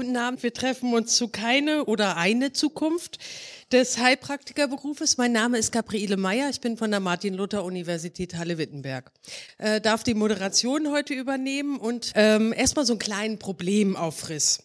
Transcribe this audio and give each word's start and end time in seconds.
Guten 0.00 0.16
Abend, 0.16 0.42
wir 0.42 0.54
treffen 0.54 0.94
uns 0.94 1.14
zu 1.14 1.28
keine 1.28 1.84
oder 1.84 2.16
eine 2.16 2.54
Zukunft 2.54 3.18
des 3.70 3.98
Heilpraktikerberufes. 3.98 5.18
Mein 5.18 5.32
Name 5.32 5.58
ist 5.58 5.72
Gabriele 5.72 6.16
Meyer, 6.16 6.48
ich 6.48 6.62
bin 6.62 6.78
von 6.78 6.90
der 6.90 7.00
Martin-Luther-Universität 7.00 8.34
Halle-Wittenberg. 8.34 9.12
Äh, 9.58 9.82
darf 9.82 10.02
die 10.02 10.14
Moderation 10.14 10.90
heute 10.90 11.12
übernehmen 11.12 11.76
und 11.76 12.12
ähm, 12.14 12.54
erstmal 12.56 12.86
so 12.86 12.94
einen 12.94 12.98
kleinen 12.98 13.38
Problemaufriss. 13.38 14.62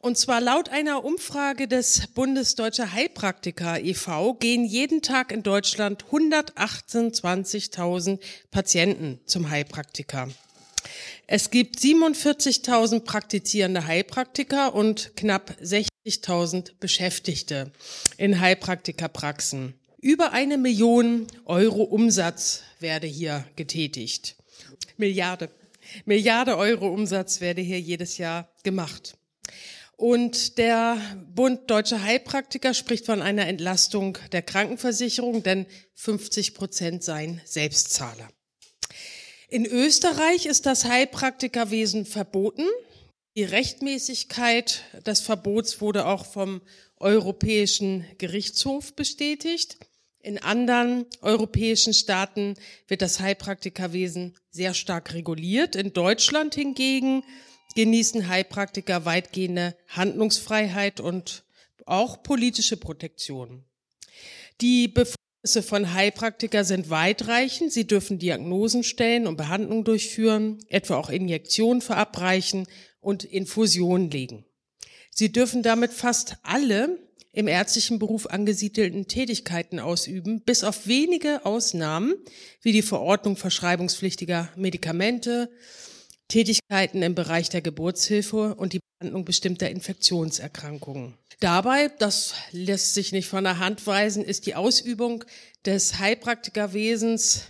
Und 0.00 0.18
zwar 0.18 0.40
laut 0.40 0.70
einer 0.70 1.04
Umfrage 1.04 1.68
des 1.68 2.08
Bundesdeutscher 2.08 2.90
Heilpraktiker 2.90 3.80
e.V. 3.80 4.34
gehen 4.34 4.64
jeden 4.64 5.02
Tag 5.02 5.30
in 5.30 5.44
Deutschland 5.44 6.06
128.000 6.10 8.18
Patienten 8.50 9.20
zum 9.24 9.50
Heilpraktiker. 9.50 10.30
Es 11.26 11.50
gibt 11.50 11.78
47.000 11.78 13.00
praktizierende 13.00 13.86
Heilpraktiker 13.86 14.74
und 14.74 15.16
knapp 15.16 15.56
60.000 15.62 16.72
Beschäftigte 16.80 17.72
in 18.18 18.40
Heilpraktikerpraxen. 18.40 19.72
Über 20.00 20.32
eine 20.32 20.58
Million 20.58 21.26
Euro 21.46 21.82
Umsatz 21.82 22.62
werde 22.78 23.06
hier 23.06 23.46
getätigt. 23.56 24.36
Milliarde. 24.98 25.48
Milliarde 26.04 26.58
Euro 26.58 26.88
Umsatz 26.88 27.40
werde 27.40 27.62
hier 27.62 27.80
jedes 27.80 28.18
Jahr 28.18 28.50
gemacht. 28.62 29.16
Und 29.96 30.58
der 30.58 30.98
Bund 31.34 31.70
Deutscher 31.70 32.02
Heilpraktiker 32.02 32.74
spricht 32.74 33.06
von 33.06 33.22
einer 33.22 33.46
Entlastung 33.46 34.18
der 34.32 34.42
Krankenversicherung, 34.42 35.42
denn 35.42 35.64
50 35.94 36.52
Prozent 36.54 37.02
seien 37.02 37.40
Selbstzahler. 37.44 38.28
In 39.54 39.66
Österreich 39.66 40.46
ist 40.46 40.66
das 40.66 40.84
Heilpraktikerwesen 40.84 42.06
verboten. 42.06 42.66
Die 43.36 43.44
Rechtmäßigkeit 43.44 44.82
des 45.06 45.20
Verbots 45.20 45.80
wurde 45.80 46.06
auch 46.06 46.26
vom 46.26 46.60
Europäischen 46.96 48.04
Gerichtshof 48.18 48.96
bestätigt. 48.96 49.76
In 50.18 50.38
anderen 50.38 51.06
europäischen 51.20 51.94
Staaten 51.94 52.56
wird 52.88 53.00
das 53.00 53.20
Heilpraktikerwesen 53.20 54.34
sehr 54.50 54.74
stark 54.74 55.14
reguliert. 55.14 55.76
In 55.76 55.92
Deutschland 55.92 56.56
hingegen 56.56 57.22
genießen 57.76 58.26
Heilpraktiker 58.26 59.04
weitgehende 59.04 59.76
Handlungsfreiheit 59.86 60.98
und 60.98 61.44
auch 61.86 62.24
politische 62.24 62.76
Protektion. 62.76 63.62
Die 64.60 64.88
Kenntnisse 65.44 65.62
von 65.62 65.92
Heilpraktiker 65.92 66.64
sind 66.64 66.88
weitreichend. 66.88 67.70
Sie 67.70 67.86
dürfen 67.86 68.18
Diagnosen 68.18 68.82
stellen 68.82 69.26
und 69.26 69.36
Behandlungen 69.36 69.84
durchführen, 69.84 70.58
etwa 70.70 70.96
auch 70.96 71.10
Injektionen 71.10 71.82
verabreichen 71.82 72.66
und 73.00 73.24
Infusionen 73.24 74.10
legen. 74.10 74.46
Sie 75.10 75.32
dürfen 75.32 75.62
damit 75.62 75.92
fast 75.92 76.38
alle 76.44 76.98
im 77.32 77.46
ärztlichen 77.46 77.98
Beruf 77.98 78.24
angesiedelten 78.26 79.06
Tätigkeiten 79.06 79.80
ausüben, 79.80 80.40
bis 80.40 80.64
auf 80.64 80.86
wenige 80.86 81.44
Ausnahmen 81.44 82.14
wie 82.62 82.72
die 82.72 82.80
Verordnung 82.80 83.36
verschreibungspflichtiger 83.36 84.48
Medikamente, 84.56 85.50
Tätigkeiten 86.28 87.02
im 87.02 87.14
Bereich 87.14 87.48
der 87.48 87.60
Geburtshilfe 87.60 88.54
und 88.54 88.72
die 88.72 88.80
Behandlung 88.98 89.24
bestimmter 89.24 89.70
Infektionserkrankungen. 89.70 91.14
Dabei, 91.40 91.88
das 91.98 92.34
lässt 92.52 92.94
sich 92.94 93.12
nicht 93.12 93.28
von 93.28 93.44
der 93.44 93.58
Hand 93.58 93.86
weisen, 93.86 94.24
ist 94.24 94.46
die 94.46 94.54
Ausübung 94.54 95.24
des 95.64 95.98
Heilpraktikerwesens 95.98 97.48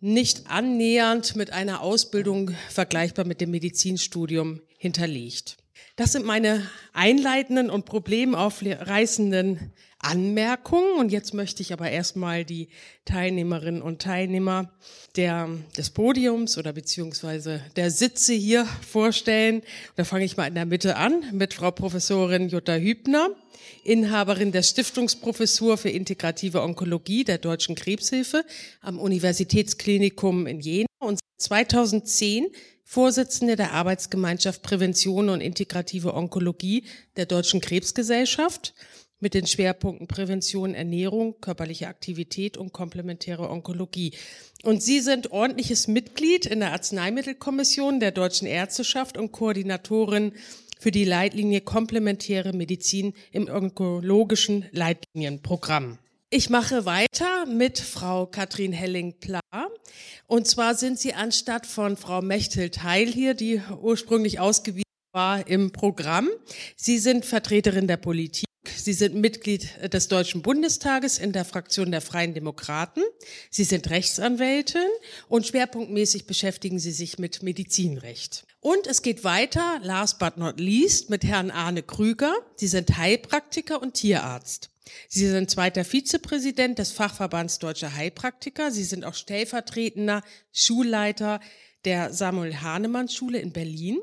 nicht 0.00 0.48
annähernd 0.48 1.36
mit 1.36 1.52
einer 1.52 1.80
Ausbildung 1.82 2.52
vergleichbar 2.68 3.24
mit 3.26 3.40
dem 3.40 3.50
Medizinstudium 3.50 4.60
hinterlegt. 4.78 5.56
Das 5.96 6.12
sind 6.12 6.24
meine 6.24 6.66
einleitenden 6.92 7.68
und 7.68 7.84
problemaufreißenden 7.84 9.72
Anmerkungen. 10.00 10.98
Und 10.98 11.12
jetzt 11.12 11.34
möchte 11.34 11.62
ich 11.62 11.72
aber 11.72 11.90
erstmal 11.90 12.44
die 12.44 12.68
Teilnehmerinnen 13.04 13.82
und 13.82 14.02
Teilnehmer 14.02 14.72
der, 15.16 15.48
des 15.76 15.90
Podiums 15.90 16.58
oder 16.58 16.72
beziehungsweise 16.72 17.60
der 17.76 17.90
Sitze 17.90 18.32
hier 18.32 18.66
vorstellen. 18.88 19.62
Da 19.96 20.04
fange 20.04 20.24
ich 20.24 20.36
mal 20.36 20.46
in 20.46 20.54
der 20.54 20.66
Mitte 20.66 20.96
an 20.96 21.24
mit 21.32 21.54
Frau 21.54 21.70
Professorin 21.70 22.48
Jutta 22.48 22.76
Hübner, 22.76 23.30
Inhaberin 23.84 24.52
der 24.52 24.62
Stiftungsprofessur 24.62 25.76
für 25.76 25.90
integrative 25.90 26.62
Onkologie 26.62 27.24
der 27.24 27.38
Deutschen 27.38 27.74
Krebshilfe 27.74 28.44
am 28.80 28.98
Universitätsklinikum 28.98 30.46
in 30.46 30.60
Jena 30.60 30.86
und 30.98 31.20
2010 31.38 32.48
Vorsitzende 32.84 33.54
der 33.54 33.72
Arbeitsgemeinschaft 33.72 34.62
Prävention 34.62 35.28
und 35.28 35.40
integrative 35.40 36.12
Onkologie 36.12 36.82
der 37.16 37.24
Deutschen 37.24 37.60
Krebsgesellschaft 37.60 38.74
mit 39.20 39.34
den 39.34 39.46
Schwerpunkten 39.46 40.08
Prävention, 40.08 40.74
Ernährung, 40.74 41.40
körperliche 41.40 41.88
Aktivität 41.88 42.56
und 42.56 42.72
komplementäre 42.72 43.48
Onkologie. 43.48 44.12
Und 44.62 44.82
Sie 44.82 45.00
sind 45.00 45.30
ordentliches 45.30 45.88
Mitglied 45.88 46.46
in 46.46 46.60
der 46.60 46.72
Arzneimittelkommission 46.72 48.00
der 48.00 48.10
Deutschen 48.10 48.46
Ärzteschaft 48.46 49.16
und 49.16 49.32
Koordinatorin 49.32 50.32
für 50.78 50.90
die 50.90 51.04
Leitlinie 51.04 51.60
Komplementäre 51.60 52.52
Medizin 52.52 53.12
im 53.32 53.48
onkologischen 53.48 54.64
Leitlinienprogramm. 54.72 55.98
Ich 56.30 56.48
mache 56.48 56.86
weiter 56.86 57.44
mit 57.46 57.78
Frau 57.78 58.26
Katrin 58.26 58.72
Helling-Pla. 58.72 59.40
Und 60.26 60.46
zwar 60.46 60.74
sind 60.74 60.98
Sie 60.98 61.12
anstatt 61.12 61.66
von 61.66 61.96
Frau 61.96 62.22
Mechthild-Heil 62.22 63.08
hier, 63.08 63.34
die 63.34 63.60
ursprünglich 63.82 64.38
ausgewiesen 64.38 64.84
war 65.12 65.46
im 65.48 65.72
Programm. 65.72 66.28
Sie 66.76 66.98
sind 66.98 67.24
Vertreterin 67.24 67.88
der 67.88 67.96
Politik 67.96 68.49
Sie 68.84 68.92
sind 68.94 69.14
Mitglied 69.14 69.68
des 69.92 70.08
Deutschen 70.08 70.42
Bundestages 70.42 71.18
in 71.18 71.32
der 71.32 71.44
Fraktion 71.44 71.90
der 71.90 72.00
Freien 72.00 72.32
Demokraten. 72.32 73.02
Sie 73.50 73.64
sind 73.64 73.90
Rechtsanwältin 73.90 74.88
und 75.28 75.46
schwerpunktmäßig 75.46 76.26
beschäftigen 76.26 76.78
Sie 76.78 76.92
sich 76.92 77.18
mit 77.18 77.42
Medizinrecht. 77.42 78.46
Und 78.60 78.86
es 78.86 79.02
geht 79.02 79.22
weiter, 79.24 79.80
last 79.82 80.18
but 80.18 80.36
not 80.36 80.58
least, 80.58 81.10
mit 81.10 81.24
Herrn 81.24 81.50
Arne 81.50 81.82
Krüger. 81.82 82.34
Sie 82.56 82.68
sind 82.68 82.96
Heilpraktiker 82.96 83.82
und 83.82 83.94
Tierarzt. 83.94 84.70
Sie 85.08 85.26
sind 85.26 85.50
zweiter 85.50 85.84
Vizepräsident 85.84 86.78
des 86.78 86.92
Fachverbands 86.92 87.58
Deutscher 87.58 87.94
Heilpraktiker. 87.94 88.70
Sie 88.70 88.84
sind 88.84 89.04
auch 89.04 89.14
stellvertretender 89.14 90.22
Schulleiter 90.52 91.40
der 91.84 92.12
Samuel 92.12 92.60
Hahnemann 92.60 93.08
Schule 93.08 93.38
in 93.38 93.52
Berlin. 93.52 93.98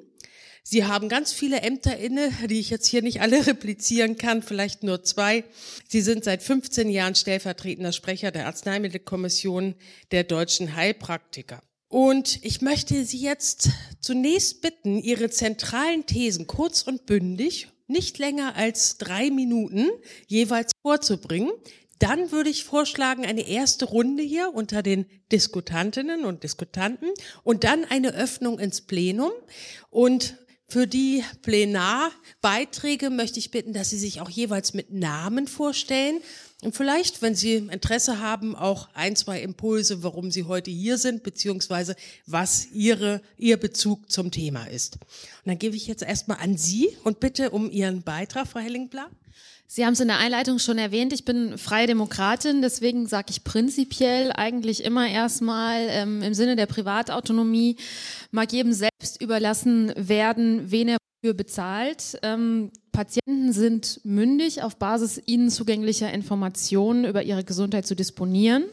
Sie 0.69 0.83
haben 0.83 1.07
ganz 1.07 1.31
viele 1.31 1.61
Ämter 1.61 1.95
inne, 1.95 2.29
die 2.49 2.59
ich 2.59 2.69
jetzt 2.69 2.87
hier 2.87 3.01
nicht 3.01 3.21
alle 3.21 3.47
replizieren 3.47 4.17
kann, 4.17 4.43
vielleicht 4.43 4.83
nur 4.83 5.01
zwei. 5.01 5.45
Sie 5.87 6.01
sind 6.01 6.25
seit 6.25 6.43
15 6.43 6.89
Jahren 6.89 7.15
stellvertretender 7.15 7.93
Sprecher 7.93 8.31
der 8.31 8.47
Arzneimittelkommission 8.47 9.75
der 10.11 10.25
deutschen 10.25 10.75
Heilpraktiker. 10.75 11.61
Und 11.87 12.43
ich 12.43 12.59
möchte 12.59 13.05
Sie 13.05 13.21
jetzt 13.21 13.69
zunächst 14.01 14.61
bitten, 14.61 14.99
Ihre 14.99 15.29
zentralen 15.29 16.05
Thesen 16.05 16.47
kurz 16.47 16.81
und 16.81 17.05
bündig, 17.05 17.69
nicht 17.87 18.17
länger 18.17 18.57
als 18.57 18.97
drei 18.97 19.29
Minuten 19.29 19.87
jeweils 20.27 20.73
vorzubringen. 20.81 21.51
Dann 21.99 22.33
würde 22.33 22.49
ich 22.49 22.65
vorschlagen, 22.65 23.25
eine 23.25 23.47
erste 23.47 23.85
Runde 23.85 24.21
hier 24.21 24.51
unter 24.53 24.83
den 24.83 25.05
Diskutantinnen 25.31 26.25
und 26.25 26.43
Diskutanten 26.43 27.07
und 27.43 27.63
dann 27.63 27.85
eine 27.85 28.13
Öffnung 28.13 28.59
ins 28.59 28.81
Plenum. 28.81 29.31
Und 29.89 30.35
für 30.69 30.85
die 30.85 31.23
Plenarbeiträge 31.43 33.09
möchte 33.09 33.39
ich 33.39 33.51
bitten, 33.51 33.73
dass 33.73 33.89
Sie 33.89 33.97
sich 33.97 34.19
auch 34.19 34.29
jeweils 34.29 34.73
mit 34.73 34.91
Namen 34.91 35.47
vorstellen 35.47 36.21
und 36.63 36.75
vielleicht, 36.75 37.21
wenn 37.21 37.35
Sie 37.35 37.55
Interesse 37.55 38.19
haben, 38.19 38.55
auch 38.55 38.89
ein, 38.95 39.15
zwei 39.15 39.41
Impulse, 39.41 40.01
warum 40.01 40.31
Sie 40.31 40.45
heute 40.45 40.71
hier 40.71 40.97
sind, 40.97 41.21
beziehungsweise 41.21 41.95
was 42.25 42.67
Ihre, 42.73 43.21
Ihr 43.37 43.57
Bezug 43.57 44.11
zum 44.11 44.31
Thema 44.31 44.65
ist. 44.65 44.95
Und 44.95 45.45
dann 45.45 45.59
gebe 45.59 45.75
ich 45.75 45.85
jetzt 45.85 46.01
erstmal 46.01 46.39
an 46.39 46.57
Sie 46.57 46.97
und 47.03 47.19
bitte 47.19 47.51
um 47.51 47.69
Ihren 47.69 48.01
Beitrag, 48.01 48.47
Frau 48.47 48.59
Hellingpla. 48.59 49.07
Sie 49.69 49.85
haben 49.85 49.93
es 49.93 49.99
in 49.99 50.07
der 50.07 50.19
Einleitung 50.19 50.59
schon 50.59 50.77
erwähnt, 50.77 51.11
ich 51.11 51.25
bin 51.25 51.57
freie 51.57 51.87
Demokratin, 51.87 52.61
deswegen 52.61 53.05
sage 53.05 53.27
ich 53.31 53.43
prinzipiell 53.43 54.31
eigentlich 54.31 54.83
immer 54.83 55.07
erstmal 55.09 55.87
ähm, 55.89 56.21
im 56.21 56.33
Sinne 56.33 56.55
der 56.55 56.67
Privatautonomie 56.67 57.75
mag 58.31 58.53
jedem 58.53 58.71
selbst 58.71 59.21
überlassen 59.21 59.91
werden, 59.97 60.71
wen 60.71 60.87
er 60.87 60.97
für 61.21 61.33
bezahlt. 61.33 62.17
Ähm, 62.23 62.71
Patienten 62.93 63.51
sind 63.51 63.99
mündig, 64.05 64.63
auf 64.63 64.77
Basis 64.77 65.21
ihnen 65.25 65.49
zugänglicher 65.49 66.13
Informationen 66.13 67.03
über 67.03 67.23
ihre 67.23 67.43
Gesundheit 67.43 67.85
zu 67.85 67.95
disponieren. 67.95 68.63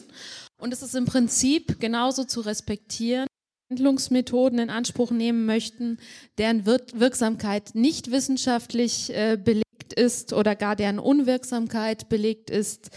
Und 0.61 0.73
es 0.73 0.82
ist 0.82 0.94
im 0.94 1.06
Prinzip 1.06 1.81
genauso 1.81 2.23
zu 2.23 2.40
respektieren, 2.40 3.26
Handlungsmethoden 3.69 4.61
in 4.61 4.70
Anspruch 4.70 5.11
nehmen 5.11 5.44
möchten, 5.44 5.99
deren 6.38 6.64
Wirksamkeit 6.67 7.75
nicht 7.75 8.12
wissenschaftlich 8.12 9.12
äh, 9.12 9.37
belegt 9.37 9.63
ist 9.94 10.32
oder 10.32 10.55
gar 10.56 10.76
deren 10.76 10.99
Unwirksamkeit 10.99 12.08
belegt 12.08 12.50
ist, 12.50 12.91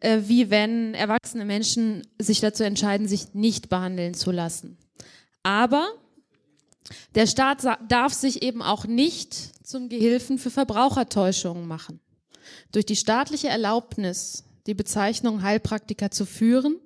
äh, 0.00 0.20
wie 0.26 0.50
wenn 0.50 0.94
erwachsene 0.94 1.44
Menschen 1.44 2.06
sich 2.20 2.40
dazu 2.40 2.62
entscheiden, 2.62 3.08
sich 3.08 3.34
nicht 3.34 3.68
behandeln 3.68 4.14
zu 4.14 4.30
lassen. 4.30 4.78
Aber 5.42 5.88
Der 7.14 7.26
Staat 7.26 7.64
darf 7.88 8.12
sich 8.12 8.42
eben 8.42 8.62
auch 8.62 8.86
nicht 8.86 9.34
zum 9.66 9.88
Gehilfen 9.88 10.38
für 10.38 10.50
Verbrauchertäuschungen 10.50 11.66
machen. 11.66 12.00
Durch 12.72 12.84
die 12.84 12.96
staatliche 12.96 13.48
Erlaubnis, 13.48 14.44
die 14.66 14.74
Bezeichnung 14.74 15.42
Heilpraktiker 15.42 16.10
zu 16.10 16.26
führen, 16.26 16.76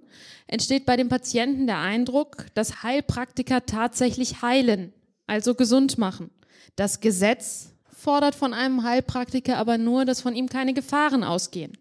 entsteht 0.46 0.86
bei 0.86 0.96
dem 0.96 1.08
Patienten 1.08 1.66
der 1.66 1.78
Eindruck, 1.78 2.46
dass 2.54 2.82
Heilpraktiker 2.82 3.66
tatsächlich 3.66 4.42
heilen, 4.42 4.92
also 5.26 5.54
gesund 5.54 5.98
machen. 5.98 6.30
Das 6.76 7.00
Gesetz 7.00 7.70
fordert 7.98 8.34
von 8.34 8.54
einem 8.54 8.84
Heilpraktiker 8.84 9.56
aber 9.58 9.76
nur, 9.76 10.04
dass 10.04 10.20
von 10.20 10.36
ihm 10.36 10.48
keine 10.48 10.72
Gefahren 10.72 11.24
ausgehen. 11.24 11.72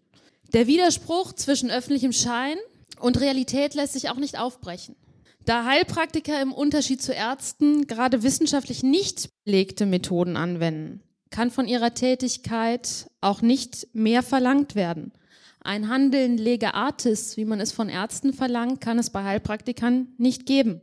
Der 0.52 0.66
Widerspruch 0.66 1.32
zwischen 1.32 1.70
öffentlichem 1.70 2.12
Schein 2.12 2.56
und 2.98 3.20
Realität 3.20 3.74
lässt 3.74 3.92
sich 3.92 4.10
auch 4.10 4.16
nicht 4.16 4.38
aufbrechen. 4.38 4.96
Da 5.44 5.64
Heilpraktiker 5.64 6.42
im 6.42 6.52
Unterschied 6.52 7.00
zu 7.00 7.12
Ärzten 7.12 7.86
gerade 7.86 8.22
wissenschaftlich 8.22 8.82
nicht 8.82 9.30
belegte 9.44 9.86
Methoden 9.86 10.36
anwenden, 10.36 11.02
kann 11.30 11.50
von 11.50 11.68
ihrer 11.68 11.94
Tätigkeit 11.94 13.06
auch 13.20 13.40
nicht 13.40 13.88
mehr 13.94 14.22
verlangt 14.22 14.74
werden. 14.74 15.12
Ein 15.60 15.88
Handeln 15.88 16.36
lege 16.36 16.74
artis, 16.74 17.36
wie 17.36 17.44
man 17.44 17.60
es 17.60 17.72
von 17.72 17.88
Ärzten 17.88 18.32
verlangt, 18.32 18.80
kann 18.80 18.98
es 18.98 19.10
bei 19.10 19.22
Heilpraktikern 19.22 20.08
nicht 20.18 20.46
geben. 20.46 20.80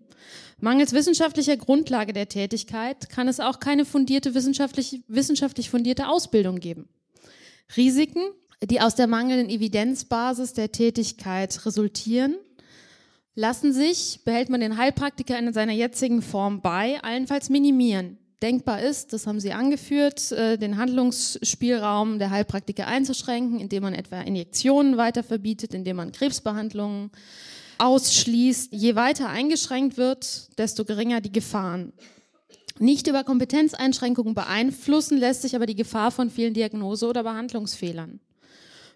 Mangels 0.59 0.93
wissenschaftlicher 0.93 1.57
Grundlage 1.57 2.13
der 2.13 2.29
Tätigkeit 2.29 3.09
kann 3.09 3.27
es 3.27 3.39
auch 3.39 3.59
keine 3.59 3.85
fundierte 3.85 4.33
wissenschaftlich, 4.33 5.01
wissenschaftlich 5.07 5.69
fundierte 5.69 6.07
Ausbildung 6.07 6.59
geben. 6.59 6.87
Risiken, 7.75 8.23
die 8.63 8.79
aus 8.79 8.95
der 8.95 9.07
mangelnden 9.07 9.49
Evidenzbasis 9.49 10.53
der 10.53 10.71
Tätigkeit 10.71 11.65
resultieren, 11.65 12.35
lassen 13.35 13.73
sich, 13.73 14.21
behält 14.23 14.49
man 14.49 14.61
den 14.61 14.77
Heilpraktiker 14.77 15.37
in 15.37 15.51
seiner 15.51 15.73
jetzigen 15.73 16.21
Form 16.21 16.61
bei, 16.61 17.01
allenfalls 17.03 17.49
minimieren. 17.49 18.17
Denkbar 18.41 18.81
ist, 18.81 19.11
das 19.11 19.27
haben 19.27 19.39
Sie 19.39 19.53
angeführt, 19.53 20.31
äh, 20.31 20.57
den 20.57 20.77
Handlungsspielraum 20.77 22.19
der 22.19 22.29
Heilpraktiker 22.29 22.87
einzuschränken, 22.87 23.59
indem 23.59 23.83
man 23.83 23.93
etwa 23.93 24.21
Injektionen 24.21 24.97
weiter 24.97 25.23
verbietet, 25.23 25.73
indem 25.73 25.97
man 25.97 26.11
Krebsbehandlungen 26.11 27.11
ausschließt. 27.77 28.73
Je 28.73 28.95
weiter 28.95 29.29
eingeschränkt 29.29 29.97
wird, 29.97 30.57
desto 30.57 30.85
geringer 30.85 31.21
die 31.21 31.31
Gefahren. 31.31 31.93
Nicht 32.77 33.07
über 33.07 33.23
Kompetenzeinschränkungen 33.23 34.33
beeinflussen 34.33 35.17
lässt 35.17 35.43
sich 35.43 35.55
aber 35.55 35.65
die 35.65 35.75
Gefahr 35.75 36.11
von 36.11 36.29
vielen 36.29 36.53
Diagnose- 36.53 37.07
oder 37.07 37.23
Behandlungsfehlern. 37.23 38.19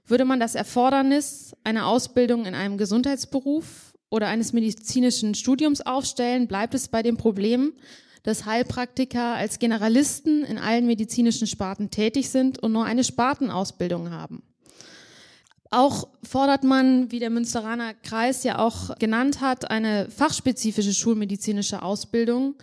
Würde 0.06 0.26
man 0.26 0.40
das 0.40 0.56
Erfordernis 0.56 1.56
einer 1.64 1.88
Ausbildung 1.88 2.46
in 2.46 2.56
einem 2.56 2.78
Gesundheitsberuf 2.78 3.94
oder 4.10 4.28
eines 4.28 4.54
medizinischen 4.54 5.36
Studiums 5.36 5.82
aufstellen, 5.82 6.48
bleibt 6.48 6.74
es 6.74 6.88
bei 6.88 7.04
dem 7.04 7.16
Problem, 7.16 7.74
dass 8.24 8.46
Heilpraktiker 8.46 9.36
als 9.36 9.60
Generalisten 9.60 10.44
in 10.44 10.58
allen 10.58 10.86
medizinischen 10.86 11.48
Sparten 11.48 11.90
tätig 11.90 12.30
sind 12.30 12.60
und 12.60 12.72
nur 12.72 12.86
eine 12.86 13.04
Spartenausbildung 13.04 14.12
haben. 14.12 14.44
Auch 15.72 16.08
fordert 16.24 16.64
man, 16.64 17.12
wie 17.12 17.20
der 17.20 17.30
Münsteraner 17.30 17.94
Kreis 17.94 18.44
ja 18.44 18.58
auch 18.58 18.98
genannt 18.98 19.40
hat, 19.40 19.70
eine 19.70 20.10
fachspezifische 20.10 20.94
schulmedizinische 20.94 21.84
Ausbildung, 21.84 22.56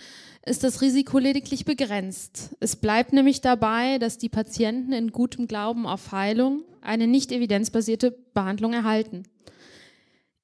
ist 0.44 0.64
das 0.64 0.81
Risiko 0.81 1.19
lediglich 1.19 1.64
begrenzt. 1.64 2.56
Es 2.61 2.76
bleibt 2.76 3.12
nämlich 3.12 3.41
dabei, 3.41 3.99
dass 3.99 4.19
die 4.19 4.29
Patienten 4.29 4.93
in 4.93 5.12
gutem 5.12 5.47
Glauben 5.47 5.87
auf 5.87 6.12
Heilung 6.12 6.62
eine 6.81 7.06
nicht 7.06 7.32
evidenzbasierte 7.32 8.17
Behandlung 8.32 8.73
erhalten. 8.73 9.25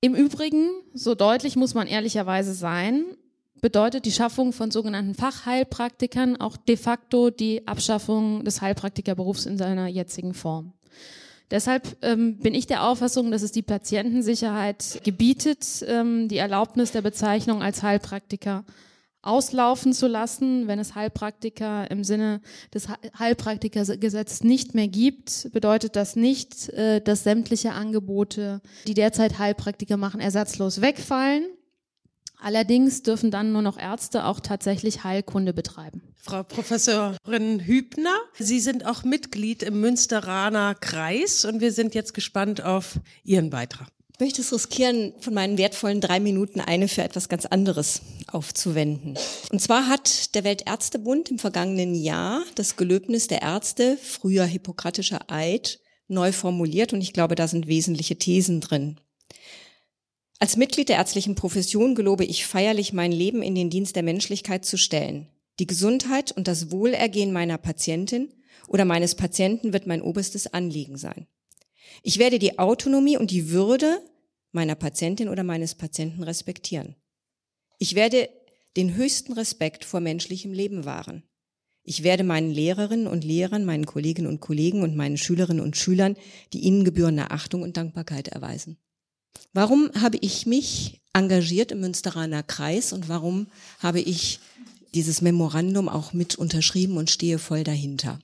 Im 0.00 0.14
Übrigen, 0.14 0.68
so 0.94 1.14
deutlich 1.14 1.54
muss 1.54 1.74
man 1.74 1.86
ehrlicherweise 1.86 2.54
sein, 2.54 3.04
bedeutet 3.60 4.04
die 4.04 4.12
Schaffung 4.12 4.52
von 4.52 4.72
sogenannten 4.72 5.14
Fachheilpraktikern 5.14 6.36
auch 6.40 6.56
de 6.56 6.76
facto 6.76 7.30
die 7.30 7.66
Abschaffung 7.68 8.44
des 8.44 8.60
Heilpraktikerberufs 8.60 9.46
in 9.46 9.56
seiner 9.56 9.86
jetzigen 9.86 10.34
Form. 10.34 10.72
Deshalb 11.52 11.98
ähm, 12.00 12.38
bin 12.38 12.54
ich 12.54 12.66
der 12.66 12.82
Auffassung, 12.88 13.30
dass 13.30 13.42
es 13.42 13.52
die 13.52 13.60
Patientensicherheit 13.60 15.02
gebietet, 15.04 15.84
ähm, 15.86 16.26
die 16.26 16.38
Erlaubnis 16.38 16.92
der 16.92 17.02
Bezeichnung 17.02 17.62
als 17.62 17.82
Heilpraktiker 17.82 18.64
auslaufen 19.20 19.92
zu 19.92 20.06
lassen, 20.06 20.66
wenn 20.66 20.78
es 20.78 20.94
Heilpraktiker 20.94 21.90
im 21.90 22.04
Sinne 22.04 22.40
des 22.72 22.88
Heilpraktikergesetzes 23.18 24.42
nicht 24.42 24.74
mehr 24.74 24.88
gibt, 24.88 25.50
bedeutet 25.52 25.94
das 25.94 26.16
nicht, 26.16 26.70
äh, 26.70 27.02
dass 27.02 27.22
sämtliche 27.22 27.72
Angebote, 27.72 28.62
die 28.86 28.94
derzeit 28.94 29.38
Heilpraktiker 29.38 29.98
machen, 29.98 30.22
ersatzlos 30.22 30.80
wegfallen. 30.80 31.44
Allerdings 32.42 33.02
dürfen 33.02 33.30
dann 33.30 33.52
nur 33.52 33.62
noch 33.62 33.78
Ärzte 33.78 34.24
auch 34.26 34.40
tatsächlich 34.40 35.04
Heilkunde 35.04 35.52
betreiben. 35.52 36.02
Frau 36.16 36.42
Professorin 36.42 37.60
Hübner, 37.60 38.14
Sie 38.38 38.60
sind 38.60 38.84
auch 38.84 39.04
Mitglied 39.04 39.62
im 39.62 39.80
Münsteraner 39.80 40.74
Kreis 40.74 41.44
und 41.44 41.60
wir 41.60 41.72
sind 41.72 41.94
jetzt 41.94 42.14
gespannt 42.14 42.62
auf 42.62 42.98
Ihren 43.24 43.50
Beitrag 43.50 43.88
möchte 44.22 44.40
es 44.40 44.52
riskieren, 44.52 45.14
von 45.18 45.34
meinen 45.34 45.58
wertvollen 45.58 46.00
drei 46.00 46.20
Minuten 46.20 46.60
eine 46.60 46.86
für 46.86 47.02
etwas 47.02 47.28
ganz 47.28 47.44
anderes 47.44 48.02
aufzuwenden. 48.28 49.18
Und 49.50 49.60
zwar 49.60 49.88
hat 49.88 50.36
der 50.36 50.44
Weltärztebund 50.44 51.32
im 51.32 51.40
vergangenen 51.40 51.96
Jahr 51.96 52.44
das 52.54 52.76
Gelöbnis 52.76 53.26
der 53.26 53.42
Ärzte, 53.42 53.98
früher 54.00 54.44
hippokratischer 54.44 55.28
Eid, 55.28 55.80
neu 56.06 56.30
formuliert 56.30 56.92
und 56.92 57.00
ich 57.00 57.12
glaube, 57.12 57.34
da 57.34 57.48
sind 57.48 57.66
wesentliche 57.66 58.16
Thesen 58.16 58.60
drin. 58.60 59.00
Als 60.42 60.56
Mitglied 60.56 60.88
der 60.88 60.96
ärztlichen 60.96 61.36
Profession 61.36 61.94
gelobe 61.94 62.24
ich 62.24 62.46
feierlich, 62.46 62.92
mein 62.92 63.12
Leben 63.12 63.42
in 63.42 63.54
den 63.54 63.70
Dienst 63.70 63.94
der 63.94 64.02
Menschlichkeit 64.02 64.64
zu 64.64 64.76
stellen. 64.76 65.28
Die 65.60 65.68
Gesundheit 65.68 66.32
und 66.32 66.48
das 66.48 66.72
Wohlergehen 66.72 67.32
meiner 67.32 67.58
Patientin 67.58 68.28
oder 68.66 68.84
meines 68.84 69.14
Patienten 69.14 69.72
wird 69.72 69.86
mein 69.86 70.02
oberstes 70.02 70.52
Anliegen 70.52 70.96
sein. 70.96 71.28
Ich 72.02 72.18
werde 72.18 72.40
die 72.40 72.58
Autonomie 72.58 73.16
und 73.16 73.30
die 73.30 73.50
Würde 73.50 74.02
meiner 74.50 74.74
Patientin 74.74 75.28
oder 75.28 75.44
meines 75.44 75.76
Patienten 75.76 76.24
respektieren. 76.24 76.96
Ich 77.78 77.94
werde 77.94 78.28
den 78.76 78.96
höchsten 78.96 79.34
Respekt 79.34 79.84
vor 79.84 80.00
menschlichem 80.00 80.52
Leben 80.52 80.84
wahren. 80.84 81.22
Ich 81.84 82.02
werde 82.02 82.24
meinen 82.24 82.50
Lehrerinnen 82.50 83.06
und 83.06 83.22
Lehrern, 83.22 83.64
meinen 83.64 83.86
Kolleginnen 83.86 84.26
und 84.28 84.40
Kollegen 84.40 84.82
und 84.82 84.96
meinen 84.96 85.18
Schülerinnen 85.18 85.62
und 85.62 85.76
Schülern 85.76 86.16
die 86.52 86.62
ihnen 86.62 86.82
gebührende 86.82 87.30
Achtung 87.30 87.62
und 87.62 87.76
Dankbarkeit 87.76 88.26
erweisen. 88.26 88.76
Warum 89.52 89.90
habe 90.00 90.18
ich 90.20 90.46
mich 90.46 91.02
engagiert 91.12 91.72
im 91.72 91.80
Münsteraner 91.80 92.42
Kreis 92.42 92.92
und 92.92 93.08
warum 93.08 93.48
habe 93.80 94.00
ich 94.00 94.40
dieses 94.94 95.20
Memorandum 95.20 95.88
auch 95.88 96.12
mit 96.12 96.36
unterschrieben 96.36 96.96
und 96.96 97.10
stehe 97.10 97.38
voll 97.38 97.64
dahinter? 97.64 98.18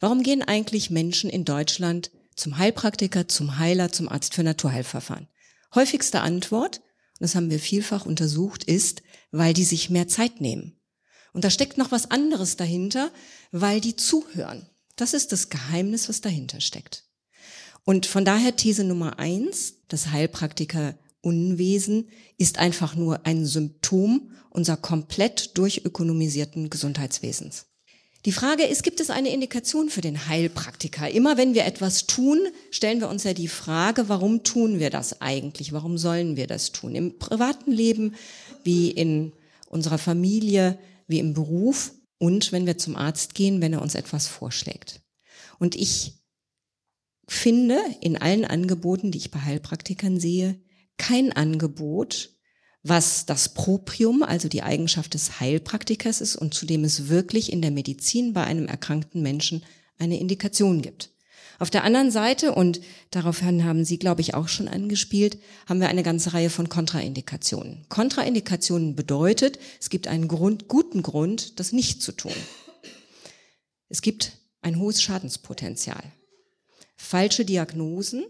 Warum 0.00 0.22
gehen 0.22 0.42
eigentlich 0.42 0.90
Menschen 0.90 1.30
in 1.30 1.44
Deutschland 1.44 2.10
zum 2.34 2.58
Heilpraktiker, 2.58 3.28
zum 3.28 3.58
Heiler, 3.58 3.92
zum 3.92 4.08
Arzt 4.08 4.34
für 4.34 4.42
Naturheilverfahren? 4.42 5.28
Häufigste 5.74 6.20
Antwort, 6.20 6.78
und 6.78 7.20
das 7.20 7.34
haben 7.34 7.50
wir 7.50 7.60
vielfach 7.60 8.04
untersucht, 8.04 8.64
ist, 8.64 9.02
weil 9.30 9.54
die 9.54 9.64
sich 9.64 9.90
mehr 9.90 10.08
Zeit 10.08 10.40
nehmen. 10.40 10.76
Und 11.32 11.44
da 11.44 11.50
steckt 11.50 11.78
noch 11.78 11.92
was 11.92 12.10
anderes 12.10 12.56
dahinter, 12.56 13.10
weil 13.52 13.80
die 13.80 13.96
zuhören. 13.96 14.66
Das 14.96 15.14
ist 15.14 15.32
das 15.32 15.48
Geheimnis, 15.48 16.08
was 16.08 16.20
dahinter 16.20 16.60
steckt. 16.60 17.04
Und 17.84 18.06
von 18.06 18.24
daher 18.24 18.56
These 18.56 18.84
Nummer 18.84 19.18
eins, 19.18 19.81
das 19.92 20.10
Heilpraktiker 20.10 20.94
Unwesen 21.20 22.08
ist 22.36 22.58
einfach 22.58 22.96
nur 22.96 23.26
ein 23.26 23.46
Symptom 23.46 24.32
unserer 24.50 24.76
komplett 24.76 25.56
durchökonomisierten 25.56 26.68
Gesundheitswesens. 26.68 27.66
Die 28.24 28.32
Frage 28.32 28.64
ist, 28.64 28.84
gibt 28.84 29.00
es 29.00 29.10
eine 29.10 29.32
Indikation 29.32 29.88
für 29.88 30.00
den 30.00 30.28
Heilpraktiker? 30.28 31.10
Immer 31.10 31.36
wenn 31.36 31.54
wir 31.54 31.64
etwas 31.64 32.06
tun, 32.06 32.38
stellen 32.70 33.00
wir 33.00 33.08
uns 33.08 33.24
ja 33.24 33.34
die 33.34 33.48
Frage, 33.48 34.08
warum 34.08 34.44
tun 34.44 34.78
wir 34.78 34.90
das 34.90 35.20
eigentlich? 35.20 35.72
Warum 35.72 35.98
sollen 35.98 36.36
wir 36.36 36.46
das 36.46 36.70
tun? 36.70 36.94
Im 36.94 37.18
privaten 37.18 37.72
Leben, 37.72 38.14
wie 38.62 38.90
in 38.90 39.32
unserer 39.66 39.98
Familie, 39.98 40.78
wie 41.08 41.18
im 41.18 41.34
Beruf 41.34 41.92
und 42.18 42.52
wenn 42.52 42.66
wir 42.66 42.78
zum 42.78 42.94
Arzt 42.94 43.34
gehen, 43.34 43.60
wenn 43.60 43.72
er 43.72 43.82
uns 43.82 43.96
etwas 43.96 44.28
vorschlägt. 44.28 45.00
Und 45.58 45.74
ich 45.74 46.21
finde 47.32 47.78
in 48.00 48.16
allen 48.16 48.44
Angeboten, 48.44 49.10
die 49.10 49.18
ich 49.18 49.30
bei 49.30 49.40
Heilpraktikern 49.40 50.18
sehe, 50.20 50.60
kein 50.98 51.32
Angebot, 51.32 52.30
was 52.82 53.26
das 53.26 53.54
Proprium, 53.54 54.22
also 54.22 54.48
die 54.48 54.62
Eigenschaft 54.62 55.14
des 55.14 55.40
Heilpraktikers 55.40 56.20
ist 56.20 56.36
und 56.36 56.54
zu 56.54 56.66
dem 56.66 56.84
es 56.84 57.08
wirklich 57.08 57.52
in 57.52 57.62
der 57.62 57.70
Medizin 57.70 58.32
bei 58.32 58.44
einem 58.44 58.66
erkrankten 58.66 59.22
Menschen 59.22 59.62
eine 59.98 60.18
Indikation 60.18 60.82
gibt. 60.82 61.10
Auf 61.58 61.70
der 61.70 61.84
anderen 61.84 62.10
Seite, 62.10 62.54
und 62.54 62.80
daraufhin 63.10 63.64
haben 63.64 63.84
Sie, 63.84 63.98
glaube 63.98 64.20
ich, 64.20 64.34
auch 64.34 64.48
schon 64.48 64.66
angespielt, 64.66 65.38
haben 65.68 65.80
wir 65.80 65.88
eine 65.88 66.02
ganze 66.02 66.34
Reihe 66.34 66.50
von 66.50 66.68
Kontraindikationen. 66.68 67.86
Kontraindikationen 67.88 68.96
bedeutet, 68.96 69.60
es 69.80 69.88
gibt 69.88 70.08
einen 70.08 70.26
Grund, 70.26 70.66
guten 70.66 71.02
Grund, 71.02 71.60
das 71.60 71.70
nicht 71.70 72.02
zu 72.02 72.12
tun. 72.12 72.34
Es 73.88 74.02
gibt 74.02 74.32
ein 74.60 74.78
hohes 74.80 75.02
Schadenspotenzial. 75.02 76.02
Falsche 77.02 77.44
Diagnosen, 77.44 78.24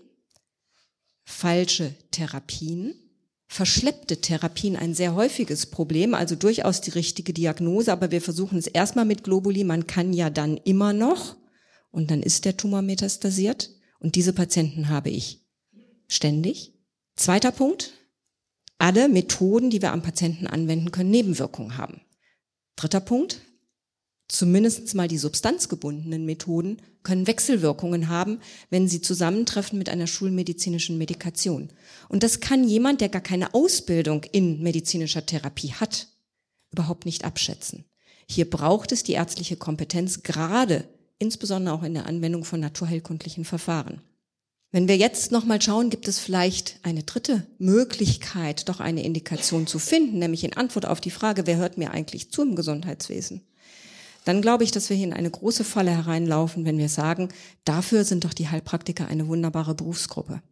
falsche 1.25 1.95
Therapien, 2.11 2.95
verschleppte 3.47 4.23
Therapien 4.23 4.77
ein 4.77 4.95
sehr 4.95 5.15
häufiges 5.15 5.67
Problem, 5.67 6.15
also 6.15 6.37
durchaus 6.37 6.81
die 6.81 6.91
richtige 6.91 7.35
Diagnose, 7.35 7.93
aber 7.93 8.11
wir 8.11 8.23
versuchen 8.23 8.59
es 8.59 8.67
erstmal 8.67 9.05
mit 9.05 9.25
Globuli, 9.25 9.63
man 9.63 9.87
kann 9.87 10.15
ja 10.15 10.31
dann 10.31 10.57
immer 10.57 10.95
noch 10.95 11.37
und 11.91 12.11
dann 12.11 12.23
ist 12.23 12.47
der 12.47 12.57
Tumor 12.57 12.81
metastasiert 12.81 13.71
und 14.01 14.17
diese 14.17 14.33
Patienten 14.33 14.89
habe 14.89 15.11
ich 15.11 15.47
ständig. 16.09 16.73
Zweiter 17.15 17.53
Punkt, 17.53 17.93
alle 18.79 19.11
Methoden, 19.11 19.69
die 19.69 19.83
wir 19.83 19.93
am 19.93 20.03
Patienten 20.03 20.47
anwenden 20.47 20.91
können, 20.91 21.11
Nebenwirkungen 21.11 21.77
haben. 21.77 22.01
Dritter 22.75 23.01
Punkt, 23.01 23.43
zumindest 24.33 24.95
mal 24.95 25.09
die 25.09 25.19
substanzgebundenen 25.19 26.25
Methoden 26.25 26.79
können 27.03 27.27
Wechselwirkungen 27.27 28.09
haben, 28.09 28.39
wenn 28.71 28.89
sie 28.89 29.03
zusammentreffen 29.03 29.79
mit 29.79 29.89
einer 29.89 30.07
schulmedizinischen 30.07 30.97
Medikation. 30.99 31.69
Und 32.09 32.23
das 32.23 32.41
kann 32.41 32.67
jemand, 32.67 33.01
der 33.01 33.09
gar 33.09 33.21
keine 33.21 33.55
Ausbildung 33.55 34.25
in 34.33 34.63
medizinischer 34.63 35.27
Therapie 35.27 35.73
hat, 35.73 36.09
überhaupt 36.71 37.05
nicht 37.05 37.25
abschätzen. 37.25 37.85
Hier 38.29 38.49
braucht 38.49 38.93
es 38.93 39.03
die 39.03 39.13
ärztliche 39.13 39.57
Kompetenz, 39.57 40.23
gerade 40.23 40.89
insbesondere 41.19 41.75
auch 41.75 41.83
in 41.83 41.95
der 41.95 42.07
Anwendung 42.07 42.45
von 42.45 42.61
naturheilkundlichen 42.61 43.45
Verfahren. 43.45 44.01
Wenn 44.71 44.89
wir 44.89 44.97
jetzt 44.97 45.31
nochmal 45.31 45.61
schauen, 45.61 45.91
gibt 45.91 46.09
es 46.09 46.19
vielleicht 46.19 46.79
eine 46.83 47.03
dritte 47.03 47.47
Möglichkeit, 47.59 48.71
doch 48.71 48.81
eine 48.81 49.05
Indikation 49.05 49.67
zu 49.67 49.79
finden, 49.79 50.19
nämlich 50.19 50.45
in 50.45 50.55
Antwort 50.55 50.87
auf 50.87 51.03
die 51.03 51.11
Frage, 51.11 51.47
wer 51.47 51.59
hört 51.59 51.77
mir 51.77 51.91
eigentlich 51.91 52.31
zu 52.31 52.41
im 52.41 52.57
Gesundheitswesen? 52.57 53.43
Dann 54.25 54.43
glaube 54.43 54.65
ich, 54.65 54.71
dass 54.71 54.89
wir 54.89 54.97
hier 54.97 55.07
in 55.07 55.13
eine 55.13 55.31
große 55.31 55.65
Falle 55.65 55.91
hereinlaufen, 55.91 56.65
wenn 56.65 56.79
wir 56.79 56.89
sagen, 56.89 57.29
dafür 57.65 58.05
sind 58.05 58.25
doch 58.25 58.35
die 58.35 58.49
Heilpraktiker 58.49 59.09
eine 59.09 59.27
wunderbare 59.27 59.75
Berufsgruppe. 59.75 60.43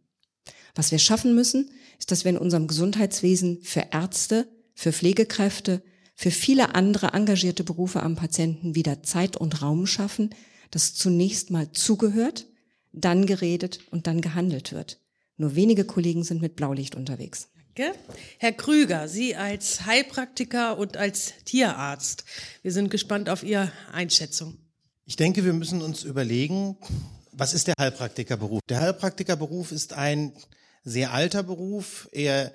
Was 0.75 0.91
wir 0.91 0.99
schaffen 0.99 1.35
müssen, 1.35 1.69
ist, 1.99 2.11
dass 2.11 2.23
wir 2.23 2.31
in 2.31 2.37
unserem 2.37 2.67
Gesundheitswesen 2.67 3.59
für 3.61 3.87
Ärzte, 3.91 4.47
für 4.73 4.93
Pflegekräfte, 4.93 5.83
für 6.15 6.31
viele 6.31 6.75
andere 6.75 7.07
engagierte 7.13 7.63
Berufe 7.63 8.03
am 8.03 8.15
Patienten 8.15 8.75
wieder 8.75 9.03
Zeit 9.03 9.37
und 9.37 9.61
Raum 9.61 9.87
schaffen, 9.87 10.29
dass 10.69 10.93
zunächst 10.93 11.51
mal 11.51 11.71
zugehört, 11.71 12.47
dann 12.93 13.25
geredet 13.25 13.79
und 13.91 14.07
dann 14.07 14.21
gehandelt 14.21 14.71
wird. 14.71 14.99
Nur 15.37 15.55
wenige 15.55 15.85
Kollegen 15.85 16.23
sind 16.23 16.41
mit 16.41 16.55
Blaulicht 16.55 16.95
unterwegs. 16.95 17.49
Herr 18.37 18.51
Krüger, 18.51 19.07
Sie 19.07 19.35
als 19.35 19.85
Heilpraktiker 19.85 20.77
und 20.77 20.97
als 20.97 21.33
Tierarzt, 21.45 22.25
wir 22.63 22.71
sind 22.73 22.89
gespannt 22.89 23.29
auf 23.29 23.43
Ihre 23.43 23.71
Einschätzung. 23.93 24.57
Ich 25.05 25.15
denke, 25.15 25.45
wir 25.45 25.53
müssen 25.53 25.81
uns 25.81 26.03
überlegen, 26.03 26.77
was 27.31 27.53
ist 27.53 27.67
der 27.67 27.75
Heilpraktikerberuf? 27.79 28.59
Der 28.67 28.81
Heilpraktikerberuf 28.81 29.71
ist 29.71 29.93
ein 29.93 30.33
sehr 30.83 31.13
alter 31.13 31.43
Beruf. 31.43 32.09
Er 32.11 32.53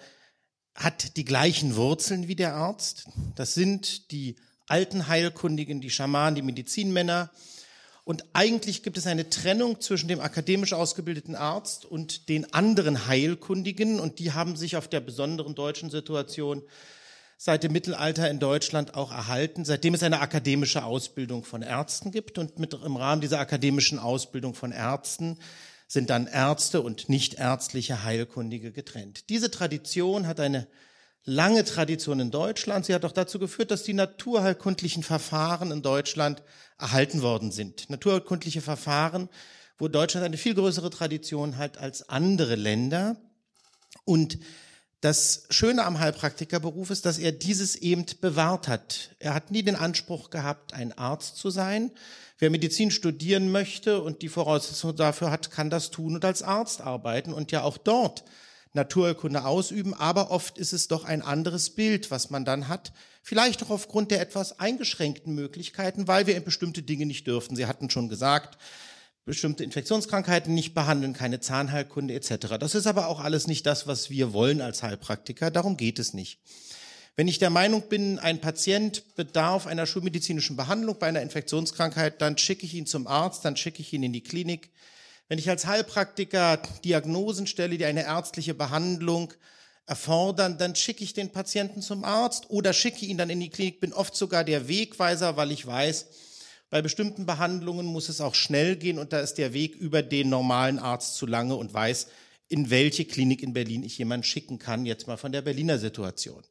hat 0.74 1.16
die 1.16 1.24
gleichen 1.24 1.76
Wurzeln 1.76 2.28
wie 2.28 2.36
der 2.36 2.54
Arzt. 2.54 3.08
Das 3.36 3.54
sind 3.54 4.10
die 4.10 4.36
alten 4.66 5.08
Heilkundigen, 5.08 5.80
die 5.80 5.90
Schamanen, 5.90 6.34
die 6.34 6.42
Medizinmänner, 6.42 7.30
und 8.06 8.24
eigentlich 8.34 8.84
gibt 8.84 8.98
es 8.98 9.08
eine 9.08 9.30
Trennung 9.30 9.80
zwischen 9.80 10.06
dem 10.06 10.20
akademisch 10.20 10.72
ausgebildeten 10.74 11.34
Arzt 11.34 11.84
und 11.84 12.28
den 12.28 12.54
anderen 12.54 13.08
Heilkundigen. 13.08 13.98
Und 13.98 14.20
die 14.20 14.30
haben 14.30 14.54
sich 14.54 14.76
auf 14.76 14.86
der 14.86 15.00
besonderen 15.00 15.56
deutschen 15.56 15.90
Situation 15.90 16.62
seit 17.36 17.64
dem 17.64 17.72
Mittelalter 17.72 18.30
in 18.30 18.38
Deutschland 18.38 18.94
auch 18.94 19.10
erhalten, 19.10 19.64
seitdem 19.64 19.92
es 19.92 20.04
eine 20.04 20.20
akademische 20.20 20.84
Ausbildung 20.84 21.42
von 21.42 21.62
Ärzten 21.62 22.12
gibt. 22.12 22.38
Und 22.38 22.60
mit, 22.60 22.74
im 22.74 22.94
Rahmen 22.94 23.20
dieser 23.20 23.40
akademischen 23.40 23.98
Ausbildung 23.98 24.54
von 24.54 24.70
Ärzten 24.70 25.36
sind 25.88 26.08
dann 26.08 26.28
Ärzte 26.28 26.82
und 26.82 27.08
nichtärztliche 27.08 28.04
Heilkundige 28.04 28.70
getrennt. 28.70 29.30
Diese 29.30 29.50
Tradition 29.50 30.28
hat 30.28 30.38
eine 30.38 30.68
lange 31.26 31.64
Tradition 31.64 32.20
in 32.20 32.30
Deutschland. 32.30 32.86
Sie 32.86 32.94
hat 32.94 33.04
auch 33.04 33.12
dazu 33.12 33.38
geführt, 33.38 33.70
dass 33.70 33.82
die 33.82 33.92
naturheilkundlichen 33.92 35.02
Verfahren 35.02 35.72
in 35.72 35.82
Deutschland 35.82 36.42
erhalten 36.78 37.20
worden 37.20 37.50
sind. 37.50 37.90
Naturheilkundliche 37.90 38.62
Verfahren, 38.62 39.28
wo 39.76 39.88
Deutschland 39.88 40.24
eine 40.24 40.38
viel 40.38 40.54
größere 40.54 40.88
Tradition 40.88 41.58
hat 41.58 41.78
als 41.78 42.08
andere 42.08 42.54
Länder. 42.54 43.16
Und 44.04 44.38
das 45.00 45.46
Schöne 45.50 45.84
am 45.84 45.98
Heilpraktikerberuf 45.98 46.90
ist, 46.90 47.04
dass 47.04 47.18
er 47.18 47.32
dieses 47.32 47.76
eben 47.76 48.06
bewahrt 48.20 48.68
hat. 48.68 49.10
Er 49.18 49.34
hat 49.34 49.50
nie 49.50 49.62
den 49.62 49.76
Anspruch 49.76 50.30
gehabt, 50.30 50.72
ein 50.72 50.96
Arzt 50.96 51.36
zu 51.36 51.50
sein. 51.50 51.90
Wer 52.38 52.50
Medizin 52.50 52.90
studieren 52.90 53.50
möchte 53.50 54.00
und 54.00 54.22
die 54.22 54.28
Voraussetzungen 54.28 54.96
dafür 54.96 55.30
hat, 55.30 55.50
kann 55.50 55.70
das 55.70 55.90
tun 55.90 56.14
und 56.14 56.24
als 56.24 56.42
Arzt 56.42 56.80
arbeiten 56.80 57.32
und 57.32 57.52
ja 57.52 57.62
auch 57.62 57.78
dort 57.78 58.24
Naturkunde 58.76 59.44
ausüben, 59.44 59.92
aber 59.92 60.30
oft 60.30 60.56
ist 60.58 60.72
es 60.72 60.86
doch 60.86 61.04
ein 61.04 61.22
anderes 61.22 61.70
Bild, 61.70 62.12
was 62.12 62.30
man 62.30 62.44
dann 62.44 62.68
hat. 62.68 62.92
Vielleicht 63.22 63.64
auch 63.64 63.70
aufgrund 63.70 64.12
der 64.12 64.20
etwas 64.20 64.60
eingeschränkten 64.60 65.34
Möglichkeiten, 65.34 66.06
weil 66.06 66.28
wir 66.28 66.36
in 66.36 66.44
bestimmte 66.44 66.82
Dinge 66.82 67.06
nicht 67.06 67.26
dürften. 67.26 67.56
Sie 67.56 67.66
hatten 67.66 67.90
schon 67.90 68.08
gesagt, 68.08 68.56
bestimmte 69.24 69.64
Infektionskrankheiten 69.64 70.54
nicht 70.54 70.74
behandeln, 70.74 71.12
keine 71.12 71.40
Zahnheilkunde 71.40 72.14
etc. 72.14 72.58
Das 72.60 72.76
ist 72.76 72.86
aber 72.86 73.08
auch 73.08 73.18
alles 73.18 73.48
nicht 73.48 73.66
das, 73.66 73.88
was 73.88 74.08
wir 74.10 74.32
wollen 74.32 74.60
als 74.60 74.84
Heilpraktiker. 74.84 75.50
Darum 75.50 75.76
geht 75.76 75.98
es 75.98 76.14
nicht. 76.14 76.38
Wenn 77.16 77.28
ich 77.28 77.38
der 77.38 77.50
Meinung 77.50 77.88
bin, 77.88 78.18
ein 78.18 78.40
Patient 78.40 79.16
bedarf 79.16 79.66
einer 79.66 79.86
schulmedizinischen 79.86 80.54
Behandlung 80.54 80.98
bei 80.98 81.08
einer 81.08 81.22
Infektionskrankheit, 81.22 82.20
dann 82.20 82.38
schicke 82.38 82.66
ich 82.66 82.74
ihn 82.74 82.86
zum 82.86 83.06
Arzt, 83.06 83.44
dann 83.44 83.56
schicke 83.56 83.80
ich 83.80 83.92
ihn 83.92 84.02
in 84.02 84.12
die 84.12 84.22
Klinik. 84.22 84.70
Wenn 85.28 85.38
ich 85.38 85.50
als 85.50 85.66
Heilpraktiker 85.66 86.62
Diagnosen 86.84 87.46
stelle, 87.46 87.78
die 87.78 87.84
eine 87.84 88.04
ärztliche 88.04 88.54
Behandlung 88.54 89.32
erfordern, 89.86 90.58
dann 90.58 90.76
schicke 90.76 91.02
ich 91.02 91.14
den 91.14 91.32
Patienten 91.32 91.82
zum 91.82 92.04
Arzt 92.04 92.50
oder 92.50 92.72
schicke 92.72 93.06
ihn 93.06 93.18
dann 93.18 93.30
in 93.30 93.40
die 93.40 93.50
Klinik, 93.50 93.80
bin 93.80 93.92
oft 93.92 94.14
sogar 94.14 94.44
der 94.44 94.68
Wegweiser, 94.68 95.36
weil 95.36 95.50
ich 95.50 95.66
weiß, 95.66 96.06
bei 96.70 96.82
bestimmten 96.82 97.26
Behandlungen 97.26 97.86
muss 97.86 98.08
es 98.08 98.20
auch 98.20 98.34
schnell 98.34 98.76
gehen 98.76 98.98
und 98.98 99.12
da 99.12 99.20
ist 99.20 99.34
der 99.34 99.52
Weg 99.52 99.74
über 99.76 100.02
den 100.02 100.28
normalen 100.28 100.78
Arzt 100.78 101.14
zu 101.16 101.26
lange 101.26 101.54
und 101.56 101.72
weiß, 101.72 102.08
in 102.48 102.70
welche 102.70 103.04
Klinik 103.04 103.42
in 103.42 103.52
Berlin 103.52 103.82
ich 103.82 103.98
jemanden 103.98 104.24
schicken 104.24 104.58
kann, 104.58 104.86
jetzt 104.86 105.06
mal 105.06 105.16
von 105.16 105.32
der 105.32 105.42
Berliner 105.42 105.78
Situation. 105.78 106.42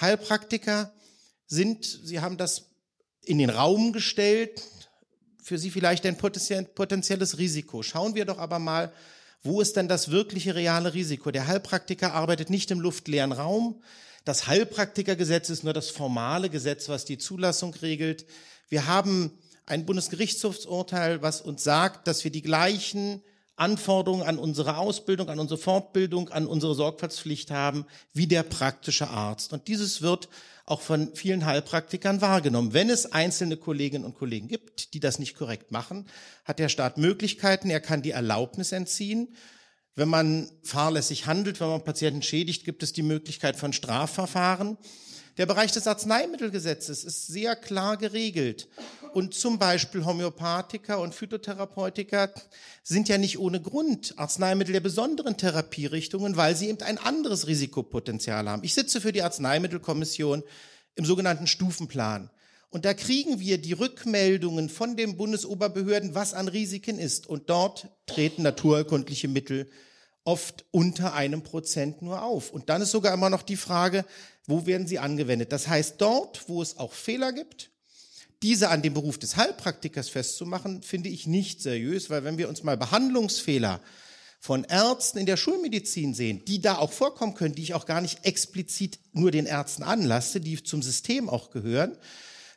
Heilpraktiker 0.00 0.92
sind, 1.46 1.84
Sie 1.84 2.20
haben 2.20 2.36
das 2.36 2.66
in 3.24 3.38
den 3.38 3.50
Raum 3.50 3.92
gestellt, 3.92 4.62
für 5.46 5.58
Sie 5.58 5.70
vielleicht 5.70 6.04
ein 6.06 6.16
potenzielles 6.16 7.38
Risiko. 7.38 7.84
Schauen 7.84 8.16
wir 8.16 8.24
doch 8.24 8.38
aber 8.38 8.58
mal, 8.58 8.92
wo 9.44 9.60
ist 9.60 9.76
denn 9.76 9.86
das 9.86 10.10
wirkliche 10.10 10.56
reale 10.56 10.92
Risiko? 10.92 11.30
Der 11.30 11.46
Heilpraktiker 11.46 12.14
arbeitet 12.14 12.50
nicht 12.50 12.72
im 12.72 12.80
luftleeren 12.80 13.30
Raum. 13.30 13.80
Das 14.24 14.48
Heilpraktikergesetz 14.48 15.48
ist 15.48 15.62
nur 15.62 15.72
das 15.72 15.90
formale 15.90 16.50
Gesetz, 16.50 16.88
was 16.88 17.04
die 17.04 17.16
Zulassung 17.16 17.72
regelt. 17.74 18.26
Wir 18.68 18.88
haben 18.88 19.38
ein 19.66 19.86
Bundesgerichtshofsurteil, 19.86 21.22
was 21.22 21.42
uns 21.42 21.62
sagt, 21.62 22.08
dass 22.08 22.24
wir 22.24 22.32
die 22.32 22.42
gleichen 22.42 23.22
Anforderungen 23.54 24.26
an 24.26 24.40
unsere 24.40 24.78
Ausbildung, 24.78 25.28
an 25.28 25.38
unsere 25.38 25.60
Fortbildung, 25.60 26.28
an 26.30 26.48
unsere 26.48 26.74
Sorgfaltspflicht 26.74 27.52
haben 27.52 27.86
wie 28.12 28.26
der 28.26 28.42
praktische 28.42 29.10
Arzt. 29.10 29.52
Und 29.52 29.68
dieses 29.68 30.02
wird 30.02 30.28
auch 30.66 30.80
von 30.80 31.14
vielen 31.14 31.46
Heilpraktikern 31.46 32.20
wahrgenommen. 32.20 32.74
Wenn 32.74 32.90
es 32.90 33.12
einzelne 33.12 33.56
Kolleginnen 33.56 34.04
und 34.04 34.16
Kollegen 34.16 34.48
gibt, 34.48 34.94
die 34.94 35.00
das 35.00 35.20
nicht 35.20 35.36
korrekt 35.36 35.70
machen, 35.70 36.06
hat 36.44 36.58
der 36.58 36.68
Staat 36.68 36.98
Möglichkeiten, 36.98 37.70
er 37.70 37.80
kann 37.80 38.02
die 38.02 38.10
Erlaubnis 38.10 38.72
entziehen. 38.72 39.34
Wenn 39.94 40.08
man 40.08 40.50
fahrlässig 40.64 41.26
handelt, 41.26 41.60
wenn 41.60 41.68
man 41.68 41.84
Patienten 41.84 42.20
schädigt, 42.20 42.64
gibt 42.64 42.82
es 42.82 42.92
die 42.92 43.02
Möglichkeit 43.02 43.56
von 43.56 43.72
Strafverfahren. 43.72 44.76
Der 45.36 45.44
Bereich 45.44 45.70
des 45.70 45.86
Arzneimittelgesetzes 45.86 47.04
ist 47.04 47.26
sehr 47.26 47.56
klar 47.56 47.98
geregelt. 47.98 48.68
Und 49.12 49.34
zum 49.34 49.58
Beispiel 49.58 50.06
Homöopathiker 50.06 50.98
und 50.98 51.14
Phytotherapeutiker 51.14 52.32
sind 52.82 53.08
ja 53.08 53.18
nicht 53.18 53.38
ohne 53.38 53.60
Grund 53.60 54.14
Arzneimittel 54.18 54.72
der 54.72 54.80
besonderen 54.80 55.36
Therapierichtungen, 55.36 56.36
weil 56.36 56.56
sie 56.56 56.68
eben 56.68 56.80
ein 56.82 56.98
anderes 56.98 57.46
Risikopotenzial 57.46 58.48
haben. 58.48 58.64
Ich 58.64 58.72
sitze 58.72 59.00
für 59.00 59.12
die 59.12 59.22
Arzneimittelkommission 59.22 60.42
im 60.94 61.04
sogenannten 61.04 61.46
Stufenplan. 61.46 62.30
Und 62.70 62.86
da 62.86 62.94
kriegen 62.94 63.38
wir 63.38 63.58
die 63.58 63.74
Rückmeldungen 63.74 64.70
von 64.70 64.96
den 64.96 65.18
Bundesoberbehörden, 65.18 66.14
was 66.14 66.32
an 66.32 66.48
Risiken 66.48 66.98
ist. 66.98 67.26
Und 67.26 67.50
dort 67.50 67.88
treten 68.06 68.42
naturerkundliche 68.42 69.28
Mittel 69.28 69.68
oft 70.24 70.64
unter 70.72 71.14
einem 71.14 71.42
Prozent 71.42 72.02
nur 72.02 72.22
auf. 72.22 72.50
Und 72.50 72.68
dann 72.68 72.82
ist 72.82 72.90
sogar 72.90 73.14
immer 73.14 73.30
noch 73.30 73.42
die 73.42 73.56
Frage, 73.56 74.04
wo 74.46 74.66
werden 74.66 74.86
sie 74.86 74.98
angewendet? 74.98 75.52
Das 75.52 75.68
heißt, 75.68 75.96
dort, 75.98 76.48
wo 76.48 76.62
es 76.62 76.76
auch 76.76 76.92
Fehler 76.92 77.32
gibt, 77.32 77.70
diese 78.42 78.68
an 78.68 78.82
dem 78.82 78.94
Beruf 78.94 79.18
des 79.18 79.36
Heilpraktikers 79.36 80.08
festzumachen, 80.08 80.82
finde 80.82 81.08
ich 81.08 81.26
nicht 81.26 81.62
seriös, 81.62 82.10
weil 82.10 82.24
wenn 82.24 82.38
wir 82.38 82.48
uns 82.48 82.62
mal 82.62 82.76
Behandlungsfehler 82.76 83.80
von 84.38 84.64
Ärzten 84.64 85.18
in 85.18 85.26
der 85.26 85.36
Schulmedizin 85.36 86.14
sehen, 86.14 86.44
die 86.44 86.60
da 86.60 86.76
auch 86.76 86.92
vorkommen 86.92 87.34
können, 87.34 87.54
die 87.54 87.62
ich 87.62 87.74
auch 87.74 87.86
gar 87.86 88.00
nicht 88.00 88.24
explizit 88.24 88.98
nur 89.12 89.30
den 89.30 89.46
Ärzten 89.46 89.82
anlasse, 89.82 90.40
die 90.40 90.62
zum 90.62 90.82
System 90.82 91.28
auch 91.28 91.50
gehören, 91.50 91.96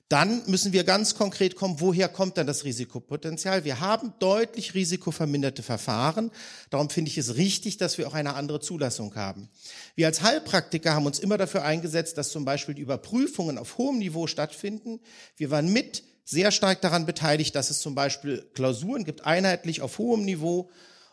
dann 0.10 0.42
müssen 0.48 0.74
wir 0.74 0.84
ganz 0.84 1.13
konkret 1.13 1.56
kommen, 1.56 1.80
woher 1.80 2.10
kommt 2.10 2.38
dann 2.38 2.48
das 2.48 2.63
Risikopotenzial? 2.63 3.63
Wir 3.63 3.80
haben 3.80 4.12
deutlich 4.18 4.74
risikoverminderte 4.74 5.62
Verfahren. 5.62 6.32
Darum 6.72 6.89
finde 6.89 7.12
ich 7.12 7.18
es 7.20 7.36
richtig, 7.36 7.78
dass 7.78 8.00
wir 8.00 8.08
auch 8.08 8.16
eine 8.16 8.34
andere 8.34 8.60
Zulassung 8.60 9.13
haben. 9.13 9.50
Wir 9.96 10.08
als 10.08 10.24
Heilpraktiker 10.24 10.96
haben 10.96 11.06
uns 11.06 11.20
immer 11.20 11.38
dafür 11.38 11.63
eingesetzt, 11.63 12.18
dass 12.18 12.32
zum 12.32 12.44
Beispiel 12.44 12.74
die 12.74 12.82
Überprüfungen 12.82 13.60
auf 13.60 13.78
hohem 13.78 14.00
Niveau 14.00 14.25
stattfinden. 14.25 15.00
Wir 15.38 15.51
waren 15.51 15.72
mit 15.72 16.04
sehr 16.25 16.50
stark 16.50 16.82
daran 16.82 17.06
beteiligt, 17.06 17.56
dass 17.56 17.70
es 17.70 17.80
zum 17.80 17.94
Beispiel 17.94 18.50
Klausuren 18.56 19.04
gibt, 19.04 19.25
einheitlich 19.25 19.82
auf 19.82 20.00
hohem 20.00 20.25
Niveau. 20.25 20.72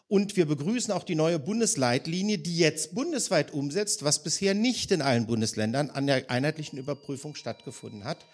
Und 0.08 0.36
wir 0.36 0.46
begrüßen 0.46 0.92
auch 0.92 1.04
die 1.04 1.16
neue 1.16 1.38
Bundesleitlinie, 1.38 2.38
die 2.38 2.56
jetzt 2.56 2.94
bundesweit 2.94 3.52
umsetzt, 3.52 4.04
was 4.04 4.22
bisher 4.22 4.54
nicht 4.54 4.90
in 4.90 5.02
allen 5.02 5.26
Bundesländern 5.26 5.90
an 5.90 6.06
der 6.06 6.30
einheitlichen 6.30 6.78
Überprüfung 6.78 7.34
stattgefunden 7.34 8.04
hat. 8.04 8.24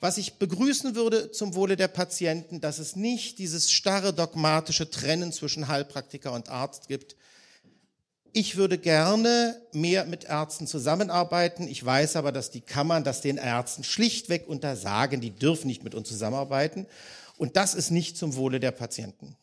Was 0.00 0.16
ich 0.16 0.38
begrüßen 0.38 0.94
würde 0.94 1.30
zum 1.30 1.54
Wohle 1.54 1.76
der 1.76 1.88
Patienten, 1.88 2.62
dass 2.62 2.78
es 2.78 2.96
nicht 2.96 3.38
dieses 3.38 3.70
starre 3.70 4.14
dogmatische 4.14 4.90
Trennen 4.90 5.30
zwischen 5.30 5.68
Heilpraktiker 5.68 6.32
und 6.32 6.48
Arzt 6.48 6.88
gibt. 6.88 7.16
Ich 8.32 8.56
würde 8.56 8.78
gerne 8.78 9.60
mehr 9.72 10.06
mit 10.06 10.24
Ärzten 10.24 10.66
zusammenarbeiten. 10.66 11.68
Ich 11.68 11.84
weiß 11.84 12.16
aber, 12.16 12.32
dass 12.32 12.50
die 12.50 12.62
Kammern 12.62 13.04
das 13.04 13.20
den 13.20 13.36
Ärzten 13.36 13.84
schlichtweg 13.84 14.48
untersagen. 14.48 15.20
Die 15.20 15.32
dürfen 15.32 15.66
nicht 15.66 15.84
mit 15.84 15.94
uns 15.94 16.08
zusammenarbeiten. 16.08 16.86
Und 17.36 17.56
das 17.56 17.74
ist 17.74 17.90
nicht 17.90 18.16
zum 18.16 18.36
Wohle 18.36 18.58
der 18.58 18.70
Patienten. 18.70 19.36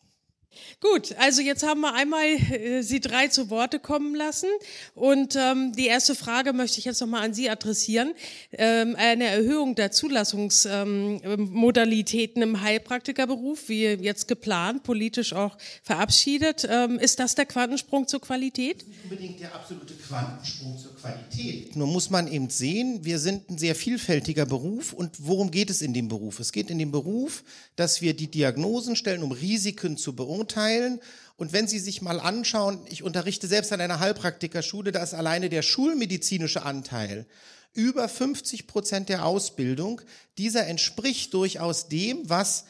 Gut, 0.80 1.14
also 1.18 1.42
jetzt 1.42 1.66
haben 1.66 1.80
wir 1.80 1.92
einmal 1.94 2.24
äh, 2.24 2.82
Sie 2.82 3.00
drei 3.00 3.26
zu 3.28 3.50
Worte 3.50 3.80
kommen 3.80 4.14
lassen 4.14 4.48
und 4.94 5.34
ähm, 5.36 5.72
die 5.76 5.86
erste 5.86 6.14
Frage 6.14 6.52
möchte 6.52 6.78
ich 6.78 6.84
jetzt 6.84 7.00
nochmal 7.00 7.24
an 7.24 7.34
Sie 7.34 7.50
adressieren. 7.50 8.12
Ähm, 8.52 8.94
eine 8.96 9.24
Erhöhung 9.24 9.74
der 9.74 9.90
Zulassungsmodalitäten 9.90 12.40
ähm, 12.42 12.50
im 12.50 12.62
Heilpraktikerberuf, 12.62 13.68
wie 13.68 13.86
jetzt 13.86 14.28
geplant, 14.28 14.84
politisch 14.84 15.32
auch 15.32 15.58
verabschiedet, 15.82 16.68
ähm, 16.70 17.00
ist 17.00 17.18
das 17.18 17.34
der 17.34 17.46
Quantensprung 17.46 18.06
zur 18.06 18.20
Qualität? 18.20 18.86
Nicht 18.86 19.02
unbedingt 19.04 19.40
der 19.40 19.52
absolute 19.54 19.94
Quantensprung 19.94 20.78
zur 20.78 20.94
Qualität. 20.96 21.74
Nur 21.76 21.88
muss 21.88 22.10
man 22.10 22.30
eben 22.30 22.50
sehen, 22.50 23.04
wir 23.04 23.18
sind 23.18 23.50
ein 23.50 23.58
sehr 23.58 23.74
vielfältiger 23.74 24.46
Beruf 24.46 24.92
und 24.92 25.10
worum 25.18 25.50
geht 25.50 25.70
es 25.70 25.82
in 25.82 25.92
dem 25.92 26.06
Beruf? 26.08 26.38
Es 26.38 26.52
geht 26.52 26.70
in 26.70 26.78
dem 26.78 26.92
Beruf, 26.92 27.42
dass 27.74 28.00
wir 28.00 28.14
die 28.14 28.28
Diagnosen 28.28 28.94
stellen, 28.96 29.24
um 29.24 29.32
Risiken 29.32 29.96
zu 29.96 30.14
beurteilen 30.14 30.37
beurteilen. 30.38 31.00
Und 31.36 31.52
wenn 31.52 31.68
Sie 31.68 31.78
sich 31.78 32.02
mal 32.02 32.20
anschauen, 32.20 32.80
ich 32.88 33.02
unterrichte 33.02 33.46
selbst 33.46 33.72
an 33.72 33.80
einer 33.80 34.00
Heilpraktikerschule, 34.00 34.92
da 34.92 35.02
ist 35.02 35.14
alleine 35.14 35.48
der 35.48 35.62
schulmedizinische 35.62 36.62
Anteil 36.62 37.26
über 37.74 38.08
50 38.08 38.66
Prozent 38.66 39.08
der 39.08 39.24
Ausbildung. 39.24 40.00
Dieser 40.36 40.66
entspricht 40.66 41.34
durchaus 41.34 41.88
dem, 41.88 42.28
was 42.28 42.64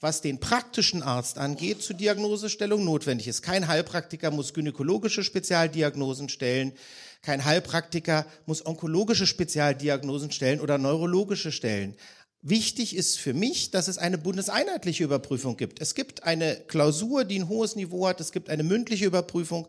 was 0.00 0.20
den 0.20 0.38
praktischen 0.38 1.02
Arzt 1.02 1.38
angeht, 1.38 1.82
zur 1.82 1.96
Diagnosestellung 1.96 2.84
notwendig 2.84 3.26
ist. 3.26 3.40
Kein 3.40 3.68
Heilpraktiker 3.68 4.30
muss 4.30 4.52
gynäkologische 4.52 5.24
Spezialdiagnosen 5.24 6.28
stellen, 6.28 6.72
kein 7.22 7.46
Heilpraktiker 7.46 8.26
muss 8.44 8.66
onkologische 8.66 9.26
Spezialdiagnosen 9.26 10.30
stellen 10.30 10.60
oder 10.60 10.76
neurologische 10.76 11.52
stellen. 11.52 11.94
Wichtig 12.46 12.94
ist 12.94 13.18
für 13.18 13.32
mich, 13.32 13.70
dass 13.70 13.88
es 13.88 13.96
eine 13.96 14.18
bundeseinheitliche 14.18 15.02
Überprüfung 15.02 15.56
gibt. 15.56 15.80
Es 15.80 15.94
gibt 15.94 16.24
eine 16.24 16.56
Klausur, 16.56 17.24
die 17.24 17.38
ein 17.38 17.48
hohes 17.48 17.74
Niveau 17.74 18.06
hat. 18.06 18.20
Es 18.20 18.32
gibt 18.32 18.50
eine 18.50 18.62
mündliche 18.62 19.06
Überprüfung. 19.06 19.66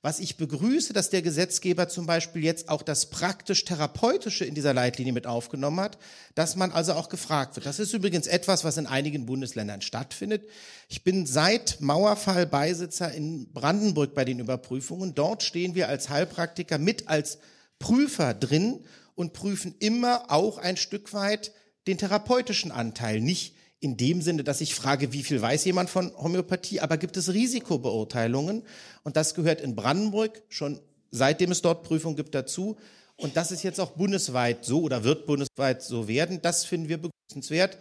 Was 0.00 0.18
ich 0.18 0.38
begrüße, 0.38 0.94
dass 0.94 1.10
der 1.10 1.20
Gesetzgeber 1.20 1.90
zum 1.90 2.06
Beispiel 2.06 2.42
jetzt 2.42 2.70
auch 2.70 2.80
das 2.80 3.10
praktisch-therapeutische 3.10 4.46
in 4.46 4.54
dieser 4.54 4.72
Leitlinie 4.72 5.12
mit 5.12 5.26
aufgenommen 5.26 5.80
hat, 5.80 5.98
dass 6.34 6.56
man 6.56 6.72
also 6.72 6.94
auch 6.94 7.10
gefragt 7.10 7.56
wird. 7.56 7.66
Das 7.66 7.78
ist 7.78 7.92
übrigens 7.92 8.26
etwas, 8.26 8.64
was 8.64 8.78
in 8.78 8.86
einigen 8.86 9.26
Bundesländern 9.26 9.82
stattfindet. 9.82 10.48
Ich 10.88 11.04
bin 11.04 11.26
seit 11.26 11.82
Mauerfall 11.82 12.46
Beisitzer 12.46 13.12
in 13.12 13.52
Brandenburg 13.52 14.14
bei 14.14 14.24
den 14.24 14.38
Überprüfungen. 14.38 15.14
Dort 15.14 15.42
stehen 15.42 15.74
wir 15.74 15.90
als 15.90 16.08
Heilpraktiker 16.08 16.78
mit 16.78 17.08
als 17.08 17.36
Prüfer 17.78 18.32
drin 18.32 18.86
und 19.16 19.34
prüfen 19.34 19.74
immer 19.80 20.30
auch 20.30 20.56
ein 20.56 20.78
Stück 20.78 21.12
weit 21.12 21.52
den 21.86 21.98
therapeutischen 21.98 22.72
Anteil. 22.72 23.20
Nicht 23.20 23.54
in 23.80 23.96
dem 23.96 24.22
Sinne, 24.22 24.44
dass 24.44 24.60
ich 24.60 24.74
frage, 24.74 25.12
wie 25.12 25.22
viel 25.22 25.40
weiß 25.40 25.64
jemand 25.64 25.90
von 25.90 26.16
Homöopathie, 26.16 26.80
aber 26.80 26.96
gibt 26.96 27.16
es 27.16 27.32
Risikobeurteilungen? 27.32 28.62
Und 29.04 29.16
das 29.16 29.34
gehört 29.34 29.60
in 29.60 29.76
Brandenburg 29.76 30.42
schon 30.48 30.80
seitdem 31.10 31.50
es 31.50 31.62
dort 31.62 31.82
Prüfungen 31.82 32.16
gibt 32.16 32.34
dazu. 32.34 32.76
Und 33.16 33.36
das 33.36 33.50
ist 33.50 33.62
jetzt 33.62 33.80
auch 33.80 33.92
bundesweit 33.92 34.64
so 34.64 34.82
oder 34.82 35.04
wird 35.04 35.26
bundesweit 35.26 35.82
so 35.82 36.06
werden. 36.08 36.42
Das 36.42 36.64
finden 36.64 36.88
wir 36.88 36.98
begrüßenswert. 36.98 37.78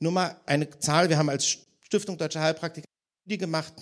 Nur 0.00 0.12
mal 0.12 0.36
eine 0.46 0.68
Zahl. 0.80 1.08
Wir 1.08 1.18
haben 1.18 1.30
als 1.30 1.58
Stiftung 1.80 2.18
Deutscher 2.18 2.40
Heilpraktiker 2.40 2.86
die 3.24 3.38
gemacht. 3.38 3.74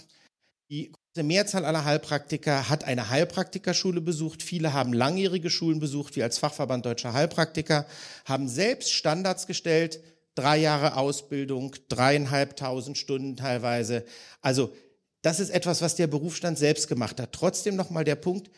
Die 0.70 0.92
große 1.14 1.24
Mehrzahl 1.24 1.66
aller 1.66 1.84
Heilpraktiker 1.84 2.70
hat 2.70 2.84
eine 2.84 3.10
Heilpraktikerschule 3.10 4.00
besucht. 4.00 4.42
Viele 4.42 4.72
haben 4.72 4.94
langjährige 4.94 5.50
Schulen 5.50 5.78
besucht, 5.78 6.16
wie 6.16 6.22
als 6.22 6.38
Fachverband 6.38 6.86
Deutscher 6.86 7.12
Heilpraktiker, 7.12 7.86
haben 8.24 8.48
selbst 8.48 8.92
Standards 8.92 9.46
gestellt, 9.46 10.00
drei 10.34 10.56
Jahre 10.56 10.96
Ausbildung, 10.96 11.76
dreieinhalbtausend 11.88 12.96
Stunden 12.96 13.36
teilweise. 13.36 14.06
Also 14.40 14.72
das 15.20 15.38
ist 15.38 15.50
etwas, 15.50 15.82
was 15.82 15.96
der 15.96 16.06
Berufsstand 16.06 16.58
selbst 16.58 16.88
gemacht 16.88 17.20
hat. 17.20 17.32
Trotzdem 17.32 17.76
nochmal 17.76 18.04
der 18.04 18.16
Punkt, 18.16 18.50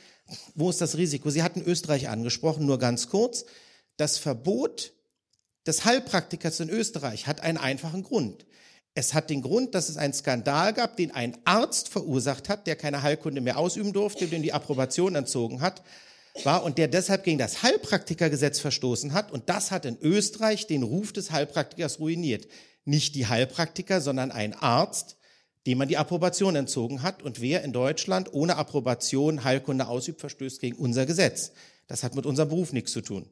wo 0.54 0.70
ist 0.70 0.80
das 0.80 0.96
Risiko? 0.96 1.30
Sie 1.30 1.42
hatten 1.42 1.60
Österreich 1.60 2.08
angesprochen, 2.08 2.66
nur 2.66 2.78
ganz 2.78 3.08
kurz. 3.08 3.46
Das 3.96 4.16
Verbot 4.16 4.92
des 5.66 5.84
Heilpraktikers 5.84 6.60
in 6.60 6.70
Österreich 6.70 7.26
hat 7.26 7.40
einen 7.40 7.58
einfachen 7.58 8.04
Grund. 8.04 8.46
Es 8.94 9.12
hat 9.12 9.28
den 9.28 9.42
Grund, 9.42 9.74
dass 9.74 9.88
es 9.88 9.96
einen 9.96 10.12
Skandal 10.12 10.72
gab, 10.72 10.96
den 10.96 11.11
ein 11.11 11.37
Arzt 11.44 11.88
verursacht 11.88 12.48
hat, 12.48 12.68
der 12.68 12.76
keine 12.76 13.02
Heilkunde 13.02 13.40
mehr 13.40 13.59
ausüben 13.59 13.92
durfte, 13.92 14.28
dem 14.28 14.42
die 14.42 14.52
Approbation 14.52 15.16
entzogen 15.16 15.61
hat, 15.61 15.83
war 16.44 16.62
und 16.62 16.78
der 16.78 16.87
deshalb 16.87 17.24
gegen 17.24 17.38
das 17.38 17.64
Heilpraktikergesetz 17.64 18.61
verstoßen 18.61 19.12
hat. 19.12 19.33
Und 19.33 19.48
das 19.48 19.72
hat 19.72 19.85
in 19.85 19.98
Österreich 20.00 20.68
den 20.68 20.85
Ruf 20.85 21.12
des 21.12 21.33
Heilpraktikers 21.33 21.98
ruiniert. 21.98 22.46
Nicht 22.85 23.16
die 23.16 23.26
Heilpraktiker, 23.26 24.00
sondern 24.00 24.30
ein 24.30 24.54
Arzt, 24.54 25.16
dem 25.66 25.78
man 25.78 25.88
die 25.88 25.96
Approbation 25.96 26.54
entzogen 26.54 27.02
hat. 27.02 27.22
Und 27.22 27.40
wer 27.40 27.64
in 27.64 27.72
Deutschland 27.72 28.33
ohne 28.33 28.57
Approbation 28.57 29.42
Heilkunde 29.42 29.88
ausübt, 29.88 30.20
verstößt 30.20 30.61
gegen 30.61 30.76
unser 30.76 31.04
Gesetz. 31.04 31.52
Das 31.88 32.04
hat 32.04 32.14
mit 32.14 32.26
unserem 32.26 32.48
Beruf 32.48 32.72
nichts 32.72 32.92
zu 32.92 33.00
tun. 33.00 33.28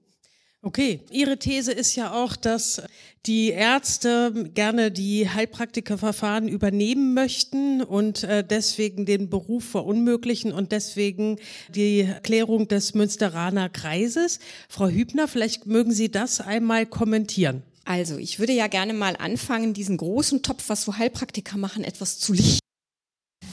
Okay, 0.64 1.00
Ihre 1.10 1.38
These 1.38 1.72
ist 1.72 1.96
ja 1.96 2.12
auch, 2.12 2.36
dass 2.36 2.82
die 3.26 3.48
Ärzte 3.48 4.48
gerne 4.54 4.92
die 4.92 5.28
Heilpraktikerverfahren 5.28 6.46
übernehmen 6.46 7.14
möchten 7.14 7.82
und 7.82 8.22
äh, 8.22 8.44
deswegen 8.44 9.04
den 9.04 9.28
Beruf 9.28 9.64
verunmöglichen 9.64 10.52
und 10.52 10.70
deswegen 10.70 11.38
die 11.68 12.08
Klärung 12.22 12.68
des 12.68 12.94
Münsteraner 12.94 13.70
Kreises. 13.70 14.38
Frau 14.68 14.86
Hübner, 14.86 15.26
vielleicht 15.26 15.66
mögen 15.66 15.90
Sie 15.90 16.12
das 16.12 16.40
einmal 16.40 16.86
kommentieren. 16.86 17.64
Also, 17.84 18.16
ich 18.16 18.38
würde 18.38 18.52
ja 18.52 18.68
gerne 18.68 18.92
mal 18.92 19.16
anfangen, 19.16 19.74
diesen 19.74 19.96
großen 19.96 20.42
Topf, 20.42 20.68
was 20.68 20.84
so 20.84 20.96
Heilpraktiker 20.96 21.58
machen, 21.58 21.82
etwas 21.82 22.20
zu 22.20 22.34
lichten. 22.34 22.60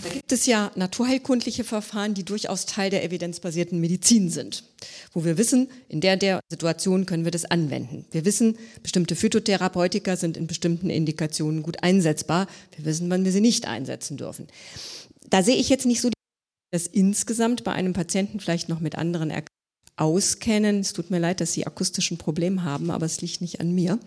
Da 0.04 0.10
gibt 0.10 0.32
es 0.32 0.45
ja 0.45 0.71
naturheilkundliche 0.75 1.63
Verfahren, 1.63 2.13
die 2.13 2.23
durchaus 2.23 2.65
Teil 2.65 2.89
der 2.89 3.04
evidenzbasierten 3.04 3.80
Medizin 3.80 4.30
sind, 4.30 4.63
wo 5.13 5.25
wir 5.25 5.38
wissen, 5.38 5.69
in 5.89 5.99
der 5.99 6.15
der 6.15 6.39
Situation 6.49 7.06
können 7.06 7.25
wir 7.25 7.32
das 7.32 7.45
anwenden. 7.45 8.06
Wir 8.12 8.23
wissen, 8.23 8.58
bestimmte 8.82 9.15
Phytotherapeutika 9.15 10.15
sind 10.15 10.38
in 10.38 10.47
bestimmten 10.47 10.89
Indikationen 10.89 11.63
gut 11.63 11.84
einsetzbar. 11.84 12.47
Wir 12.75 12.86
wissen, 12.86 13.10
wann 13.10 13.25
wir 13.25 13.32
sie 13.32 13.41
nicht 13.41 13.67
einsetzen 13.67 14.15
dürfen. 14.15 14.47
Da 15.30 15.43
sehe 15.43 15.58
ich 15.58 15.69
jetzt 15.69 15.86
nicht 15.86 16.02
so, 16.02 16.10
dass 16.71 16.88
insgesamt 16.88 17.63
bei 17.63 17.73
einem 17.73 17.93
Patienten 17.93 18.39
vielleicht 18.39 18.69
noch 18.69 18.80
mit 18.80 18.95
anderen 18.95 19.32
Erkrankungen 19.32 19.49
auskennen. 19.99 20.80
Es 20.80 20.93
tut 20.93 21.12
mir 21.12 21.19
leid, 21.19 21.41
dass 21.41 21.54
Sie 21.54 21.67
akustischen 21.67 22.17
Problem 22.17 22.63
haben, 22.63 22.89
aber 22.89 23.06
es 23.06 23.21
liegt 23.21 23.41
nicht 23.41 23.60
an 23.60 23.73
mir. 23.73 23.99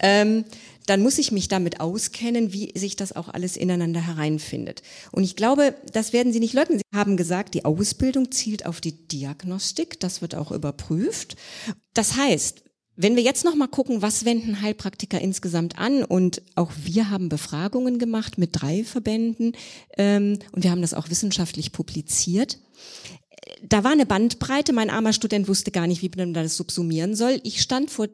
Ähm, 0.00 0.44
dann 0.86 1.02
muss 1.02 1.18
ich 1.18 1.32
mich 1.32 1.48
damit 1.48 1.80
auskennen, 1.80 2.52
wie 2.52 2.72
sich 2.78 2.96
das 2.96 3.14
auch 3.14 3.28
alles 3.28 3.56
ineinander 3.56 4.00
hereinfindet. 4.00 4.82
Und 5.12 5.24
ich 5.24 5.36
glaube, 5.36 5.74
das 5.92 6.12
werden 6.12 6.32
Sie 6.32 6.40
nicht 6.40 6.54
leugnen. 6.54 6.78
Sie 6.78 6.98
haben 6.98 7.16
gesagt, 7.16 7.54
die 7.54 7.64
Ausbildung 7.64 8.30
zielt 8.30 8.66
auf 8.66 8.80
die 8.80 9.08
Diagnostik. 9.08 9.98
Das 10.00 10.20
wird 10.20 10.34
auch 10.34 10.52
überprüft. 10.52 11.36
Das 11.94 12.16
heißt, 12.16 12.64
wenn 12.96 13.16
wir 13.16 13.22
jetzt 13.22 13.44
noch 13.44 13.56
mal 13.56 13.66
gucken, 13.66 14.02
was 14.02 14.24
wenden 14.24 14.60
Heilpraktiker 14.60 15.20
insgesamt 15.20 15.78
an 15.78 16.04
und 16.04 16.42
auch 16.54 16.70
wir 16.84 17.10
haben 17.10 17.28
Befragungen 17.28 17.98
gemacht 17.98 18.38
mit 18.38 18.50
drei 18.52 18.84
Verbänden 18.84 19.52
ähm, 19.96 20.38
und 20.52 20.62
wir 20.62 20.70
haben 20.70 20.82
das 20.82 20.94
auch 20.94 21.10
wissenschaftlich 21.10 21.72
publiziert. 21.72 22.58
Da 23.62 23.82
war 23.82 23.92
eine 23.92 24.06
Bandbreite. 24.06 24.72
Mein 24.72 24.90
armer 24.90 25.12
Student 25.12 25.48
wusste 25.48 25.70
gar 25.70 25.86
nicht, 25.86 26.02
wie 26.02 26.10
man 26.16 26.34
das 26.34 26.56
subsumieren 26.56 27.16
soll. 27.16 27.40
Ich 27.42 27.60
stand 27.60 27.90
vor 27.90 28.08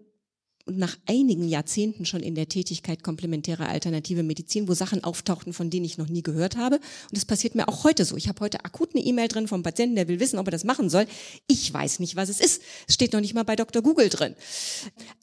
und 0.71 0.79
nach 0.79 0.97
einigen 1.07 1.49
Jahrzehnten 1.49 2.07
schon 2.07 2.23
in 2.23 2.37
der 2.37 2.49
Tätigkeit 2.49 3.03
komplementäre 3.03 3.69
alternative 3.69 4.23
Medizin, 4.23 4.69
wo 4.69 4.75
Sachen 4.75 5.03
auftauchten, 5.03 5.53
von 5.53 5.69
denen 5.69 5.85
ich 5.85 5.99
noch 5.99 6.09
nie 6.09 6.23
gehört 6.23 6.57
habe. 6.57 6.77
Und 6.77 7.17
das 7.17 7.25
passiert 7.25 7.57
mir 7.57 7.69
auch 7.69 7.83
heute 7.83 8.05
so. 8.05 8.17
Ich 8.17 8.29
habe 8.29 8.41
heute 8.41 8.65
akut 8.65 8.95
eine 8.95 9.05
E-Mail 9.05 9.27
drin 9.27 9.49
vom 9.49 9.65
Patienten, 9.65 9.97
der 9.97 10.07
will 10.07 10.21
wissen, 10.21 10.39
ob 10.39 10.47
er 10.47 10.53
das 10.53 10.63
machen 10.63 10.89
soll. 10.89 11.07
Ich 11.49 11.75
weiß 11.75 11.99
nicht, 11.99 12.15
was 12.15 12.29
es 12.29 12.41
ist. 12.41 12.63
Es 12.87 12.95
steht 12.95 13.13
noch 13.13 13.21
nicht 13.21 13.35
mal 13.35 13.43
bei 13.43 13.57
Dr. 13.57 13.83
Google 13.83 14.11
drin. 14.11 14.37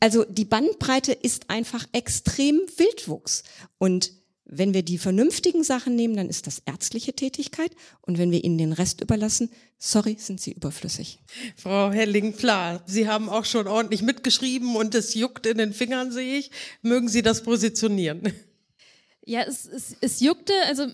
Also 0.02 0.26
die 0.26 0.44
Bandbreite 0.44 1.14
ist 1.14 1.50
einfach 1.50 1.88
extrem 1.94 2.60
Wildwuchs. 2.76 3.44
Und 3.78 4.12
wenn 4.50 4.74
wir 4.74 4.84
die 4.84 4.98
vernünftigen 4.98 5.64
Sachen 5.64 5.96
nehmen, 5.96 6.16
dann 6.16 6.30
ist 6.30 6.48
das 6.48 6.62
ärztliche 6.66 7.14
Tätigkeit. 7.14 7.72
Und 8.02 8.18
wenn 8.18 8.32
wir 8.32 8.44
ihnen 8.44 8.58
den 8.58 8.74
Rest 8.74 9.02
überlassen, 9.02 9.50
sorry, 9.78 10.16
sind 10.20 10.40
sie 10.40 10.54
überflüssig. 10.54 11.20
Frau 11.56 11.92
Helling-Pla, 11.92 12.84
Sie 12.86 13.08
haben 13.08 13.30
auch 13.30 13.46
schon 13.46 13.68
ordentlich 13.68 14.02
mitgeschrieben 14.02 14.76
und 14.76 14.96
es 14.96 15.14
juckt 15.14 15.46
in 15.46 15.58
den 15.58 15.74
Fingern, 15.74 16.12
sehe 16.12 16.38
ich. 16.38 16.52
Mögen 16.82 17.10
Sie 17.10 17.22
das 17.22 17.44
positionieren? 17.44 18.34
Ja, 19.26 19.42
es, 19.42 19.66
es, 19.66 19.98
es 20.00 20.22
juckte, 20.22 20.54
also 20.68 20.88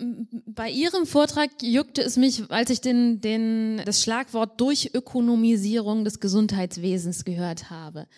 bei 0.46 0.68
Ihrem 0.68 1.06
Vortrag 1.06 1.50
juckte 1.62 2.02
es 2.02 2.16
mich, 2.16 2.50
als 2.50 2.70
ich 2.70 2.80
den, 2.80 3.20
den, 3.20 3.80
das 3.84 4.02
Schlagwort 4.02 4.60
Durchökonomisierung 4.60 6.04
des 6.04 6.18
Gesundheitswesens 6.18 7.24
gehört 7.24 7.70
habe. 7.70 8.08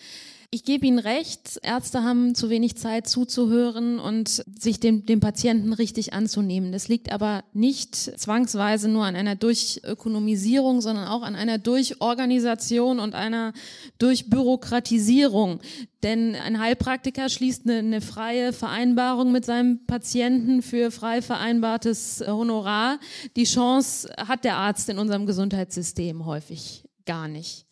Ich 0.51 0.65
gebe 0.65 0.87
Ihnen 0.87 0.99
recht, 0.99 1.59
Ärzte 1.63 2.05
haben 2.05 2.35
zu 2.35 2.51
wenig 2.51 2.77
Zeit 2.77 3.09
zuzuhören 3.09 3.99
und 3.99 4.45
sich 4.59 4.79
dem, 4.79 5.05
dem 5.05 5.19
Patienten 5.19 5.73
richtig 5.73 6.13
anzunehmen. 6.13 6.73
Das 6.73 6.89
liegt 6.89 7.11
aber 7.13 7.43
nicht 7.53 7.95
zwangsweise 7.97 8.89
nur 8.89 9.05
an 9.05 9.17
einer 9.17 9.35
Durchökonomisierung, 9.35 10.81
sondern 10.81 11.09
auch 11.09 11.23
an 11.23 11.35
einer 11.35 11.59
Durchorganisation 11.59 13.01
und 13.01 13.15
einer 13.15 13.55
Durchbürokratisierung. 13.99 15.61
Denn 16.03 16.37
ein 16.37 16.61
Heilpraktiker 16.61 17.29
schließt 17.29 17.69
eine, 17.69 17.79
eine 17.79 18.01
freie 18.01 18.53
Vereinbarung 18.53 19.33
mit 19.33 19.45
seinem 19.45 19.85
Patienten 19.87 20.63
für 20.63 20.93
frei 20.93 21.23
vereinbartes 21.23 22.23
Honorar. 22.25 23.01
Die 23.35 23.45
Chance 23.45 24.09
hat 24.17 24.45
der 24.45 24.57
Arzt 24.57 24.89
in 24.89 24.99
unserem 24.99 25.27
Gesundheitssystem 25.27 26.25
häufig 26.25 26.85
gar 27.05 27.27
nicht. 27.27 27.66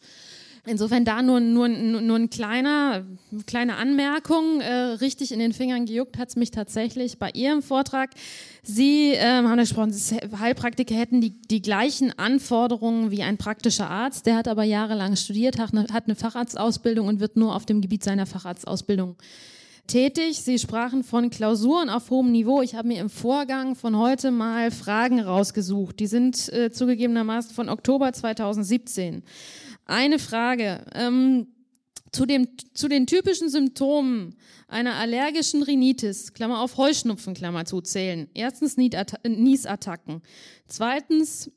Insofern 0.67 1.05
da 1.05 1.21
nur, 1.21 1.41
nur, 1.41 1.69
nur 1.69 2.17
ein 2.17 2.31
kleiner, 2.31 3.05
kleine 3.47 3.77
Anmerkung. 3.77 4.63
Äh, 4.63 4.73
richtig 4.73 5.31
in 5.31 5.39
den 5.39 5.53
Fingern 5.53 5.85
gejuckt 5.85 6.17
hat's 6.17 6.37
mich 6.37 6.51
tatsächlich 6.51 7.19
bei 7.19 7.31
Ihrem 7.35 7.61
Vortrag. 7.63 8.11
Sie 8.63 9.13
ähm, 9.13 9.49
haben 9.49 9.59
gesprochen, 9.59 9.95
Heilpraktiker 10.41 10.95
hätten 10.95 11.21
die, 11.21 11.31
die 11.31 11.61
gleichen 11.61 12.19
Anforderungen 12.19 13.11
wie 13.11 13.23
ein 13.23 13.37
praktischer 13.37 13.91
Arzt. 13.91 14.25
Der 14.25 14.37
hat 14.37 14.49
aber 14.49 14.65
jahrelang 14.65 15.17
studiert, 15.17 15.59
hat 15.59 15.75
eine, 15.75 15.87
hat 15.93 16.07
eine 16.07 16.15
Facharztausbildung 16.15 17.09
und 17.09 17.21
wird 17.21 17.37
nur 17.37 17.55
auf 17.55 17.67
dem 17.67 17.83
Gebiet 17.83 18.03
seiner 18.03 18.25
Facharztausbildung 18.25 19.17
tätig. 19.87 20.41
Sie 20.41 20.59
sprachen 20.59 21.05
von 21.05 21.29
Klausuren 21.29 21.91
auf 21.91 22.09
hohem 22.09 22.33
Niveau. 22.33 22.63
Ich 22.63 22.75
habe 22.75 22.89
mir 22.89 23.01
im 23.01 23.11
Vorgang 23.11 23.75
von 23.75 23.99
heute 23.99 24.31
mal 24.31 24.71
Fragen 24.71 25.21
rausgesucht. 25.21 26.01
Die 26.01 26.07
sind 26.07 26.51
äh, 26.53 26.71
zugegebenermaßen 26.71 27.55
von 27.55 27.69
Oktober 27.69 28.15
2017. 28.15 29.23
Eine 29.87 30.19
Frage. 30.19 30.85
Ähm, 30.95 31.47
zu, 32.15 32.27
dem, 32.27 32.49
zu 32.75 32.89
den 32.89 33.07
typischen 33.07 33.49
Symptomen 33.49 34.37
einer 34.69 34.95
allergischen 34.95 35.63
Rhinitis, 35.63 36.33
Klammer 36.33 36.61
auf 36.61 36.77
Heuschnupfen, 36.77 37.35
Klammer 37.35 37.65
zu, 37.65 37.81
zählen. 37.81 38.29
Erstens 38.35 38.77
Niesattacken. 38.77 40.23
Zweitens 40.67 41.51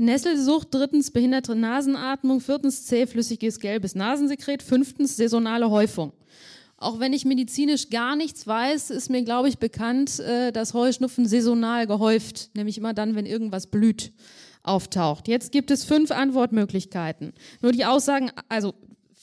Nesselsucht. 0.00 0.68
Drittens 0.70 1.10
behinderte 1.10 1.54
Nasenatmung. 1.54 2.40
Viertens 2.40 2.86
zähflüssiges 2.86 3.58
gelbes 3.58 3.94
Nasensekret. 3.94 4.62
Fünftens 4.62 5.16
saisonale 5.16 5.68
Häufung. 5.70 6.12
Auch 6.76 7.00
wenn 7.00 7.12
ich 7.12 7.24
medizinisch 7.24 7.90
gar 7.90 8.16
nichts 8.16 8.46
weiß, 8.46 8.90
ist 8.90 9.10
mir, 9.10 9.22
glaube 9.22 9.48
ich, 9.48 9.58
bekannt, 9.58 10.20
äh, 10.20 10.52
dass 10.52 10.74
Heuschnupfen 10.74 11.26
saisonal 11.26 11.86
gehäuft, 11.86 12.50
nämlich 12.54 12.78
immer 12.78 12.92
dann, 12.92 13.14
wenn 13.14 13.26
irgendwas 13.26 13.68
blüht 13.68 14.12
auftaucht. 14.64 15.28
Jetzt 15.28 15.52
gibt 15.52 15.70
es 15.70 15.84
fünf 15.84 16.10
Antwortmöglichkeiten. 16.10 17.32
Nur 17.60 17.72
die 17.72 17.84
Aussagen, 17.84 18.32
also 18.48 18.74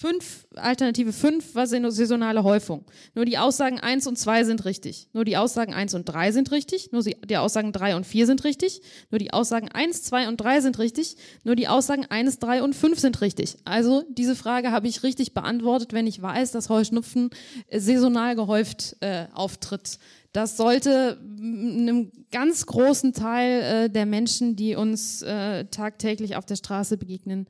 fünf, 0.02 0.48
Alternative 0.56 1.14
fünf 1.14 1.54
war 1.54 1.68
saisonale 1.68 2.44
Häufung. 2.44 2.86
Nur 3.14 3.26
die 3.26 3.38
Aussagen 3.38 3.80
eins 3.80 4.08
und 4.08 4.18
zwei 4.18 4.44
sind 4.44 4.66
richtig. 4.66 5.08
Nur 5.14 5.26
die 5.26 5.38
Aussagen 5.38 5.74
eins 5.76 5.94
und 5.94 6.06
drei 6.06 6.32
sind 6.32 6.52
richtig. 6.52 6.92
Nur 6.92 7.04
die 7.04 7.38
Aussagen 7.38 7.72
drei 7.72 7.96
und 7.96 8.08
vier 8.08 8.26
sind 8.26 8.44
richtig. 8.44 8.82
Nur 9.12 9.20
die 9.20 9.32
Aussagen 9.32 9.70
eins, 9.70 10.02
zwei 10.02 10.28
und 10.28 10.38
drei 10.38 10.60
sind 10.60 10.80
richtig. 10.80 11.18
Nur 11.44 11.56
die 11.56 11.68
Aussagen 11.68 12.08
eins, 12.10 12.40
drei 12.40 12.64
und 12.64 12.76
fünf 12.76 13.00
sind 13.00 13.22
richtig. 13.22 13.58
Also 13.64 14.04
diese 14.10 14.36
Frage 14.36 14.72
habe 14.72 14.88
ich 14.88 15.04
richtig 15.04 15.36
beantwortet, 15.36 15.94
wenn 15.94 16.08
ich 16.08 16.20
weiß, 16.20 16.52
dass 16.52 16.70
Heuschnupfen 16.70 17.30
saisonal 17.72 18.36
gehäuft 18.36 18.98
äh, 19.02 19.28
auftritt. 19.34 20.00
Das 20.34 20.56
sollte 20.56 21.20
einem 21.22 22.12
ganz 22.32 22.65
großen 22.65 23.13
Teil 23.13 23.62
äh, 23.62 23.89
der 23.89 24.06
Menschen, 24.06 24.56
die 24.56 24.76
uns 24.76 25.22
äh, 25.22 25.65
tagtäglich 25.65 26.36
auf 26.36 26.46
der 26.46 26.56
Straße 26.56 26.98
begegnen, 26.98 27.48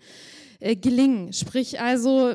äh, 0.60 0.76
gelingen. 0.76 1.32
Sprich 1.32 1.80
also, 1.80 2.34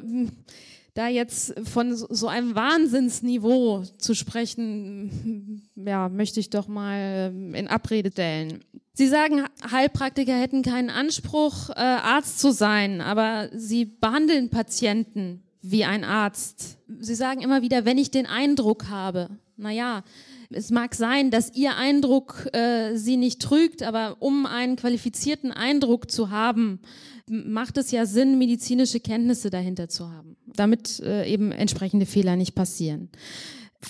da 0.94 1.08
jetzt 1.08 1.54
von 1.68 1.94
so 1.96 2.28
einem 2.28 2.54
Wahnsinnsniveau 2.54 3.82
zu 3.98 4.14
sprechen, 4.14 5.68
ja, 5.74 6.08
möchte 6.08 6.38
ich 6.38 6.50
doch 6.50 6.68
mal 6.68 7.34
in 7.52 7.66
Abrede 7.66 8.12
stellen. 8.12 8.60
Sie 8.94 9.08
sagen, 9.08 9.44
Heilpraktiker 9.70 10.34
hätten 10.34 10.62
keinen 10.62 10.88
Anspruch, 10.88 11.68
Arzt 11.68 12.38
zu 12.38 12.50
sein, 12.50 13.02
aber 13.02 13.50
sie 13.52 13.84
behandeln 13.84 14.48
Patienten 14.48 15.42
wie 15.60 15.84
ein 15.84 16.02
Arzt. 16.02 16.78
Sie 17.00 17.14
sagen 17.14 17.42
immer 17.42 17.60
wieder, 17.60 17.84
wenn 17.84 17.98
ich 17.98 18.10
den 18.10 18.24
Eindruck 18.24 18.88
habe, 18.88 19.28
naja, 19.58 20.02
es 20.50 20.70
mag 20.70 20.94
sein, 20.94 21.30
dass 21.30 21.54
Ihr 21.54 21.76
Eindruck 21.76 22.48
äh, 22.52 22.96
Sie 22.96 23.16
nicht 23.16 23.42
trügt, 23.42 23.82
aber 23.82 24.16
um 24.20 24.46
einen 24.46 24.76
qualifizierten 24.76 25.52
Eindruck 25.52 26.10
zu 26.10 26.30
haben, 26.30 26.80
macht 27.28 27.76
es 27.78 27.90
ja 27.90 28.06
Sinn, 28.06 28.38
medizinische 28.38 29.00
Kenntnisse 29.00 29.50
dahinter 29.50 29.88
zu 29.88 30.10
haben, 30.10 30.36
damit 30.46 31.00
äh, 31.00 31.26
eben 31.28 31.52
entsprechende 31.52 32.06
Fehler 32.06 32.36
nicht 32.36 32.54
passieren 32.54 33.10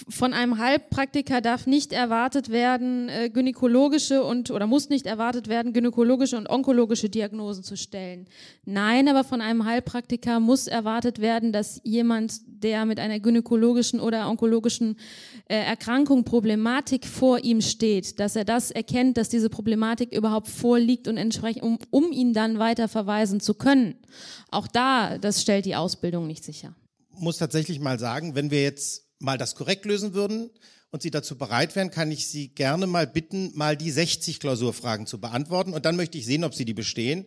von 0.09 0.33
einem 0.33 0.59
Heilpraktiker 0.59 1.41
darf 1.41 1.67
nicht 1.67 1.93
erwartet 1.93 2.51
werden, 2.51 3.09
äh, 3.09 3.31
gynäkologische 3.31 4.23
und 4.23 4.51
oder 4.51 4.67
muss 4.67 4.89
nicht 4.89 5.07
erwartet 5.07 5.49
werden, 5.49 5.73
gynäkologische 5.73 6.37
und 6.37 6.49
onkologische 6.49 7.09
Diagnosen 7.09 7.63
zu 7.63 7.77
stellen. 7.77 8.27
Nein, 8.65 9.09
aber 9.09 9.25
von 9.25 9.41
einem 9.41 9.65
Heilpraktiker 9.65 10.41
muss 10.41 10.67
erwartet 10.67 11.21
werden, 11.21 11.53
dass 11.53 11.81
jemand, 11.85 12.41
der 12.47 12.85
mit 12.85 12.99
einer 12.99 13.21
gynäkologischen 13.21 14.01
oder 14.01 14.29
onkologischen 14.29 14.97
äh, 15.49 15.57
Erkrankung, 15.57 16.25
Problematik 16.25 17.07
vor 17.07 17.39
ihm 17.45 17.61
steht, 17.61 18.19
dass 18.21 18.37
er 18.37 18.45
das 18.45 18.71
erkennt, 18.71 19.17
dass 19.17 19.29
diese 19.29 19.51
Problematik 19.51 20.13
überhaupt 20.13 20.49
vorliegt 20.49 21.09
und 21.09 21.17
entsprechend, 21.17 21.63
um, 21.63 21.79
um 21.91 22.13
ihn 22.13 22.33
dann 22.33 22.59
weiter 22.59 22.89
verweisen 22.89 23.41
zu 23.41 23.55
können. 23.55 23.95
Auch 24.51 24.67
da, 24.67 25.19
das 25.19 25.43
stellt 25.43 25.65
die 25.65 25.77
Ausbildung 25.77 26.27
nicht 26.27 26.45
sicher. 26.45 26.75
Muss 27.19 27.39
tatsächlich 27.39 27.81
mal 27.81 27.99
sagen, 27.99 28.35
wenn 28.35 28.51
wir 28.51 28.63
jetzt 28.63 29.06
mal 29.19 29.39
das 29.39 29.55
korrekt 29.55 29.85
lösen 29.85 30.15
würden 30.15 30.51
und 30.91 31.03
Sie 31.03 31.11
dazu 31.11 31.37
bereit 31.37 31.75
wären, 31.77 31.91
kann 31.91 32.11
ich 32.11 32.29
Sie 32.29 32.49
gerne 32.49 32.87
mal 32.87 33.07
bitten, 33.07 33.53
mal 33.55 33.77
die 33.77 33.91
60 33.91 34.41
Klausurfragen 34.41 35.07
zu 35.07 35.21
beantworten. 35.21 35.75
Und 35.75 35.85
dann 35.85 35.97
möchte 35.97 36.19
ich 36.19 36.27
sehen, 36.27 36.45
ob 36.45 36.55
Sie 36.55 36.65
die 36.65 36.75
bestehen. 36.75 37.27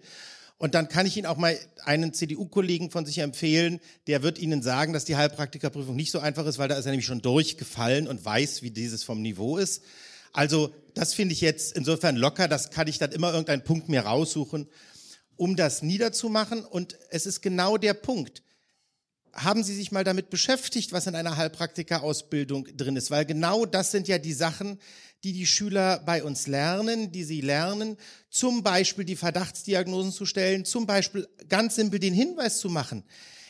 Und 0.58 0.76
dann 0.76 0.90
kann 0.90 1.06
ich 1.06 1.16
Ihnen 1.16 1.26
auch 1.26 1.38
mal 1.38 1.58
einen 1.86 2.14
CDU-Kollegen 2.14 2.92
von 2.92 3.06
sich 3.06 3.20
empfehlen, 3.20 3.80
der 4.08 4.24
wird 4.24 4.40
Ihnen 4.40 4.62
sagen, 4.62 4.92
dass 4.92 5.06
die 5.06 5.16
Heilpraktikerprüfung 5.16 5.96
nicht 5.96 6.12
so 6.12 6.20
einfach 6.20 6.46
ist, 6.46 6.58
weil 6.58 6.68
da 6.68 6.76
ist 6.76 6.86
er 6.86 6.92
nämlich 6.92 7.06
schon 7.06 7.22
durchgefallen 7.22 8.08
und 8.08 8.24
weiß, 8.24 8.62
wie 8.62 8.72
dieses 8.72 9.04
vom 9.04 9.22
Niveau 9.22 9.58
ist. 9.58 9.84
Also 10.34 10.74
das 10.96 11.14
finde 11.14 11.34
ich 11.34 11.42
jetzt 11.42 11.76
insofern 11.76 12.18
locker, 12.18 12.50
das 12.50 12.72
kann 12.72 12.88
ich 12.88 12.98
dann 12.98 13.14
immer 13.14 13.32
irgendeinen 13.32 13.64
Punkt 13.64 13.88
mir 13.88 14.02
raussuchen, 14.02 14.68
um 15.38 15.56
das 15.56 15.82
niederzumachen. 15.82 16.66
Und 16.66 16.98
es 17.10 17.26
ist 17.26 17.42
genau 17.42 17.78
der 17.78 17.94
Punkt 17.94 18.44
haben 19.34 19.64
Sie 19.64 19.76
sich 19.76 19.92
mal 19.92 20.04
damit 20.04 20.30
beschäftigt, 20.30 20.92
was 20.92 21.08
in 21.08 21.16
einer 21.16 21.38
Heilpraktika-Ausbildung 21.38 22.68
drin 22.76 22.96
ist? 22.96 23.12
Weil 23.12 23.26
genau 23.26 23.66
das 23.66 23.92
sind 23.92 24.08
ja 24.08 24.18
die 24.18 24.34
Sachen, 24.34 24.80
die 25.24 25.34
die 25.34 25.46
Schüler 25.46 26.00
bei 26.00 26.24
uns 26.24 26.48
lernen, 26.48 27.12
die 27.12 27.24
sie 27.24 27.42
lernen, 27.42 27.98
zum 28.30 28.64
Beispiel 28.64 29.06
die 29.06 29.16
Verdachtsdiagnosen 29.16 30.12
zu 30.12 30.26
stellen, 30.26 30.66
zum 30.66 30.86
Beispiel 30.86 31.28
ganz 31.50 31.76
simpel 31.76 32.00
den 32.00 32.14
Hinweis 32.14 32.60
zu 32.60 32.70
machen. 32.70 33.04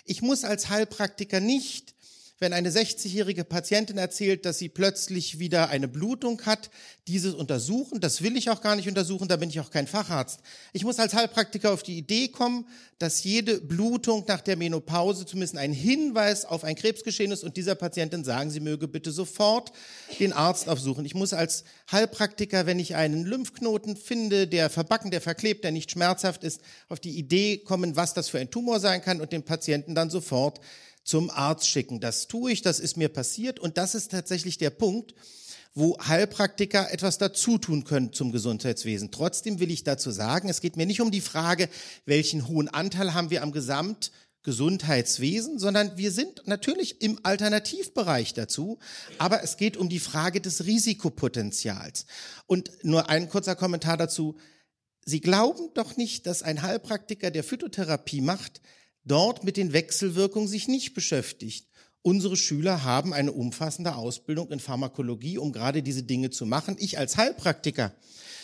Ich 0.05 0.21
muss 0.21 0.43
als 0.43 0.69
Heilpraktiker 0.69 1.39
nicht 1.39 1.93
wenn 2.39 2.53
eine 2.53 2.71
60-jährige 2.71 3.43
Patientin 3.43 3.97
erzählt, 3.97 4.45
dass 4.45 4.57
sie 4.57 4.69
plötzlich 4.69 5.39
wieder 5.39 5.69
eine 5.69 5.87
Blutung 5.87 6.41
hat, 6.45 6.69
dieses 7.07 7.33
untersuchen. 7.33 7.99
Das 7.99 8.21
will 8.21 8.37
ich 8.37 8.49
auch 8.49 8.61
gar 8.61 8.75
nicht 8.75 8.87
untersuchen, 8.87 9.27
da 9.27 9.35
bin 9.35 9.49
ich 9.49 9.59
auch 9.59 9.71
kein 9.71 9.87
Facharzt. 9.87 10.39
Ich 10.71 10.85
muss 10.85 10.99
als 10.99 11.13
Heilpraktiker 11.13 11.73
auf 11.73 11.83
die 11.83 11.97
Idee 11.97 12.29
kommen, 12.29 12.65
dass 12.97 13.23
jede 13.23 13.59
Blutung 13.59 14.25
nach 14.27 14.41
der 14.41 14.57
Menopause 14.57 15.25
zumindest 15.25 15.57
ein 15.57 15.73
Hinweis 15.73 16.45
auf 16.45 16.63
ein 16.63 16.75
Krebsgeschehen 16.75 17.31
ist 17.31 17.43
und 17.43 17.57
dieser 17.57 17.75
Patientin 17.75 18.23
sagen, 18.23 18.51
sie 18.51 18.59
möge 18.59 18.87
bitte 18.87 19.11
sofort 19.11 19.71
den 20.19 20.33
Arzt 20.33 20.69
aufsuchen. 20.69 21.05
Ich 21.05 21.15
muss 21.15 21.33
als 21.33 21.63
Heilpraktiker, 21.91 22.65
wenn 22.65 22.79
ich 22.79 22.95
einen 22.95 23.25
Lymphknoten 23.25 23.97
finde, 23.97 24.47
der 24.47 24.69
verbacken, 24.69 25.11
der 25.11 25.21
verklebt, 25.21 25.63
der 25.63 25.71
nicht 25.71 25.91
schmerzhaft 25.91 26.43
ist, 26.43 26.61
auf 26.87 26.99
die 26.99 27.17
Idee 27.17 27.57
kommen, 27.57 27.95
was 27.95 28.13
das 28.13 28.29
für 28.29 28.39
ein 28.39 28.51
Tumor 28.51 28.79
sein 28.79 29.01
kann 29.01 29.19
und 29.19 29.31
dem 29.31 29.43
Patienten 29.43 29.95
dann 29.95 30.09
sofort 30.09 30.59
zum 31.09 31.29
Arzt 31.31 31.67
schicken. 31.67 31.99
Das 31.99 32.27
tue 32.27 32.51
ich, 32.51 32.61
das 32.61 32.79
ist 32.79 32.95
mir 32.95 33.09
passiert 33.09 33.59
und 33.59 33.79
das 33.79 33.95
ist 33.95 34.11
tatsächlich 34.11 34.59
der 34.59 34.69
Punkt, 34.69 35.15
wo 35.73 35.97
Heilpraktiker 35.99 36.91
etwas 36.91 37.17
dazu 37.17 37.57
tun 37.57 37.83
können 37.83 38.13
zum 38.13 38.31
Gesundheitswesen. 38.31 39.09
Trotzdem 39.09 39.59
will 39.59 39.71
ich 39.71 39.83
dazu 39.83 40.11
sagen, 40.11 40.49
es 40.49 40.61
geht 40.61 40.77
mir 40.77 40.85
nicht 40.85 41.01
um 41.01 41.09
die 41.09 41.21
Frage, 41.21 41.67
welchen 42.05 42.47
hohen 42.47 42.67
Anteil 42.67 43.15
haben 43.15 43.31
wir 43.31 43.41
am 43.41 43.51
Gesamtgesundheitswesen, 43.51 45.57
sondern 45.57 45.97
wir 45.97 46.11
sind 46.11 46.43
natürlich 46.45 47.01
im 47.01 47.19
Alternativbereich 47.23 48.35
dazu, 48.35 48.77
aber 49.17 49.43
es 49.43 49.57
geht 49.57 49.77
um 49.77 49.89
die 49.89 49.99
Frage 49.99 50.41
des 50.41 50.65
Risikopotenzials. 50.65 52.05
Und 52.45 52.69
nur 52.83 53.09
ein 53.09 53.29
kurzer 53.29 53.55
Kommentar 53.55 53.97
dazu. 53.97 54.37
Sie 55.05 55.21
glauben 55.21 55.71
doch 55.73 55.97
nicht, 55.97 56.27
dass 56.27 56.43
ein 56.43 56.61
Heilpraktiker, 56.61 57.31
der 57.31 57.43
Phytotherapie 57.43 58.21
macht, 58.21 58.61
dort 59.09 59.43
mit 59.43 59.57
den 59.57 59.73
Wechselwirkungen 59.73 60.47
sich 60.47 60.67
nicht 60.67 60.93
beschäftigt. 60.93 61.67
Unsere 62.01 62.37
Schüler 62.37 62.83
haben 62.83 63.13
eine 63.13 63.33
umfassende 63.33 63.95
Ausbildung 63.95 64.49
in 64.51 64.59
Pharmakologie, 64.59 65.37
um 65.37 65.51
gerade 65.51 65.83
diese 65.83 66.03
Dinge 66.03 66.29
zu 66.29 66.45
machen. 66.45 66.77
Ich 66.79 66.97
als 66.97 67.17
Heilpraktiker 67.17 67.93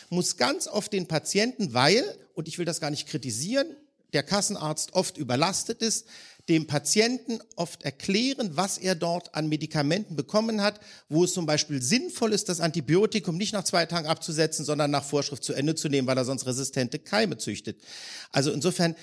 muss 0.10 0.38
ganz 0.38 0.68
oft 0.68 0.92
den 0.92 1.08
Patienten, 1.08 1.74
weil, 1.74 2.04
und 2.34 2.48
ich 2.48 2.58
will 2.58 2.66
das 2.66 2.82
gar 2.82 2.90
nicht 2.90 3.08
kritisieren, 3.08 3.68
der 4.14 4.24
Kassenarzt 4.24 4.94
oft 4.94 5.18
überlastet 5.18 5.82
ist, 5.82 6.06
dem 6.48 6.68
Patienten 6.68 7.40
oft 7.56 7.84
erklären, 7.84 8.52
was 8.54 8.78
er 8.78 8.94
dort 8.94 9.34
an 9.34 9.50
Medikamenten 9.50 10.16
bekommen 10.16 10.62
hat, 10.62 10.80
wo 11.10 11.24
es 11.24 11.34
zum 11.34 11.46
Beispiel 11.46 11.82
sinnvoll 11.82 12.34
ist, 12.34 12.50
das 12.50 12.60
Antibiotikum 12.60 13.36
nicht 13.36 13.54
nach 13.54 13.64
zwei 13.64 13.86
Tagen 13.86 14.08
abzusetzen, 14.08 14.64
sondern 14.64 14.92
nach 14.92 15.04
Vorschrift 15.04 15.44
zu 15.44 15.54
Ende 15.54 15.76
zu 15.76 15.90
nehmen, 15.90 16.08
weil 16.08 16.18
er 16.18 16.26
sonst 16.26 16.46
resistente 16.46 17.00
Keime 17.00 17.38
züchtet. 17.38 17.82
Also 18.32 18.52
insofern 18.52 18.96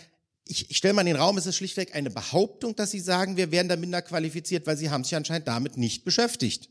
ich, 0.52 0.70
ich 0.70 0.76
stelle 0.76 0.92
mal 0.92 1.00
in 1.00 1.06
den 1.06 1.16
Raum, 1.16 1.38
es 1.38 1.46
ist 1.46 1.56
schlichtweg 1.56 1.94
eine 1.94 2.10
Behauptung, 2.10 2.76
dass 2.76 2.90
Sie 2.90 3.00
sagen, 3.00 3.36
wir 3.36 3.50
werden 3.50 3.68
da 3.68 3.76
minder 3.76 4.02
qualifiziert, 4.02 4.66
weil 4.66 4.76
Sie 4.76 4.90
haben 4.90 5.02
sich 5.02 5.16
anscheinend 5.16 5.48
damit 5.48 5.78
nicht 5.78 6.04
beschäftigt. 6.04 6.68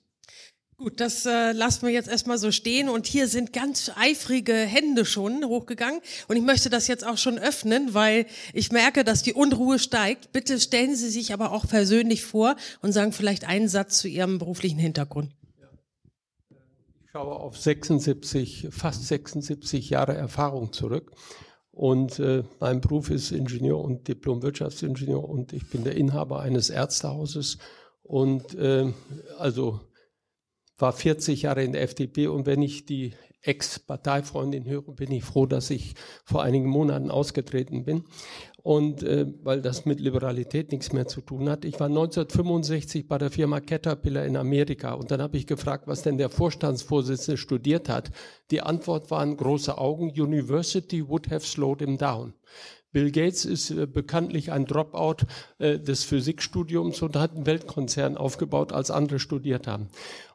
Gut, 0.78 1.00
das 1.00 1.26
äh, 1.26 1.52
lassen 1.52 1.86
wir 1.86 1.94
jetzt 1.94 2.10
erstmal 2.10 2.38
so 2.38 2.52
stehen 2.52 2.90
und 2.90 3.06
hier 3.06 3.28
sind 3.28 3.54
ganz 3.54 3.92
eifrige 3.96 4.54
Hände 4.54 5.06
schon 5.06 5.46
hochgegangen 5.46 6.02
und 6.28 6.38
ich 6.38 6.42
möchte 6.44 6.70
das 6.70 6.88
jetzt 6.88 7.06
auch 7.06 7.18
schon 7.18 7.38
öffnen, 7.38 7.94
weil 7.94 8.26
ich 8.54 8.72
merke, 8.72 9.04
dass 9.04 9.22
die 9.22 9.34
Unruhe 9.34 9.78
steigt. 9.78 10.32
Bitte 10.32 10.60
stellen 10.60 10.96
Sie 10.96 11.10
sich 11.10 11.34
aber 11.34 11.52
auch 11.52 11.68
persönlich 11.68 12.24
vor 12.24 12.56
und 12.82 12.94
sagen 12.94 13.12
vielleicht 13.12 13.48
einen 13.48 13.68
Satz 13.68 14.00
zu 14.00 14.08
Ihrem 14.08 14.40
beruflichen 14.40 14.80
Hintergrund. 14.80 15.32
Ich 17.04 17.12
schaue 17.12 17.36
auf 17.36 17.58
76, 17.58 18.70
fast 18.72 19.08
76 19.08 19.90
Jahre 19.90 20.16
Erfahrung 20.16 20.72
zurück 20.72 21.12
und 21.72 22.20
äh, 22.20 22.44
mein 22.60 22.82
Beruf 22.82 23.10
ist 23.10 23.32
Ingenieur 23.32 23.80
und 23.80 24.08
Diplom-Wirtschaftsingenieur 24.08 25.24
und 25.24 25.54
ich 25.54 25.70
bin 25.70 25.84
der 25.84 25.96
Inhaber 25.96 26.42
eines 26.42 26.70
Ärztehauses 26.70 27.58
und 28.04 28.54
äh, 28.56 28.92
also 29.38 29.80
war 30.78 30.94
40 30.94 31.44
Jahre 31.44 31.64
in 31.64 31.72
der 31.72 31.84
FDP 31.84 32.28
und 32.28 32.46
wenn 32.46 32.62
ich 32.62 32.86
die 32.86 33.14
Ex-Parteifreundin 33.44 34.66
höre, 34.66 34.94
bin 34.94 35.12
ich 35.12 35.24
froh, 35.24 35.46
dass 35.46 35.70
ich 35.70 35.96
vor 36.26 36.44
einigen 36.44 36.68
Monaten 36.68 37.10
ausgetreten 37.10 37.86
bin. 37.86 38.06
Und 38.64 39.04
äh, 39.04 39.26
weil 39.44 39.62
das 39.62 39.86
mit 39.86 40.00
Liberalität 40.00 40.72
nichts 40.72 40.94
mehr 40.94 41.08
zu 41.08 41.22
tun 41.22 41.50
hat. 41.50 41.66
Ich 41.66 41.80
war 41.80 41.88
1965 41.88 43.08
bei 43.08 43.18
der 43.18 43.32
Firma 43.32 43.60
Caterpillar 43.60 44.26
in 44.26 44.38
Amerika 44.38 44.94
und 44.94 45.10
dann 45.12 45.22
habe 45.22 45.38
ich 45.38 45.48
gefragt, 45.48 45.88
was 45.88 46.04
denn 46.04 46.18
der 46.18 46.30
Vorstandsvorsitzende 46.30 47.38
studiert 47.38 47.90
hat. 47.90 48.12
Die 48.52 48.62
Antwort 48.62 49.10
waren 49.10 49.38
große 49.38 49.78
Augen. 49.78 50.12
University 50.12 51.08
would 51.08 51.32
have 51.32 51.46
slowed 51.46 51.82
him 51.82 51.98
down. 51.98 52.34
Bill 52.92 53.12
Gates 53.12 53.46
ist 53.46 53.72
äh, 53.72 53.88
bekanntlich 53.88 54.52
ein 54.52 54.66
Dropout 54.66 55.26
äh, 55.60 55.80
des 55.80 56.04
Physikstudiums 56.04 57.02
und 57.02 57.16
hat 57.16 57.36
einen 57.36 57.46
Weltkonzern 57.46 58.18
aufgebaut, 58.18 58.74
als 58.74 58.92
andere 58.92 59.20
studiert 59.20 59.68
haben. 59.68 59.88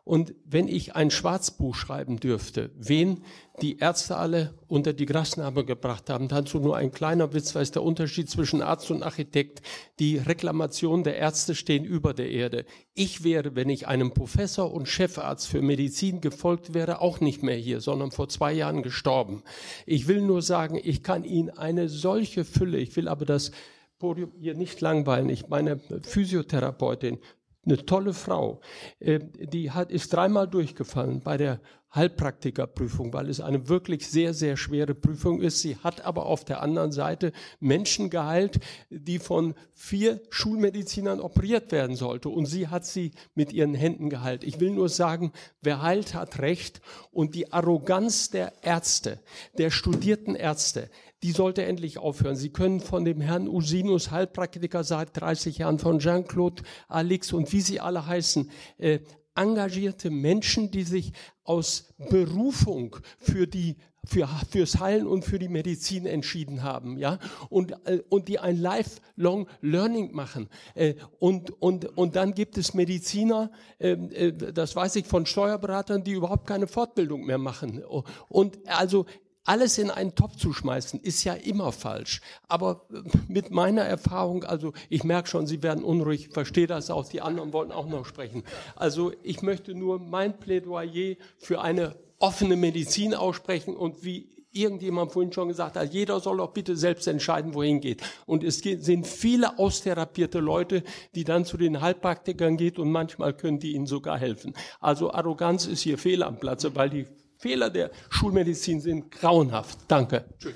Und 0.06 0.36
wenn 0.44 0.68
ich 0.68 0.94
ein 0.94 1.10
Schwarzbuch 1.10 1.74
schreiben 1.74 2.20
dürfte, 2.20 2.70
wen 2.76 3.24
die 3.60 3.78
Ärzte 3.78 4.16
alle 4.16 4.54
unter 4.68 4.92
die 4.92 5.04
Grasnarbe 5.04 5.64
gebracht 5.64 6.10
haben, 6.10 6.28
dazu 6.28 6.60
nur 6.60 6.76
ein 6.76 6.92
kleiner 6.92 7.32
Witz, 7.32 7.56
weil 7.56 7.64
es 7.64 7.72
der 7.72 7.82
Unterschied 7.82 8.30
zwischen 8.30 8.62
Arzt 8.62 8.88
und 8.92 9.02
Architekt. 9.02 9.62
Die 9.98 10.18
Reklamationen 10.18 11.02
der 11.02 11.16
Ärzte 11.16 11.56
stehen 11.56 11.84
über 11.84 12.14
der 12.14 12.30
Erde. 12.30 12.66
Ich 12.94 13.24
wäre, 13.24 13.56
wenn 13.56 13.68
ich 13.68 13.88
einem 13.88 14.12
Professor 14.12 14.72
und 14.72 14.86
Chefarzt 14.86 15.48
für 15.48 15.60
Medizin 15.60 16.20
gefolgt 16.20 16.72
wäre, 16.72 17.00
auch 17.00 17.18
nicht 17.18 17.42
mehr 17.42 17.56
hier, 17.56 17.80
sondern 17.80 18.12
vor 18.12 18.28
zwei 18.28 18.52
Jahren 18.52 18.84
gestorben. 18.84 19.42
Ich 19.86 20.06
will 20.06 20.20
nur 20.20 20.40
sagen, 20.40 20.80
ich 20.80 21.02
kann 21.02 21.24
Ihnen 21.24 21.50
eine 21.50 21.88
solche 21.88 22.44
Fülle, 22.44 22.78
ich 22.78 22.94
will 22.94 23.08
aber 23.08 23.24
das 23.24 23.50
Podium 23.98 24.30
hier 24.38 24.54
nicht 24.54 24.80
langweilen. 24.80 25.30
Ich 25.30 25.48
meine 25.48 25.80
Physiotherapeutin, 26.02 27.18
eine 27.66 27.84
tolle 27.84 28.14
Frau, 28.14 28.60
äh, 29.00 29.20
die 29.20 29.70
hat, 29.70 29.90
ist 29.90 30.12
dreimal 30.12 30.48
durchgefallen 30.48 31.20
bei 31.20 31.36
der 31.36 31.60
Heilpraktikerprüfung, 31.94 33.12
weil 33.12 33.30
es 33.30 33.40
eine 33.40 33.68
wirklich 33.68 34.06
sehr, 34.06 34.34
sehr 34.34 34.56
schwere 34.56 34.94
Prüfung 34.94 35.40
ist. 35.40 35.60
Sie 35.60 35.76
hat 35.76 36.04
aber 36.04 36.26
auf 36.26 36.44
der 36.44 36.60
anderen 36.60 36.92
Seite 36.92 37.32
Menschen 37.58 38.10
geheilt, 38.10 38.60
die 38.90 39.18
von 39.18 39.54
vier 39.72 40.20
Schulmedizinern 40.30 41.20
operiert 41.20 41.72
werden 41.72 41.96
sollte. 41.96 42.28
Und 42.28 42.46
sie 42.46 42.68
hat 42.68 42.84
sie 42.84 43.12
mit 43.34 43.52
ihren 43.52 43.74
Händen 43.74 44.10
geheilt. 44.10 44.44
Ich 44.44 44.60
will 44.60 44.70
nur 44.70 44.90
sagen, 44.90 45.32
wer 45.62 45.80
heilt, 45.80 46.14
hat 46.14 46.38
Recht. 46.38 46.82
Und 47.10 47.34
die 47.34 47.52
Arroganz 47.52 48.30
der 48.30 48.52
Ärzte, 48.62 49.20
der 49.56 49.70
studierten 49.70 50.34
Ärzte, 50.34 50.90
die 51.26 51.32
sollte 51.32 51.64
endlich 51.64 51.98
aufhören. 51.98 52.36
Sie 52.36 52.50
können 52.50 52.78
von 52.78 53.04
dem 53.04 53.20
Herrn 53.20 53.48
Usinus, 53.48 54.12
Heilpraktiker 54.12 54.84
seit 54.84 55.20
30 55.20 55.58
Jahren, 55.58 55.80
von 55.80 55.98
Jean-Claude 55.98 56.62
Alix 56.86 57.32
und 57.32 57.52
wie 57.52 57.62
sie 57.62 57.80
alle 57.80 58.06
heißen, 58.06 58.48
äh, 58.78 59.00
engagierte 59.34 60.10
Menschen, 60.10 60.70
die 60.70 60.84
sich 60.84 61.12
aus 61.42 61.92
Berufung 62.10 62.94
für 63.18 63.48
die 63.48 63.74
für, 64.08 64.28
fürs 64.48 64.78
Heilen 64.78 65.08
und 65.08 65.24
für 65.24 65.40
die 65.40 65.48
Medizin 65.48 66.06
entschieden 66.06 66.62
haben, 66.62 66.96
ja, 66.96 67.18
und, 67.48 67.72
äh, 67.88 68.04
und 68.08 68.28
die 68.28 68.38
ein 68.38 68.56
lifelong 68.56 69.48
Learning 69.62 70.12
machen. 70.12 70.48
Äh, 70.76 70.94
und, 71.18 71.50
und, 71.60 71.98
und 71.98 72.14
dann 72.14 72.32
gibt 72.32 72.56
es 72.56 72.72
Mediziner, 72.72 73.50
äh, 73.80 73.94
äh, 73.94 74.32
das 74.32 74.76
weiß 74.76 74.94
ich 74.94 75.06
von 75.06 75.26
Steuerberatern, 75.26 76.04
die 76.04 76.12
überhaupt 76.12 76.46
keine 76.46 76.68
Fortbildung 76.68 77.26
mehr 77.26 77.38
machen. 77.38 77.82
Und 78.28 78.58
also 78.68 79.06
alles 79.46 79.78
in 79.78 79.90
einen 79.90 80.14
Topf 80.14 80.36
zu 80.36 80.52
schmeißen, 80.52 81.00
ist 81.00 81.24
ja 81.24 81.34
immer 81.34 81.72
falsch. 81.72 82.20
Aber 82.48 82.86
äh, 82.92 83.02
mit 83.28 83.50
meiner 83.50 83.82
Erfahrung, 83.82 84.44
also 84.44 84.72
ich 84.88 85.04
merke 85.04 85.28
schon, 85.28 85.46
Sie 85.46 85.62
werden 85.62 85.84
unruhig, 85.84 86.28
verstehe 86.32 86.66
das 86.66 86.90
auch, 86.90 87.08
die 87.08 87.22
anderen 87.22 87.52
wollen 87.52 87.72
auch 87.72 87.86
noch 87.86 88.04
sprechen. 88.04 88.42
Also 88.74 89.12
ich 89.22 89.42
möchte 89.42 89.74
nur 89.74 89.98
mein 89.98 90.38
Plädoyer 90.38 91.16
für 91.38 91.60
eine 91.60 91.96
offene 92.18 92.56
Medizin 92.56 93.14
aussprechen 93.14 93.76
und 93.76 94.04
wie 94.04 94.36
irgendjemand 94.56 95.12
vorhin 95.12 95.32
schon 95.32 95.48
gesagt 95.48 95.76
hat, 95.76 95.92
jeder 95.92 96.18
soll 96.18 96.38
doch 96.38 96.52
bitte 96.52 96.76
selbst 96.76 97.06
entscheiden, 97.06 97.54
wohin 97.54 97.80
geht. 97.80 98.02
Und 98.24 98.42
es 98.42 98.58
sind 98.58 99.06
viele 99.06 99.58
austherapierte 99.58 100.38
Leute, 100.38 100.82
die 101.14 101.24
dann 101.24 101.44
zu 101.44 101.56
den 101.56 101.80
Heilpraktikern 101.80 102.56
geht 102.56 102.78
und 102.78 102.90
manchmal 102.90 103.34
können 103.34 103.58
die 103.58 103.74
ihnen 103.74 103.86
sogar 103.86 104.18
helfen. 104.18 104.54
Also 104.80 105.12
Arroganz 105.12 105.66
ist 105.66 105.82
hier 105.82 105.98
fehl 105.98 106.22
am 106.22 106.38
Platze, 106.40 106.74
weil 106.74 106.90
die 106.90 107.06
Fehler 107.38 107.70
der 107.70 107.90
Schulmedizin 108.10 108.80
sind 108.80 109.10
grauenhaft. 109.10 109.78
Danke. 109.88 110.24
Tschüss. 110.38 110.54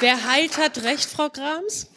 Wer 0.00 0.30
heilt, 0.30 0.58
hat 0.58 0.82
recht, 0.84 1.04
Frau 1.04 1.28
Grams? 1.28 1.88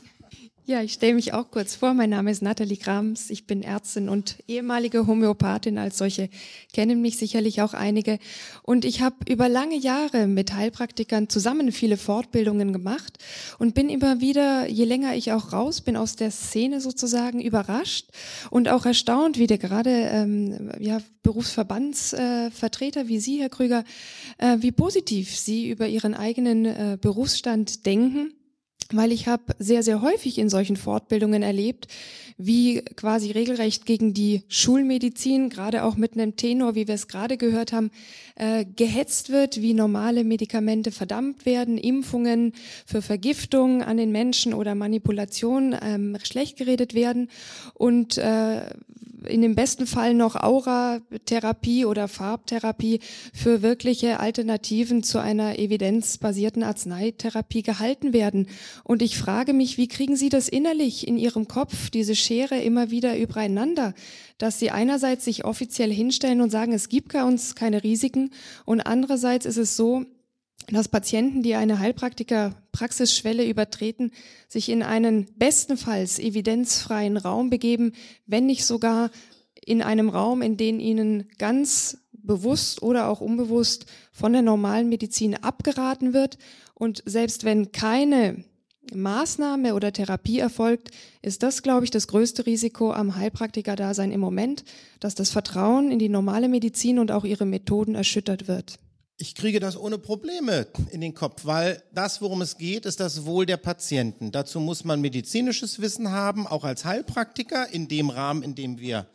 Ja, 0.67 0.81
ich 0.81 0.93
stelle 0.93 1.13
mich 1.13 1.31
auch 1.31 1.51
kurz 1.51 1.75
vor. 1.75 1.93
Mein 1.93 2.09
Name 2.09 2.31
ist 2.31 2.41
Nathalie 2.41 2.77
Grams. 2.77 3.29
Ich 3.29 3.45
bin 3.45 3.61
Ärztin 3.61 4.09
und 4.09 4.37
ehemalige 4.47 5.05
Homöopathin. 5.05 5.77
Als 5.77 5.99
solche 5.99 6.27
kennen 6.73 7.03
mich 7.03 7.17
sicherlich 7.17 7.61
auch 7.61 7.75
einige. 7.75 8.17
Und 8.63 8.83
ich 8.83 9.01
habe 9.01 9.15
über 9.29 9.47
lange 9.47 9.77
Jahre 9.77 10.25
mit 10.25 10.55
Heilpraktikern 10.55 11.29
zusammen 11.29 11.71
viele 11.71 11.97
Fortbildungen 11.97 12.73
gemacht 12.73 13.19
und 13.59 13.75
bin 13.75 13.89
immer 13.89 14.21
wieder, 14.21 14.67
je 14.67 14.85
länger 14.85 15.15
ich 15.15 15.31
auch 15.33 15.53
raus 15.53 15.81
bin 15.81 15.95
aus 15.95 16.15
der 16.15 16.31
Szene 16.31 16.81
sozusagen, 16.81 17.41
überrascht 17.41 18.07
und 18.49 18.67
auch 18.67 18.87
erstaunt, 18.87 19.37
wie 19.37 19.45
der 19.45 19.59
gerade 19.59 19.91
ähm, 19.91 20.71
ja, 20.79 20.99
Berufsverbandsvertreter 21.21 23.01
äh, 23.01 23.07
wie 23.07 23.19
Sie, 23.19 23.39
Herr 23.39 23.49
Krüger, 23.49 23.83
äh, 24.39 24.57
wie 24.61 24.71
positiv 24.71 25.37
Sie 25.37 25.69
über 25.69 25.87
Ihren 25.87 26.15
eigenen 26.15 26.65
äh, 26.65 26.97
Berufsstand 26.99 27.85
denken 27.85 28.33
weil 28.91 29.11
ich 29.11 29.27
habe 29.27 29.55
sehr, 29.59 29.83
sehr 29.83 30.01
häufig 30.01 30.37
in 30.37 30.49
solchen 30.49 30.77
Fortbildungen 30.77 31.41
erlebt, 31.41 31.87
wie 32.37 32.81
quasi 32.95 33.31
regelrecht 33.31 33.85
gegen 33.85 34.13
die 34.13 34.43
Schulmedizin, 34.47 35.49
gerade 35.49 35.83
auch 35.83 35.95
mit 35.95 36.13
einem 36.13 36.35
Tenor, 36.35 36.75
wie 36.75 36.87
wir 36.87 36.95
es 36.95 37.07
gerade 37.07 37.37
gehört 37.37 37.71
haben, 37.71 37.91
äh, 38.35 38.65
gehetzt 38.65 39.29
wird, 39.29 39.61
wie 39.61 39.73
normale 39.73 40.23
Medikamente 40.23 40.91
verdammt 40.91 41.45
werden, 41.45 41.77
Impfungen 41.77 42.53
für 42.85 43.01
Vergiftung 43.01 43.81
an 43.81 43.97
den 43.97 44.11
Menschen 44.11 44.53
oder 44.53 44.75
Manipulation 44.75 45.75
ähm, 45.81 46.17
schlecht 46.23 46.57
geredet 46.57 46.93
werden. 46.93 47.29
Und 47.73 48.17
äh, 48.17 48.61
in 49.27 49.41
dem 49.41 49.55
besten 49.55 49.87
Fall 49.87 50.13
noch 50.13 50.35
Auratherapie 50.35 51.85
oder 51.85 52.07
Farbtherapie 52.07 52.99
für 53.33 53.61
wirkliche 53.61 54.19
Alternativen 54.19 55.03
zu 55.03 55.19
einer 55.19 55.59
evidenzbasierten 55.59 56.63
Arzneitherapie 56.63 57.63
gehalten 57.63 58.13
werden. 58.13 58.47
Und 58.83 59.01
ich 59.01 59.17
frage 59.17 59.53
mich, 59.53 59.77
wie 59.77 59.87
kriegen 59.87 60.15
Sie 60.15 60.29
das 60.29 60.47
innerlich 60.47 61.07
in 61.07 61.17
Ihrem 61.17 61.47
Kopf, 61.47 61.89
diese 61.89 62.15
Schere 62.15 62.61
immer 62.61 62.91
wieder 62.91 63.17
übereinander, 63.17 63.93
dass 64.37 64.59
Sie 64.59 64.71
einerseits 64.71 65.25
sich 65.25 65.45
offiziell 65.45 65.91
hinstellen 65.91 66.41
und 66.41 66.49
sagen, 66.49 66.73
es 66.73 66.89
gibt 66.89 67.13
bei 67.13 67.23
uns 67.23 67.55
keine 67.55 67.83
Risiken 67.83 68.31
und 68.65 68.81
andererseits 68.81 69.45
ist 69.45 69.57
es 69.57 69.75
so, 69.75 70.05
dass 70.67 70.87
Patienten, 70.87 71.43
die 71.43 71.55
eine 71.55 71.79
Heilpraktiker-Praxisschwelle 71.79 73.45
übertreten, 73.45 74.11
sich 74.47 74.69
in 74.69 74.81
einen 74.81 75.27
bestenfalls 75.37 76.17
evidenzfreien 76.17 77.17
Raum 77.17 77.49
begeben, 77.49 77.93
wenn 78.25 78.45
nicht 78.45 78.65
sogar 78.65 79.11
in 79.65 79.81
einem 79.81 80.09
Raum, 80.09 80.41
in 80.41 80.57
den 80.57 80.79
ihnen 80.79 81.29
ganz 81.37 81.97
bewusst 82.13 82.81
oder 82.81 83.09
auch 83.09 83.21
unbewusst 83.21 83.85
von 84.11 84.33
der 84.33 84.41
normalen 84.41 84.89
Medizin 84.89 85.35
abgeraten 85.35 86.13
wird. 86.13 86.37
Und 86.73 87.03
selbst 87.05 87.43
wenn 87.43 87.71
keine 87.71 88.43
Maßnahme 88.93 89.73
oder 89.73 89.91
Therapie 89.91 90.39
erfolgt, 90.39 90.91
ist 91.21 91.43
das, 91.43 91.63
glaube 91.63 91.85
ich, 91.85 91.91
das 91.91 92.07
größte 92.07 92.45
Risiko 92.45 92.91
am 92.91 93.15
Heilpraktiker-Dasein 93.15 94.11
im 94.11 94.19
Moment, 94.19 94.63
dass 94.99 95.15
das 95.15 95.31
Vertrauen 95.31 95.91
in 95.91 95.99
die 95.99 96.09
normale 96.09 96.49
Medizin 96.49 96.99
und 96.99 97.11
auch 97.11 97.23
ihre 97.23 97.45
Methoden 97.45 97.95
erschüttert 97.95 98.47
wird. 98.47 98.77
Ich 99.17 99.33
kriege 99.33 99.61
das 99.61 99.77
ohne 99.77 99.97
Probleme 99.97 100.67
in 100.91 100.99
den 100.99 101.13
Kopf, 101.13 101.45
weil 101.45 101.81
das, 101.93 102.21
worum 102.21 102.41
es 102.41 102.57
geht, 102.57 102.85
ist 102.85 102.99
das 102.99 103.23
Wohl 103.23 103.45
der 103.45 103.55
Patienten. 103.55 104.33
Dazu 104.33 104.59
muss 104.59 104.83
man 104.83 104.99
medizinisches 104.99 105.79
Wissen 105.79 106.11
haben, 106.11 106.45
auch 106.45 106.65
als 106.65 106.83
Heilpraktiker, 106.83 107.69
in 107.69 107.87
dem 107.87 108.09
Rahmen, 108.09 108.43
in 108.43 108.55
dem 108.55 108.77
wir 108.77 109.07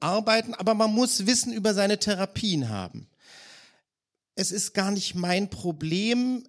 arbeiten, 0.00 0.52
aber 0.54 0.74
man 0.74 0.92
muss 0.92 1.26
Wissen 1.26 1.52
über 1.52 1.74
seine 1.74 1.98
Therapien 1.98 2.70
haben. 2.70 3.06
Es 4.34 4.50
ist 4.50 4.74
gar 4.74 4.90
nicht 4.90 5.14
mein 5.14 5.48
Problem, 5.48 6.44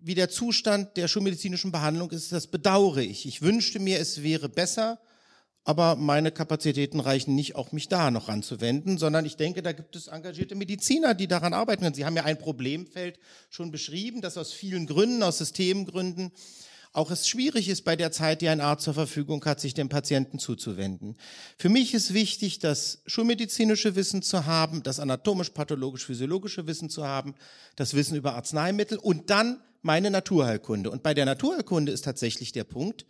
wie 0.00 0.14
der 0.14 0.30
Zustand 0.30 0.96
der 0.96 1.08
schulmedizinischen 1.08 1.72
Behandlung 1.72 2.12
ist, 2.12 2.30
das 2.30 2.46
bedauere 2.46 2.98
ich. 2.98 3.26
Ich 3.26 3.42
wünschte 3.42 3.80
mir, 3.80 3.98
es 3.98 4.22
wäre 4.22 4.48
besser, 4.48 5.00
aber 5.66 5.96
meine 5.96 6.30
Kapazitäten 6.30 7.00
reichen 7.00 7.34
nicht, 7.34 7.56
auch 7.56 7.72
mich 7.72 7.88
da 7.88 8.12
noch 8.12 8.28
ranzuwenden, 8.28 8.98
sondern 8.98 9.26
ich 9.26 9.36
denke, 9.36 9.62
da 9.62 9.72
gibt 9.72 9.96
es 9.96 10.06
engagierte 10.06 10.54
Mediziner, 10.54 11.12
die 11.12 11.26
daran 11.26 11.52
arbeiten 11.52 11.82
können. 11.82 11.94
Sie 11.94 12.04
haben 12.04 12.14
ja 12.14 12.24
ein 12.24 12.38
Problemfeld 12.38 13.18
schon 13.50 13.72
beschrieben, 13.72 14.20
das 14.22 14.38
aus 14.38 14.52
vielen 14.52 14.86
Gründen, 14.86 15.24
aus 15.24 15.38
Systemgründen, 15.38 16.30
auch 16.92 17.10
es 17.10 17.28
schwierig 17.28 17.68
ist 17.68 17.82
bei 17.82 17.96
der 17.96 18.12
Zeit, 18.12 18.40
die 18.40 18.48
ein 18.48 18.60
Arzt 18.60 18.84
zur 18.84 18.94
Verfügung 18.94 19.44
hat, 19.44 19.60
sich 19.60 19.74
dem 19.74 19.90
Patienten 19.90 20.38
zuzuwenden. 20.38 21.16
Für 21.58 21.68
mich 21.68 21.92
ist 21.92 22.14
wichtig, 22.14 22.60
das 22.60 23.02
schulmedizinische 23.04 23.96
Wissen 23.96 24.22
zu 24.22 24.46
haben, 24.46 24.84
das 24.84 25.00
anatomisch-pathologisch-physiologische 25.00 26.66
Wissen 26.68 26.88
zu 26.88 27.04
haben, 27.04 27.34
das 27.74 27.92
Wissen 27.92 28.16
über 28.16 28.34
Arzneimittel 28.34 28.96
und 28.98 29.30
dann 29.30 29.60
meine 29.82 30.10
Naturheilkunde. 30.10 30.90
Und 30.90 31.02
bei 31.02 31.12
der 31.12 31.26
Naturheilkunde 31.26 31.92
ist 31.92 32.04
tatsächlich 32.04 32.52
der 32.52 32.64
Punkt, 32.64 33.04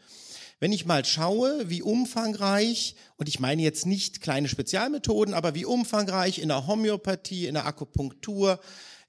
wenn 0.58 0.72
ich 0.72 0.86
mal 0.86 1.04
schaue, 1.04 1.68
wie 1.68 1.82
umfangreich, 1.82 2.96
und 3.16 3.28
ich 3.28 3.40
meine 3.40 3.62
jetzt 3.62 3.86
nicht 3.86 4.22
kleine 4.22 4.48
Spezialmethoden, 4.48 5.34
aber 5.34 5.54
wie 5.54 5.64
umfangreich 5.64 6.38
in 6.38 6.48
der 6.48 6.66
Homöopathie, 6.66 7.46
in 7.46 7.54
der 7.54 7.66
Akupunktur, 7.66 8.58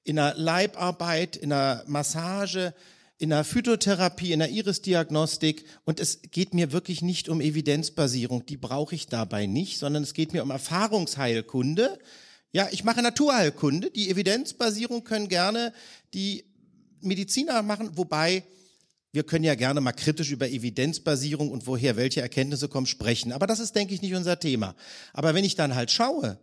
in 0.04 0.18
der 0.18 0.36
Leibarbeit, 0.36 1.36
in 1.36 1.50
der 1.50 1.84
Massage, 1.88 2.74
in 3.18 3.30
der 3.30 3.44
Phytotherapie, 3.44 4.32
in 4.32 4.40
der 4.40 4.50
Irisdiagnostik. 4.50 5.66
Und 5.86 6.00
es 6.00 6.22
geht 6.32 6.54
mir 6.54 6.72
wirklich 6.72 7.02
nicht 7.02 7.30
um 7.30 7.42
Evidenzbasierung, 7.42 8.46
die 8.46 8.58
brauche 8.58 8.96
ich 8.96 9.08
dabei 9.08 9.46
nicht, 9.46 9.80
sondern 9.80 10.04
es 10.04 10.14
geht 10.14 10.34
mir 10.34 10.44
um 10.44 10.52
Erfahrungsheilkunde. 10.52 11.98
Ja, 12.52 12.68
ich 12.72 12.84
mache 12.84 13.02
Naturheilkunde. 13.02 13.90
Die 13.92 14.10
Evidenzbasierung 14.10 15.04
können 15.04 15.30
gerne 15.30 15.74
die 16.14 16.46
Mediziner 17.02 17.62
machen, 17.62 17.92
wobei 17.96 18.44
wir 19.17 19.23
können 19.23 19.43
ja 19.43 19.56
gerne 19.56 19.82
mal 19.82 19.93
kritisch 19.93 20.30
über 20.30 20.47
Evidenzbasierung 20.47 21.49
und 21.49 21.65
woher 21.65 21.95
welche 21.95 22.21
Erkenntnisse 22.21 22.67
kommen 22.67 22.86
sprechen. 22.86 23.32
Aber 23.32 23.47
das 23.47 23.60
ist, 23.60 23.75
denke 23.75 23.95
ich, 23.95 24.03
nicht 24.03 24.13
unser 24.13 24.39
Thema. 24.39 24.75
Aber 25.12 25.34
wenn 25.34 25.43
ich 25.43 25.56
dann 25.56 25.73
halt 25.73 25.89
schaue, 25.89 26.38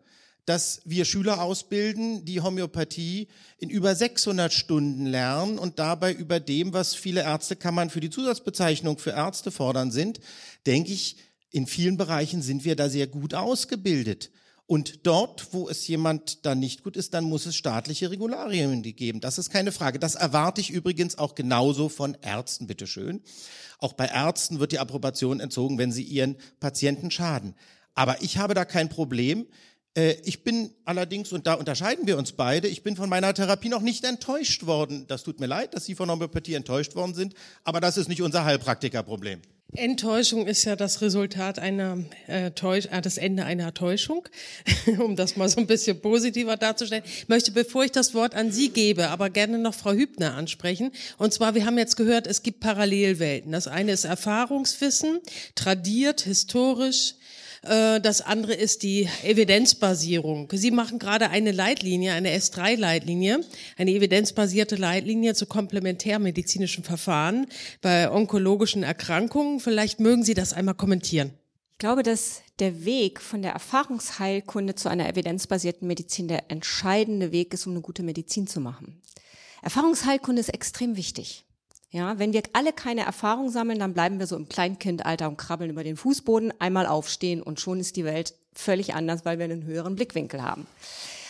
dass 0.45 0.83
wir 0.85 1.05
Schüler 1.05 1.41
ausbilden, 1.41 2.25
die 2.25 2.41
Homöopathie 2.41 3.29
in 3.59 3.71
über 3.71 3.95
600 3.95 4.53
Stunden 4.53 5.07
lernen 5.07 5.57
und 5.57 5.79
dabei 5.79 6.13
über 6.13 6.41
dem, 6.41 6.73
was 6.73 6.97
viele 6.97 7.23
Ärztekammern 7.23 7.91
für 7.91 8.01
die 8.01 8.11
Zusatzbezeichnung 8.11 8.99
für 8.99 9.11
Ärzte 9.11 9.53
fordern 9.53 9.93
sind, 9.93 10.19
denke 10.67 10.91
ich, 10.93 11.17
in 11.53 11.69
vielen 11.69 11.97
Bereichen 11.97 12.43
sind 12.43 12.65
wir 12.65 12.75
da 12.75 12.89
sehr 12.89 13.07
gut 13.07 13.35
ausgebildet. 13.35 14.33
Und 14.67 15.07
dort, 15.07 15.53
wo 15.53 15.69
es 15.69 15.87
jemand 15.87 16.47
dann 16.47 16.59
nicht 16.59 16.83
gut 16.83 16.97
ist, 16.97 17.13
dann 17.13 17.25
muss 17.25 17.45
es 17.45 17.55
staatliche 17.55 18.11
Regularien 18.11 18.83
geben. 18.83 19.21
Das 19.21 19.37
ist 19.37 19.51
keine 19.51 19.73
Frage. 19.73 19.99
Das 19.99 20.15
erwarte 20.15 20.63
ich 20.63 20.71
übrigens 20.71 21.19
auch 21.19 21.35
genauso 21.35 21.91
von 21.91 22.17
Ärzten, 22.23 22.67
bitteschön. 22.67 23.23
Auch 23.79 23.93
bei 23.93 24.07
Ärzten 24.07 24.61
wird 24.61 24.73
die 24.73 24.79
Approbation 24.79 25.41
entzogen, 25.41 25.77
wenn 25.77 25.93
sie 25.93 26.03
ihren 26.03 26.37
Patienten 26.61 27.11
schaden. 27.11 27.55
Aber 27.95 28.23
ich 28.23 28.39
habe 28.39 28.55
da 28.55 28.65
kein 28.65 28.89
Problem. 28.89 29.47
Äh, 29.95 30.15
ich 30.25 30.43
bin 30.45 30.71
allerdings, 30.87 31.33
und 31.33 31.47
da 31.47 31.55
unterscheiden 31.55 32.07
wir 32.07 32.17
uns 32.17 32.33
beide, 32.33 32.67
ich 32.67 32.83
bin 32.83 32.97
von 32.97 33.11
meiner 33.11 33.35
Therapie 33.35 33.69
noch 33.69 33.83
nicht 33.83 34.05
enttäuscht 34.05 34.65
worden. 34.65 35.07
Das 35.09 35.25
tut 35.25 35.41
mir 35.41 35.47
leid, 35.47 35.75
dass 35.75 35.85
Sie 35.85 35.95
von 35.95 36.11
Homöopathie 36.11 36.55
enttäuscht 36.55 36.95
worden 36.95 37.15
sind, 37.15 37.35
aber 37.65 37.81
das 37.81 37.99
ist 37.99 38.09
nicht 38.09 38.23
unser 38.23 38.47
Heilpraktikerproblem. 38.47 39.43
Enttäuschung 39.77 40.47
ist 40.47 40.65
ja 40.65 40.77
das 40.77 41.01
Resultat 41.03 41.59
einer 41.59 41.99
äh, 42.29 42.53
Täusch 42.53 42.87
äh, 42.87 43.01
das 43.01 43.19
Ende 43.19 43.45
einer 43.45 43.75
Täuschung, 43.75 44.29
um 44.99 45.17
das 45.17 45.37
mal 45.37 45.49
so 45.49 45.61
ein 45.61 45.67
bisschen 45.67 46.01
positiver 46.01 46.57
darzustellen. 46.57 47.03
Ich 47.05 47.29
möchte, 47.29 47.51
bevor 47.51 47.85
ich 47.85 47.91
das 47.91 48.15
Wort 48.15 48.35
an 48.35 48.53
Sie 48.53 48.69
gebe, 48.69 49.09
aber 49.09 49.31
gerne 49.31 49.59
noch 49.59 49.75
Frau 49.75 49.93
Hübner 49.93 50.35
ansprechen. 50.35 50.93
Und 51.19 51.33
zwar, 51.33 51.55
wir 51.57 51.67
haben 51.67 51.77
jetzt 51.77 51.97
gehört, 51.97 52.27
es 52.29 52.43
gibt 52.43 52.61
Parallelwelten. 52.61 53.51
Das 53.51 53.67
eine 53.67 53.93
ist 53.93 54.05
Erfahrungswissen, 54.05 55.21
tradiert, 55.57 56.21
historisch, 56.21 57.15
das 57.65 58.21
andere 58.21 58.55
ist 58.55 58.83
die 58.83 59.09
Evidenzbasierung. 59.23 60.51
Sie 60.53 60.71
machen 60.71 60.99
gerade 60.99 61.31
eine 61.31 61.53
Leitlinie, 61.53 62.13
eine 62.13 62.37
S3-Leitlinie, 62.37 63.41
eine 63.77 63.91
evidenzbasierte 63.91 64.77
Leitlinie 64.77 65.35
zu 65.35 65.47
komplementärmedizinischen 65.47 66.85
Verfahren 66.85 67.47
bei 67.81 68.11
onkologischen 68.11 68.83
Erkrankungen. 68.83 69.61
Vielleicht 69.61 70.01
mögen 70.01 70.25
Sie 70.25 70.35
das 70.35 70.53
einmal 70.53 70.75
kommentieren. 70.75 71.33
Ich 71.73 71.79
glaube, 71.79 72.03
dass 72.03 72.43
der 72.61 72.85
Weg 72.85 73.21
von 73.21 73.43
der 73.43 73.53
Erfahrungsheilkunde 73.53 74.75
zu 74.75 74.89
einer 74.89 75.09
evidenzbasierten 75.09 75.89
Medizin 75.89 76.29
der 76.29 76.51
entscheidende 76.51 77.33
Weg 77.33 77.53
ist, 77.53 77.67
um 77.67 77.73
eine 77.73 77.81
gute 77.81 78.03
Medizin 78.03 78.47
zu 78.47 78.61
machen. 78.61 79.03
Erfahrungsheilkunde 79.63 80.41
ist 80.41 80.51
extrem 80.51 80.97
wichtig. 80.97 81.45
Ja, 81.95 82.19
wenn 82.19 82.33
wir 82.33 82.43
alle 82.55 82.73
keine 82.73 83.03
Erfahrung 83.03 83.51
sammeln, 83.51 83.79
dann 83.79 83.95
bleiben 83.95 84.19
wir 84.19 84.27
so 84.27 84.35
im 84.35 84.49
Kleinkindalter 84.49 85.29
und 85.29 85.37
krabbeln 85.37 85.71
über 85.71 85.85
den 85.85 85.97
Fußboden, 85.97 86.53
einmal 86.59 86.89
aufstehen 86.89 87.41
und 87.41 87.61
schon 87.61 87.79
ist 87.79 87.95
die 87.95 88.05
Welt 88.05 88.35
völlig 88.53 88.97
anders, 88.97 89.25
weil 89.25 89.39
wir 89.39 89.45
einen 89.45 89.63
höheren 89.65 89.95
Blickwinkel 89.95 90.43
haben. 90.43 90.67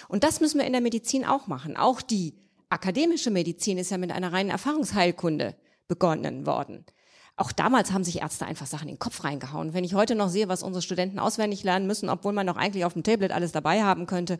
Und 0.08 0.24
das 0.24 0.40
müssen 0.40 0.58
wir 0.58 0.66
in 0.66 0.72
der 0.72 0.80
Medizin 0.80 1.26
auch 1.26 1.48
machen. 1.48 1.76
Auch 1.76 2.00
die 2.00 2.32
akademische 2.70 3.30
Medizin 3.30 3.76
ist 3.76 3.90
ja 3.90 3.98
mit 3.98 4.10
einer 4.10 4.32
reinen 4.32 4.48
Erfahrungsheilkunde 4.48 5.54
begonnen 5.86 6.46
worden. 6.46 6.86
Auch 7.36 7.52
damals 7.52 7.92
haben 7.92 8.04
sich 8.04 8.22
Ärzte 8.22 8.46
einfach 8.46 8.66
Sachen 8.66 8.88
in 8.88 8.94
den 8.94 9.00
Kopf 9.00 9.22
reingehauen. 9.22 9.74
Wenn 9.74 9.84
ich 9.84 9.92
heute 9.92 10.14
noch 10.14 10.30
sehe, 10.30 10.48
was 10.48 10.62
unsere 10.62 10.80
Studenten 10.80 11.18
auswendig 11.18 11.62
lernen 11.62 11.86
müssen, 11.86 12.08
obwohl 12.08 12.32
man 12.32 12.46
noch 12.46 12.56
eigentlich 12.56 12.86
auf 12.86 12.94
dem 12.94 13.02
Tablet 13.02 13.32
alles 13.32 13.52
dabei 13.52 13.82
haben 13.82 14.06
könnte, 14.06 14.38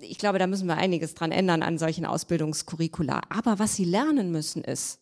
ich 0.00 0.16
glaube, 0.16 0.38
da 0.38 0.46
müssen 0.46 0.66
wir 0.66 0.78
einiges 0.78 1.12
dran 1.12 1.30
ändern 1.30 1.62
an 1.62 1.76
solchen 1.76 2.06
Ausbildungskurricula. 2.06 3.20
Aber 3.28 3.58
was 3.58 3.76
sie 3.76 3.84
lernen 3.84 4.32
müssen 4.32 4.64
ist, 4.64 5.01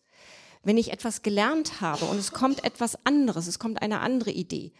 wenn 0.63 0.77
ich 0.77 0.91
etwas 0.91 1.21
gelernt 1.21 1.81
habe 1.81 2.05
und 2.05 2.17
es 2.17 2.31
kommt 2.31 2.63
etwas 2.63 2.97
anderes, 3.05 3.47
es 3.47 3.59
kommt 3.59 3.81
eine 3.81 3.99
andere 3.99 4.31
Idee, 4.31 4.71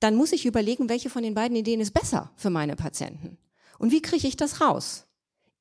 dann 0.00 0.14
muss 0.14 0.32
ich 0.32 0.46
überlegen, 0.46 0.88
welche 0.88 1.10
von 1.10 1.22
den 1.22 1.34
beiden 1.34 1.56
Ideen 1.56 1.80
ist 1.80 1.92
besser 1.92 2.30
für 2.36 2.50
meine 2.50 2.76
Patienten. 2.76 3.38
Und 3.78 3.92
wie 3.92 4.02
kriege 4.02 4.26
ich 4.26 4.36
das 4.36 4.60
raus? 4.60 5.06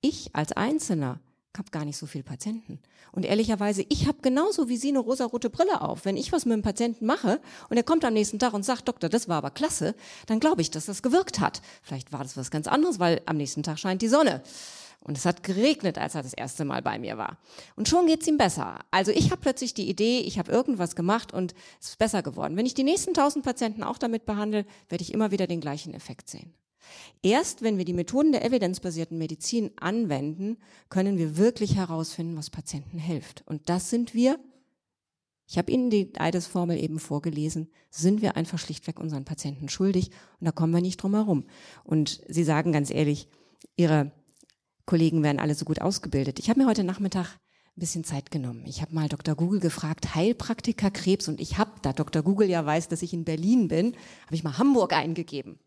Ich 0.01 0.35
als 0.35 0.51
Einzelner 0.51 1.19
habe 1.57 1.71
gar 1.71 1.85
nicht 1.85 1.97
so 1.97 2.05
viele 2.05 2.23
Patienten. 2.23 2.79
Und 3.11 3.25
ehrlicherweise, 3.25 3.83
ich 3.89 4.07
habe 4.07 4.19
genauso 4.21 4.69
wie 4.69 4.77
Sie 4.77 4.89
eine 4.89 4.99
rosarote 4.99 5.49
Brille 5.49 5.81
auf. 5.81 6.05
Wenn 6.05 6.17
ich 6.17 6.31
was 6.31 6.45
mit 6.45 6.53
einem 6.53 6.61
Patienten 6.61 7.05
mache 7.05 7.41
und 7.69 7.77
er 7.77 7.83
kommt 7.83 8.05
am 8.05 8.13
nächsten 8.13 8.37
Tag 8.37 8.53
und 8.53 8.63
sagt, 8.63 8.87
Doktor, 8.87 9.09
das 9.09 9.27
war 9.27 9.37
aber 9.37 9.49
klasse, 9.49 9.95
dann 10.27 10.39
glaube 10.39 10.61
ich, 10.61 10.71
dass 10.71 10.85
das 10.85 11.01
gewirkt 11.01 11.39
hat. 11.39 11.61
Vielleicht 11.81 12.11
war 12.11 12.21
das 12.21 12.37
was 12.37 12.51
ganz 12.51 12.67
anderes, 12.67 12.99
weil 12.99 13.21
am 13.25 13.37
nächsten 13.37 13.63
Tag 13.63 13.79
scheint 13.79 14.01
die 14.01 14.07
Sonne. 14.07 14.43
Und 15.01 15.17
es 15.17 15.25
hat 15.25 15.43
geregnet, 15.43 15.97
als 15.97 16.15
er 16.15 16.23
das 16.23 16.33
erste 16.33 16.65
Mal 16.65 16.81
bei 16.81 16.99
mir 16.99 17.17
war. 17.17 17.37
Und 17.75 17.87
schon 17.87 18.07
geht's 18.07 18.27
ihm 18.27 18.37
besser. 18.37 18.79
Also 18.91 19.11
ich 19.11 19.31
habe 19.31 19.39
plötzlich 19.39 19.73
die 19.73 19.89
Idee, 19.89 20.19
ich 20.19 20.37
habe 20.37 20.51
irgendwas 20.51 20.95
gemacht 20.95 21.33
und 21.33 21.53
es 21.79 21.89
ist 21.89 21.99
besser 21.99 22.21
geworden. 22.23 22.57
Wenn 22.57 22.65
ich 22.65 22.73
die 22.73 22.83
nächsten 22.83 23.13
tausend 23.13 23.45
Patienten 23.45 23.83
auch 23.83 23.97
damit 23.97 24.25
behandle, 24.25 24.65
werde 24.89 25.03
ich 25.03 25.13
immer 25.13 25.31
wieder 25.31 25.47
den 25.47 25.61
gleichen 25.61 25.93
Effekt 25.93 26.29
sehen. 26.29 26.53
Erst 27.21 27.61
wenn 27.61 27.77
wir 27.77 27.85
die 27.85 27.93
Methoden 27.93 28.31
der 28.31 28.45
evidenzbasierten 28.45 29.17
Medizin 29.17 29.71
anwenden, 29.77 30.57
können 30.89 31.17
wir 31.17 31.37
wirklich 31.37 31.75
herausfinden, 31.75 32.37
was 32.37 32.49
Patienten 32.49 32.97
hilft. 32.97 33.43
Und 33.45 33.69
das 33.69 33.89
sind 33.89 34.13
wir 34.13 34.39
Ich 35.49 35.57
habe 35.57 35.71
Ihnen 35.71 35.89
die 35.89 36.11
Eidesformel 36.17 36.77
eben 36.77 36.99
vorgelesen. 36.99 37.69
Sind 37.89 38.21
wir 38.21 38.35
einfach 38.35 38.59
schlichtweg 38.59 38.99
unseren 38.99 39.23
Patienten 39.23 39.69
schuldig 39.69 40.11
und 40.39 40.45
da 40.45 40.51
kommen 40.51 40.73
wir 40.73 40.81
nicht 40.81 41.01
drum 41.01 41.13
herum. 41.13 41.45
Und 41.85 42.21
Sie 42.27 42.43
sagen 42.43 42.73
ganz 42.73 42.91
ehrlich, 42.91 43.29
Ihre 43.77 44.11
Kollegen 44.87 45.21
werden 45.21 45.39
alle 45.39 45.53
so 45.53 45.65
gut 45.65 45.81
ausgebildet. 45.81 46.39
Ich 46.39 46.49
habe 46.49 46.61
mir 46.61 46.65
heute 46.65 46.83
Nachmittag 46.83 47.25
ein 47.25 47.79
bisschen 47.79 48.05
Zeit 48.05 48.31
genommen. 48.31 48.63
Ich 48.65 48.81
habe 48.81 48.95
mal 48.95 49.09
Dr. 49.09 49.35
Google 49.35 49.59
gefragt, 49.59 50.15
Heilpraktiker 50.15 50.89
Krebs 50.89 51.27
und 51.27 51.39
ich 51.39 51.59
habe, 51.59 51.71
da 51.83 51.93
Dr. 51.93 52.23
Google 52.23 52.49
ja 52.49 52.65
weiß, 52.65 52.87
dass 52.87 53.03
ich 53.03 53.13
in 53.13 53.25
Berlin 53.25 53.67
bin, 53.67 53.95
habe 54.25 54.35
ich 54.35 54.43
mal 54.43 54.57
Hamburg 54.57 54.93
eingegeben. 54.93 55.59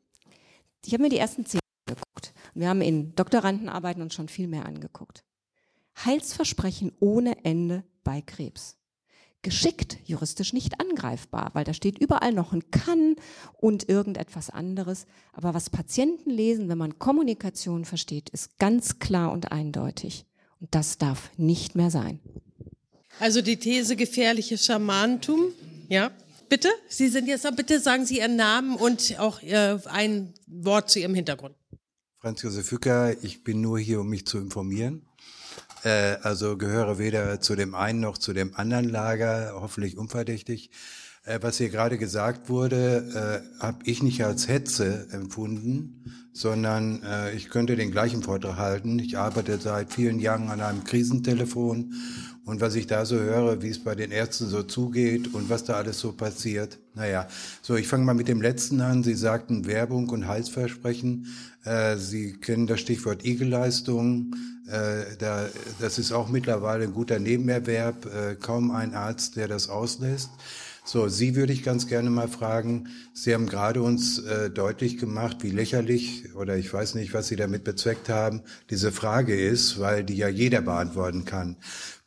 Ich 0.85 0.95
habe 0.95 1.03
mir 1.03 1.11
die 1.11 1.18
ersten 1.18 1.45
zehn 1.45 1.61
angeguckt. 1.87 2.33
Wir 2.55 2.71
haben 2.71 2.81
in 2.81 3.14
Doktorandenarbeiten 3.14 4.03
uns 4.03 4.14
schon 4.14 4.29
viel 4.29 4.49
mehr 4.49 4.64
angeguckt. 4.64 5.23
Heilsversprechen 6.05 6.93
ohne 6.99 7.45
Ende 7.45 7.85
bei 8.03 8.23
Krebs. 8.23 8.80
Geschickt, 9.43 9.99
juristisch 10.05 10.53
nicht 10.53 10.80
angreifbar, 10.80 11.51
weil 11.55 11.64
da 11.64 11.72
steht 11.72 11.99
überall 11.99 12.32
noch 12.32 12.53
ein 12.53 12.70
kann 12.70 13.16
und 13.57 13.88
irgendetwas 13.88 14.51
anderes. 14.51 15.07
Aber 15.32 15.55
was 15.55 15.70
Patienten 15.70 16.30
lesen, 16.30 16.68
wenn 16.68 16.76
man 16.76 16.99
Kommunikation 16.99 17.84
versteht, 17.86 18.28
ist 18.28 18.59
ganz 18.59 18.99
klar 18.99 19.32
und 19.32 19.51
eindeutig. 19.51 20.26
Und 20.61 20.74
das 20.74 20.99
darf 20.99 21.30
nicht 21.38 21.74
mehr 21.74 21.91
sein. 21.91 22.20
Also 23.18 23.41
die 23.41 23.57
These 23.57 23.97
gefährliches 23.97 24.66
Schamantum, 24.66 25.53
ja? 25.88 26.11
Bitte, 26.51 26.68
Sie 26.88 27.09
sind 27.09 27.28
jetzt, 27.28 27.47
bitte 27.57 27.78
sagen 27.80 28.05
Sie 28.05 28.18
Ihren 28.18 28.36
Namen 28.36 28.74
und 28.76 29.18
auch 29.18 29.41
äh, 29.43 29.78
ein 29.86 30.34
Wort 30.49 30.91
zu 30.91 30.99
Ihrem 30.99 31.14
Hintergrund. 31.14 31.55
Franz 32.18 32.43
Josef 32.43 32.70
Hücker, 32.70 33.16
ich 33.22 33.45
bin 33.45 33.61
nur 33.61 33.78
hier, 33.78 34.01
um 34.01 34.09
mich 34.09 34.26
zu 34.26 34.36
informieren. 34.36 35.07
Äh, 35.85 36.16
also 36.22 36.57
gehöre 36.57 36.99
weder 36.99 37.41
zu 37.41 37.57
dem 37.57 37.74
einen 37.74 38.01
noch 38.01 38.18
zu 38.18 38.33
dem 38.33 38.55
anderen 38.55 38.89
Lager, 38.89 39.53
hoffentlich 39.55 39.97
unverdächtig. 39.97 40.70
Äh, 41.24 41.39
was 41.43 41.59
hier 41.59 41.68
gerade 41.68 41.99
gesagt 41.99 42.49
wurde, 42.49 43.43
äh, 43.61 43.62
habe 43.62 43.78
ich 43.85 44.03
nicht 44.03 44.24
als 44.24 44.49
Hetze 44.49 45.07
empfunden, 45.12 46.31
sondern 46.33 47.03
äh, 47.03 47.33
ich 47.33 47.51
könnte 47.51 47.76
den 47.76 47.91
gleichen 47.91 48.22
Vortrag 48.22 48.57
halten. 48.57 48.99
Ich 48.99 49.18
arbeite 49.18 49.59
seit 49.59 49.93
vielen 49.93 50.18
Jahren 50.18 50.49
an 50.49 50.61
einem 50.61 50.85
Krisentelefon 50.85 51.95
und 52.51 52.61
was 52.61 52.75
ich 52.75 52.89
da 52.89 53.07
so 53.07 53.17
höre, 53.17 53.63
wie 53.63 53.69
es 53.69 53.79
bei 53.79 53.95
den 53.95 54.11
Ärzten 54.11 54.49
so 54.49 54.65
zugeht 54.65 55.33
und 55.35 55.49
was 55.49 55.63
da 55.63 55.75
alles 55.75 56.01
so 56.01 56.11
passiert. 56.11 56.79
Naja, 56.97 57.29
so, 57.63 57.77
ich 57.77 57.87
fange 57.87 58.05
mal 58.05 58.15
mit 58.15 58.27
dem 58.27 58.43
letzten 58.43 58.81
an. 58.81 59.05
Sie 59.05 59.15
sagten 59.15 59.67
Werbung 59.67 60.09
und 60.09 60.27
Heilsversprechen. 60.27 61.29
Äh, 61.65 61.97
Sie 61.97 62.33
kennen 62.33 62.67
das 62.67 62.81
Stichwort 62.81 63.25
Igelleistung. 63.25 64.35
Äh, 64.67 65.17
da, 65.21 65.49
das 65.79 66.01
ist 66.01 66.11
auch 66.11 66.29
mittlerweile 66.29 66.85
ein 66.85 66.93
guter 66.93 67.21
Nebenerwerb. 67.21 68.07
Äh, 68.07 68.35
kaum 68.35 68.73
ein 68.73 68.95
Arzt, 68.95 69.37
der 69.37 69.47
das 69.47 69.69
auslässt. 69.69 70.31
So, 70.93 71.07
Sie 71.07 71.36
würde 71.36 71.53
ich 71.53 71.62
ganz 71.62 71.86
gerne 71.86 72.11
mal 72.11 72.26
fragen. 72.26 72.88
Sie 73.14 73.32
haben 73.32 73.47
gerade 73.47 73.80
uns 73.80 74.18
äh, 74.18 74.51
deutlich 74.51 74.99
gemacht, 74.99 75.36
wie 75.45 75.51
lächerlich 75.51 76.34
oder 76.34 76.57
ich 76.57 76.72
weiß 76.74 76.97
nicht, 76.97 77.14
was 77.14 77.28
Sie 77.28 77.36
damit 77.36 77.62
bezweckt 77.62 78.09
haben, 78.09 78.43
diese 78.70 78.91
Frage 78.91 79.41
ist, 79.41 79.78
weil 79.78 80.03
die 80.03 80.16
ja 80.16 80.26
jeder 80.26 80.62
beantworten 80.62 81.24
kann. 81.24 81.59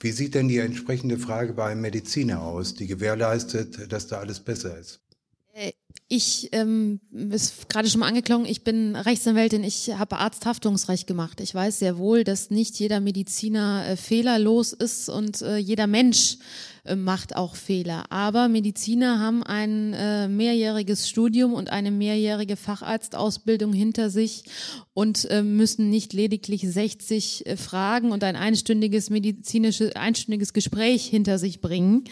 Wie 0.01 0.11
sieht 0.11 0.35
denn 0.35 0.49
die 0.49 0.57
entsprechende 0.57 1.17
Frage 1.17 1.53
bei 1.53 1.67
einem 1.67 1.79
Mediziner 1.79 2.41
aus, 2.41 2.73
die 2.75 2.87
gewährleistet, 2.87 3.89
dass 3.89 4.07
da 4.07 4.17
alles 4.17 4.41
besser 4.41 4.77
ist? 4.77 5.02
Äh, 5.53 5.73
ich, 6.09 6.49
ähm, 6.51 6.99
ist 7.31 7.69
gerade 7.69 7.89
schon 7.89 8.01
mal 8.01 8.07
angeklungen, 8.07 8.45
ich 8.45 8.63
bin 8.63 8.95
Rechtsanwältin, 8.95 9.63
ich 9.63 9.97
habe 9.97 10.17
Arzthaftungsrecht 10.17 11.07
gemacht. 11.07 11.39
Ich 11.39 11.55
weiß 11.55 11.79
sehr 11.79 11.97
wohl, 11.97 12.23
dass 12.23 12.51
nicht 12.51 12.77
jeder 12.77 12.99
Mediziner 12.99 13.85
äh, 13.87 13.95
fehlerlos 13.95 14.73
ist 14.73 15.09
und 15.09 15.41
äh, 15.41 15.57
jeder 15.57 15.87
Mensch 15.87 16.37
äh, 16.83 16.95
macht 16.95 17.35
auch 17.35 17.55
Fehler. 17.55 18.11
Aber 18.11 18.47
Mediziner 18.47 19.19
haben 19.19 19.41
ein 19.43 19.93
äh, 19.93 20.27
mehrjähriges 20.27 21.09
Studium 21.09 21.53
und 21.53 21.71
eine 21.71 21.89
mehrjährige 21.89 22.57
Facharztausbildung 22.57 23.73
hinter 23.73 24.09
sich 24.09 24.43
und 24.93 25.25
äh, 25.31 25.41
müssen 25.41 25.89
nicht 25.89 26.13
lediglich 26.13 26.61
60 26.61 27.45
äh, 27.45 27.57
Fragen 27.57 28.11
und 28.11 28.23
ein 28.23 28.35
einstündiges 28.35 29.09
medizinisches, 29.09 29.95
einstündiges 29.95 30.53
Gespräch 30.53 31.05
hinter 31.05 31.39
sich 31.39 31.61
bringen. 31.61 32.03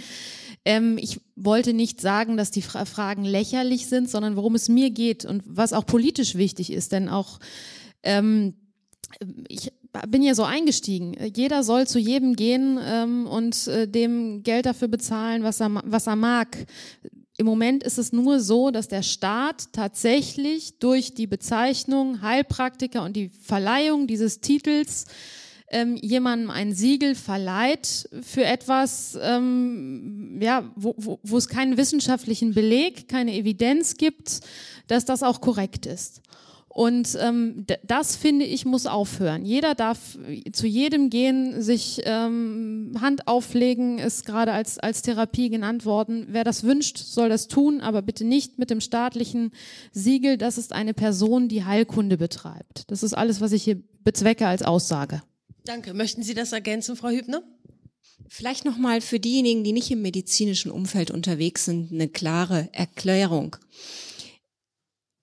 Ähm, 0.65 0.97
ich 0.97 1.19
wollte 1.35 1.73
nicht 1.73 2.01
sagen, 2.01 2.37
dass 2.37 2.51
die 2.51 2.61
Fra 2.61 2.85
Fragen 2.85 3.23
lächerlich 3.23 3.87
sind, 3.87 4.09
sondern 4.09 4.35
worum 4.35 4.55
es 4.55 4.69
mir 4.69 4.91
geht 4.91 5.25
und 5.25 5.43
was 5.45 5.73
auch 5.73 5.85
politisch 5.85 6.35
wichtig 6.35 6.71
ist, 6.71 6.91
denn 6.91 7.09
auch 7.09 7.39
ähm, 8.03 8.53
ich 9.47 9.71
bin 10.07 10.23
ja 10.23 10.35
so 10.35 10.43
eingestiegen. 10.43 11.15
Jeder 11.35 11.63
soll 11.63 11.87
zu 11.87 11.99
jedem 11.99 12.35
gehen 12.35 12.79
ähm, 12.81 13.27
und 13.27 13.67
äh, 13.67 13.87
dem 13.87 14.43
Geld 14.43 14.65
dafür 14.65 14.87
bezahlen, 14.87 15.43
was 15.43 15.59
er, 15.59 15.81
was 15.85 16.07
er 16.07 16.15
mag. 16.15 16.57
Im 17.37 17.45
Moment 17.45 17.83
ist 17.83 17.97
es 17.97 18.13
nur 18.13 18.39
so, 18.39 18.71
dass 18.71 18.87
der 18.87 19.03
Staat 19.03 19.73
tatsächlich 19.73 20.79
durch 20.79 21.13
die 21.13 21.27
Bezeichnung 21.27 22.21
Heilpraktiker 22.21 23.03
und 23.03 23.15
die 23.15 23.29
Verleihung 23.29 24.07
dieses 24.07 24.41
Titels 24.41 25.05
ähm, 25.71 25.95
jemandem 25.95 26.49
ein 26.49 26.73
Siegel 26.73 27.15
verleiht 27.15 28.09
für 28.21 28.43
etwas, 28.43 29.17
ähm, 29.21 30.39
ja, 30.41 30.69
wo, 30.75 30.93
wo, 30.97 31.19
wo 31.23 31.37
es 31.37 31.47
keinen 31.47 31.77
wissenschaftlichen 31.77 32.53
Beleg, 32.53 33.07
keine 33.07 33.33
Evidenz 33.33 33.95
gibt, 33.97 34.41
dass 34.87 35.05
das 35.05 35.23
auch 35.23 35.41
korrekt 35.41 35.85
ist. 35.85 36.21
Und 36.73 37.17
ähm, 37.19 37.65
das 37.83 38.15
finde 38.15 38.45
ich 38.45 38.65
muss 38.65 38.85
aufhören. 38.85 39.43
Jeder 39.43 39.75
darf 39.75 40.17
zu 40.53 40.67
jedem 40.67 41.09
gehen, 41.09 41.61
sich 41.61 42.01
ähm, 42.05 42.93
Hand 43.01 43.27
auflegen, 43.27 43.99
ist 43.99 44.25
gerade 44.25 44.53
als 44.53 44.79
als 44.79 45.01
Therapie 45.01 45.49
genannt 45.49 45.85
worden. 45.85 46.27
Wer 46.29 46.45
das 46.45 46.63
wünscht, 46.63 46.97
soll 46.97 47.27
das 47.27 47.49
tun, 47.49 47.81
aber 47.81 48.01
bitte 48.01 48.23
nicht 48.23 48.57
mit 48.57 48.69
dem 48.69 48.79
staatlichen 48.79 49.51
Siegel. 49.91 50.37
Das 50.37 50.57
ist 50.57 50.71
eine 50.71 50.93
Person, 50.93 51.49
die 51.49 51.65
Heilkunde 51.65 52.17
betreibt. 52.17 52.89
Das 52.89 53.03
ist 53.03 53.15
alles, 53.15 53.41
was 53.41 53.51
ich 53.51 53.63
hier 53.63 53.81
bezwecke 54.05 54.47
als 54.47 54.63
Aussage. 54.63 55.21
Danke. 55.65 55.93
Möchten 55.93 56.23
Sie 56.23 56.33
das 56.33 56.51
ergänzen, 56.51 56.95
Frau 56.95 57.09
Hübner? 57.09 57.43
Vielleicht 58.27 58.65
nochmal 58.65 59.01
für 59.01 59.19
diejenigen, 59.19 59.63
die 59.63 59.73
nicht 59.73 59.91
im 59.91 60.01
medizinischen 60.01 60.71
Umfeld 60.71 61.11
unterwegs 61.11 61.65
sind, 61.65 61.91
eine 61.91 62.07
klare 62.07 62.69
Erklärung. 62.71 63.57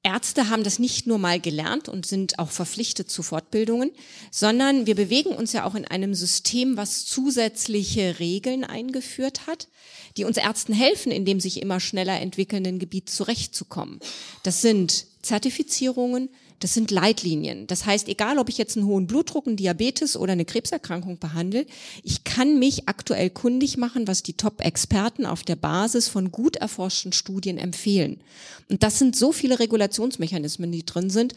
Ärzte 0.05 0.49
haben 0.49 0.63
das 0.63 0.79
nicht 0.79 1.07
nur 1.07 1.19
mal 1.19 1.41
gelernt 1.41 1.89
und 1.89 2.07
sind 2.07 2.39
auch 2.39 2.51
verpflichtet 2.51 3.11
zu 3.11 3.23
Fortbildungen, 3.23 3.91
sondern 4.31 4.87
wir 4.87 4.95
bewegen 4.95 5.31
uns 5.31 5.53
ja 5.53 5.65
auch 5.65 5.75
in 5.75 5.85
einem 5.87 6.15
System, 6.15 6.77
was 6.77 7.05
zusätzliche 7.05 8.19
Regeln 8.21 8.63
eingeführt 8.63 9.47
hat, 9.47 9.69
die 10.17 10.25
uns 10.25 10.37
Ärzten 10.37 10.73
helfen, 10.73 11.11
in 11.11 11.25
dem 11.25 11.41
sich 11.41 11.61
immer 11.61 11.81
schneller 11.81 12.21
entwickelnden 12.21 12.79
Gebiet 12.79 13.11
zurechtzukommen. 13.11 13.99
Das 14.45 14.63
sind 14.63 15.07
Zertifizierungen, 15.23 16.31
das 16.61 16.75
sind 16.75 16.91
Leitlinien. 16.91 17.67
Das 17.67 17.87
heißt, 17.87 18.09
egal 18.09 18.39
ob 18.39 18.49
ich 18.49 18.59
jetzt 18.59 18.77
einen 18.77 18.87
hohen 18.87 19.07
Blutdruck, 19.07 19.47
einen 19.47 19.57
Diabetes 19.57 20.17
oder 20.17 20.33
eine 20.33 20.45
Krebserkrankung 20.45 21.19
behandle, 21.19 21.67
ich 22.03 22.25
kann 22.25 22.59
mich 22.59 22.89
aktuell 22.89 23.31
kundig 23.31 23.77
machen, 23.77 24.09
was 24.09 24.23
die 24.23 24.33
Top-Experten 24.35 25.27
auf 25.27 25.43
der 25.43 25.57
Basis 25.57 26.09
von 26.09 26.33
gut 26.33 26.57
erforschten 26.57 27.13
Studien 27.13 27.59
empfehlen. 27.59 28.21
Und 28.69 28.83
das 28.83 28.99
sind 28.99 29.17
so 29.17 29.33
viele 29.33 29.61
Regulationsmechanismen, 29.61 30.73
die 30.73 30.85
drin 30.85 31.11
sind. 31.11 31.35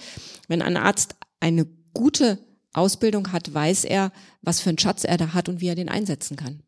Wenn 0.48 0.62
ein 0.62 0.78
Arzt 0.78 1.16
eine 1.40 1.68
gute 1.94 2.40
Ausbildung 2.74 3.32
hat, 3.32 3.54
weiß 3.54 3.84
er, 3.86 4.12
was 4.42 4.62
für 4.62 4.70
einen 4.70 4.80
Schatz 4.80 5.04
er 5.04 5.18
da 5.18 5.34
hat 5.34 5.50
und 5.50 5.62
wie 5.62 5.68
er 5.68 5.76
den 5.76 5.90
einsetzen 5.90 6.38
kann. 6.38 6.62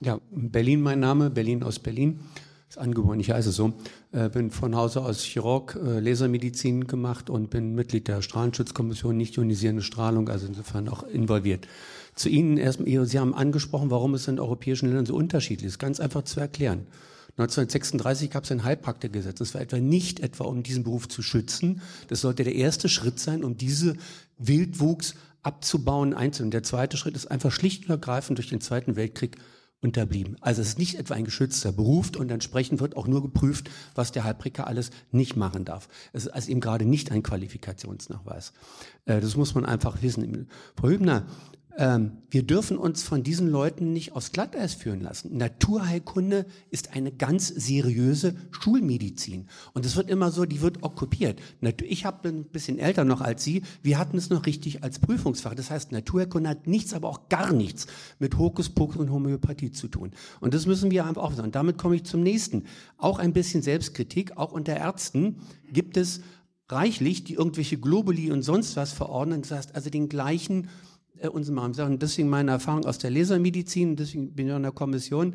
Ja, 0.00 0.20
Berlin 0.30 0.80
mein 0.80 1.00
Name, 1.00 1.30
Berlin 1.30 1.62
aus 1.62 1.78
Berlin. 1.78 2.20
Ist 2.68 2.76
angeboren, 2.76 3.18
ich 3.18 3.30
heiße 3.30 3.50
so. 3.50 3.72
Äh, 4.12 4.28
bin 4.28 4.50
von 4.50 4.76
Hause 4.76 5.00
aus 5.00 5.22
Chirurg, 5.22 5.78
äh, 5.82 6.00
Lasermedizin 6.00 6.86
gemacht 6.86 7.30
und 7.30 7.48
bin 7.48 7.74
Mitglied 7.74 8.08
der 8.08 8.20
Strahlenschutzkommission, 8.20 9.16
nicht 9.16 9.38
ionisierende 9.38 9.82
Strahlung, 9.82 10.28
also 10.28 10.46
insofern 10.46 10.88
auch 10.90 11.02
involviert. 11.02 11.66
Zu 12.14 12.28
Ihnen 12.28 12.58
erstmal, 12.58 13.06
Sie 13.06 13.18
haben 13.18 13.34
angesprochen, 13.34 13.90
warum 13.90 14.12
es 14.12 14.28
in 14.28 14.38
europäischen 14.38 14.86
Ländern 14.86 15.06
so 15.06 15.14
unterschiedlich 15.14 15.68
ist. 15.68 15.78
Ganz 15.78 15.98
einfach 15.98 16.24
zu 16.24 16.40
erklären. 16.40 16.86
1936 17.38 18.30
gab 18.30 18.44
es 18.44 18.52
ein 18.52 18.64
Heilpraktikergesetz. 18.64 19.38
Das 19.38 19.54
war 19.54 19.60
etwa 19.60 19.78
nicht 19.78 20.20
etwa, 20.20 20.44
um 20.44 20.62
diesen 20.62 20.82
Beruf 20.82 21.08
zu 21.08 21.22
schützen. 21.22 21.80
Das 22.08 22.20
sollte 22.20 22.44
der 22.44 22.54
erste 22.54 22.88
Schritt 22.88 23.18
sein, 23.18 23.44
um 23.44 23.56
diese 23.56 23.96
Wildwuchs 24.38 25.14
abzubauen, 25.42 26.12
einzeln. 26.12 26.50
Der 26.50 26.64
zweite 26.64 26.96
Schritt 26.96 27.14
ist 27.14 27.30
einfach 27.30 27.52
schlicht 27.52 27.84
und 27.84 27.90
ergreifend 27.90 28.38
durch 28.38 28.48
den 28.48 28.60
Zweiten 28.60 28.96
Weltkrieg 28.96 29.38
unterblieben. 29.80 30.36
Also 30.40 30.60
es 30.60 30.70
ist 30.70 30.78
nicht 30.78 30.96
etwa 30.96 31.14
ein 31.14 31.24
geschützter 31.24 31.72
Beruf 31.72 32.10
und 32.16 32.30
entsprechend 32.30 32.80
wird 32.80 32.96
auch 32.96 33.06
nur 33.06 33.22
geprüft, 33.22 33.70
was 33.94 34.10
der 34.10 34.24
Heilpraktiker 34.24 34.66
alles 34.66 34.90
nicht 35.12 35.36
machen 35.36 35.64
darf. 35.64 35.88
Es 36.12 36.26
ist 36.26 36.32
also 36.32 36.50
eben 36.50 36.60
gerade 36.60 36.84
nicht 36.84 37.12
ein 37.12 37.22
Qualifikationsnachweis. 37.22 38.52
Äh, 39.04 39.20
das 39.20 39.36
muss 39.36 39.54
man 39.54 39.64
einfach 39.64 40.02
wissen. 40.02 40.48
Frau 40.76 40.88
Hübner, 40.88 41.26
Ähm, 41.78 42.18
wir 42.28 42.42
dürfen 42.42 42.76
uns 42.76 43.04
von 43.04 43.22
diesen 43.22 43.48
Leuten 43.48 43.92
nicht 43.92 44.12
aufs 44.12 44.32
Glatteis 44.32 44.74
führen 44.74 45.00
lassen. 45.00 45.36
Naturheilkunde 45.36 46.44
ist 46.70 46.92
eine 46.92 47.12
ganz 47.12 47.46
seriöse 47.46 48.34
Schulmedizin. 48.50 49.46
Und 49.74 49.86
es 49.86 49.94
wird 49.94 50.10
immer 50.10 50.32
so, 50.32 50.44
die 50.44 50.60
wird 50.60 50.82
okkupiert. 50.82 51.40
Ich 51.84 52.04
habe 52.04 52.28
ein 52.28 52.46
bisschen 52.46 52.80
älter 52.80 53.04
noch 53.04 53.20
als 53.20 53.44
Sie. 53.44 53.62
Wir 53.80 53.96
hatten 53.96 54.18
es 54.18 54.28
noch 54.28 54.44
richtig 54.44 54.82
als 54.82 54.98
Prüfungsfach. 54.98 55.54
Das 55.54 55.70
heißt, 55.70 55.92
Naturheilkunde 55.92 56.50
hat 56.50 56.66
nichts, 56.66 56.94
aber 56.94 57.08
auch 57.08 57.28
gar 57.28 57.52
nichts 57.52 57.86
mit 58.18 58.36
Hokuspokus 58.36 58.96
und 58.96 59.12
Homöopathie 59.12 59.70
zu 59.70 59.86
tun. 59.86 60.10
Und 60.40 60.54
das 60.54 60.66
müssen 60.66 60.90
wir 60.90 61.06
einfach 61.06 61.22
auch. 61.22 61.38
Und 61.38 61.54
damit 61.54 61.78
komme 61.78 61.94
ich 61.94 62.02
zum 62.02 62.24
nächsten. 62.24 62.64
Auch 62.96 63.20
ein 63.20 63.32
bisschen 63.32 63.62
Selbstkritik. 63.62 64.36
Auch 64.36 64.50
unter 64.50 64.76
Ärzten 64.76 65.36
gibt 65.72 65.96
es 65.96 66.22
reichlich, 66.68 67.22
die 67.22 67.34
irgendwelche 67.34 67.78
Globuli 67.78 68.32
und 68.32 68.42
sonst 68.42 68.76
was 68.76 68.92
verordnen. 68.92 69.42
Das 69.42 69.52
heißt 69.52 69.76
also 69.76 69.90
den 69.90 70.08
gleichen 70.08 70.68
äh, 71.20 71.28
uns 71.28 71.50
mal 71.50 71.72
sagen. 71.74 71.98
Deswegen 71.98 72.28
meine 72.28 72.52
Erfahrung 72.52 72.84
aus 72.84 72.98
der 72.98 73.10
Lesermedizin, 73.10 73.96
deswegen 73.96 74.34
bin 74.34 74.48
ich 74.48 74.54
in 74.54 74.62
der 74.62 74.72
Kommission, 74.72 75.34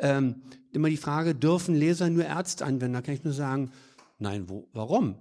ähm, 0.00 0.36
immer 0.72 0.88
die 0.88 0.96
Frage, 0.96 1.34
dürfen 1.34 1.74
Leser 1.74 2.08
nur 2.10 2.24
Ärzte 2.24 2.64
anwenden? 2.64 2.94
Da 2.94 3.02
kann 3.02 3.14
ich 3.14 3.24
nur 3.24 3.32
sagen, 3.32 3.70
nein, 4.18 4.48
wo, 4.48 4.66
warum? 4.72 5.16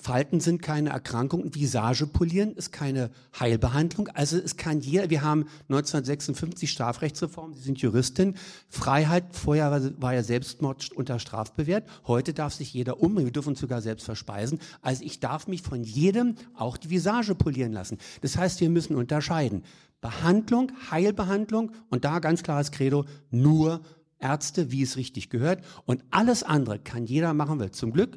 Falten 0.00 0.40
sind 0.40 0.62
keine 0.62 0.90
Erkrankung, 0.90 1.54
Visage 1.54 2.06
polieren 2.06 2.54
ist 2.54 2.72
keine 2.72 3.10
Heilbehandlung. 3.38 4.08
Also 4.08 4.38
es 4.38 4.56
kann 4.56 4.80
jeder, 4.80 5.10
wir 5.10 5.22
haben 5.22 5.46
1956 5.68 6.70
Strafrechtsreform, 6.70 7.54
Sie 7.54 7.62
sind 7.62 7.78
Juristin, 7.78 8.34
Freiheit, 8.68 9.24
vorher 9.32 9.92
war, 9.98 10.14
ja 10.14 10.22
Selbstmord 10.22 10.90
unter 10.92 11.18
Strafbewehrt, 11.18 11.88
heute 12.06 12.32
darf 12.32 12.54
sich 12.54 12.72
jeder 12.72 13.00
umbringen, 13.00 13.26
wir 13.26 13.32
dürfen 13.32 13.50
uns 13.50 13.60
sogar 13.60 13.82
selbst 13.82 14.04
verspeisen. 14.04 14.58
Also 14.80 15.04
ich 15.04 15.20
darf 15.20 15.46
mich 15.46 15.62
von 15.62 15.84
jedem 15.84 16.36
auch 16.54 16.76
die 16.76 16.90
Visage 16.90 17.34
polieren 17.34 17.72
lassen. 17.72 17.98
Das 18.22 18.36
heißt, 18.36 18.60
wir 18.60 18.70
müssen 18.70 18.96
unterscheiden. 18.96 19.64
Behandlung, 20.00 20.72
Heilbehandlung 20.90 21.72
und 21.90 22.06
da 22.06 22.20
ganz 22.20 22.42
klares 22.42 22.70
Credo, 22.70 23.04
nur 23.30 23.82
Ärzte, 24.18 24.70
wie 24.70 24.82
es 24.82 24.96
richtig 24.96 25.30
gehört. 25.30 25.64
Und 25.84 26.04
alles 26.10 26.42
andere 26.42 26.78
kann 26.78 27.06
jeder 27.06 27.34
machen, 27.34 27.58
weil 27.58 27.70
zum 27.70 27.92
Glück 27.92 28.16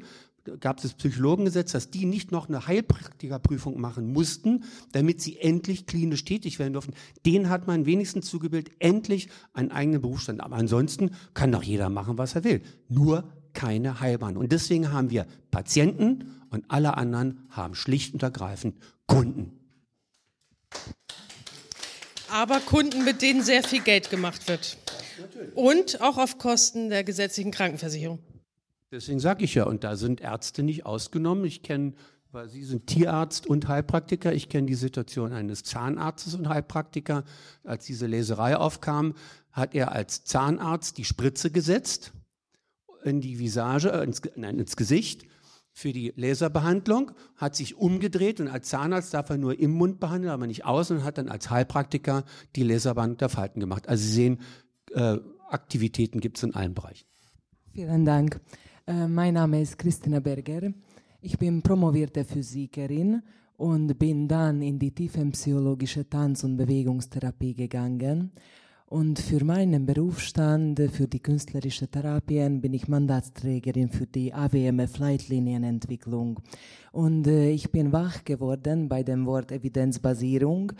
gab 0.60 0.78
es 0.78 0.82
das 0.82 0.94
Psychologengesetz, 0.94 1.72
dass 1.72 1.90
die 1.90 2.04
nicht 2.04 2.32
noch 2.32 2.48
eine 2.48 2.66
Heilpraktikerprüfung 2.66 3.80
machen 3.80 4.12
mussten, 4.12 4.64
damit 4.92 5.20
sie 5.20 5.38
endlich 5.38 5.86
klinisch 5.86 6.24
tätig 6.24 6.58
werden 6.58 6.72
dürfen. 6.72 6.94
Den 7.24 7.48
hat 7.48 7.66
man 7.66 7.86
wenigstens 7.86 8.26
zugebildet, 8.26 8.74
endlich 8.78 9.28
einen 9.52 9.70
eigenen 9.70 10.02
Berufsstand. 10.02 10.40
Aber 10.40 10.56
ansonsten 10.56 11.10
kann 11.32 11.52
doch 11.52 11.62
jeder 11.62 11.88
machen, 11.88 12.18
was 12.18 12.34
er 12.34 12.44
will. 12.44 12.62
Nur 12.88 13.24
keine 13.52 14.00
Heilbahn. 14.00 14.36
Und 14.36 14.52
deswegen 14.52 14.92
haben 14.92 15.10
wir 15.10 15.26
Patienten 15.50 16.42
und 16.50 16.64
alle 16.68 16.96
anderen 16.96 17.46
haben 17.50 17.74
schlicht 17.74 18.14
und 18.14 18.22
ergreifend 18.22 18.76
Kunden. 19.06 19.52
Aber 22.30 22.58
Kunden, 22.60 23.04
mit 23.04 23.22
denen 23.22 23.42
sehr 23.42 23.62
viel 23.62 23.80
Geld 23.80 24.10
gemacht 24.10 24.48
wird. 24.48 24.76
Natürlich. 25.20 25.56
Und 25.56 26.00
auch 26.00 26.18
auf 26.18 26.38
Kosten 26.38 26.90
der 26.90 27.04
gesetzlichen 27.04 27.52
Krankenversicherung. 27.52 28.18
Deswegen 28.94 29.18
sage 29.18 29.44
ich 29.44 29.56
ja, 29.56 29.64
und 29.64 29.82
da 29.82 29.96
sind 29.96 30.20
Ärzte 30.20 30.62
nicht 30.62 30.86
ausgenommen. 30.86 31.44
Ich 31.44 31.64
kenne, 31.64 31.94
weil 32.30 32.48
Sie 32.48 32.62
sind 32.62 32.86
Tierarzt 32.86 33.44
und 33.44 33.66
Heilpraktiker, 33.66 34.32
ich 34.32 34.48
kenne 34.48 34.68
die 34.68 34.76
Situation 34.76 35.32
eines 35.32 35.64
Zahnarztes 35.64 36.36
und 36.36 36.48
Heilpraktiker. 36.48 37.24
Als 37.64 37.86
diese 37.86 38.06
Leserei 38.06 38.56
aufkam, 38.56 39.14
hat 39.50 39.74
er 39.74 39.90
als 39.90 40.22
Zahnarzt 40.22 40.96
die 40.96 41.04
Spritze 41.04 41.50
gesetzt 41.50 42.12
in 43.02 43.20
die 43.20 43.40
Visage, 43.40 43.90
äh, 43.90 44.04
ins, 44.04 44.22
nein, 44.36 44.60
ins 44.60 44.76
Gesicht 44.76 45.26
für 45.72 45.92
die 45.92 46.12
Laserbehandlung, 46.14 47.10
hat 47.34 47.56
sich 47.56 47.76
umgedreht 47.76 48.38
und 48.38 48.46
als 48.46 48.68
Zahnarzt 48.68 49.12
darf 49.12 49.28
er 49.28 49.38
nur 49.38 49.58
im 49.58 49.72
Mund 49.72 49.98
behandeln, 49.98 50.32
aber 50.32 50.46
nicht 50.46 50.64
außen 50.64 50.98
und 50.98 51.04
hat 51.04 51.18
dann 51.18 51.28
als 51.28 51.50
Heilpraktiker 51.50 52.24
die 52.54 52.62
Laserbehandlung 52.62 53.18
der 53.18 53.28
Falten 53.28 53.58
gemacht. 53.58 53.88
Also 53.88 54.04
Sie 54.04 54.12
sehen, 54.12 54.40
äh, 54.92 55.18
Aktivitäten 55.48 56.20
gibt 56.20 56.36
es 56.36 56.44
in 56.44 56.54
allen 56.54 56.74
Bereichen. 56.74 57.06
Vielen 57.72 58.04
Dank. 58.04 58.40
Äh, 58.86 59.08
mein 59.08 59.34
Name 59.34 59.60
ist 59.62 59.78
Christina 59.78 60.20
Berger. 60.20 60.70
Ich 61.22 61.38
bin 61.38 61.62
promovierte 61.62 62.22
Physikerin 62.22 63.22
und 63.56 63.98
bin 63.98 64.28
dann 64.28 64.60
in 64.60 64.78
die 64.78 64.90
tiefenpsychologische 64.90 66.06
Tanz- 66.06 66.44
und 66.44 66.58
Bewegungstherapie 66.58 67.54
gegangen. 67.54 68.32
Und 68.86 69.18
für 69.18 69.42
meinen 69.42 69.86
Berufsstand, 69.86 70.78
für 70.92 71.08
die 71.08 71.20
künstlerische 71.20 71.88
Therapien, 71.88 72.60
bin 72.60 72.74
ich 72.74 72.86
Mandatsträgerin 72.86 73.88
für 73.88 74.06
die 74.06 74.34
AWMF-Leitlinienentwicklung. 74.34 76.40
Und 76.92 77.26
äh, 77.26 77.48
ich 77.50 77.72
bin 77.72 77.90
wach 77.90 78.22
geworden 78.22 78.90
bei 78.90 79.02
dem 79.02 79.24
Wort 79.24 79.50
Evidenzbasierung 79.50 80.72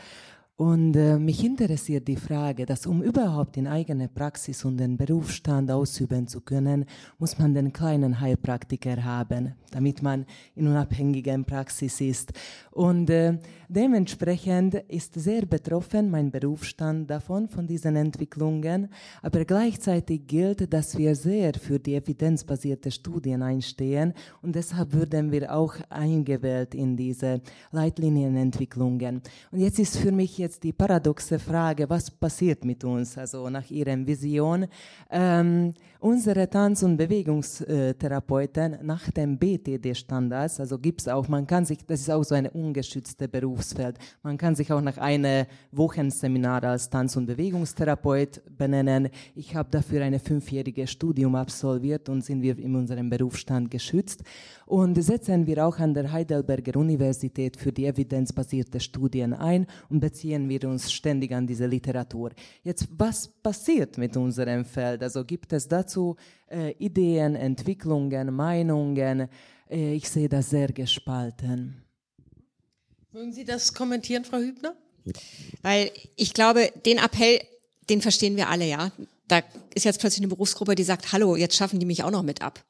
und 0.57 0.95
äh, 0.95 1.19
mich 1.19 1.45
interessiert 1.45 2.07
die 2.07 2.15
Frage, 2.15 2.65
dass 2.65 2.87
um 2.87 3.03
überhaupt 3.03 3.57
in 3.57 3.67
eigene 3.67 4.07
Praxis 4.07 4.65
und 4.65 4.77
den 4.77 4.97
Berufsstand 4.97 5.69
ausüben 5.69 6.29
zu 6.29 6.43
können, 6.43 6.85
muss 7.19 7.41
man 7.41 7.55
den 7.55 7.73
kleinen 7.73 8.21
Heilpraktiker 8.21 9.03
haben, 9.03 9.55
damit 9.73 10.01
man 10.01 10.27
in 10.55 10.69
unabhängiger 10.69 11.37
Praxis 11.43 12.01
ist. 12.01 12.33
Und 12.71 13.11
äh, 13.11 13.37
dementsprechend 13.69 14.75
ist 14.87 15.15
sehr 15.15 15.45
betroffen 15.45 16.09
mein 16.09 16.31
Berufsstand 16.31 17.11
davon, 17.11 17.49
von 17.49 17.67
diesen 17.67 17.97
Entwicklungen. 17.97 18.91
Aber 19.23 19.45
gleichzeitig 19.45 20.29
gilt, 20.29 20.73
dass 20.73 20.97
wir 20.97 21.17
sehr 21.17 21.55
für 21.55 21.81
die 21.81 21.97
evidenzbasierte 21.97 22.93
Studien 22.93 23.43
einstehen 23.43 24.15
und 24.41 24.55
deshalb 24.55 24.93
würden 24.93 25.33
wir 25.33 25.53
auch 25.53 25.75
eingewählt 25.89 26.77
in 26.77 26.97
diese 26.97 27.41
Leitlinienentwicklungen. 27.73 29.21
Und 29.51 29.59
jetzt 29.59 29.81
ist 29.81 29.97
für 29.97 30.13
mich 30.13 30.44
jetzt 30.45 30.63
die 30.63 30.73
paradoxe 30.73 31.39
Frage, 31.39 31.89
was 31.89 32.11
passiert 32.11 32.65
mit 32.65 32.85
uns, 32.85 33.19
also 33.19 33.49
nach 33.51 33.69
Ihren 33.71 34.07
Vision. 34.07 34.67
Ähm, 35.11 35.75
unsere 36.05 36.51
Tanz- 36.51 36.83
und 36.83 36.99
Bewegungstherapeuten 36.99 38.77
nach 38.83 39.11
dem 39.11 39.39
BTD-Standards, 39.39 40.61
also 40.61 40.79
gibt 40.79 41.01
es 41.01 41.09
auch, 41.09 41.29
man 41.29 41.47
kann 41.47 41.65
sich, 41.65 41.79
das 41.87 42.01
ist 42.01 42.11
auch 42.11 42.23
so 42.23 42.35
ein 42.35 42.47
ungeschütztes 42.47 43.27
Berufsfeld, 43.29 43.97
man 44.23 44.37
kann 44.37 44.55
sich 44.55 44.71
auch 44.71 44.83
nach 44.83 44.99
einem 44.99 45.47
Wochenseminar 45.73 46.63
als 46.65 46.91
Tanz- 46.91 47.17
und 47.17 47.25
Bewegungstherapeut 47.25 48.43
benennen. 48.55 49.09
Ich 49.35 49.57
habe 49.57 49.71
dafür 49.71 50.03
ein 50.03 50.21
fünfjähriges 50.21 50.91
Studium 50.91 51.37
absolviert 51.37 52.11
und 52.11 52.23
sind 52.23 52.43
wir 52.43 52.59
in 52.59 52.77
unserem 52.77 53.09
Berufsstand 53.09 53.71
geschützt. 53.71 54.23
Und 54.67 55.03
setzen 55.03 55.47
wir 55.47 55.67
auch 55.67 55.79
an 55.79 55.93
der 55.93 56.11
Heidelberger 56.11 56.79
Universität 56.79 57.57
für 57.57 57.71
die 57.71 57.87
evidenzbasierte 57.87 58.81
Studien 58.81 59.35
ein 59.35 59.67
und 59.91 60.01
beziehen 60.01 60.49
wir 60.49 60.65
uns 60.69 60.91
ständig 60.91 61.33
an 61.33 61.47
diese 61.47 61.67
Literatur. 61.67 62.31
Jetzt, 62.63 62.89
was 62.97 63.29
passiert 63.29 63.99
mit 63.99 64.17
unserem 64.17 64.65
Feld? 64.65 65.03
Also 65.03 65.23
gibt 65.25 65.53
es 65.53 65.69
dazu 65.69 65.94
äh, 66.51 66.73
Ideen, 66.79 67.35
Entwicklungen, 67.35 68.35
Meinungen? 68.35 69.29
Äh, 69.71 69.95
ich 69.95 70.09
sehe 70.09 70.29
das 70.29 70.51
sehr 70.51 70.69
gespalten. 70.69 71.83
Mögen 73.13 73.33
Sie 73.33 73.45
das 73.45 73.73
kommentieren, 73.75 74.25
Frau 74.25 74.39
Hübner? 74.39 74.75
Weil 75.63 75.91
ich 76.17 76.35
glaube, 76.35 76.73
den 76.85 76.99
Appell, 76.99 77.41
den 77.89 78.01
verstehen 78.01 78.37
wir 78.37 78.49
alle, 78.49 78.67
ja. 78.67 78.91
Da 79.29 79.43
ist 79.75 79.85
jetzt 79.85 80.01
plötzlich 80.01 80.21
eine 80.21 80.29
Berufsgruppe, 80.29 80.75
die 80.75 80.85
sagt, 80.85 81.13
hallo, 81.13 81.37
jetzt 81.37 81.57
schaffen 81.57 81.79
die 81.79 81.87
mich 81.87 82.03
auch 82.03 82.11
noch 82.11 82.23
mit 82.23 82.43
ab. 82.43 82.63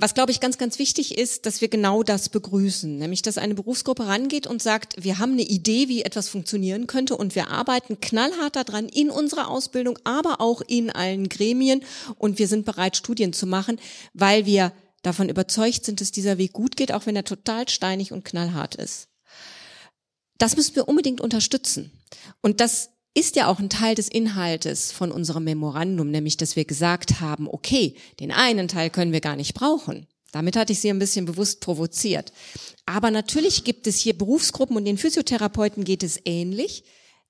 Was, 0.00 0.14
glaube 0.14 0.30
ich, 0.30 0.38
ganz, 0.38 0.58
ganz 0.58 0.78
wichtig 0.78 1.18
ist, 1.18 1.44
dass 1.44 1.60
wir 1.60 1.66
genau 1.66 2.04
das 2.04 2.28
begrüßen, 2.28 2.98
nämlich 2.98 3.22
dass 3.22 3.36
eine 3.36 3.56
Berufsgruppe 3.56 4.06
rangeht 4.06 4.46
und 4.46 4.62
sagt, 4.62 4.94
wir 5.02 5.18
haben 5.18 5.32
eine 5.32 5.42
Idee, 5.42 5.88
wie 5.88 6.02
etwas 6.02 6.28
funktionieren 6.28 6.86
könnte 6.86 7.16
und 7.16 7.34
wir 7.34 7.50
arbeiten 7.50 8.00
knallhart 8.00 8.54
daran 8.54 8.88
in 8.88 9.10
unserer 9.10 9.48
Ausbildung, 9.48 9.98
aber 10.04 10.40
auch 10.40 10.62
in 10.68 10.90
allen 10.90 11.28
Gremien 11.28 11.82
und 12.16 12.38
wir 12.38 12.46
sind 12.46 12.64
bereit, 12.64 12.96
Studien 12.96 13.32
zu 13.32 13.48
machen, 13.48 13.80
weil 14.14 14.46
wir 14.46 14.72
davon 15.02 15.28
überzeugt 15.28 15.84
sind, 15.84 16.00
dass 16.00 16.12
dieser 16.12 16.38
Weg 16.38 16.52
gut 16.52 16.76
geht, 16.76 16.92
auch 16.92 17.06
wenn 17.06 17.16
er 17.16 17.24
total 17.24 17.68
steinig 17.68 18.12
und 18.12 18.24
knallhart 18.24 18.76
ist. 18.76 19.08
Das 20.38 20.54
müssen 20.56 20.76
wir 20.76 20.86
unbedingt 20.86 21.20
unterstützen. 21.20 21.90
Und 22.40 22.60
das 22.60 22.90
ist 23.18 23.36
ja 23.36 23.48
auch 23.48 23.58
ein 23.58 23.68
Teil 23.68 23.94
des 23.94 24.08
Inhaltes 24.08 24.92
von 24.92 25.10
unserem 25.10 25.44
Memorandum, 25.44 26.10
nämlich 26.10 26.36
dass 26.36 26.54
wir 26.54 26.64
gesagt 26.64 27.20
haben, 27.20 27.48
okay, 27.48 27.94
den 28.20 28.30
einen 28.30 28.68
Teil 28.68 28.90
können 28.90 29.12
wir 29.12 29.20
gar 29.20 29.36
nicht 29.36 29.54
brauchen. 29.54 30.06
Damit 30.30 30.56
hatte 30.56 30.72
ich 30.72 30.80
Sie 30.80 30.90
ein 30.90 30.98
bisschen 30.98 31.24
bewusst 31.24 31.60
provoziert. 31.60 32.32
Aber 32.86 33.10
natürlich 33.10 33.64
gibt 33.64 33.86
es 33.86 33.98
hier 33.98 34.16
Berufsgruppen 34.16 34.76
und 34.76 34.84
den 34.84 34.98
Physiotherapeuten 34.98 35.84
geht 35.84 36.02
es 36.02 36.20
ähnlich. 36.24 36.84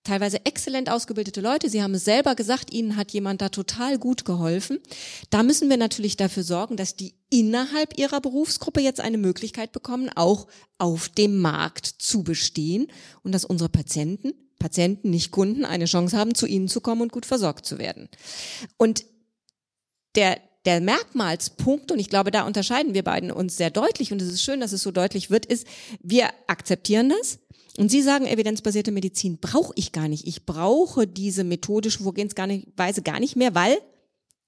Teilweise 0.05 0.45
exzellent 0.45 0.91
ausgebildete 0.91 1.41
Leute. 1.41 1.71
Sie 1.71 1.83
haben 1.83 1.95
es 1.95 2.05
selber 2.05 2.35
gesagt, 2.35 2.73
Ihnen 2.73 2.97
hat 2.97 3.13
jemand 3.13 3.41
da 3.41 3.49
total 3.49 3.99
gut 3.99 4.25
geholfen. 4.25 4.81
Da 5.31 5.43
müssen 5.43 5.71
wir 5.71 5.77
natürlich 5.77 6.17
dafür 6.17 6.43
sorgen, 6.43 6.77
dass 6.77 6.97
die 6.97 7.15
innerhalb 7.31 7.99
ihrer 7.99 8.21
Berufsgruppe 8.21 8.81
jetzt 8.81 9.01
eine 9.01 9.19
Möglichkeit 9.19 9.73
bekommen, 9.73 10.11
auch 10.15 10.49
auf 10.79 11.09
dem 11.09 11.39
Markt 11.39 11.87
zu 11.87 12.25
bestehen 12.25 12.89
und 13.23 13.33
dass 13.33 13.45
unsere 13.45 13.69
Patienten 13.69 14.33
Patienten, 14.59 15.11
nicht 15.11 15.31
Kunden, 15.31 15.65
eine 15.65 15.85
Chance 15.87 16.17
haben, 16.17 16.35
zu 16.35 16.47
ihnen 16.47 16.69
zu 16.69 16.81
kommen 16.81 17.03
und 17.03 17.13
gut 17.13 17.27
versorgt 17.27 17.67
zu 17.67 17.79
werden. 17.79 18.09
Und 18.77 19.05
der, 20.15 20.39
der 20.65 20.81
Merkmalspunkt, 20.81 21.93
und 21.93 21.99
ich 21.99 22.09
glaube, 22.09 22.31
da 22.31 22.47
unterscheiden 22.47 22.95
wir 22.95 23.05
beiden 23.05 23.31
uns 23.31 23.57
sehr 23.57 23.71
deutlich, 23.71 24.13
und 24.13 24.21
es 24.21 24.29
ist 24.29 24.43
schön, 24.43 24.61
dass 24.61 24.73
es 24.73 24.83
so 24.83 24.91
deutlich 24.91 25.31
wird, 25.31 25.47
ist, 25.47 25.67
wir 26.03 26.29
akzeptieren 26.47 27.11
das, 27.11 27.39
Und 27.79 27.91
Sie 27.91 28.03
sagen, 28.03 28.27
evidenzbasierte 28.27 28.91
Medizin 28.91 29.39
brauche 29.39 29.73
ich 29.77 29.93
gar 29.93 30.09
nicht. 30.09 30.27
Ich 30.27 30.45
brauche 30.45 31.07
diese 31.07 31.45
methodische 31.45 32.03
Vorgehensweise 32.03 33.03
gar 33.03 33.21
nicht 33.21 33.37
mehr, 33.37 33.55
weil 33.55 33.79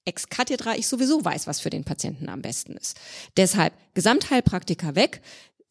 ex 0.03 0.27
cathedra 0.27 0.75
ich 0.75 0.87
sowieso 0.87 1.23
weiß, 1.23 1.47
was 1.47 1.61
für 1.61 1.69
den 1.69 1.85
Patienten 1.85 2.27
am 2.27 2.41
besten 2.41 2.73
ist. 2.73 2.99
Deshalb 3.37 3.73
Gesamtheilpraktiker 3.93 4.95
weg, 4.95 5.21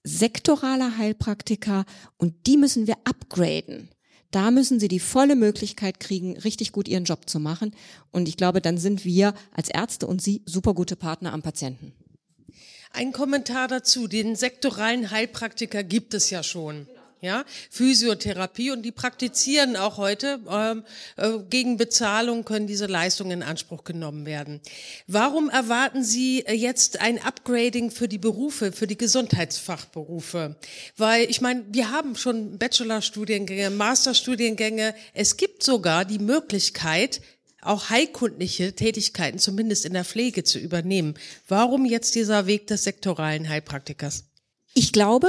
sektoraler 0.04 0.96
Heilpraktiker 0.96 1.84
und 2.16 2.46
die 2.46 2.56
müssen 2.56 2.86
wir 2.86 2.96
upgraden. 3.04 3.90
Da 4.30 4.50
müssen 4.50 4.78
sie 4.78 4.88
die 4.88 5.00
volle 5.00 5.34
Möglichkeit 5.34 5.98
kriegen, 5.98 6.36
richtig 6.36 6.72
gut 6.72 6.86
ihren 6.86 7.04
Job 7.04 7.28
zu 7.28 7.40
machen. 7.40 7.74
Und 8.12 8.28
ich 8.28 8.36
glaube, 8.36 8.60
dann 8.60 8.78
sind 8.78 9.04
wir 9.04 9.34
als 9.52 9.68
Ärzte 9.68 10.06
und 10.06 10.22
Sie 10.22 10.42
super 10.46 10.74
gute 10.74 10.94
Partner 10.96 11.32
am 11.32 11.42
Patienten. 11.42 11.92
Ein 12.92 13.12
Kommentar 13.12 13.68
dazu. 13.68 14.06
Den 14.08 14.36
sektoralen 14.36 15.10
Heilpraktiker 15.10 15.82
gibt 15.82 16.14
es 16.14 16.30
ja 16.30 16.42
schon 16.42 16.86
ja, 17.20 17.44
Physiotherapie 17.70 18.70
und 18.70 18.82
die 18.82 18.92
praktizieren 18.92 19.76
auch 19.76 19.98
heute 19.98 20.40
ähm, 20.50 20.84
äh, 21.16 21.38
gegen 21.50 21.76
Bezahlung 21.76 22.44
können 22.44 22.66
diese 22.66 22.86
Leistungen 22.86 23.30
in 23.30 23.42
Anspruch 23.42 23.84
genommen 23.84 24.24
werden. 24.24 24.60
Warum 25.06 25.50
erwarten 25.50 26.02
Sie 26.02 26.40
äh, 26.46 26.54
jetzt 26.54 27.00
ein 27.00 27.22
Upgrading 27.22 27.90
für 27.90 28.08
die 28.08 28.18
Berufe, 28.18 28.72
für 28.72 28.86
die 28.86 28.96
Gesundheitsfachberufe? 28.96 30.56
Weil 30.96 31.28
ich 31.28 31.40
meine, 31.40 31.64
wir 31.70 31.90
haben 31.90 32.16
schon 32.16 32.58
Bachelorstudiengänge, 32.58 33.70
Masterstudiengänge. 33.70 34.94
Es 35.12 35.36
gibt 35.36 35.62
sogar 35.62 36.04
die 36.04 36.18
Möglichkeit, 36.18 37.20
auch 37.62 37.90
heilkundliche 37.90 38.74
Tätigkeiten 38.74 39.38
zumindest 39.38 39.84
in 39.84 39.92
der 39.92 40.04
Pflege 40.04 40.44
zu 40.44 40.58
übernehmen. 40.58 41.14
Warum 41.46 41.84
jetzt 41.84 42.14
dieser 42.14 42.46
Weg 42.46 42.66
des 42.68 42.84
sektoralen 42.84 43.48
Heilpraktikers? 43.48 44.24
Ich 44.72 44.92
glaube, 44.92 45.28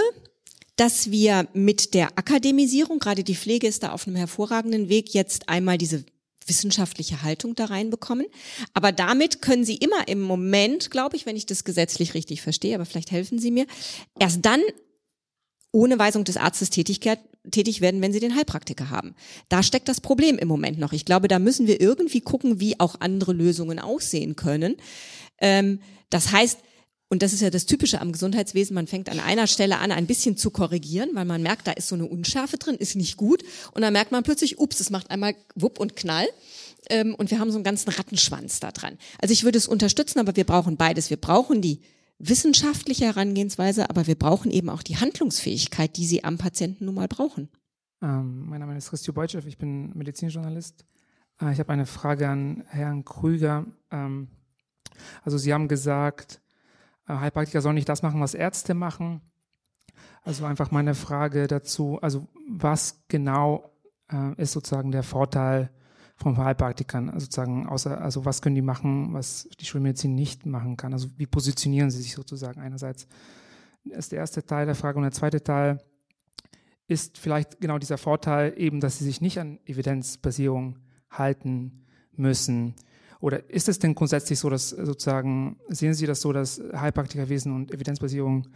dass 0.75 1.11
wir 1.11 1.47
mit 1.53 1.93
der 1.93 2.17
Akademisierung, 2.17 2.99
gerade 2.99 3.23
die 3.23 3.35
Pflege 3.35 3.67
ist 3.67 3.83
da 3.83 3.91
auf 3.91 4.07
einem 4.07 4.15
hervorragenden 4.15 4.89
Weg, 4.89 5.13
jetzt 5.13 5.49
einmal 5.49 5.77
diese 5.77 6.05
wissenschaftliche 6.47 7.21
Haltung 7.21 7.55
da 7.55 7.65
reinbekommen. 7.65 8.25
Aber 8.73 8.91
damit 8.91 9.41
können 9.41 9.63
Sie 9.63 9.75
immer 9.75 10.07
im 10.07 10.21
Moment, 10.21 10.89
glaube 10.89 11.15
ich, 11.15 11.25
wenn 11.25 11.35
ich 11.35 11.45
das 11.45 11.63
gesetzlich 11.63 12.13
richtig 12.13 12.41
verstehe, 12.41 12.75
aber 12.75 12.85
vielleicht 12.85 13.11
helfen 13.11 13.37
Sie 13.37 13.51
mir, 13.51 13.67
erst 14.19 14.45
dann 14.45 14.61
ohne 15.71 15.97
Weisung 15.99 16.23
des 16.23 16.37
Arztes 16.37 16.69
Tätigkeit, 16.69 17.19
tätig 17.49 17.81
werden, 17.81 18.01
wenn 18.01 18.13
sie 18.13 18.19
den 18.19 18.35
Heilpraktiker 18.35 18.89
haben. 18.89 19.15
Da 19.49 19.63
steckt 19.63 19.87
das 19.87 20.01
Problem 20.01 20.37
im 20.37 20.47
Moment 20.47 20.77
noch. 20.77 20.93
Ich 20.93 21.05
glaube, 21.05 21.27
da 21.27 21.39
müssen 21.39 21.65
wir 21.65 21.81
irgendwie 21.81 22.21
gucken, 22.21 22.59
wie 22.59 22.79
auch 22.79 22.95
andere 22.99 23.33
Lösungen 23.33 23.79
aussehen 23.79 24.35
können. 24.35 24.75
Ähm, 25.39 25.79
das 26.09 26.31
heißt, 26.31 26.59
und 27.11 27.21
das 27.21 27.33
ist 27.33 27.41
ja 27.41 27.49
das 27.49 27.65
Typische 27.65 27.99
am 27.99 28.13
Gesundheitswesen. 28.13 28.73
Man 28.73 28.87
fängt 28.87 29.09
an 29.09 29.19
einer 29.19 29.45
Stelle 29.45 29.79
an, 29.79 29.91
ein 29.91 30.07
bisschen 30.07 30.37
zu 30.37 30.49
korrigieren, 30.49 31.09
weil 31.13 31.25
man 31.25 31.43
merkt, 31.43 31.67
da 31.67 31.73
ist 31.73 31.89
so 31.89 31.95
eine 31.95 32.05
Unschärfe 32.05 32.57
drin, 32.57 32.75
ist 32.75 32.95
nicht 32.95 33.17
gut. 33.17 33.43
Und 33.73 33.81
dann 33.81 33.91
merkt 33.91 34.13
man 34.13 34.23
plötzlich, 34.23 34.59
ups, 34.59 34.79
es 34.79 34.91
macht 34.91 35.11
einmal 35.11 35.35
wupp 35.55 35.77
und 35.81 35.97
knall. 35.97 36.25
Ähm, 36.89 37.13
und 37.15 37.29
wir 37.29 37.39
haben 37.39 37.51
so 37.51 37.57
einen 37.57 37.65
ganzen 37.65 37.89
Rattenschwanz 37.89 38.61
da 38.61 38.71
dran. 38.71 38.97
Also 39.21 39.33
ich 39.33 39.43
würde 39.43 39.57
es 39.57 39.67
unterstützen, 39.67 40.19
aber 40.19 40.37
wir 40.37 40.45
brauchen 40.45 40.77
beides. 40.77 41.09
Wir 41.09 41.17
brauchen 41.17 41.61
die 41.61 41.81
wissenschaftliche 42.17 43.03
Herangehensweise, 43.03 43.89
aber 43.89 44.07
wir 44.07 44.15
brauchen 44.15 44.49
eben 44.49 44.69
auch 44.69 44.81
die 44.81 44.95
Handlungsfähigkeit, 44.95 45.97
die 45.97 46.05
sie 46.05 46.23
am 46.23 46.37
Patienten 46.37 46.85
nun 46.85 46.95
mal 46.95 47.09
brauchen. 47.09 47.49
Ähm, 48.01 48.45
mein 48.47 48.61
Name 48.61 48.77
ist 48.77 48.89
Christio 48.89 49.11
Beutschew, 49.11 49.41
ich 49.45 49.57
bin 49.57 49.91
Medizinjournalist. 49.97 50.85
Äh, 51.41 51.51
ich 51.51 51.59
habe 51.59 51.73
eine 51.73 51.85
Frage 51.85 52.29
an 52.29 52.63
Herrn 52.67 53.03
Krüger. 53.03 53.65
Ähm, 53.91 54.29
also 55.23 55.37
Sie 55.37 55.53
haben 55.53 55.67
gesagt, 55.67 56.41
Heilpraktiker 57.19 57.61
sollen 57.61 57.75
nicht 57.75 57.89
das 57.89 58.03
machen, 58.03 58.21
was 58.21 58.33
Ärzte 58.33 58.73
machen. 58.73 59.21
Also 60.23 60.45
einfach 60.45 60.71
meine 60.71 60.95
Frage 60.95 61.47
dazu, 61.47 61.99
also 62.01 62.27
was 62.47 63.03
genau 63.07 63.71
äh, 64.11 64.39
ist 64.41 64.53
sozusagen 64.53 64.91
der 64.91 65.03
Vorteil 65.03 65.71
von 66.15 66.37
Heilpraktikern, 66.37 67.09
also 67.09 67.25
sozusagen 67.25 67.67
außer, 67.67 67.99
also 67.99 68.25
was 68.25 68.41
können 68.41 68.55
die 68.55 68.61
machen, 68.61 69.13
was 69.13 69.49
die 69.59 69.65
Schulmedizin 69.65 70.13
nicht 70.13 70.45
machen 70.45 70.77
kann? 70.77 70.93
Also 70.93 71.09
wie 71.17 71.25
positionieren 71.25 71.89
sie 71.89 72.01
sich 72.01 72.13
sozusagen 72.13 72.61
einerseits? 72.61 73.07
Das 73.83 73.99
ist 73.99 74.11
der 74.11 74.19
erste 74.19 74.45
Teil 74.45 74.67
der 74.67 74.75
Frage 74.75 74.97
und 74.97 75.03
der 75.03 75.11
zweite 75.11 75.43
Teil 75.43 75.83
ist 76.87 77.17
vielleicht 77.17 77.59
genau 77.59 77.79
dieser 77.79 77.97
Vorteil 77.97 78.53
eben, 78.57 78.79
dass 78.79 78.99
sie 78.99 79.05
sich 79.05 79.21
nicht 79.21 79.39
an 79.39 79.59
Evidenzbasierung 79.65 80.77
halten 81.09 81.85
müssen. 82.11 82.75
Oder 83.21 83.49
ist 83.49 83.69
es 83.69 83.79
denn 83.79 83.95
grundsätzlich 83.95 84.39
so, 84.39 84.49
dass 84.49 84.71
sozusagen, 84.71 85.57
sehen 85.69 85.93
Sie 85.93 86.07
das 86.07 86.21
so, 86.21 86.33
dass 86.33 86.59
Heilpraktikerwesen 86.73 87.53
und 87.53 87.71
Evidenzbasierung 87.71 88.47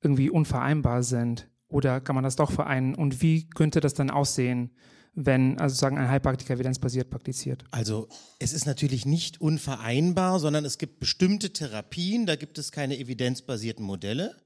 irgendwie 0.00 0.30
unvereinbar 0.30 1.02
sind? 1.02 1.48
Oder 1.68 2.00
kann 2.00 2.14
man 2.14 2.24
das 2.24 2.36
doch 2.36 2.52
vereinen? 2.52 2.94
Und 2.94 3.20
wie 3.20 3.48
könnte 3.48 3.80
das 3.80 3.94
dann 3.94 4.10
aussehen, 4.10 4.70
wenn 5.14 5.58
also 5.58 5.74
sagen 5.74 5.98
ein 5.98 6.08
Heilpraktiker 6.08 6.54
evidenzbasiert 6.54 7.10
praktiziert? 7.10 7.64
Also 7.72 8.08
es 8.38 8.52
ist 8.52 8.64
natürlich 8.64 9.06
nicht 9.06 9.40
unvereinbar, 9.40 10.38
sondern 10.38 10.64
es 10.64 10.78
gibt 10.78 11.00
bestimmte 11.00 11.52
Therapien, 11.52 12.24
da 12.24 12.36
gibt 12.36 12.58
es 12.58 12.70
keine 12.70 12.98
evidenzbasierten 12.98 13.84
Modelle. 13.84 14.36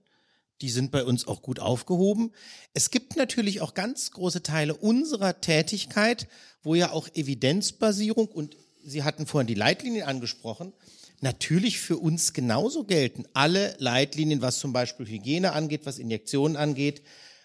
Die 0.62 0.70
sind 0.70 0.90
bei 0.90 1.04
uns 1.04 1.28
auch 1.28 1.42
gut 1.42 1.60
aufgehoben. 1.60 2.32
Es 2.72 2.90
gibt 2.90 3.16
natürlich 3.16 3.60
auch 3.60 3.74
ganz 3.74 4.10
große 4.10 4.42
Teile 4.42 4.74
unserer 4.74 5.42
Tätigkeit, 5.42 6.28
wo 6.62 6.74
ja 6.74 6.92
auch 6.92 7.08
Evidenzbasierung 7.14 8.28
und 8.28 8.56
Sie 8.86 9.02
hatten 9.02 9.26
vorhin 9.26 9.48
die 9.48 9.54
Leitlinien 9.54 10.06
angesprochen, 10.06 10.72
natürlich 11.20 11.80
für 11.80 11.96
uns 11.96 12.32
genauso 12.32 12.84
gelten. 12.84 13.24
Alle 13.32 13.74
Leitlinien, 13.78 14.42
was 14.42 14.58
zum 14.58 14.72
Beispiel 14.72 15.06
Hygiene 15.06 15.52
angeht, 15.52 15.82
was 15.84 15.98
Injektionen 15.98 16.56
angeht, 16.56 17.02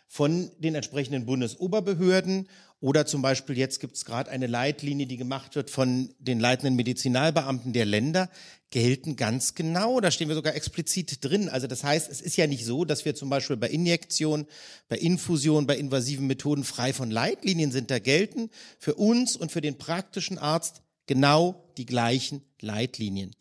von 0.07 0.51
den 0.59 0.75
entsprechenden 0.75 1.25
Bundesoberbehörden 1.25 2.47
oder 2.79 3.05
zum 3.05 3.21
Beispiel 3.21 3.57
jetzt 3.57 3.79
gibt 3.79 3.95
es 3.95 4.05
gerade 4.05 4.29
eine 4.29 4.47
Leitlinie, 4.47 5.07
die 5.07 5.17
gemacht 5.17 5.55
wird 5.55 5.69
von 5.69 6.13
den 6.19 6.39
leitenden 6.39 6.75
Medizinalbeamten 6.75 7.73
der 7.73 7.85
Länder, 7.85 8.29
gelten 8.71 9.15
ganz 9.15 9.55
genau. 9.55 9.99
Da 9.99 10.11
stehen 10.11 10.27
wir 10.27 10.35
sogar 10.35 10.55
explizit 10.55 11.23
drin. 11.23 11.47
Also 11.47 11.67
das 11.67 11.83
heißt, 11.83 12.09
es 12.09 12.21
ist 12.21 12.37
ja 12.37 12.47
nicht 12.47 12.65
so, 12.65 12.83
dass 12.85 13.05
wir 13.05 13.15
zum 13.15 13.29
Beispiel 13.29 13.55
bei 13.55 13.69
Injektion, 13.69 14.47
bei 14.89 14.97
Infusion, 14.97 15.65
bei 15.65 15.77
invasiven 15.77 16.27
Methoden 16.27 16.63
frei 16.63 16.91
von 16.91 17.09
Leitlinien 17.09 17.71
sind. 17.71 17.89
Da 17.89 17.99
gelten 17.99 18.49
für 18.79 18.95
uns 18.95 19.37
und 19.37 19.51
für 19.51 19.61
den 19.61 19.77
praktischen 19.77 20.37
Arzt 20.37 20.81
genau 21.11 21.61
die 21.75 21.85
gleichen 21.85 22.41
Leitlinien. 22.61 23.35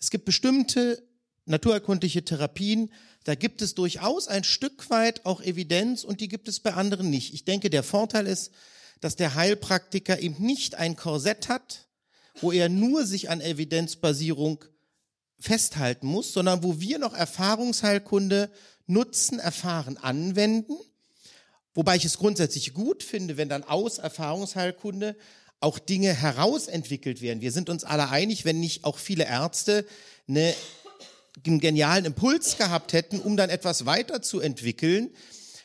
Es 0.00 0.10
gibt 0.10 0.24
bestimmte 0.24 1.00
naturerkundliche 1.44 2.24
Therapien, 2.24 2.92
da 3.22 3.36
gibt 3.36 3.62
es 3.62 3.76
durchaus 3.76 4.26
ein 4.26 4.42
Stück 4.42 4.90
weit 4.90 5.24
auch 5.24 5.40
Evidenz 5.40 6.02
und 6.02 6.20
die 6.20 6.26
gibt 6.26 6.48
es 6.48 6.58
bei 6.58 6.74
anderen 6.74 7.10
nicht. 7.10 7.32
Ich 7.32 7.44
denke, 7.44 7.70
der 7.70 7.84
Vorteil 7.84 8.26
ist, 8.26 8.50
dass 9.00 9.14
der 9.14 9.36
Heilpraktiker 9.36 10.18
eben 10.18 10.44
nicht 10.44 10.74
ein 10.74 10.96
Korsett 10.96 11.48
hat, 11.48 11.86
wo 12.40 12.50
er 12.50 12.68
nur 12.68 13.06
sich 13.06 13.30
an 13.30 13.40
Evidenzbasierung 13.40 14.64
festhalten 15.38 16.08
muss, 16.08 16.32
sondern 16.32 16.64
wo 16.64 16.80
wir 16.80 16.98
noch 16.98 17.14
Erfahrungsheilkunde 17.14 18.50
nutzen, 18.88 19.38
erfahren, 19.38 19.96
anwenden. 19.96 20.76
Wobei 21.72 21.94
ich 21.94 22.04
es 22.04 22.18
grundsätzlich 22.18 22.74
gut 22.74 23.04
finde, 23.04 23.36
wenn 23.36 23.48
dann 23.48 23.62
aus 23.62 23.98
Erfahrungsheilkunde 23.98 25.14
auch 25.62 25.78
Dinge 25.78 26.12
herausentwickelt 26.12 27.22
werden. 27.22 27.40
Wir 27.40 27.52
sind 27.52 27.70
uns 27.70 27.84
alle 27.84 28.10
einig, 28.10 28.44
wenn 28.44 28.60
nicht 28.60 28.84
auch 28.84 28.98
viele 28.98 29.24
Ärzte 29.24 29.86
eine, 30.28 30.54
einen 31.46 31.60
genialen 31.60 32.04
Impuls 32.04 32.58
gehabt 32.58 32.92
hätten, 32.92 33.20
um 33.20 33.36
dann 33.36 33.50
etwas 33.50 33.86
weiterzuentwickeln. 33.86 35.10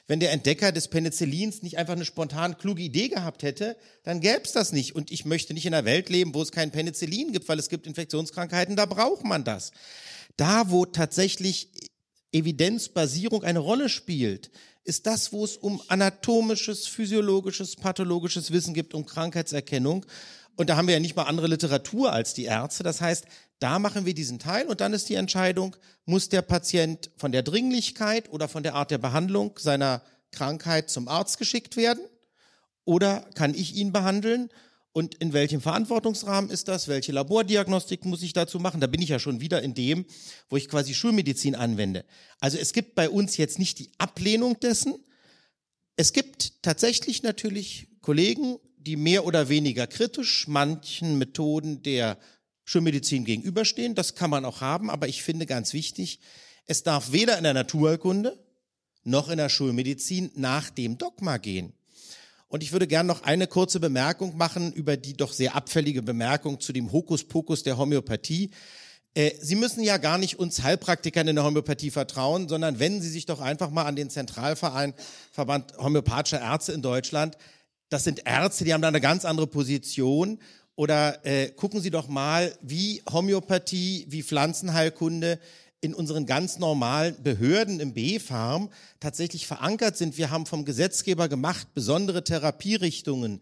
Wenn 0.08 0.22
der 0.22 0.32
Entdecker 0.32 0.72
des 0.72 0.88
Penicillins 0.88 1.64
nicht 1.64 1.78
einfach 1.78 1.94
eine 1.94 2.06
spontan 2.06 2.58
kluge 2.58 2.82
Idee 2.82 3.10
gehabt 3.10 3.44
hätte, 3.44 3.76
dann 4.04 4.22
gäbe 4.22 4.44
es 4.46 4.54
das 4.54 4.72
nicht. 4.72 4.96
Und 4.96 5.12
ich 5.12 5.26
möchte 5.26 5.54
nicht 5.54 5.66
in 5.66 5.74
einer 5.74 5.86
Welt 5.86 6.08
leben, 6.10 6.34
wo 6.34 6.42
es 6.42 6.54
kein 6.54 6.72
Penicillin 6.72 7.34
gibt, 7.34 7.50
weil 7.50 7.60
es 7.60 7.68
gibt 7.68 7.86
Infektionskrankheiten, 7.88 8.78
da 8.78 8.86
braucht 8.86 9.26
man 9.26 9.44
das. 9.44 9.72
Da, 10.38 10.70
wo 10.70 10.86
tatsächlich 10.86 11.72
Evidenzbasierung 12.32 13.44
eine 13.44 13.60
Rolle 13.60 13.90
spielt, 13.90 14.52
ist 14.88 15.06
das, 15.06 15.34
wo 15.34 15.44
es 15.44 15.58
um 15.58 15.82
anatomisches, 15.90 16.88
physiologisches, 16.88 17.76
pathologisches 17.76 18.52
Wissen 18.52 18.74
gibt, 18.74 18.94
um 18.94 19.06
Krankheitserkennung. 19.06 20.06
Und 20.56 20.70
da 20.70 20.78
haben 20.78 20.88
wir 20.88 20.94
ja 20.94 21.02
nicht 21.02 21.16
mal 21.16 21.24
andere 21.24 21.48
Literatur 21.48 22.14
als 22.14 22.34
die 22.34 22.46
Ärzte. 22.46 22.84
Das 22.84 23.02
heißt, 23.02 23.26
da 23.60 23.80
machen 23.80 24.06
wir 24.06 24.14
diesen 24.14 24.40
Teil 24.40 24.66
und 24.68 24.80
dann 24.80 24.94
ist 24.94 25.10
die 25.10 25.16
Entscheidung, 25.16 25.76
muss 26.06 26.30
der 26.30 26.42
Patient 26.42 27.12
von 27.18 27.34
der 27.34 27.44
Dringlichkeit 27.44 28.32
oder 28.32 28.48
von 28.48 28.64
der 28.64 28.76
Art 28.76 28.90
der 28.90 28.98
Behandlung 28.98 29.60
seiner 29.60 30.02
Krankheit 30.32 30.90
zum 30.90 31.10
Arzt 31.10 31.38
geschickt 31.38 31.76
werden? 31.76 32.04
Oder 32.86 33.28
kann 33.36 33.54
ich 33.54 33.76
ihn 33.76 33.92
behandeln? 33.92 34.50
Und 34.98 35.14
in 35.14 35.32
welchem 35.32 35.62
Verantwortungsrahmen 35.62 36.50
ist 36.50 36.68
das? 36.70 36.88
Welche 36.88 37.12
Labordiagnostik 37.12 38.04
muss 38.04 38.24
ich 38.24 38.34
dazu 38.34 38.58
machen? 38.58 38.82
Da 38.82 38.88
bin 38.88 39.00
ich 39.00 39.10
ja 39.10 39.20
schon 39.20 39.42
wieder 39.42 39.62
in 39.62 39.76
dem, 39.76 40.08
wo 40.50 40.58
ich 40.58 40.68
quasi 40.68 40.96
Schulmedizin 40.96 41.54
anwende. 41.54 42.04
Also 42.40 42.58
es 42.58 42.74
gibt 42.74 42.96
bei 42.96 43.08
uns 43.08 43.38
jetzt 43.38 43.60
nicht 43.60 43.78
die 43.78 43.92
Ablehnung 44.00 44.60
dessen. 44.60 44.96
Es 45.98 46.14
gibt 46.14 46.64
tatsächlich 46.64 47.22
natürlich 47.22 47.90
Kollegen, 48.02 48.58
die 48.80 48.96
mehr 48.96 49.28
oder 49.28 49.50
weniger 49.50 49.86
kritisch 49.86 50.48
manchen 50.48 51.20
Methoden 51.20 51.84
der 51.84 52.18
Schulmedizin 52.66 53.24
gegenüberstehen. 53.24 53.94
Das 53.94 54.16
kann 54.16 54.32
man 54.32 54.46
auch 54.46 54.62
haben, 54.62 54.90
aber 54.90 55.08
ich 55.08 55.22
finde 55.22 55.46
ganz 55.46 55.74
wichtig, 55.74 56.22
es 56.66 56.82
darf 56.82 57.12
weder 57.12 57.38
in 57.38 57.44
der 57.44 57.54
Naturkunde 57.54 58.44
noch 59.04 59.30
in 59.30 59.38
der 59.38 59.50
Schulmedizin 59.50 60.32
nach 60.34 60.72
dem 60.72 60.98
Dogma 60.98 61.38
gehen. 61.38 61.77
Und 62.50 62.64
ich 62.64 62.72
würde 62.72 62.88
gerne 62.88 63.08
noch 63.08 63.24
eine 63.24 63.48
kurze 63.48 63.80
Bemerkung 63.80 64.38
machen 64.38 64.72
über 64.72 64.96
die 64.96 65.14
doch 65.14 65.34
sehr 65.34 65.56
abfällige 65.56 66.02
Bemerkung 66.02 66.60
zu 66.60 66.72
dem 66.72 66.92
Hokuspokus 66.92 67.64
der 67.64 67.78
Homöopathie. 67.78 68.52
Äh, 69.14 69.32
Sie 69.42 69.56
müssen 69.56 69.84
ja 69.84 69.98
gar 69.98 70.18
nicht 70.18 70.40
uns 70.40 70.64
Heilpraktikern 70.64 71.28
in 71.28 71.36
der 71.36 71.44
Homöopathie 71.44 71.92
vertrauen, 71.92 72.48
sondern 72.48 72.80
wenden 72.80 73.02
Sie 73.02 73.10
sich 73.10 73.26
doch 73.26 73.42
einfach 73.42 73.70
mal 73.70 73.86
an 73.86 73.96
den 73.96 74.10
Zentralverein 74.10 74.94
Verband 75.32 75.78
Homöopathischer 75.78 76.40
Ärzte 76.40 76.72
in 76.72 76.82
Deutschland. 76.82 77.38
Das 77.90 78.04
sind 78.04 78.26
Ärzte, 78.26 78.64
die 78.64 78.74
haben 78.74 78.82
da 78.82 78.88
eine 78.88 79.02
ganz 79.02 79.26
andere 79.26 79.48
Position. 79.48 80.40
Oder 80.76 81.26
äh, 81.26 81.50
gucken 81.50 81.82
Sie 81.82 81.90
doch 81.90 82.08
mal, 82.08 82.56
wie 82.62 83.02
Homöopathie, 83.12 84.06
wie 84.10 84.22
Pflanzenheilkunde 84.22 85.40
in 85.82 85.94
unseren 85.94 86.26
ganz 86.26 86.58
normalen 86.58 87.22
Behörden 87.22 87.80
im 87.80 87.94
B-Farm 87.94 88.70
tatsächlich 89.00 89.48
verankert 89.48 89.98
sind. 89.98 90.18
Wir 90.18 90.32
haben 90.32 90.46
vom 90.46 90.66
Gesetzgeber 90.66 91.30
gemacht 91.30 91.74
besondere 91.74 92.24
Therapierichtungen. 92.24 93.42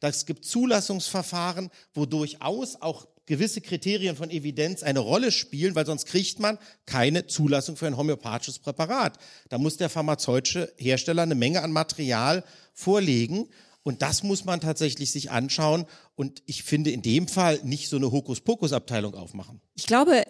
Es 0.00 0.26
gibt 0.26 0.44
Zulassungsverfahren, 0.44 1.70
wo 1.94 2.06
durchaus 2.06 2.80
auch 2.80 3.06
gewisse 3.26 3.60
Kriterien 3.60 4.16
von 4.16 4.30
Evidenz 4.30 4.82
eine 4.82 4.98
Rolle 4.98 5.30
spielen, 5.30 5.74
weil 5.74 5.86
sonst 5.86 6.06
kriegt 6.06 6.40
man 6.40 6.58
keine 6.86 7.26
Zulassung 7.26 7.76
für 7.76 7.86
ein 7.86 7.96
homöopathisches 7.96 8.58
Präparat. 8.58 9.18
Da 9.48 9.58
muss 9.58 9.76
der 9.76 9.88
pharmazeutische 9.88 10.72
Hersteller 10.76 11.22
eine 11.22 11.36
Menge 11.36 11.62
an 11.62 11.70
Material 11.70 12.44
vorlegen. 12.72 13.48
Und 13.84 14.02
das 14.02 14.22
muss 14.22 14.44
man 14.44 14.60
tatsächlich 14.60 15.10
sich 15.10 15.30
anschauen 15.30 15.86
und 16.14 16.42
ich 16.46 16.62
finde 16.62 16.90
in 16.90 17.02
dem 17.02 17.26
Fall 17.26 17.58
nicht 17.64 17.88
so 17.88 17.96
eine 17.96 18.12
Hokuspokus-Abteilung 18.12 19.14
aufmachen. 19.14 19.60
Ich 19.74 19.86
glaube, 19.86 20.22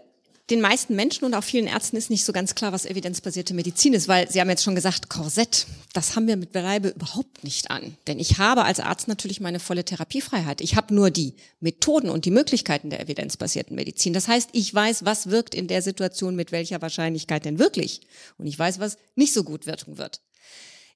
den 0.51 0.61
meisten 0.61 0.97
Menschen 0.97 1.25
und 1.25 1.35
auch 1.35 1.45
vielen 1.45 1.67
Ärzten 1.67 1.97
ist 1.97 2.11
nicht 2.11 2.25
so 2.25 2.33
ganz 2.33 2.55
klar, 2.55 2.73
was 2.73 2.85
evidenzbasierte 2.85 3.55
Medizin 3.55 3.95
ist, 3.95 4.09
weil 4.09 4.31
Sie 4.31 4.41
haben 4.41 4.51
jetzt 4.51 4.65
schon 4.65 4.75
gesagt, 4.75 5.09
Korsett, 5.09 5.67
das 5.93 6.17
haben 6.17 6.27
wir 6.27 6.37
mit 6.37 6.53
Bleibe 6.53 6.89
überhaupt 6.89 7.45
nicht 7.45 7.71
an. 7.71 7.97
Denn 8.09 8.19
ich 8.19 8.39
habe 8.39 8.65
als 8.65 8.81
Arzt 8.81 9.07
natürlich 9.07 9.41
meine 9.41 9.61
volle 9.61 9.85
Therapiefreiheit. 9.85 10.61
Ich 10.61 10.75
habe 10.75 10.95
nur 10.95 11.11
die 11.11 11.35
Methoden 11.61 12.11
und 12.11 12.25
die 12.25 12.33
Möglichkeiten 12.33 12.91
der 12.91 13.01
evidenzbasierten 13.01 13.77
Medizin. 13.77 14.13
Das 14.13 14.27
heißt, 14.27 14.51
ich 14.53 14.75
weiß, 14.75 15.05
was 15.05 15.31
wirkt 15.31 15.55
in 15.55 15.69
der 15.69 15.81
Situation 15.81 16.35
mit 16.35 16.51
welcher 16.51 16.83
Wahrscheinlichkeit 16.83 17.45
denn 17.45 17.61
wirklich. 17.61 18.01
Und 18.37 18.47
ich 18.47 18.59
weiß, 18.59 18.81
was 18.81 18.99
nicht 19.15 19.33
so 19.33 19.45
gut 19.45 19.67
wirken 19.67 19.97
wird. 19.97 20.21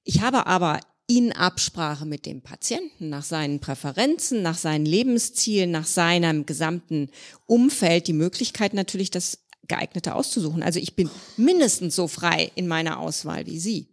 Ich 0.03 0.21
habe 0.21 0.45
aber 0.45 0.81
in 1.07 1.31
Absprache 1.31 2.05
mit 2.05 2.25
dem 2.25 2.41
Patienten 2.41 3.09
nach 3.09 3.23
seinen 3.23 3.59
Präferenzen, 3.59 4.41
nach 4.41 4.57
seinen 4.57 4.85
Lebenszielen, 4.85 5.71
nach 5.71 5.85
seinem 5.85 6.45
gesamten 6.45 7.09
Umfeld 7.45 8.07
die 8.07 8.13
Möglichkeit 8.13 8.73
natürlich, 8.73 9.09
das 9.09 9.39
geeignete 9.67 10.15
auszusuchen. 10.15 10.63
Also 10.63 10.79
ich 10.79 10.95
bin 10.95 11.09
mindestens 11.35 11.95
so 11.95 12.07
frei 12.07 12.51
in 12.55 12.67
meiner 12.67 12.99
Auswahl 12.99 13.45
wie 13.45 13.59
Sie. 13.59 13.87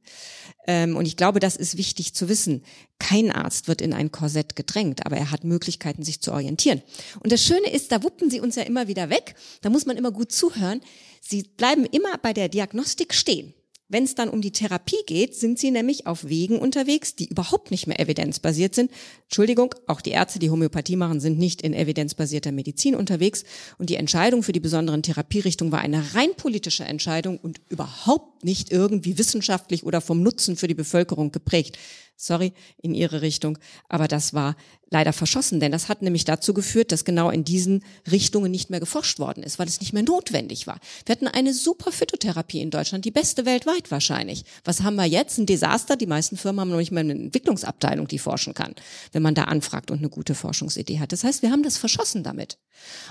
Ähm, 0.67 0.97
und 0.97 1.07
ich 1.07 1.17
glaube, 1.17 1.41
das 1.41 1.57
ist 1.57 1.77
wichtig 1.77 2.15
zu 2.15 2.29
wissen. 2.29 2.65
Kein 2.99 3.31
Arzt 3.31 3.69
wird 3.69 3.81
in 3.81 3.93
ein 3.93 4.13
Korsett 4.13 4.57
gedrängt, 4.57 5.05
aber 5.05 5.17
er 5.17 5.31
hat 5.31 5.45
Möglichkeiten, 5.45 6.03
sich 6.03 6.21
zu 6.21 6.33
orientieren. 6.33 6.83
Und 7.21 7.33
das 7.33 7.43
Schöne 7.43 7.71
ist, 7.71 7.93
da 7.93 8.03
wuppen 8.03 8.31
Sie 8.31 8.41
uns 8.41 8.57
ja 8.57 8.63
immer 8.63 8.89
wieder 8.89 9.11
weg. 9.11 9.35
Da 9.63 9.71
muss 9.71 9.87
man 9.87 9.97
immer 9.97 10.13
gut 10.13 10.33
zuhören. 10.33 10.81
Sie 11.21 11.43
bleiben 11.43 11.85
immer 11.85 12.19
bei 12.19 12.33
der 12.33 12.49
Diagnostik 12.49 13.15
stehen. 13.15 13.55
Wenn 13.89 14.05
es 14.05 14.15
dann 14.15 14.31
um 14.31 14.41
die 14.41 14.51
Therapie 14.51 15.03
geht, 15.07 15.35
sind 15.35 15.59
sie 15.59 15.71
nämlich 15.71 16.07
auf 16.07 16.27
Wegen 16.27 16.59
unterwegs, 16.59 17.17
die 17.17 17.29
überhaupt 17.29 17.71
nicht 17.71 17.87
mehr 17.87 18.01
evidenzbasiert 18.01 18.75
sind. 18.75 18.91
Entschuldigung, 19.25 19.75
auch 19.87 20.01
die 20.01 20.13
Ärzte, 20.13 20.39
die 20.39 20.49
Homöopathie 20.49 20.97
machen, 20.97 21.21
sind 21.21 21.39
nicht 21.39 21.61
in 21.61 21.75
evidenzbasierter 21.75 22.51
Medizin 22.51 22.95
unterwegs. 22.95 23.45
Und 23.77 23.91
die 23.91 23.97
Entscheidung 23.97 24.43
für 24.43 24.53
die 24.53 24.61
besonderen 24.61 25.03
Therapierichtungen 25.03 25.71
war 25.71 25.81
eine 25.81 26.15
rein 26.15 26.35
politische 26.35 26.85
Entscheidung 26.85 27.37
und 27.37 27.61
überhaupt 27.69 28.43
nicht 28.43 28.73
irgendwie 28.73 29.19
wissenschaftlich 29.19 29.85
oder 29.85 30.01
vom 30.01 30.23
Nutzen 30.23 30.57
für 30.57 30.67
die 30.67 30.75
Bevölkerung 30.75 31.31
geprägt 31.31 31.79
sorry, 32.17 32.53
in 32.81 32.95
ihre 32.95 33.23
Richtung. 33.23 33.59
Aber 33.89 34.09
das 34.09 34.35
war 34.35 34.57
leider 34.91 35.13
verschossen, 35.13 35.59
denn 35.59 35.73
das 35.73 35.89
hat 35.89 36.03
nämlich 36.03 36.25
dazu 36.25 36.55
geführt, 36.55 36.93
dass 36.93 37.05
genau 37.05 37.31
in 37.31 37.45
diesen 37.45 37.83
Richtungen 38.11 38.51
nicht 38.51 38.71
mehr 38.71 38.81
geforscht 38.81 39.19
worden 39.19 39.43
ist, 39.43 39.59
weil 39.59 39.67
es 39.67 39.81
nicht 39.81 39.93
mehr 39.93 40.05
notwendig 40.05 40.67
war. 40.67 40.79
Wir 41.05 41.17
hatten 41.17 41.27
eine 41.27 41.53
super 41.53 41.91
Phytotherapie 41.91 42.61
in 42.61 42.71
Deutschland, 42.71 43.05
die 43.05 43.11
beste 43.11 43.45
weltweit 43.45 43.91
wahrscheinlich. 43.91 44.45
Was 44.65 44.83
haben 44.83 44.95
wir 44.95 45.05
jetzt? 45.05 45.39
Ein 45.39 45.47
Desaster. 45.47 45.97
Die 45.97 46.07
meisten 46.07 46.37
Firmen 46.37 46.61
haben 46.61 46.71
noch 46.71 46.77
nicht 46.77 46.93
mal 46.93 47.01
eine 47.01 47.13
Entwicklungsabteilung, 47.13 48.07
die 48.07 48.19
forschen 48.19 48.55
kann, 48.55 48.75
wenn 49.13 49.23
man 49.23 49.35
da 49.35 49.45
anfragt 49.45 49.91
und 49.91 49.99
eine 49.99 50.09
gute 50.09 50.35
Forschungsidee 50.35 51.01
hat. 51.01 51.13
Das 51.13 51.25
heißt, 51.25 51.43
wir 51.43 51.51
haben 51.51 51.63
das 51.63 51.77
verschossen 51.77 52.23
damit. 52.23 52.59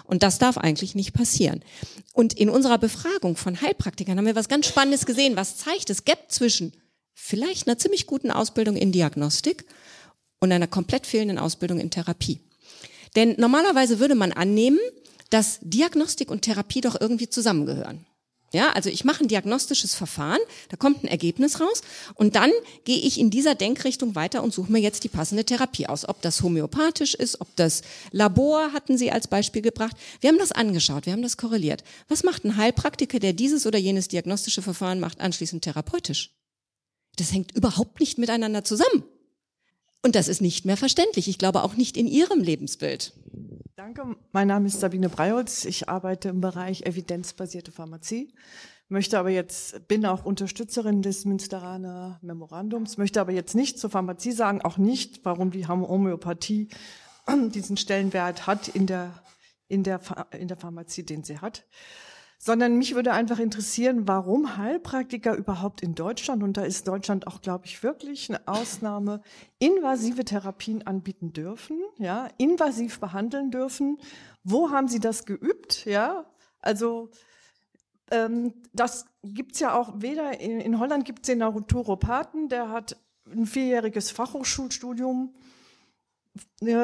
Und 0.06 0.24
das 0.24 0.40
darf 0.40 0.58
eigentlich 0.58 0.96
nicht 0.96 1.14
passieren. 1.14 1.64
Und 2.14 2.34
in 2.34 2.50
unserer 2.50 2.78
Befragung 2.78 3.36
von 3.36 3.62
Heilpraktikern 3.62 4.18
haben 4.18 4.26
wir 4.26 4.36
was 4.36 4.48
ganz 4.48 4.68
Spannendes 4.68 5.06
gesehen. 5.06 5.36
Was 5.36 5.58
zeigt 5.58 5.90
es 5.90 6.06
Gap 6.06 6.32
zwischen 6.32 6.72
vielleicht 7.14 7.68
einer 7.68 7.78
ziemlich 7.78 8.08
guten 8.08 8.32
Ausbildung 8.32 8.76
in 8.76 8.92
Diagnostik 8.92 9.66
und 10.40 10.52
einer 10.52 10.68
komplett 10.68 11.08
fehlenden 11.08 11.40
Ausbildung 11.40 11.80
in 11.80 11.92
Therapie. 11.92 12.40
Denn 13.16 13.36
normalerweise 13.38 14.00
würde 14.00 14.16
man 14.16 14.32
annehmen, 14.32 14.80
dass 15.30 15.60
Diagnostik 15.62 16.30
und 16.30 16.42
Therapie 16.42 16.82
doch 16.82 17.00
irgendwie 17.00 17.30
zusammengehören. 17.30 18.06
Ja, 18.54 18.72
also 18.74 18.88
ich 18.92 19.04
mache 19.04 19.24
ein 19.24 19.28
diagnostisches 19.28 19.96
Verfahren, 19.96 20.40
da 20.70 20.78
kommt 20.78 21.04
ein 21.04 21.08
Ergebnis 21.08 21.60
raus 21.60 21.82
und 22.14 22.36
dann 22.36 22.52
gehe 22.86 23.00
ich 23.00 23.20
in 23.20 23.32
dieser 23.32 23.56
Denkrichtung 23.56 24.14
weiter 24.14 24.44
und 24.44 24.54
suche 24.54 24.72
mir 24.72 24.78
jetzt 24.80 25.04
die 25.04 25.10
passende 25.10 25.44
Therapie 25.44 25.88
aus. 25.88 26.08
Ob 26.08 26.22
das 26.22 26.44
homöopathisch 26.44 27.16
ist, 27.16 27.42
ob 27.42 27.56
das 27.56 27.82
Labor 28.12 28.72
hatten 28.72 28.96
Sie 28.96 29.12
als 29.12 29.28
Beispiel 29.28 29.64
gebracht. 29.64 29.98
Wir 30.22 30.30
haben 30.30 30.38
das 30.38 30.52
angeschaut, 30.52 31.08
wir 31.08 31.14
haben 31.14 31.24
das 31.24 31.36
korreliert. 31.38 31.84
Was 32.10 32.24
macht 32.24 32.46
ein 32.46 32.56
Heilpraktiker, 32.56 33.18
der 33.18 33.34
dieses 33.34 33.66
oder 33.66 33.80
jenes 33.80 34.08
diagnostische 34.08 34.62
Verfahren 34.62 35.00
macht, 35.00 35.20
anschließend 35.20 35.64
therapeutisch? 35.64 36.30
Das 37.18 37.32
hängt 37.32 37.56
überhaupt 37.56 38.00
nicht 38.00 38.18
miteinander 38.18 38.64
zusammen. 38.64 39.04
Und 40.02 40.16
das 40.16 40.28
ist 40.28 40.42
nicht 40.42 40.66
mehr 40.66 40.78
verständlich. 40.78 41.28
Ich 41.28 41.38
glaube 41.38 41.64
auch 41.64 41.76
nicht 41.76 41.96
in 41.96 42.08
Ihrem 42.08 42.42
Lebensbild. 42.42 43.14
Danke. 43.76 44.16
Mein 44.32 44.48
Name 44.48 44.68
ist 44.68 44.80
Sabine 44.80 45.10
Breiholz. 45.10 45.66
Ich 45.66 45.90
arbeite 45.90 46.30
im 46.30 46.42
Bereich 46.42 46.84
evidenzbasierte 46.84 47.72
Pharmazie. 47.72 48.34
Möchte 48.90 49.18
aber 49.18 49.30
jetzt, 49.30 49.88
bin 49.88 50.06
auch 50.06 50.26
Unterstützerin 50.26 51.02
des 51.02 51.26
Münsteraner 51.26 52.20
Memorandums, 52.22 52.98
möchte 52.98 53.22
aber 53.22 53.32
jetzt 53.32 53.56
nicht 53.56 53.80
zur 53.80 53.90
Pharmazie 53.90 54.34
sagen, 54.34 54.62
auch 54.62 54.78
nicht, 54.78 55.24
warum 55.24 55.52
die 55.52 55.68
Homöopathie 55.68 56.68
diesen 57.56 57.78
Stellenwert 57.78 58.46
hat 58.46 58.68
in 58.68 58.86
der, 58.86 59.24
in 59.68 59.84
der, 59.84 60.02
in 60.38 60.48
der 60.48 60.58
Pharmazie, 60.58 61.04
den 61.04 61.24
sie 61.24 61.40
hat 61.40 61.66
sondern 62.46 62.76
mich 62.76 62.94
würde 62.94 63.14
einfach 63.14 63.40
interessieren, 63.40 64.06
warum 64.06 64.58
Heilpraktiker 64.58 65.34
überhaupt 65.34 65.82
in 65.82 65.96
Deutschland, 65.96 66.44
und 66.44 66.58
da 66.58 66.64
ist 66.64 66.90
Deutschland 66.90 67.26
auch, 67.26 67.40
glaube 67.40 67.68
ich, 67.68 67.84
wirklich 67.84 68.30
eine 68.30 68.46
Ausnahme, 68.50 69.22
invasive 69.60 70.26
Therapien 70.26 70.86
anbieten 70.86 71.32
dürfen, 71.32 71.80
ja, 72.00 72.28
invasiv 72.38 73.00
behandeln 73.00 73.50
dürfen. 73.50 73.98
Wo 74.44 74.72
haben 74.72 74.90
sie 74.90 75.00
das 75.00 75.24
geübt, 75.24 75.86
ja? 75.86 76.26
Also, 76.60 77.12
ähm, 78.12 78.54
das 78.74 79.06
gibt's 79.24 79.62
ja 79.62 79.74
auch 79.74 80.02
weder, 80.02 80.42
in, 80.42 80.60
in 80.60 80.80
Holland 80.80 81.06
gibt's 81.06 81.28
den 81.28 81.38
Naturopathen, 81.38 82.50
der 82.50 82.72
hat 82.72 82.98
ein 83.26 83.46
vierjähriges 83.46 84.12
Fachhochschulstudium 84.12 85.34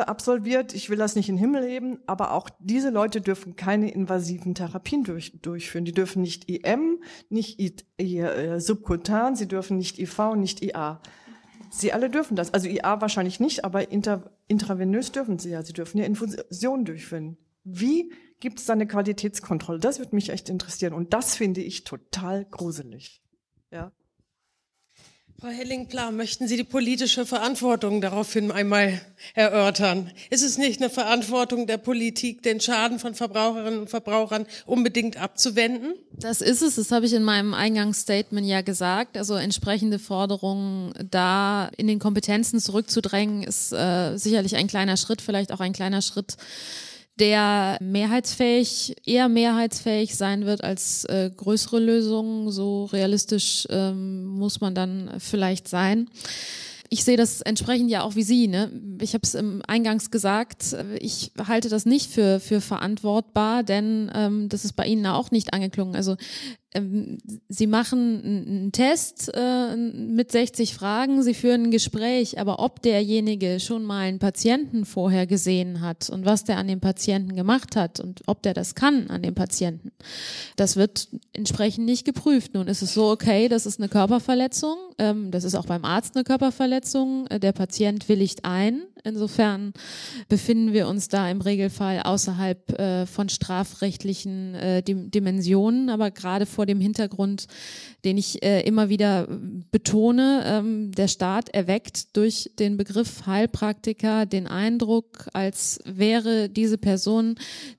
absolviert. 0.06 0.74
Ich 0.74 0.90
will 0.90 0.98
das 0.98 1.16
nicht 1.16 1.30
in 1.30 1.36
den 1.36 1.42
Himmel 1.42 1.64
heben, 1.64 2.00
aber 2.06 2.34
auch 2.34 2.50
diese 2.60 2.90
Leute 2.90 3.22
dürfen 3.22 3.56
keine 3.56 3.92
invasiven 3.92 4.54
Therapien 4.54 5.04
durch, 5.04 5.40
durchführen. 5.42 5.86
Die 5.86 5.92
dürfen 5.92 6.22
nicht 6.22 6.50
IM, 6.50 7.02
nicht 7.30 7.60
I, 7.60 7.76
I, 8.00 8.20
äh, 8.20 8.60
subkutan, 8.60 9.36
sie 9.36 9.48
dürfen 9.48 9.78
nicht 9.78 9.98
IV, 9.98 10.36
nicht 10.36 10.62
IA. 10.62 11.02
Sie 11.72 11.94
alle 11.94 12.10
dürfen 12.10 12.36
das. 12.36 12.54
Also 12.54 12.68
IA 12.68 13.02
wahrscheinlich 13.02 13.40
nicht, 13.40 13.66
aber 13.66 13.92
inter, 13.92 14.32
intravenös 14.48 15.12
dürfen 15.12 15.40
sie 15.40 15.52
ja. 15.52 15.64
Sie 15.64 15.74
dürfen 15.74 15.98
ja 15.98 16.06
Infusionen 16.06 16.86
durchführen. 16.86 17.38
Wie 17.64 18.12
gibt 18.40 18.60
es 18.60 18.66
da 18.66 18.74
eine 18.74 18.88
Qualitätskontrolle? 18.88 19.80
Das 19.80 20.00
würde 20.00 20.16
mich 20.16 20.30
echt 20.30 20.50
interessieren. 20.50 20.94
Und 20.94 21.14
das 21.14 21.36
finde 21.36 21.62
ich 21.62 21.84
total 21.84 22.46
gruselig. 22.46 23.22
Ja. 23.72 23.92
Frau 25.40 25.48
Helling-Pla, 25.48 26.12
möchten 26.12 26.50
Sie 26.50 26.58
die 26.58 26.66
politische 26.66 27.26
Verantwortung 27.26 28.02
daraufhin 28.02 28.52
einmal 28.52 29.00
erörtern? 29.36 30.12
Ist 30.30 30.44
es 30.44 30.58
nicht 30.58 30.82
eine 30.82 30.90
Verantwortung 30.90 31.66
der 31.66 31.78
Politik, 31.78 32.44
den 32.44 32.60
Schaden 32.60 33.00
von 33.00 33.16
Verbraucherinnen 33.16 33.80
und 33.80 33.90
Verbrauchern 33.90 34.46
unbedingt 34.66 35.16
abzuwenden? 35.16 35.94
Das 36.12 36.42
ist 36.42 36.62
es, 36.62 36.76
das 36.76 36.92
habe 36.92 37.06
ich 37.06 37.14
in 37.14 37.24
meinem 37.24 37.54
Eingangsstatement 37.54 38.46
ja 38.48 38.60
gesagt. 38.60 39.18
Also 39.18 39.36
entsprechende 39.36 39.98
Forderungen 39.98 40.94
da 41.10 41.70
in 41.78 41.88
den 41.88 42.00
Kompetenzen 42.00 42.60
zurückzudrängen, 42.60 43.44
ist 43.44 43.72
äh, 43.72 44.18
sicherlich 44.18 44.58
ein 44.58 44.68
kleiner 44.68 44.98
Schritt, 44.98 45.22
vielleicht 45.22 45.54
auch 45.54 45.62
ein 45.62 45.72
kleiner 45.72 46.02
Schritt 46.02 46.36
der 47.20 47.78
mehrheitsfähig, 47.82 48.96
eher 49.06 49.30
mehrheitsfähig 49.30 50.16
sein 50.16 50.46
wird 50.46 50.64
als 50.64 51.06
äh, 51.06 51.30
größere 51.36 51.80
Lösungen. 51.80 52.52
So 52.52 52.86
realistisch 52.86 53.68
ähm, 53.70 54.26
muss 54.26 54.62
man 54.62 54.76
dann 54.76 55.12
vielleicht 55.20 55.68
sein. 55.68 56.10
Ich 56.92 57.04
sehe 57.04 57.18
das 57.18 57.42
entsprechend 57.42 57.92
ja 57.92 58.02
auch 58.02 58.16
wie 58.16 58.24
Sie. 58.24 58.48
Ne? 58.48 58.72
Ich 59.00 59.14
habe 59.14 59.22
es 59.24 59.36
im 59.36 59.62
Eingangs 59.68 60.10
gesagt, 60.10 60.76
ich 61.00 61.32
halte 61.48 61.70
das 61.70 61.86
nicht 61.86 62.10
für, 62.10 62.40
für 62.40 62.62
verantwortbar, 62.62 63.62
denn 63.62 64.12
ähm, 64.16 64.50
das 64.50 64.66
ist 64.66 64.74
bei 64.74 64.88
Ihnen 64.88 65.06
auch 65.06 65.30
nicht 65.30 65.54
angeklungen. 65.54 65.96
Also 65.96 66.18
Sie 66.72 67.66
machen 67.66 68.22
einen 68.24 68.72
Test 68.72 69.32
äh, 69.34 69.76
mit 69.76 70.32
60 70.32 70.76
Fragen, 70.76 71.24
Sie 71.24 71.34
führen 71.34 71.64
ein 71.64 71.72
Gespräch, 71.72 72.40
aber 72.40 72.60
ob 72.60 72.84
derjenige 72.84 73.60
schon 73.60 73.84
mal 73.84 74.02
einen 74.02 74.20
Patienten 74.20 74.86
vorher 74.86 75.26
gesehen 75.26 75.82
hat 75.82 76.12
und 76.12 76.26
was 76.26 76.44
der 76.44 76.58
an 76.58 76.68
dem 76.68 76.80
Patienten 76.80 77.36
gemacht 77.36 77.76
hat 77.76 78.00
und 78.00 78.22
ob 78.28 78.44
der 78.44 78.54
das 78.54 78.76
kann 78.76 79.10
an 79.10 79.24
dem 79.24 79.34
Patienten, 79.34 79.92
das 80.58 80.76
wird 80.76 81.08
entsprechend 81.34 81.86
nicht 81.86 82.06
geprüft. 82.06 82.54
Nun 82.54 82.68
ist 82.68 82.84
es 82.84 82.94
so, 82.94 83.10
okay, 83.10 83.48
das 83.48 83.66
ist 83.66 83.80
eine 83.80 83.90
Körperverletzung, 83.90 84.78
ähm, 85.00 85.32
das 85.32 85.46
ist 85.46 85.56
auch 85.56 85.66
beim 85.66 85.86
Arzt 85.86 86.16
eine 86.16 86.24
Körperverletzung, 86.24 87.26
äh, 87.28 87.40
der 87.40 87.52
Patient 87.52 88.08
willigt 88.10 88.46
ein, 88.46 88.84
Insofern 89.04 89.74
befinden 90.28 90.74
wir 90.74 90.88
uns 90.88 91.08
da 91.08 91.30
im 91.30 91.40
Regelfall 91.40 92.02
außerhalb 92.02 92.80
äh, 92.80 93.06
von 93.06 93.30
strafrechtlichen 93.30 94.56
äh, 94.56 94.84
Dimensionen, 94.84 95.90
aber 95.90 96.12
gerade 96.12 96.46
vor 96.46 96.66
dem 96.66 96.82
Hintergrund, 96.82 97.48
den 98.04 98.18
ich 98.18 98.44
äh, 98.44 98.62
immer 98.62 98.90
wieder 98.90 99.28
betone, 99.72 100.44
ähm, 100.46 100.92
der 100.92 101.08
Staat 101.08 101.50
erweckt 101.50 102.18
durch 102.18 102.52
den 102.60 102.76
Begriff 102.76 103.26
Heilpraktiker 103.26 104.26
den 104.26 104.48
Eindruck, 104.48 105.28
als 105.34 105.80
wäre 105.86 106.50
diese 106.50 106.78
Person 106.78 107.36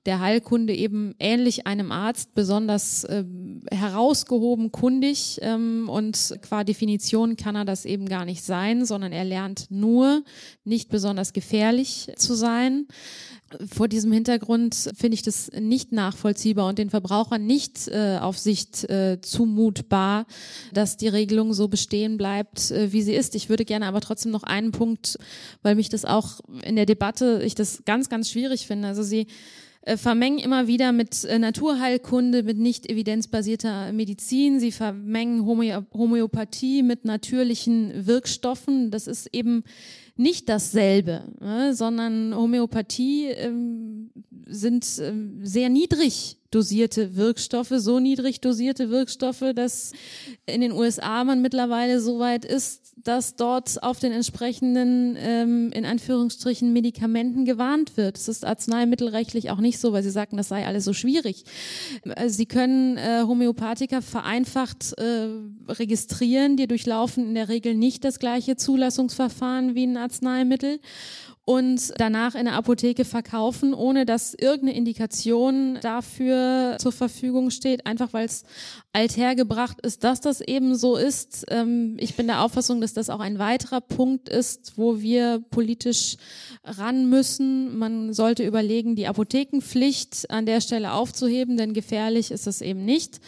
der 0.07 0.21
Heilkunde 0.21 0.73
eben 0.73 1.13
ähnlich 1.19 1.67
einem 1.67 1.91
Arzt 1.91 2.33
besonders 2.33 3.03
äh, 3.03 3.23
herausgehoben 3.71 4.71
kundig 4.71 5.37
ähm, 5.41 5.87
und 5.87 6.35
qua 6.41 6.63
Definition 6.63 7.35
kann 7.35 7.55
er 7.55 7.65
das 7.65 7.85
eben 7.85 8.07
gar 8.09 8.25
nicht 8.25 8.43
sein, 8.43 8.85
sondern 8.85 9.11
er 9.11 9.23
lernt 9.23 9.67
nur 9.69 10.23
nicht 10.63 10.89
besonders 10.89 11.10
besonders 11.11 11.33
gefährlich 11.33 12.09
zu 12.15 12.35
sein. 12.35 12.87
Vor 13.69 13.89
diesem 13.89 14.13
Hintergrund 14.13 14.91
finde 14.97 15.15
ich 15.15 15.23
das 15.23 15.51
nicht 15.51 15.91
nachvollziehbar 15.91 16.69
und 16.69 16.79
den 16.79 16.89
Verbrauchern 16.89 17.45
nicht 17.45 17.89
äh, 17.89 18.17
auf 18.21 18.37
Sicht 18.37 18.89
äh, 18.89 19.19
zumutbar, 19.19 20.25
dass 20.71 20.95
die 20.95 21.09
Regelung 21.09 21.53
so 21.53 21.67
bestehen 21.67 22.15
bleibt, 22.15 22.71
äh, 22.71 22.93
wie 22.93 23.01
sie 23.01 23.13
ist. 23.13 23.35
Ich 23.35 23.49
würde 23.49 23.65
gerne 23.65 23.87
aber 23.87 23.99
trotzdem 23.99 24.31
noch 24.31 24.43
einen 24.43 24.71
Punkt, 24.71 25.17
weil 25.63 25.75
mich 25.75 25.89
das 25.89 26.05
auch 26.05 26.39
in 26.63 26.77
der 26.77 26.85
Debatte, 26.85 27.41
ich 27.43 27.55
das 27.55 27.83
ganz, 27.83 28.07
ganz 28.07 28.29
schwierig 28.29 28.65
finde. 28.65 28.87
Also 28.87 29.03
sie 29.03 29.27
äh, 29.81 29.97
vermengen 29.97 30.39
immer 30.39 30.67
wieder 30.67 30.93
mit 30.93 31.25
äh, 31.25 31.39
Naturheilkunde, 31.39 32.43
mit 32.43 32.57
nicht 32.57 32.89
evidenzbasierter 32.89 33.91
Medizin. 33.91 34.61
Sie 34.61 34.71
vermengen 34.71 35.45
Homöopathie 35.45 36.83
mit 36.83 37.03
natürlichen 37.03 38.05
Wirkstoffen. 38.07 38.91
Das 38.91 39.07
ist 39.07 39.27
eben 39.33 39.63
nicht 40.15 40.49
dasselbe, 40.49 41.23
ne, 41.39 41.73
sondern 41.73 42.35
Homöopathie 42.35 43.27
ähm, 43.27 44.11
sind 44.47 44.85
ähm, 44.99 45.39
sehr 45.43 45.69
niedrig 45.69 46.37
dosierte 46.51 47.15
Wirkstoffe, 47.15 47.73
so 47.77 47.99
niedrig 47.99 48.41
dosierte 48.41 48.89
Wirkstoffe, 48.89 49.45
dass 49.55 49.93
in 50.45 50.61
den 50.61 50.73
USA 50.73 51.23
man 51.23 51.41
mittlerweile 51.41 52.01
so 52.01 52.19
weit 52.19 52.43
ist, 52.43 52.90
dass 52.97 53.35
dort 53.35 53.81
auf 53.83 53.99
den 53.99 54.11
entsprechenden, 54.11 55.17
ähm, 55.19 55.71
in 55.73 55.85
Anführungsstrichen, 55.85 56.71
Medikamenten 56.73 57.45
gewarnt 57.45 57.97
wird. 57.97 58.17
Es 58.17 58.27
ist 58.27 58.45
arzneimittelrechtlich 58.45 59.49
auch 59.49 59.59
nicht 59.59 59.79
so, 59.79 59.93
weil 59.93 60.03
Sie 60.03 60.09
sagten, 60.09 60.37
das 60.37 60.49
sei 60.49 60.65
alles 60.65 60.85
so 60.85 60.93
schwierig. 60.93 61.45
Äh, 62.03 62.29
Sie 62.29 62.45
können 62.45 62.97
äh, 62.97 63.23
Homöopathika 63.25 64.01
vereinfacht 64.01 64.93
äh, 64.97 65.27
registrieren, 65.67 66.57
die 66.57 66.67
durchlaufen 66.67 67.25
in 67.27 67.35
der 67.35 67.49
Regel 67.49 67.75
nicht 67.75 68.03
das 68.03 68.19
gleiche 68.19 68.55
Zulassungsverfahren 68.55 69.75
wie 69.75 69.85
ein 69.85 69.97
Arzneimittel 69.97 70.79
und 71.43 71.93
danach 71.97 72.35
in 72.35 72.45
der 72.45 72.53
Apotheke 72.53 73.03
verkaufen, 73.03 73.73
ohne 73.73 74.05
dass 74.05 74.35
irgendeine 74.35 74.75
Indikation 74.75 75.79
dafür 75.81 76.77
zur 76.79 76.91
Verfügung 76.91 77.49
steht, 77.49 77.87
einfach 77.87 78.13
weil 78.13 78.25
es 78.25 78.43
althergebracht 78.93 79.81
ist, 79.81 80.03
dass 80.03 80.21
das 80.21 80.41
eben 80.41 80.75
so 80.75 80.97
ist. 80.97 81.45
Ähm, 81.49 81.97
ich 81.99 82.15
bin 82.15 82.27
der 82.27 82.43
Auffassung, 82.43 82.79
dass 82.79 82.93
das 82.93 83.09
auch 83.09 83.19
ein 83.19 83.39
weiterer 83.39 83.81
Punkt 83.81 84.29
ist, 84.29 84.77
wo 84.77 85.01
wir 85.01 85.43
politisch 85.49 86.17
ran 86.63 87.09
müssen. 87.09 87.77
Man 87.77 88.13
sollte 88.13 88.45
überlegen, 88.45 88.95
die 88.95 89.07
Apothekenpflicht 89.07 90.29
an 90.29 90.45
der 90.45 90.61
Stelle 90.61 90.93
aufzuheben, 90.93 91.57
denn 91.57 91.73
gefährlich 91.73 92.29
ist 92.29 92.45
es 92.45 92.61
eben 92.61 92.85
nicht. 92.85 93.19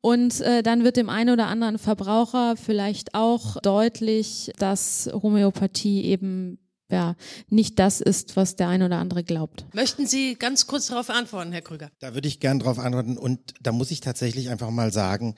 Und 0.00 0.40
äh, 0.42 0.62
dann 0.62 0.84
wird 0.84 0.96
dem 0.96 1.08
einen 1.08 1.30
oder 1.30 1.46
anderen 1.46 1.78
Verbraucher 1.78 2.56
vielleicht 2.56 3.14
auch 3.14 3.56
deutlich, 3.62 4.52
dass 4.58 5.10
Homöopathie 5.12 6.04
eben 6.04 6.58
ja, 6.90 7.16
nicht 7.48 7.78
das 7.78 8.00
ist, 8.00 8.36
was 8.36 8.56
der 8.56 8.68
eine 8.68 8.86
oder 8.86 8.98
andere 8.98 9.24
glaubt. 9.24 9.66
Möchten 9.74 10.06
Sie 10.06 10.36
ganz 10.36 10.66
kurz 10.66 10.86
darauf 10.86 11.10
antworten, 11.10 11.52
Herr 11.52 11.62
Krüger? 11.62 11.90
Da 11.98 12.14
würde 12.14 12.28
ich 12.28 12.40
gern 12.40 12.58
darauf 12.58 12.78
antworten 12.78 13.18
und 13.18 13.54
da 13.60 13.72
muss 13.72 13.90
ich 13.90 14.00
tatsächlich 14.00 14.48
einfach 14.48 14.70
mal 14.70 14.92
sagen, 14.92 15.34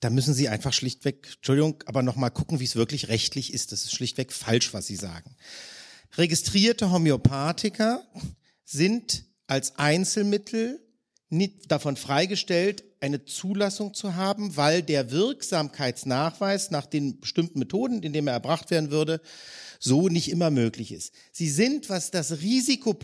da 0.00 0.10
müssen 0.10 0.34
Sie 0.34 0.48
einfach 0.48 0.72
schlichtweg, 0.72 1.28
Entschuldigung, 1.36 1.82
aber 1.86 2.02
nochmal 2.02 2.30
gucken, 2.30 2.60
wie 2.60 2.64
es 2.64 2.76
wirklich 2.76 3.08
rechtlich 3.08 3.52
ist. 3.52 3.72
Das 3.72 3.84
ist 3.84 3.94
schlichtweg 3.94 4.32
falsch, 4.32 4.72
was 4.72 4.86
Sie 4.86 4.96
sagen. 4.96 5.36
Registrierte 6.16 6.90
Homöopathiker 6.90 8.04
sind 8.64 9.24
als 9.46 9.76
Einzelmittel 9.76 10.80
nicht 11.30 11.70
davon 11.70 11.96
freigestellt, 11.96 12.84
eine 13.00 13.24
Zulassung 13.24 13.94
zu 13.94 14.14
haben, 14.14 14.56
weil 14.56 14.82
der 14.82 15.10
Wirksamkeitsnachweis 15.10 16.70
nach 16.70 16.86
den 16.86 17.20
bestimmten 17.20 17.58
Methoden, 17.58 18.02
in 18.02 18.12
denen 18.12 18.28
er 18.28 18.34
erbracht 18.34 18.70
werden 18.70 18.90
würde, 18.90 19.20
so 19.78 20.08
nicht 20.08 20.30
immer 20.30 20.50
möglich 20.50 20.92
ist. 20.92 21.12
Sie 21.32 21.48
sind, 21.48 21.88
was 21.88 22.10
das 22.10 22.40
Risiko, 22.40 22.96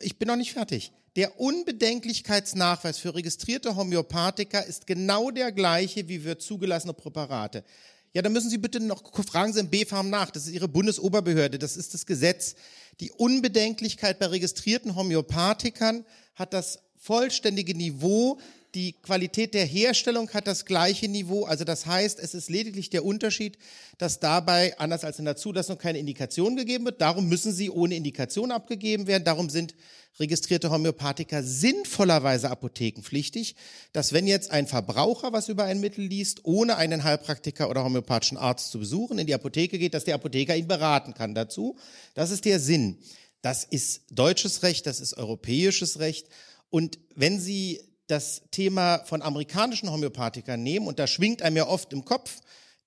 ich 0.00 0.18
bin 0.18 0.28
noch 0.28 0.36
nicht 0.36 0.52
fertig. 0.52 0.92
Der 1.16 1.40
Unbedenklichkeitsnachweis 1.40 2.98
für 2.98 3.14
registrierte 3.14 3.74
Homöopathika 3.74 4.60
ist 4.60 4.86
genau 4.86 5.30
der 5.30 5.50
gleiche 5.50 6.08
wie 6.08 6.18
für 6.18 6.36
zugelassene 6.36 6.92
Präparate. 6.92 7.64
Ja, 8.12 8.22
da 8.22 8.28
müssen 8.28 8.50
Sie 8.50 8.58
bitte 8.58 8.80
noch, 8.80 9.02
fragen 9.26 9.52
Sie 9.52 9.60
im 9.60 9.70
BfArM 9.70 10.10
nach. 10.10 10.30
Das 10.30 10.46
ist 10.46 10.52
Ihre 10.52 10.68
Bundesoberbehörde. 10.68 11.58
Das 11.58 11.76
ist 11.76 11.94
das 11.94 12.06
Gesetz. 12.06 12.54
Die 13.00 13.10
Unbedenklichkeit 13.12 14.18
bei 14.18 14.26
registrierten 14.26 14.94
Homöopathikern 14.94 16.04
hat 16.34 16.52
das 16.52 16.80
vollständige 16.96 17.74
Niveau 17.74 18.38
die 18.76 18.92
Qualität 18.92 19.54
der 19.54 19.64
Herstellung 19.64 20.28
hat 20.34 20.46
das 20.46 20.66
gleiche 20.66 21.08
Niveau. 21.08 21.44
Also 21.44 21.64
das 21.64 21.86
heißt, 21.86 22.20
es 22.20 22.34
ist 22.34 22.50
lediglich 22.50 22.90
der 22.90 23.06
Unterschied, 23.06 23.56
dass 23.96 24.20
dabei, 24.20 24.78
anders 24.78 25.02
als 25.02 25.18
in 25.18 25.24
der 25.24 25.36
Zulassung, 25.36 25.78
keine 25.78 25.98
Indikation 25.98 26.56
gegeben 26.56 26.84
wird. 26.84 27.00
Darum 27.00 27.26
müssen 27.26 27.54
sie 27.54 27.70
ohne 27.70 27.96
Indikation 27.96 28.52
abgegeben 28.52 29.06
werden. 29.06 29.24
Darum 29.24 29.48
sind 29.48 29.74
registrierte 30.20 30.70
Homöopathika 30.70 31.42
sinnvollerweise 31.42 32.50
apothekenpflichtig, 32.50 33.56
dass 33.94 34.12
wenn 34.12 34.26
jetzt 34.26 34.50
ein 34.50 34.66
Verbraucher 34.66 35.32
was 35.32 35.48
über 35.48 35.64
ein 35.64 35.80
Mittel 35.80 36.04
liest, 36.04 36.40
ohne 36.44 36.76
einen 36.76 37.02
Heilpraktiker 37.02 37.70
oder 37.70 37.82
homöopathischen 37.82 38.36
Arzt 38.36 38.70
zu 38.70 38.78
besuchen, 38.78 39.18
in 39.18 39.26
die 39.26 39.34
Apotheke 39.34 39.78
geht, 39.78 39.94
dass 39.94 40.04
der 40.04 40.16
Apotheker 40.16 40.54
ihn 40.54 40.68
beraten 40.68 41.14
kann 41.14 41.34
dazu. 41.34 41.78
Das 42.12 42.30
ist 42.30 42.44
der 42.44 42.60
Sinn. 42.60 42.98
Das 43.40 43.64
ist 43.64 44.02
deutsches 44.10 44.62
Recht, 44.62 44.86
das 44.86 45.00
ist 45.00 45.14
europäisches 45.16 45.98
Recht. 45.98 46.28
Und 46.68 46.98
wenn 47.14 47.40
Sie 47.40 47.80
das 48.06 48.42
Thema 48.50 48.98
von 49.04 49.22
amerikanischen 49.22 49.90
Homöopathikern 49.90 50.62
nehmen, 50.62 50.86
und 50.86 50.98
da 50.98 51.06
schwingt 51.06 51.42
einem 51.42 51.56
ja 51.56 51.66
oft 51.66 51.92
im 51.92 52.04
Kopf 52.04 52.40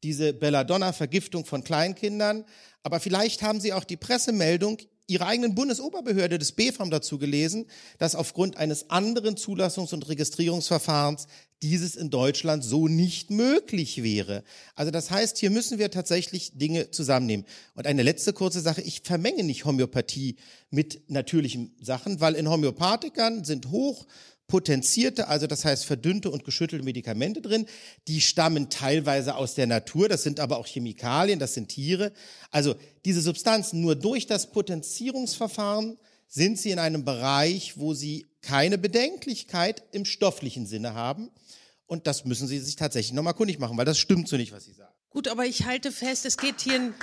diese 0.04 0.34
Belladonna-Vergiftung 0.34 1.46
von 1.46 1.64
Kleinkindern, 1.64 2.46
aber 2.84 3.00
vielleicht 3.00 3.42
haben 3.42 3.60
Sie 3.60 3.74
auch 3.74 3.84
die 3.84 3.98
Pressemeldung 3.98 4.78
Ihrer 5.10 5.26
eigenen 5.26 5.56
Bundesoberbehörde 5.56 6.38
des 6.38 6.52
BfArM 6.52 6.92
dazu 6.92 7.18
gelesen, 7.18 7.66
dass 7.98 8.14
aufgrund 8.14 8.58
eines 8.58 8.92
anderen 8.92 9.36
Zulassungs- 9.38 9.92
und 9.92 10.08
Registrierungsverfahrens 10.08 11.26
dieses 11.64 11.96
in 11.96 12.12
Deutschland 12.12 12.64
so 12.64 12.88
nicht 12.88 13.32
möglich 13.32 14.04
wäre. 14.04 14.44
Also 14.76 14.92
das 14.92 15.10
heißt, 15.10 15.40
hier 15.40 15.50
müssen 15.50 15.80
wir 15.80 15.90
tatsächlich 15.90 16.52
Dinge 16.60 16.92
zusammennehmen. 16.92 17.48
Und 17.74 17.88
eine 17.88 18.04
letzte 18.04 18.34
kurze 18.34 18.62
Sache, 18.62 18.82
ich 18.82 19.02
vermenge 19.02 19.44
nicht 19.44 19.66
Homöopathie 19.66 20.36
mit 20.70 21.10
natürlichen 21.10 21.76
Sachen, 21.82 22.22
weil 22.22 22.36
in 22.36 22.48
Homöopathikern 22.48 23.44
sind 23.44 23.72
hoch 23.72 24.06
potenzierte, 24.50 25.30
also 25.30 25.48
das 25.48 25.64
heißt 25.64 25.86
verdünnte 25.86 26.30
und 26.30 26.44
geschüttelte 26.44 26.84
Medikamente 26.84 27.42
drin. 27.42 27.66
Die 28.10 28.20
stammen 28.20 28.70
teilweise 28.70 29.36
aus 29.36 29.56
der 29.56 29.68
Natur, 29.68 30.10
das 30.10 30.24
sind 30.24 30.42
aber 30.42 30.58
auch 30.58 30.68
Chemikalien, 30.68 31.40
das 31.40 31.54
sind 31.54 31.70
Tiere. 31.70 32.12
Also 32.52 32.76
diese 33.06 33.22
Substanzen 33.22 33.80
nur 33.80 33.96
durch 33.96 34.28
das 34.28 34.52
Potenzierungsverfahren 34.52 35.98
sind 36.28 36.60
sie 36.60 36.72
in 36.72 36.80
einem 36.80 37.06
Bereich, 37.06 37.78
wo 37.78 37.94
sie 37.94 38.28
keine 38.42 38.78
Bedenklichkeit 38.78 39.84
im 39.94 40.04
stofflichen 40.04 40.66
Sinne 40.66 40.94
haben. 40.94 41.32
Und 41.88 42.06
das 42.06 42.24
müssen 42.24 42.48
Sie 42.48 42.60
sich 42.60 42.76
tatsächlich 42.76 43.14
nochmal 43.14 43.34
kundig 43.34 43.58
machen, 43.58 43.76
weil 43.76 43.86
das 43.86 43.98
stimmt 43.98 44.28
so 44.28 44.38
nicht, 44.38 44.52
was 44.52 44.66
Sie 44.66 44.74
sagen. 44.74 44.89
Gut, 45.12 45.28
aber 45.28 45.48
ich 45.48 45.66
halte 45.66 45.92
fest, 45.92 46.28
es 46.28 46.38
geht 46.38 46.62
hier 46.62 46.94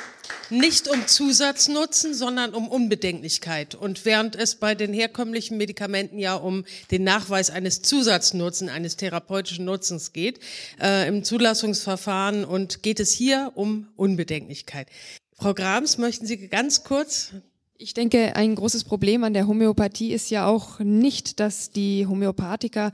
nicht 0.48 0.86
um 0.86 1.09
Zusatznutzen, 1.09 2.14
sondern 2.14 2.54
um 2.54 2.68
Unbedenklichkeit. 2.68 3.74
Und 3.74 4.04
während 4.04 4.36
es 4.36 4.54
bei 4.54 4.76
den 4.76 4.92
herkömmlichen 4.92 5.57
Medikamenten 5.57 6.20
ja 6.20 6.34
um 6.34 6.64
den 6.92 7.02
Nachweis 7.02 7.50
eines 7.50 7.82
Zusatznutzen, 7.82 8.68
eines 8.68 8.96
therapeutischen 8.96 9.64
Nutzens 9.64 10.12
geht, 10.12 10.38
äh, 10.80 11.09
im 11.09 11.24
Zulassungsverfahren 11.24 12.44
und 12.44 12.84
geht 12.84 13.00
es 13.00 13.11
hier 13.11 13.50
um 13.57 13.88
Unbedenklichkeit. 13.96 14.86
Frau 15.32 15.52
Grams, 15.52 15.98
möchten 15.98 16.26
Sie 16.26 16.46
ganz 16.46 16.84
kurz 16.84 17.32
Ich 17.79 17.93
denke, 17.93 18.35
ein 18.37 18.55
großes 18.55 18.85
Problem 18.85 19.22
an 19.22 19.35
der 19.35 19.47
Homöopathie 19.47 20.12
ist 20.12 20.31
ja 20.31 20.47
auch 20.47 20.79
nicht, 20.81 21.41
dass 21.41 21.70
die 21.70 22.07
Homöopathiker 22.07 22.91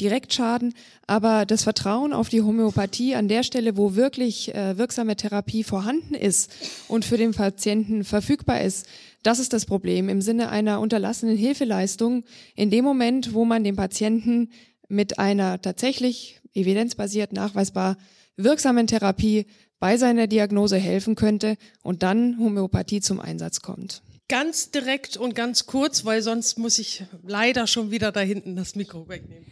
direkt 0.00 0.34
schaden, 0.34 0.74
aber 1.06 1.46
das 1.46 1.62
Vertrauen 1.62 2.12
auf 2.12 2.30
die 2.30 2.42
Homöopathie 2.42 3.14
an 3.14 3.28
der 3.28 3.44
Stelle, 3.44 3.76
wo 3.76 3.94
wirklich 3.94 4.52
äh, 4.52 4.76
wirksame 4.76 5.14
Therapie 5.14 5.62
vorhanden 5.62 6.14
ist 6.14 6.50
und 6.88 7.04
für 7.04 7.16
den 7.16 7.30
Patienten 7.30 8.02
verfügbar 8.02 8.60
ist, 8.60 8.86
das 9.22 9.38
ist 9.38 9.52
das 9.52 9.66
Problem 9.66 10.08
im 10.08 10.20
Sinne 10.20 10.48
einer 10.48 10.80
unterlassenen 10.80 11.36
Hilfeleistung. 11.36 12.24
In 12.56 12.70
dem 12.70 12.84
Moment, 12.84 13.34
wo 13.34 13.44
man 13.44 13.62
dem 13.62 13.76
Patienten 13.76 14.50
mit 14.88 15.20
einer 15.20 15.62
tatsächlich 15.62 16.40
evidenzbasiert 16.54 17.32
nachweisbar 17.32 17.96
wirksamen 18.36 18.88
Therapie 18.88 19.46
bei 19.78 19.96
seiner 19.96 20.26
Diagnose 20.26 20.76
helfen 20.76 21.14
könnte 21.14 21.56
und 21.84 22.02
dann 22.02 22.38
Homöopathie 22.40 23.00
zum 23.00 23.20
Einsatz 23.20 23.60
kommt. 23.60 24.02
Ganz 24.28 24.70
direkt 24.70 25.18
und 25.18 25.34
ganz 25.34 25.66
kurz, 25.66 26.06
weil 26.06 26.22
sonst 26.22 26.58
muss 26.58 26.78
ich 26.78 27.04
leider 27.22 27.66
schon 27.66 27.90
wieder 27.90 28.10
da 28.10 28.20
hinten 28.20 28.56
das 28.56 28.74
Mikro 28.74 29.06
wegnehmen. 29.06 29.44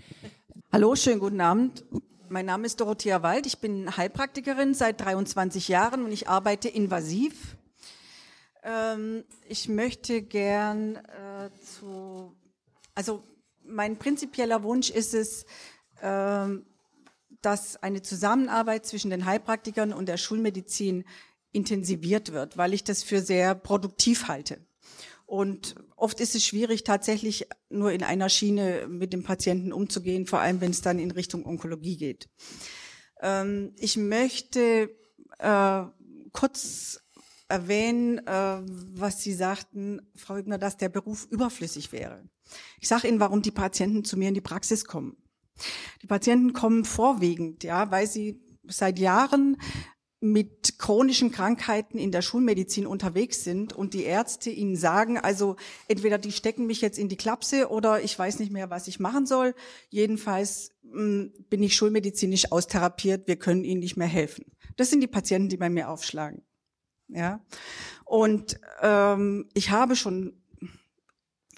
Hallo, 0.72 0.96
schönen 0.96 1.20
guten 1.20 1.42
Abend. 1.42 1.84
Mein 2.30 2.46
Name 2.46 2.64
ist 2.64 2.80
Dorothea 2.80 3.22
Wald. 3.22 3.44
Ich 3.44 3.58
bin 3.58 3.94
Heilpraktikerin 3.98 4.72
seit 4.72 4.98
23 5.02 5.68
Jahren 5.68 6.06
und 6.06 6.12
ich 6.12 6.26
arbeite 6.26 6.70
invasiv. 6.70 7.58
Ähm, 8.62 9.24
ich 9.46 9.68
möchte 9.68 10.22
gern 10.22 10.96
äh, 10.96 11.50
zu, 11.62 12.34
also 12.94 13.22
mein 13.64 13.98
prinzipieller 13.98 14.62
Wunsch 14.62 14.88
ist 14.88 15.12
es, 15.12 15.44
ähm, 16.00 16.64
dass 17.42 17.76
eine 17.82 18.00
Zusammenarbeit 18.00 18.86
zwischen 18.86 19.10
den 19.10 19.26
Heilpraktikern 19.26 19.92
und 19.92 20.06
der 20.06 20.16
Schulmedizin 20.16 21.04
intensiviert 21.52 22.32
wird, 22.32 22.56
weil 22.56 22.74
ich 22.74 22.84
das 22.84 23.02
für 23.02 23.20
sehr 23.20 23.54
produktiv 23.54 24.28
halte. 24.28 24.58
Und 25.26 25.76
oft 25.96 26.20
ist 26.20 26.34
es 26.34 26.44
schwierig, 26.44 26.84
tatsächlich 26.84 27.46
nur 27.70 27.92
in 27.92 28.02
einer 28.02 28.28
Schiene 28.28 28.86
mit 28.88 29.12
dem 29.12 29.22
Patienten 29.22 29.72
umzugehen, 29.72 30.26
vor 30.26 30.40
allem 30.40 30.60
wenn 30.60 30.72
es 30.72 30.82
dann 30.82 30.98
in 30.98 31.10
Richtung 31.10 31.46
Onkologie 31.46 31.96
geht. 31.96 32.28
Ähm, 33.20 33.72
ich 33.78 33.96
möchte 33.96 34.90
äh, 35.38 35.84
kurz 36.32 37.00
erwähnen, 37.48 38.18
äh, 38.26 38.62
was 38.62 39.22
Sie 39.22 39.32
sagten, 39.32 40.02
Frau 40.16 40.36
Hübner, 40.36 40.58
dass 40.58 40.76
der 40.76 40.88
Beruf 40.88 41.26
überflüssig 41.30 41.92
wäre. 41.92 42.28
Ich 42.80 42.88
sage 42.88 43.08
Ihnen, 43.08 43.20
warum 43.20 43.42
die 43.42 43.50
Patienten 43.50 44.04
zu 44.04 44.18
mir 44.18 44.28
in 44.28 44.34
die 44.34 44.40
Praxis 44.40 44.84
kommen. 44.84 45.16
Die 46.02 46.06
Patienten 46.06 46.52
kommen 46.52 46.84
vorwiegend, 46.84 47.62
ja, 47.62 47.90
weil 47.90 48.06
sie 48.06 48.42
seit 48.68 48.98
Jahren 48.98 49.56
mit 50.22 50.78
chronischen 50.78 51.32
Krankheiten 51.32 51.98
in 51.98 52.12
der 52.12 52.22
Schulmedizin 52.22 52.86
unterwegs 52.86 53.42
sind 53.42 53.72
und 53.72 53.92
die 53.92 54.04
Ärzte 54.04 54.50
ihnen 54.50 54.76
sagen, 54.76 55.18
also 55.18 55.56
entweder 55.88 56.16
die 56.16 56.30
stecken 56.30 56.66
mich 56.66 56.80
jetzt 56.80 56.96
in 56.96 57.08
die 57.08 57.16
Klapse 57.16 57.68
oder 57.70 58.02
ich 58.02 58.16
weiß 58.16 58.38
nicht 58.38 58.52
mehr, 58.52 58.70
was 58.70 58.86
ich 58.86 59.00
machen 59.00 59.26
soll. 59.26 59.52
Jedenfalls 59.90 60.70
mh, 60.84 60.92
hm, 60.92 61.32
bin 61.50 61.62
ich 61.64 61.74
schulmedizinisch 61.74 62.52
austherapiert, 62.52 63.26
wir 63.26 63.34
können 63.34 63.64
ihnen 63.64 63.80
nicht 63.80 63.96
mehr 63.96 64.06
helfen. 64.06 64.44
Das 64.76 64.90
sind 64.90 65.00
die 65.00 65.08
Patienten, 65.08 65.48
die 65.48 65.56
bei 65.56 65.68
mir 65.68 65.88
aufschlagen. 65.88 66.42
Ja, 67.08 67.44
und 68.04 68.60
ähm, 68.80 69.48
ich 69.54 69.70
habe 69.70 69.96
schon 69.96 70.40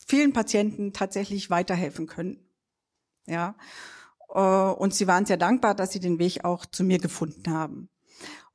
vielen 0.07 0.33
Patienten 0.33 0.95
tatsächlich 0.95 1.51
weiterhelfen 1.51 2.07
können. 2.07 2.49
Ja, 3.27 3.57
äh, 4.31 4.41
und 4.41 4.95
sie 4.95 5.07
waren 5.07 5.27
sehr 5.27 5.37
dankbar, 5.37 5.75
dass 5.75 5.93
sie 5.93 6.01
den 6.01 6.19
Weg 6.19 6.47
auch 6.47 6.65
zu 6.65 6.83
mir 6.83 6.99
gefunden 6.99 7.51
haben. 7.51 7.91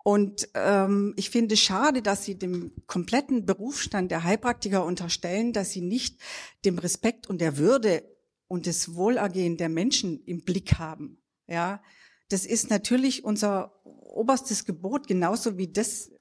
Und 0.03 0.49
ähm, 0.53 1.13
ich 1.17 1.29
finde 1.29 1.57
schade, 1.57 2.01
dass 2.01 2.23
Sie 2.23 2.35
dem 2.35 2.71
kompletten 2.87 3.45
Berufsstand 3.45 4.11
der 4.11 4.23
Heilpraktiker 4.23 4.85
unterstellen, 4.85 5.53
dass 5.53 5.71
sie 5.71 5.81
nicht 5.81 6.19
dem 6.65 6.77
Respekt 6.77 7.27
und 7.27 7.41
der 7.41 7.57
Würde 7.57 8.03
und 8.47 8.65
das 8.65 8.95
Wohlergehen 8.95 9.57
der 9.57 9.69
Menschen 9.69 10.23
im 10.25 10.43
Blick 10.43 10.79
haben. 10.79 11.21
Ja, 11.47 11.81
das 12.29 12.45
ist 12.45 12.69
natürlich 12.69 13.23
unser 13.23 13.73
oberstes 13.85 14.65
Gebot, 14.65 15.07
genauso 15.07 15.57
wie 15.57 15.67
das 15.67 16.11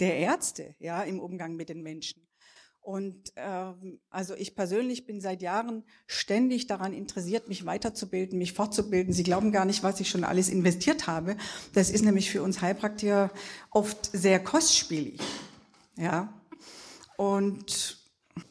der 0.00 0.16
Ärzte, 0.18 0.74
ja, 0.78 1.02
im 1.02 1.20
Umgang 1.20 1.54
mit 1.54 1.68
den 1.68 1.82
Menschen. 1.82 2.26
Und 2.82 3.32
ähm, 3.36 4.00
also 4.10 4.34
ich 4.34 4.56
persönlich 4.56 5.06
bin 5.06 5.20
seit 5.20 5.40
Jahren 5.40 5.84
ständig 6.08 6.66
daran 6.66 6.92
interessiert, 6.92 7.48
mich 7.48 7.64
weiterzubilden, 7.64 8.38
mich 8.38 8.54
fortzubilden. 8.54 9.14
Sie 9.14 9.22
glauben 9.22 9.52
gar 9.52 9.64
nicht, 9.64 9.84
was 9.84 10.00
ich 10.00 10.10
schon 10.10 10.24
alles 10.24 10.48
investiert 10.48 11.06
habe. 11.06 11.36
Das 11.74 11.90
ist 11.90 12.04
nämlich 12.04 12.28
für 12.28 12.42
uns 12.42 12.60
Heilpraktiker 12.60 13.30
oft 13.70 14.10
sehr 14.12 14.42
kostspielig. 14.42 15.20
Ja. 15.96 16.34
Und 17.16 17.98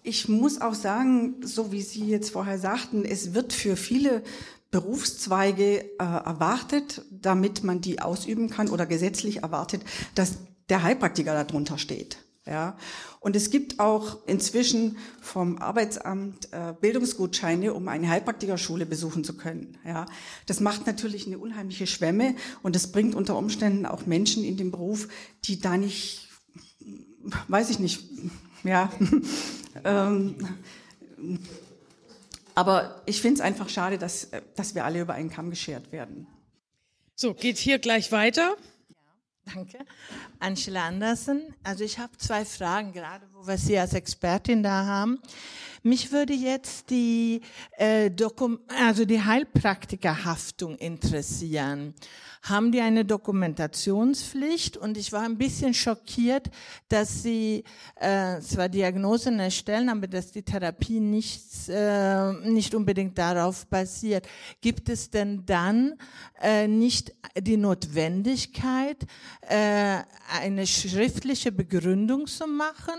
ich 0.01 0.29
muss 0.29 0.61
auch 0.61 0.75
sagen, 0.75 1.35
so 1.43 1.73
wie 1.73 1.81
Sie 1.81 2.07
jetzt 2.07 2.31
vorher 2.31 2.57
sagten, 2.57 3.03
es 3.03 3.33
wird 3.33 3.51
für 3.51 3.75
viele 3.75 4.23
Berufszweige 4.69 5.81
äh, 5.81 5.87
erwartet, 5.97 7.01
damit 7.11 7.65
man 7.65 7.81
die 7.81 8.01
ausüben 8.01 8.49
kann 8.49 8.69
oder 8.69 8.85
gesetzlich 8.85 9.43
erwartet, 9.43 9.83
dass 10.15 10.37
der 10.69 10.83
Heilpraktiker 10.83 11.43
darunter 11.43 11.77
steht. 11.77 12.17
Ja. 12.45 12.75
Und 13.19 13.35
es 13.35 13.51
gibt 13.51 13.79
auch 13.79 14.25
inzwischen 14.25 14.97
vom 15.21 15.59
Arbeitsamt 15.59 16.51
äh, 16.51 16.73
Bildungsgutscheine, 16.79 17.73
um 17.73 17.87
eine 17.87 18.09
Heilpraktikerschule 18.09 18.87
besuchen 18.87 19.23
zu 19.23 19.37
können. 19.37 19.77
Ja, 19.85 20.07
das 20.47 20.59
macht 20.59 20.87
natürlich 20.87 21.27
eine 21.27 21.37
unheimliche 21.37 21.85
Schwemme 21.85 22.35
und 22.63 22.75
es 22.75 22.91
bringt 22.91 23.13
unter 23.13 23.37
Umständen 23.37 23.85
auch 23.85 24.07
Menschen 24.07 24.43
in 24.43 24.57
den 24.57 24.71
Beruf, 24.71 25.07
die 25.43 25.59
da 25.59 25.77
nicht, 25.77 26.29
weiß 27.47 27.69
ich 27.69 27.77
nicht, 27.77 28.03
ja. 28.63 28.91
ähm, 29.83 30.35
aber 32.55 33.01
ich 33.05 33.21
finde 33.21 33.35
es 33.35 33.41
einfach 33.41 33.69
schade, 33.69 33.99
dass, 33.99 34.29
dass 34.55 34.73
wir 34.73 34.83
alle 34.83 35.01
über 35.01 35.13
einen 35.13 35.29
Kamm 35.29 35.51
geschert 35.51 35.91
werden. 35.91 36.27
So, 37.15 37.35
geht 37.35 37.59
hier 37.59 37.77
gleich 37.77 38.11
weiter. 38.11 38.57
Danke. 39.53 39.79
Angela 40.39 40.87
Andersen. 40.87 41.53
Also 41.63 41.83
ich 41.83 41.99
habe 41.99 42.17
zwei 42.17 42.45
Fragen, 42.45 42.93
gerade 42.93 43.25
wo 43.33 43.45
wir 43.47 43.57
Sie 43.57 43.77
als 43.77 43.93
Expertin 43.93 44.63
da 44.63 44.85
haben. 44.85 45.19
Mich 45.83 46.11
würde 46.11 46.33
jetzt 46.33 46.89
die, 46.89 47.41
äh, 47.77 48.09
Dokum 48.11 48.59
also 48.67 49.03
die 49.03 49.23
Heilpraktikerhaftung 49.23 50.77
interessieren. 50.77 51.93
Haben 52.43 52.71
die 52.71 52.81
eine 52.81 53.05
Dokumentationspflicht? 53.05 54.75
Und 54.75 54.97
ich 54.97 55.11
war 55.11 55.21
ein 55.21 55.37
bisschen 55.37 55.75
schockiert, 55.75 56.49
dass 56.89 57.21
sie 57.21 57.63
äh, 57.95 58.39
zwar 58.39 58.67
Diagnosen 58.67 59.39
erstellen, 59.39 59.89
aber 59.89 60.07
dass 60.07 60.31
die 60.31 60.41
Therapie 60.41 60.99
nicht, 60.99 61.69
äh, 61.69 62.33
nicht 62.49 62.73
unbedingt 62.73 63.15
darauf 63.17 63.67
basiert. 63.67 64.27
Gibt 64.59 64.89
es 64.89 65.11
denn 65.11 65.45
dann 65.45 65.93
äh, 66.41 66.67
nicht 66.67 67.13
die 67.39 67.57
Notwendigkeit, 67.57 69.05
äh, 69.47 69.99
eine 70.41 70.65
schriftliche 70.65 71.51
Begründung 71.51 72.25
zu 72.25 72.47
machen? 72.47 72.95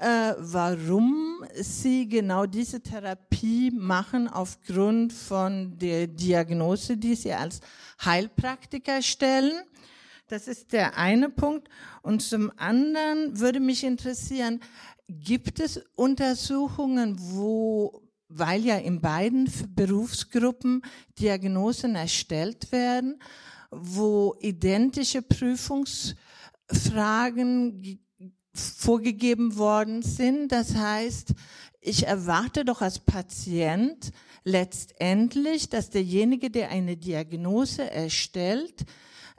Äh, 0.00 0.34
warum 0.38 1.44
sie 1.54 2.08
genau 2.08 2.46
diese 2.46 2.80
Therapie 2.80 3.70
machen 3.70 4.28
aufgrund 4.28 5.12
von 5.12 5.76
der 5.78 6.06
Diagnose, 6.06 6.96
die 6.96 7.16
sie 7.16 7.32
als 7.32 7.60
Heilpraktiker 8.04 9.02
stellen. 9.02 9.60
Das 10.28 10.46
ist 10.46 10.72
der 10.72 10.96
eine 10.96 11.30
Punkt. 11.30 11.68
Und 12.02 12.22
zum 12.22 12.52
anderen 12.56 13.40
würde 13.40 13.60
mich 13.60 13.82
interessieren, 13.82 14.60
gibt 15.08 15.58
es 15.58 15.82
Untersuchungen, 15.96 17.16
wo 17.18 18.02
weil 18.30 18.62
ja 18.62 18.76
in 18.76 19.00
beiden 19.00 19.50
Berufsgruppen 19.74 20.82
Diagnosen 21.18 21.94
erstellt 21.94 22.70
werden, 22.70 23.18
wo 23.70 24.36
identische 24.40 25.22
Prüfungsfragen 25.22 27.98
vorgegeben 28.54 29.56
worden 29.56 30.02
sind. 30.02 30.52
Das 30.52 30.74
heißt, 30.74 31.34
ich 31.80 32.06
erwarte 32.06 32.64
doch 32.64 32.82
als 32.82 32.98
Patient 32.98 34.10
letztendlich, 34.44 35.68
dass 35.68 35.90
derjenige, 35.90 36.50
der 36.50 36.70
eine 36.70 36.96
Diagnose 36.96 37.90
erstellt, 37.90 38.84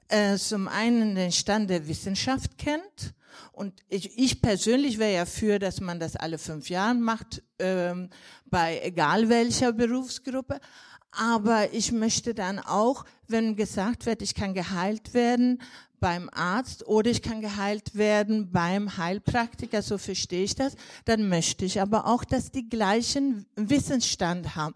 äh, 0.07 0.37
zum 0.37 0.67
einen 0.67 1.15
den 1.15 1.31
Stand 1.31 1.69
der 1.69 1.87
Wissenschaft 1.87 2.57
kennt. 2.57 3.13
Und 3.51 3.83
ich, 3.89 4.17
ich 4.17 4.41
persönlich 4.41 4.99
wäre 4.99 5.13
ja 5.13 5.25
für, 5.25 5.59
dass 5.59 5.81
man 5.81 5.99
das 5.99 6.15
alle 6.15 6.37
fünf 6.37 6.69
Jahre 6.69 6.95
macht, 6.95 7.43
ähm, 7.59 8.09
bei 8.45 8.81
egal 8.83 9.29
welcher 9.29 9.73
Berufsgruppe. 9.73 10.59
Aber 11.11 11.73
ich 11.73 11.91
möchte 11.91 12.33
dann 12.33 12.59
auch, 12.59 13.05
wenn 13.27 13.55
gesagt 13.55 14.05
wird, 14.05 14.21
ich 14.21 14.35
kann 14.35 14.53
geheilt 14.53 15.13
werden, 15.13 15.59
beim 15.99 16.29
Arzt 16.29 16.87
oder 16.87 17.11
ich 17.11 17.21
kann 17.21 17.41
geheilt 17.41 17.95
werden 17.95 18.51
beim 18.51 18.97
Heilpraktiker, 18.97 19.81
so 19.81 19.97
verstehe 19.97 20.43
ich 20.43 20.55
das, 20.55 20.75
dann 21.05 21.27
möchte 21.29 21.65
ich 21.65 21.81
aber 21.81 22.07
auch, 22.07 22.23
dass 22.23 22.51
die 22.51 22.69
gleichen 22.69 23.45
Wissensstand 23.55 24.55
haben, 24.55 24.75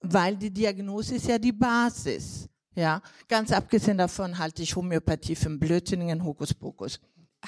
weil 0.00 0.36
die 0.36 0.50
Diagnose 0.50 1.16
ist 1.16 1.28
ja 1.28 1.38
die 1.38 1.52
Basis. 1.52 2.48
Ja, 2.74 3.02
ganz 3.28 3.52
abgesehen 3.52 3.98
davon 3.98 4.38
halte 4.38 4.62
ich 4.62 4.74
Homöopathie 4.74 5.36
für 5.36 5.50
Blödsinnigen 5.50 6.24
Hokuspokus. 6.24 7.00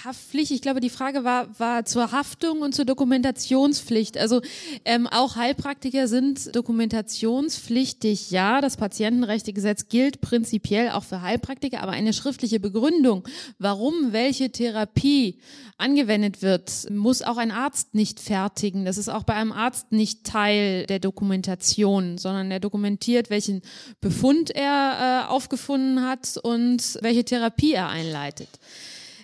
Haftpflicht, 0.03 0.51
ich 0.51 0.61
glaube, 0.61 0.80
die 0.80 0.90
Frage 0.90 1.22
war, 1.22 1.59
war 1.59 1.84
zur 1.84 2.11
Haftung 2.11 2.62
und 2.62 2.74
zur 2.74 2.84
Dokumentationspflicht. 2.84 4.18
Also 4.18 4.40
ähm, 4.84 5.07
auch 5.07 5.36
Heilpraktiker 5.36 6.09
sind 6.09 6.55
dokumentationspflichtig. 6.55 8.30
Ja, 8.32 8.61
das 8.61 8.76
Patientenrechtegesetz 8.76 9.88
gilt 9.88 10.20
prinzipiell 10.20 10.90
auch 10.90 11.05
für 11.05 11.22
Heilpraktiker, 11.22 11.80
aber 11.80 11.92
eine 11.92 12.12
schriftliche 12.12 12.59
Begründung, 12.59 13.26
warum 13.59 14.12
welche 14.12 14.51
Therapie 14.51 15.38
angewendet 15.78 16.42
wird, 16.42 16.90
muss 16.90 17.22
auch 17.22 17.36
ein 17.36 17.53
Arzt 17.53 17.95
nicht 17.95 18.18
fertigen. 18.18 18.84
Das 18.84 18.99
ist 18.99 19.09
auch 19.09 19.22
bei 19.22 19.34
einem 19.34 19.53
Arzt 19.53 19.92
nicht 19.92 20.24
Teil 20.24 20.86
der 20.86 20.99
Dokumentation, 20.99 22.18
sondern 22.18 22.51
er 22.51 22.61
dokumentiert, 22.61 23.30
welchen 23.30 23.62
Befund 24.01 24.51
er 24.51 25.26
äh, 25.28 25.32
aufgefunden 25.32 26.05
hat 26.05 26.36
und 26.42 26.99
welche 27.01 27.24
Therapie 27.24 27.72
er 27.72 27.88
einleitet. 27.88 28.49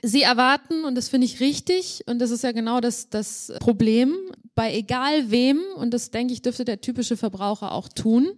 Sie 0.02 0.22
erwarten, 0.22 0.84
und 0.84 0.94
das 0.94 1.08
finde 1.08 1.26
ich 1.26 1.40
richtig, 1.40 2.02
und 2.06 2.18
das 2.20 2.30
ist 2.30 2.42
ja 2.42 2.52
genau 2.52 2.80
das, 2.80 3.10
das 3.10 3.52
Problem, 3.60 4.14
bei 4.54 4.74
egal 4.74 5.30
wem, 5.30 5.60
und 5.76 5.92
das 5.92 6.10
denke 6.10 6.32
ich, 6.32 6.42
dürfte 6.42 6.64
der 6.64 6.80
typische 6.80 7.16
Verbraucher 7.16 7.72
auch 7.72 7.88
tun, 7.88 8.32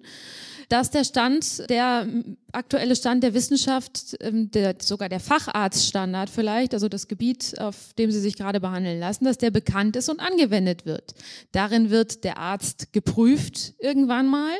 dass 0.68 0.90
der 0.90 1.04
Stand, 1.04 1.68
der 1.68 2.08
aktuelle 2.50 2.96
Stand 2.96 3.22
der 3.22 3.34
Wissenschaft, 3.34 4.16
ähm, 4.20 4.50
der, 4.50 4.76
sogar 4.80 5.10
der 5.10 5.20
Facharztstandard 5.20 6.30
vielleicht, 6.30 6.72
also 6.72 6.88
das 6.88 7.08
Gebiet, 7.08 7.58
auf 7.60 7.92
dem 7.98 8.10
Sie 8.10 8.20
sich 8.20 8.36
gerade 8.36 8.58
behandeln 8.58 8.98
lassen, 8.98 9.26
dass 9.26 9.36
der 9.36 9.50
bekannt 9.50 9.96
ist 9.96 10.08
und 10.08 10.18
angewendet 10.18 10.86
wird. 10.86 11.14
Darin 11.52 11.90
wird 11.90 12.24
der 12.24 12.38
Arzt 12.38 12.92
geprüft 12.92 13.74
irgendwann 13.80 14.28
mal 14.28 14.54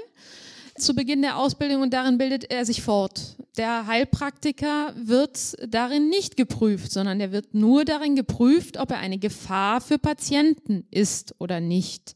zu 0.76 0.94
Beginn 0.94 1.22
der 1.22 1.36
Ausbildung 1.36 1.82
und 1.82 1.92
darin 1.92 2.18
bildet 2.18 2.50
er 2.50 2.64
sich 2.64 2.82
fort. 2.82 3.36
Der 3.56 3.86
Heilpraktiker 3.86 4.94
wird 4.96 5.54
darin 5.68 6.08
nicht 6.08 6.36
geprüft, 6.36 6.90
sondern 6.90 7.20
er 7.20 7.32
wird 7.32 7.54
nur 7.54 7.84
darin 7.84 8.16
geprüft, 8.16 8.78
ob 8.78 8.90
er 8.90 8.98
eine 8.98 9.18
Gefahr 9.18 9.80
für 9.80 9.98
Patienten 9.98 10.86
ist 10.90 11.34
oder 11.38 11.60
nicht. 11.60 12.14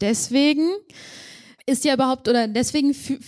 Deswegen 0.00 0.70
ist 1.66 1.84
ja 1.84 1.94
überhaupt, 1.94 2.28
oder 2.28 2.48
deswegen 2.48 2.94
fü 2.94 3.18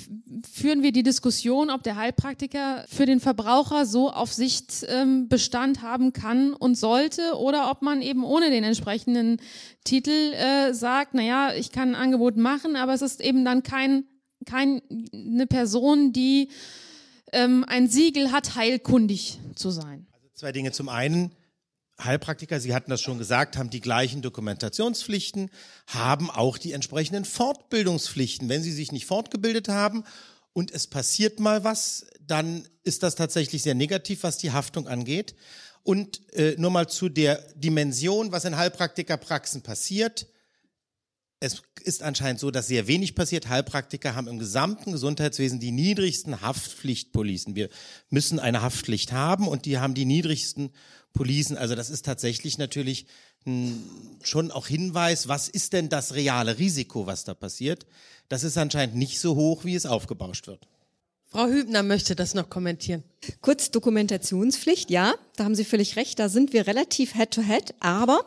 führen 0.50 0.82
wir 0.82 0.92
die 0.92 1.02
Diskussion, 1.02 1.68
ob 1.68 1.82
der 1.82 1.96
Heilpraktiker 1.96 2.86
für 2.88 3.04
den 3.04 3.20
Verbraucher 3.20 3.84
so 3.84 4.10
auf 4.10 4.32
Sicht 4.32 4.86
ähm, 4.88 5.28
Bestand 5.28 5.82
haben 5.82 6.14
kann 6.14 6.54
und 6.54 6.76
sollte 6.76 7.34
oder 7.36 7.70
ob 7.70 7.82
man 7.82 8.00
eben 8.00 8.24
ohne 8.24 8.48
den 8.48 8.64
entsprechenden 8.64 9.38
Titel 9.84 10.32
äh, 10.32 10.72
sagt, 10.72 11.12
naja, 11.12 11.52
ich 11.54 11.72
kann 11.72 11.90
ein 11.90 12.00
Angebot 12.00 12.38
machen, 12.38 12.76
aber 12.76 12.94
es 12.94 13.02
ist 13.02 13.20
eben 13.20 13.44
dann 13.44 13.62
kein 13.62 14.04
keine 14.46 15.46
Person, 15.48 16.12
die 16.12 16.48
ähm, 17.32 17.64
ein 17.66 17.88
Siegel 17.88 18.32
hat, 18.32 18.54
heilkundig 18.54 19.38
zu 19.54 19.70
sein. 19.70 20.06
Also 20.12 20.28
zwei 20.34 20.52
Dinge. 20.52 20.72
Zum 20.72 20.88
einen, 20.88 21.32
Heilpraktiker, 22.02 22.60
Sie 22.60 22.74
hatten 22.74 22.90
das 22.90 23.00
schon 23.00 23.18
gesagt, 23.18 23.56
haben 23.56 23.70
die 23.70 23.80
gleichen 23.80 24.22
Dokumentationspflichten, 24.22 25.50
haben 25.86 26.30
auch 26.30 26.58
die 26.58 26.72
entsprechenden 26.72 27.24
Fortbildungspflichten. 27.24 28.48
Wenn 28.48 28.62
Sie 28.62 28.72
sich 28.72 28.92
nicht 28.92 29.06
fortgebildet 29.06 29.68
haben 29.68 30.04
und 30.52 30.70
es 30.70 30.86
passiert 30.86 31.40
mal 31.40 31.62
was, 31.62 32.06
dann 32.20 32.66
ist 32.82 33.02
das 33.02 33.16
tatsächlich 33.16 33.62
sehr 33.62 33.74
negativ, 33.74 34.22
was 34.22 34.38
die 34.38 34.52
Haftung 34.52 34.88
angeht. 34.88 35.34
Und 35.82 36.32
äh, 36.34 36.54
nur 36.58 36.70
mal 36.70 36.88
zu 36.88 37.08
der 37.08 37.36
Dimension, 37.54 38.32
was 38.32 38.44
in 38.44 38.56
Heilpraktikerpraxen 38.56 39.62
passiert 39.62 40.26
es 41.40 41.62
ist 41.82 42.02
anscheinend 42.02 42.38
so, 42.38 42.50
dass 42.50 42.68
sehr 42.68 42.86
wenig 42.86 43.14
passiert. 43.14 43.48
Heilpraktiker 43.48 44.14
haben 44.14 44.28
im 44.28 44.38
gesamten 44.38 44.92
Gesundheitswesen 44.92 45.58
die 45.58 45.72
niedrigsten 45.72 46.42
Haftpflichtpolicen. 46.42 47.56
Wir 47.56 47.70
müssen 48.10 48.38
eine 48.38 48.60
Haftpflicht 48.60 49.12
haben 49.12 49.48
und 49.48 49.64
die 49.64 49.78
haben 49.78 49.94
die 49.94 50.04
niedrigsten 50.04 50.70
Policen. 51.14 51.56
Also 51.56 51.74
das 51.74 51.88
ist 51.88 52.04
tatsächlich 52.04 52.58
natürlich 52.58 53.06
schon 54.22 54.50
auch 54.50 54.66
Hinweis, 54.66 55.28
was 55.28 55.48
ist 55.48 55.72
denn 55.72 55.88
das 55.88 56.14
reale 56.14 56.58
Risiko, 56.58 57.06
was 57.06 57.24
da 57.24 57.32
passiert. 57.32 57.86
Das 58.28 58.44
ist 58.44 58.58
anscheinend 58.58 58.96
nicht 58.96 59.18
so 59.18 59.34
hoch, 59.34 59.64
wie 59.64 59.74
es 59.74 59.86
aufgebauscht 59.86 60.46
wird. 60.46 60.68
Frau 61.32 61.46
Hübner 61.46 61.84
möchte 61.84 62.16
das 62.16 62.34
noch 62.34 62.50
kommentieren. 62.50 63.04
Kurz 63.40 63.70
Dokumentationspflicht, 63.70 64.90
ja, 64.90 65.14
da 65.36 65.44
haben 65.44 65.54
Sie 65.54 65.64
völlig 65.64 65.94
recht, 65.94 66.18
da 66.18 66.28
sind 66.28 66.52
wir 66.52 66.66
relativ 66.66 67.14
head-to-head. 67.14 67.70
-head, 67.70 67.74
aber 67.78 68.24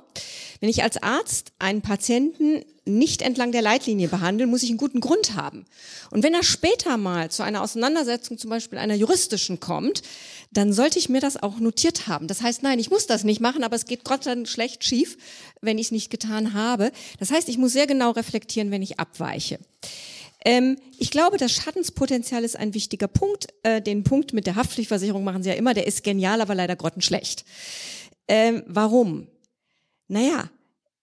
wenn 0.61 0.69
ich 0.69 0.83
als 0.83 1.03
Arzt 1.03 1.51
einen 1.59 1.81
Patienten 1.81 2.63
nicht 2.85 3.21
entlang 3.21 3.51
der 3.51 3.61
Leitlinie 3.61 4.07
behandle, 4.07 4.47
muss 4.47 4.63
ich 4.63 4.69
einen 4.69 4.77
guten 4.77 5.01
Grund 5.01 5.35
haben. 5.35 5.65
Und 6.11 6.23
wenn 6.23 6.33
er 6.33 6.43
später 6.43 6.95
mal 6.95 7.29
zu 7.29 7.43
einer 7.43 7.61
Auseinandersetzung 7.61 8.37
zum 8.37 8.49
Beispiel 8.49 8.79
einer 8.79 8.95
juristischen 8.95 9.59
kommt, 9.59 10.01
dann 10.51 10.71
sollte 10.71 10.97
ich 10.97 11.09
mir 11.09 11.19
das 11.19 11.41
auch 11.41 11.59
notiert 11.59 12.07
haben. 12.07 12.27
Das 12.27 12.41
heißt, 12.41 12.63
nein, 12.63 12.79
ich 12.79 12.89
muss 12.89 13.05
das 13.05 13.25
nicht 13.25 13.41
machen, 13.41 13.65
aber 13.65 13.75
es 13.75 13.85
geht 13.85 14.05
Gott 14.05 14.25
dann 14.25 14.45
schlecht 14.45 14.85
schief, 14.85 15.17
wenn 15.59 15.77
ich 15.77 15.87
es 15.87 15.91
nicht 15.91 16.09
getan 16.09 16.53
habe. 16.53 16.93
Das 17.19 17.31
heißt, 17.31 17.49
ich 17.49 17.57
muss 17.57 17.73
sehr 17.73 17.87
genau 17.87 18.11
reflektieren, 18.11 18.71
wenn 18.71 18.81
ich 18.81 18.97
abweiche. 18.97 19.59
Ähm, 20.45 20.77
ich 20.97 21.11
glaube, 21.11 21.37
das 21.37 21.51
Schadenspotenzial 21.51 22.43
ist 22.43 22.57
ein 22.57 22.73
wichtiger 22.73 23.07
Punkt. 23.07 23.47
Äh, 23.63 23.81
den 23.81 24.03
Punkt 24.03 24.33
mit 24.33 24.45
der 24.45 24.55
Haftpflichtversicherung 24.55 25.23
machen 25.23 25.43
Sie 25.43 25.49
ja 25.49 25.55
immer, 25.55 25.73
der 25.73 25.87
ist 25.87 26.03
genial, 26.03 26.41
aber 26.41 26.55
leider 26.55 26.75
grottenschlecht. 26.75 27.45
Ähm, 28.27 28.63
warum? 28.67 29.27
Naja, 30.07 30.49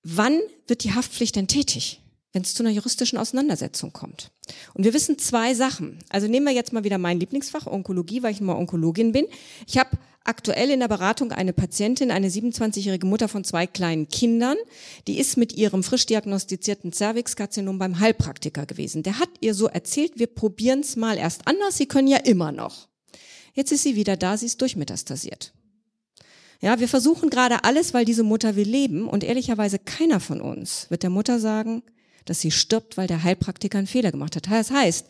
wann 0.03 0.39
wird 0.67 0.85
die 0.85 0.95
Haftpflicht 0.95 1.37
denn 1.37 1.49
tätig? 1.49 2.01
wenn 2.33 2.43
es 2.43 2.55
zu 2.55 2.63
einer 2.63 2.71
juristischen 2.71 3.19
Auseinandersetzung 3.19 3.93
kommt. 3.93 4.31
Und 4.75 4.85
wir 4.85 4.95
wissen 4.95 5.19
zwei 5.19 5.55
Sachen. 5.55 5.99
Also 6.09 6.29
nehmen 6.29 6.47
wir 6.47 6.53
jetzt 6.53 6.73
mal 6.73 6.85
wieder 6.85 6.99
mein 6.99 7.19
Lieblingsfach, 7.19 7.67
Onkologie, 7.67 8.23
weil 8.23 8.33
ich 8.33 8.41
mal 8.41 8.57
Onkologin 8.57 9.13
bin. 9.13 9.27
Ich 9.67 9.79
habe 9.79 9.91
aktuell 10.25 10.71
in 10.71 10.81
der 10.81 10.89
Beratung 10.89 11.33
eine 11.33 11.53
Patientin, 11.53 12.11
eine 12.11 12.29
27-jährige 12.29 13.07
Mutter 13.07 13.29
von 13.29 13.45
zwei 13.45 13.67
kleinen 13.67 14.09
Kindern, 14.09 14.57
die 15.07 15.19
ist 15.19 15.37
mit 15.37 15.53
ihrem 15.53 15.83
frisch 15.83 16.07
diagnostizierten 16.07 16.93
Cervixkarzinom 16.93 17.79
beim 17.79 17.99
Heilpraktiker 18.01 18.67
gewesen. 18.67 19.03
Der 19.03 19.19
hat 19.19 19.31
ihr 19.41 19.55
so 19.55 19.67
erzählt, 19.67 20.13
wir 20.17 20.27
probieren 20.27 20.81
es 20.81 20.97
mal 20.97 21.19
erst 21.19 21.47
anders, 21.47 21.77
Sie 21.77 21.87
können 21.87 22.09
ja 22.09 22.19
immer 22.19 22.53
noch. 22.53 22.89
Jetzt 23.55 23.73
ist 23.73 23.83
sie 23.83 23.97
wieder 23.97 24.17
da, 24.17 24.37
sie 24.37 24.47
ist 24.47 24.61
durchmetastasiert. 24.61 25.53
Ja, 26.61 26.79
wir 26.79 26.89
versuchen 26.89 27.31
gerade 27.31 27.65
alles, 27.65 27.95
weil 27.95 28.05
diese 28.05 28.23
Mutter 28.23 28.55
will 28.55 28.69
leben 28.69 29.09
und 29.09 29.25
ehrlicherweise 29.25 29.79
keiner 29.79 30.21
von 30.21 30.41
uns 30.41 30.87
wird 30.91 31.03
der 31.03 31.11
Mutter 31.11 31.41
sagen, 31.41 31.83
dass 32.27 32.41
sie 32.41 32.51
stirbt, 32.51 32.97
weil 32.97 33.07
der 33.07 33.23
Heilpraktiker 33.23 33.79
einen 33.79 33.87
Fehler 33.87 34.13
gemacht 34.13 34.37
hat. 34.37 34.51
Das 34.51 34.71
heißt, 34.71 35.07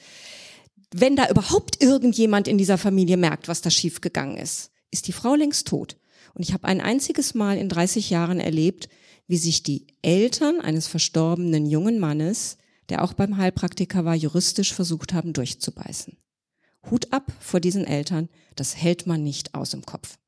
wenn 0.95 1.17
da 1.17 1.29
überhaupt 1.29 1.83
irgendjemand 1.83 2.49
in 2.49 2.57
dieser 2.57 2.79
Familie 2.79 3.17
merkt, 3.17 3.49
was 3.49 3.63
da 3.63 3.71
schiefgegangen 3.71 4.37
ist, 4.37 4.70
ist 4.91 5.09
die 5.09 5.13
Frau 5.13 5.35
längst 5.35 5.69
tot. 5.69 5.97
Und 6.35 6.43
ich 6.43 6.53
habe 6.53 6.67
ein 6.67 6.81
einziges 6.81 7.35
Mal 7.35 7.59
in 7.59 7.69
30 7.69 8.11
Jahren 8.11 8.41
erlebt, 8.41 8.89
wie 9.27 9.37
sich 9.37 9.63
die 9.63 9.87
Eltern 10.03 10.61
eines 10.61 10.89
verstorbenen 10.89 11.67
jungen 11.67 11.99
Mannes, 11.99 12.57
der 12.89 13.05
auch 13.05 13.13
beim 13.13 13.37
Heilpraktiker 13.37 14.05
war, 14.05 14.15
juristisch 14.15 14.75
versucht 14.75 15.13
haben 15.13 15.33
durchzubeißen. 15.33 16.17
Hut 16.91 17.13
ab 17.13 17.33
vor 17.41 17.61
diesen 17.61 17.85
Eltern, 17.85 18.29
das 18.57 18.77
hält 18.77 19.07
man 19.07 19.23
nicht 19.23 19.55
aus 19.55 19.71
dem 19.71 19.85
Kopf. 19.85 20.19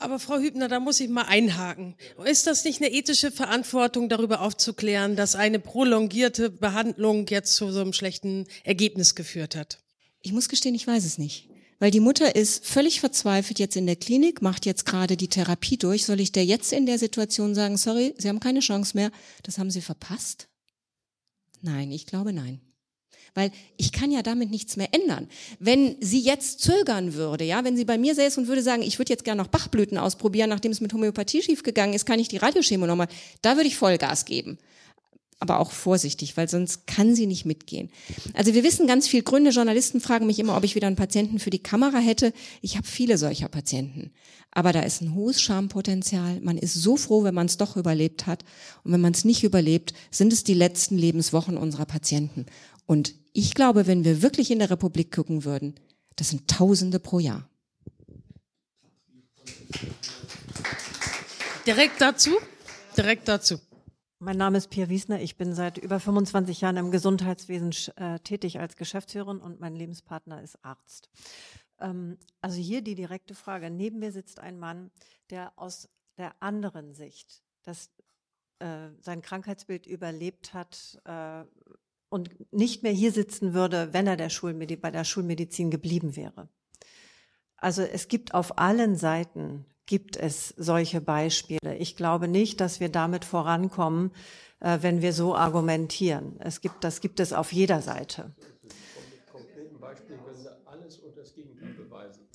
Aber 0.00 0.20
Frau 0.20 0.38
Hübner, 0.38 0.68
da 0.68 0.78
muss 0.78 1.00
ich 1.00 1.08
mal 1.08 1.22
einhaken. 1.22 1.96
Ist 2.24 2.46
das 2.46 2.64
nicht 2.64 2.80
eine 2.80 2.92
ethische 2.92 3.32
Verantwortung, 3.32 4.08
darüber 4.08 4.42
aufzuklären, 4.42 5.16
dass 5.16 5.34
eine 5.34 5.58
prolongierte 5.58 6.50
Behandlung 6.50 7.26
jetzt 7.26 7.56
zu 7.56 7.72
so 7.72 7.80
einem 7.80 7.92
schlechten 7.92 8.46
Ergebnis 8.62 9.16
geführt 9.16 9.56
hat? 9.56 9.80
Ich 10.20 10.32
muss 10.32 10.48
gestehen, 10.48 10.74
ich 10.74 10.86
weiß 10.86 11.04
es 11.04 11.18
nicht. 11.18 11.47
Weil 11.78 11.90
die 11.90 12.00
Mutter 12.00 12.34
ist 12.34 12.66
völlig 12.66 13.00
verzweifelt 13.00 13.58
jetzt 13.58 13.76
in 13.76 13.86
der 13.86 13.96
Klinik, 13.96 14.42
macht 14.42 14.66
jetzt 14.66 14.84
gerade 14.84 15.16
die 15.16 15.28
Therapie 15.28 15.76
durch. 15.76 16.04
Soll 16.04 16.20
ich 16.20 16.32
der 16.32 16.44
jetzt 16.44 16.72
in 16.72 16.86
der 16.86 16.98
Situation 16.98 17.54
sagen, 17.54 17.76
sorry, 17.76 18.14
Sie 18.18 18.28
haben 18.28 18.40
keine 18.40 18.60
Chance 18.60 18.96
mehr, 18.96 19.10
das 19.44 19.58
haben 19.58 19.70
Sie 19.70 19.80
verpasst? 19.80 20.48
Nein, 21.62 21.90
ich 21.92 22.06
glaube 22.06 22.32
nein 22.32 22.60
weil 23.34 23.52
ich 23.76 23.92
kann 23.92 24.10
ja 24.10 24.22
damit 24.22 24.50
nichts 24.50 24.76
mehr 24.76 24.92
ändern. 24.92 25.28
Wenn 25.60 25.96
sie 26.00 26.18
jetzt 26.18 26.60
zögern 26.60 27.14
würde, 27.14 27.44
ja, 27.44 27.62
wenn 27.62 27.76
sie 27.76 27.84
bei 27.84 27.96
mir 27.96 28.14
säße 28.16 28.40
und 28.40 28.48
würde 28.48 28.62
sagen, 28.62 28.82
ich 28.82 28.98
würde 28.98 29.12
jetzt 29.12 29.24
gerne 29.24 29.40
noch 29.40 29.48
Bachblüten 29.48 29.96
ausprobieren, 29.96 30.50
nachdem 30.50 30.72
es 30.72 30.80
mit 30.80 30.92
Homöopathie 30.92 31.42
schiefgegangen 31.42 31.94
ist, 31.94 32.04
kann 32.04 32.18
ich 32.18 32.26
die 32.26 32.38
Radiochemo 32.38 32.86
nochmal, 32.86 33.06
da 33.42 33.54
würde 33.54 33.68
ich 33.68 33.76
Vollgas 33.76 34.24
geben 34.24 34.58
aber 35.40 35.60
auch 35.60 35.70
vorsichtig, 35.70 36.36
weil 36.36 36.48
sonst 36.48 36.86
kann 36.86 37.14
sie 37.14 37.26
nicht 37.26 37.44
mitgehen. 37.44 37.90
Also 38.34 38.54
wir 38.54 38.64
wissen 38.64 38.86
ganz 38.86 39.06
viel 39.06 39.22
Gründe. 39.22 39.50
Journalisten 39.50 40.00
fragen 40.00 40.26
mich 40.26 40.38
immer, 40.38 40.56
ob 40.56 40.64
ich 40.64 40.74
wieder 40.74 40.88
einen 40.88 40.96
Patienten 40.96 41.38
für 41.38 41.50
die 41.50 41.62
Kamera 41.62 41.98
hätte. 41.98 42.32
Ich 42.60 42.76
habe 42.76 42.86
viele 42.86 43.18
solcher 43.18 43.48
Patienten. 43.48 44.10
Aber 44.50 44.72
da 44.72 44.80
ist 44.80 45.00
ein 45.00 45.14
hohes 45.14 45.40
Schampotenzial. 45.40 46.40
Man 46.40 46.58
ist 46.58 46.74
so 46.74 46.96
froh, 46.96 47.22
wenn 47.22 47.34
man 47.34 47.46
es 47.46 47.56
doch 47.56 47.76
überlebt 47.76 48.26
hat. 48.26 48.44
Und 48.82 48.92
wenn 48.92 49.00
man 49.00 49.12
es 49.12 49.24
nicht 49.24 49.44
überlebt, 49.44 49.92
sind 50.10 50.32
es 50.32 50.42
die 50.42 50.54
letzten 50.54 50.98
Lebenswochen 50.98 51.56
unserer 51.56 51.86
Patienten. 51.86 52.46
Und 52.86 53.14
ich 53.32 53.54
glaube, 53.54 53.86
wenn 53.86 54.04
wir 54.04 54.22
wirklich 54.22 54.50
in 54.50 54.58
der 54.58 54.70
Republik 54.70 55.14
gucken 55.14 55.44
würden, 55.44 55.74
das 56.16 56.30
sind 56.30 56.48
Tausende 56.48 56.98
pro 56.98 57.20
Jahr. 57.20 57.48
Direkt 61.66 62.00
dazu? 62.00 62.30
Direkt 62.96 63.28
dazu. 63.28 63.60
Mein 64.20 64.36
Name 64.36 64.58
ist 64.58 64.70
Pia 64.70 64.88
Wiesner. 64.88 65.20
Ich 65.20 65.36
bin 65.36 65.54
seit 65.54 65.78
über 65.78 66.00
25 66.00 66.60
Jahren 66.60 66.76
im 66.76 66.90
Gesundheitswesen 66.90 67.72
äh, 67.94 68.18
tätig 68.18 68.58
als 68.58 68.76
Geschäftsführerin 68.76 69.38
und 69.38 69.60
mein 69.60 69.76
Lebenspartner 69.76 70.42
ist 70.42 70.58
Arzt. 70.64 71.08
Ähm, 71.78 72.18
also 72.40 72.58
hier 72.60 72.82
die 72.82 72.96
direkte 72.96 73.36
Frage. 73.36 73.70
Neben 73.70 74.00
mir 74.00 74.10
sitzt 74.10 74.40
ein 74.40 74.58
Mann, 74.58 74.90
der 75.30 75.52
aus 75.54 75.88
der 76.16 76.34
anderen 76.40 76.94
Sicht, 76.94 77.44
dass 77.62 77.90
äh, 78.58 78.88
sein 79.00 79.22
Krankheitsbild 79.22 79.86
überlebt 79.86 80.52
hat 80.52 81.00
äh, 81.04 81.44
und 82.08 82.52
nicht 82.52 82.82
mehr 82.82 82.90
hier 82.90 83.12
sitzen 83.12 83.54
würde, 83.54 83.92
wenn 83.92 84.08
er 84.08 84.16
der 84.16 84.30
bei 84.80 84.90
der 84.90 85.04
Schulmedizin 85.04 85.70
geblieben 85.70 86.16
wäre. 86.16 86.48
Also 87.56 87.82
es 87.82 88.08
gibt 88.08 88.34
auf 88.34 88.58
allen 88.58 88.96
Seiten 88.96 89.64
gibt 89.88 90.16
es 90.16 90.54
solche 90.56 91.00
Beispiele. 91.00 91.76
Ich 91.78 91.96
glaube 91.96 92.28
nicht, 92.28 92.60
dass 92.60 92.78
wir 92.78 92.90
damit 92.90 93.24
vorankommen, 93.24 94.12
äh, 94.60 94.78
wenn 94.82 95.02
wir 95.02 95.12
so 95.12 95.34
argumentieren. 95.34 96.36
Es 96.38 96.60
gibt, 96.60 96.84
das 96.84 97.00
gibt 97.00 97.18
es 97.18 97.32
auf 97.32 97.52
jeder 97.52 97.82
Seite. 97.82 98.30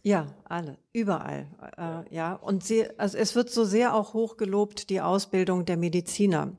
Ja, 0.05 0.35
alle, 0.43 0.77
überall, 0.91 1.47
äh, 1.77 2.13
ja. 2.13 2.33
Und 2.33 2.65
sie, 2.65 2.89
also 2.99 3.17
es 3.17 3.35
wird 3.35 3.49
so 3.49 3.63
sehr 3.63 3.95
auch 3.95 4.13
hochgelobt 4.13 4.89
die 4.89 4.99
Ausbildung 4.99 5.63
der 5.63 5.77
Mediziner. 5.77 6.57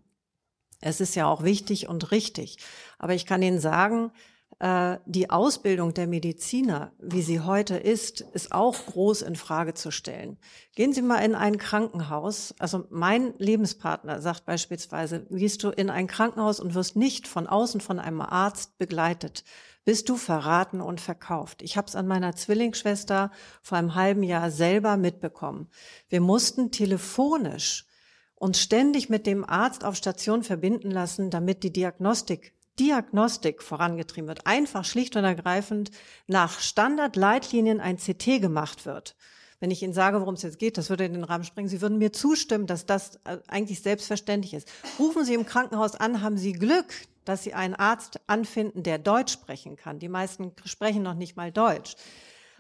Es 0.81 1.01
ist 1.01 1.15
ja 1.15 1.27
auch 1.27 1.43
wichtig 1.43 1.89
und 1.89 2.11
richtig. 2.11 2.57
Aber 2.99 3.15
ich 3.15 3.27
kann 3.27 3.43
Ihnen 3.43 3.59
sagen, 3.59 4.13
äh, 4.13 4.34
die 4.61 5.31
Ausbildung 5.31 5.95
der 5.95 6.07
Mediziner, 6.07 6.93
wie 6.99 7.23
sie 7.23 7.41
heute 7.41 7.77
ist, 7.77 8.21
ist 8.21 8.53
auch 8.53 8.87
groß 8.87 9.23
in 9.23 9.37
Frage 9.37 9.75
zu 9.75 9.91
stellen. 9.91 10.39
Gehen 10.75 10.93
Sie 10.93 11.03
mal 11.03 11.19
in 11.19 11.35
ein 11.35 11.59
Krankenhaus. 11.59 12.55
Also 12.59 12.85
mein 12.91 13.35
Lebenspartner 13.39 14.21
sagt 14.21 14.45
beispielsweise, 14.47 15.27
gehst 15.31 15.63
du 15.63 15.71
in 15.71 15.91
ein 15.91 16.07
Krankenhaus 16.07 16.61
und 16.61 16.75
wirst 16.75 16.97
nicht 16.97 17.29
von 17.29 17.47
außen 17.47 17.81
von 17.81 17.99
einem 17.99 18.21
Arzt 18.21 18.79
begleitet, 18.79 19.45
bist 19.85 20.09
du 20.09 20.17
verraten 20.17 20.81
und 20.81 21.01
verkauft. 21.01 21.63
Ich 21.63 21.77
habe 21.77 21.89
es 21.89 21.97
an 21.97 22.07
meiner 22.07 22.35
Zwillingsschwester 22.35 23.31
vor 23.63 23.79
einem 23.79 23.95
halben 23.95 24.23
Jahr 24.23 24.51
selber 24.51 24.97
mitbekommen. 24.97 25.69
Wir 26.09 26.21
mussten 26.21 26.71
telefonisch 26.71 27.87
uns 28.35 28.61
ständig 28.61 29.09
mit 29.09 29.27
dem 29.27 29.45
Arzt 29.45 29.85
auf 29.85 29.97
Station 29.97 30.43
verbinden 30.43 30.91
lassen, 30.91 31.31
damit 31.31 31.63
die 31.63 31.73
Diagnostik 31.73 32.55
Diagnostik 32.79 33.63
vorangetrieben 33.63 34.29
wird, 34.29 34.47
einfach 34.47 34.85
schlicht 34.85 35.17
und 35.17 35.25
ergreifend 35.25 35.91
nach 36.27 36.61
Standardleitlinien 36.61 37.81
ein 37.81 37.99
CT 37.99 38.41
gemacht 38.41 38.87
wird. 38.87 39.15
Wenn 39.61 39.71
ich 39.71 39.83
Ihnen 39.83 39.95
sage, 39.95 40.21
worum 40.21 40.35
es 40.35 40.43
jetzt 40.43 40.59
geht, 40.59 40.77
das 40.77 40.91
würde 40.91 41.05
in 41.05 41.15
den 41.15 41.25
Rahmen 41.25 41.45
springen. 41.45 41.69
Sie 41.69 41.81
würden 41.81 41.99
mir 41.99 42.13
zustimmen, 42.13 42.67
dass 42.67 42.87
das 42.87 43.17
äh, 43.25 43.39
eigentlich 43.49 43.81
selbstverständlich 43.81 44.53
ist. 44.55 44.71
Rufen 44.99 45.25
Sie 45.25 45.35
im 45.35 45.47
Krankenhaus 45.47 45.95
an, 45.95 46.21
haben 46.21 46.37
Sie 46.37 46.53
Glück, 46.53 46.93
dass 47.25 47.45
Sie 47.45 47.55
einen 47.55 47.75
Arzt 47.75 48.21
anfinden, 48.27 48.83
der 48.83 48.99
Deutsch 48.99 49.33
sprechen 49.33 49.77
kann. 49.77 49.99
Die 49.99 50.09
meisten 50.09 50.53
sprechen 50.65 51.03
noch 51.03 51.15
nicht 51.15 51.37
mal 51.37 51.53
Deutsch. 51.53 51.97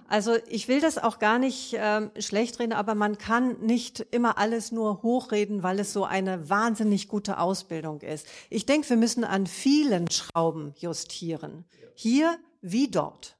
Also 0.09 0.37
ich 0.49 0.69
will 0.69 0.81
das 0.81 0.99
auch 0.99 1.19
gar 1.19 1.39
nicht 1.39 1.75
ähm, 1.79 2.11
schlecht 2.19 2.59
reden, 2.61 2.73
aber 2.73 2.95
man 2.95 3.19
kann 3.19 3.61
nicht 3.61 4.01
immer 4.11 4.39
alles 4.39 4.71
nur 4.71 5.03
hochreden, 5.03 5.63
weil 5.63 5.81
es 5.81 5.93
so 5.93 6.05
eine 6.05 6.49
wahnsinnig 6.49 7.09
gute 7.09 7.39
Ausbildung 7.39 8.01
ist. 8.01 8.27
Ich 8.51 8.67
denke, 8.67 8.91
wir 8.91 8.97
müssen 8.97 9.25
an 9.25 9.47
vielen 9.47 10.11
Schrauben 10.11 10.75
justieren. 10.79 11.65
Hier 11.95 12.39
wie 12.61 12.89
dort. 12.89 13.37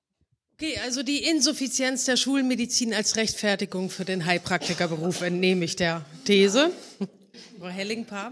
Okay, 0.55 0.79
also 0.85 1.03
die 1.03 1.25
Insuffizienz 1.25 2.05
der 2.05 2.17
Schulmedizin 2.17 2.95
als 2.95 3.17
Rechtfertigung 3.17 3.91
für 3.91 4.05
den 4.05 4.25
Heilpraktikerberuf 4.25 5.21
entnehme 5.23 5.65
ich 5.65 5.77
der 5.77 6.05
These. 6.25 6.71
Hellingpaar? 7.01 7.24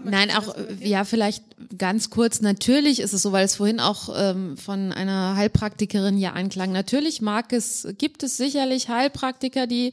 Nein, 0.09 0.31
auch, 0.31 0.55
ja, 0.79 1.03
vielleicht 1.03 1.43
ganz 1.77 2.09
kurz. 2.09 2.41
Natürlich 2.41 2.99
ist 2.99 3.13
es 3.13 3.21
so, 3.21 3.31
weil 3.31 3.45
es 3.45 3.55
vorhin 3.55 3.79
auch 3.79 4.09
ähm, 4.15 4.57
von 4.57 4.91
einer 4.91 5.35
Heilpraktikerin 5.35 6.17
ja 6.17 6.33
anklang. 6.33 6.71
Natürlich 6.71 7.21
mag 7.21 7.53
es, 7.53 7.87
gibt 7.97 8.23
es 8.23 8.37
sicherlich 8.37 8.89
Heilpraktiker, 8.89 9.67
die 9.67 9.91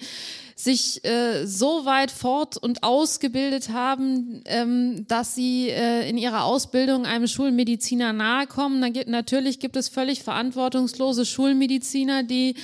sich 0.65 1.05
äh, 1.05 1.47
so 1.47 1.87
weit 1.87 2.11
fort 2.11 2.57
und 2.57 2.83
ausgebildet 2.83 3.71
haben, 3.71 4.43
ähm, 4.45 5.07
dass 5.09 5.35
sie 5.35 5.71
äh, 5.71 6.09
in 6.09 6.19
ihrer 6.19 6.45
Ausbildung 6.45 7.07
einem 7.07 7.27
Schulmediziner 7.27 8.13
nahe 8.13 8.47
kommen. 8.47 8.81
Dann 8.83 8.93
gibt, 8.93 9.09
natürlich 9.09 9.59
gibt 9.59 9.77
es 9.77 9.89
völlig 9.89 10.23
verantwortungslose 10.23 11.25
Schulmediziner, 11.25 12.25
die 12.25 12.55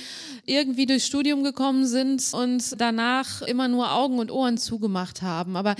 irgendwie 0.45 0.85
durchs 0.85 1.07
Studium 1.07 1.43
gekommen 1.43 1.87
sind 1.87 2.23
und 2.33 2.79
danach 2.79 3.41
immer 3.41 3.67
nur 3.67 3.91
Augen 3.91 4.19
und 4.19 4.31
Ohren 4.31 4.57
zugemacht 4.57 5.23
haben. 5.23 5.55
Aber 5.55 5.75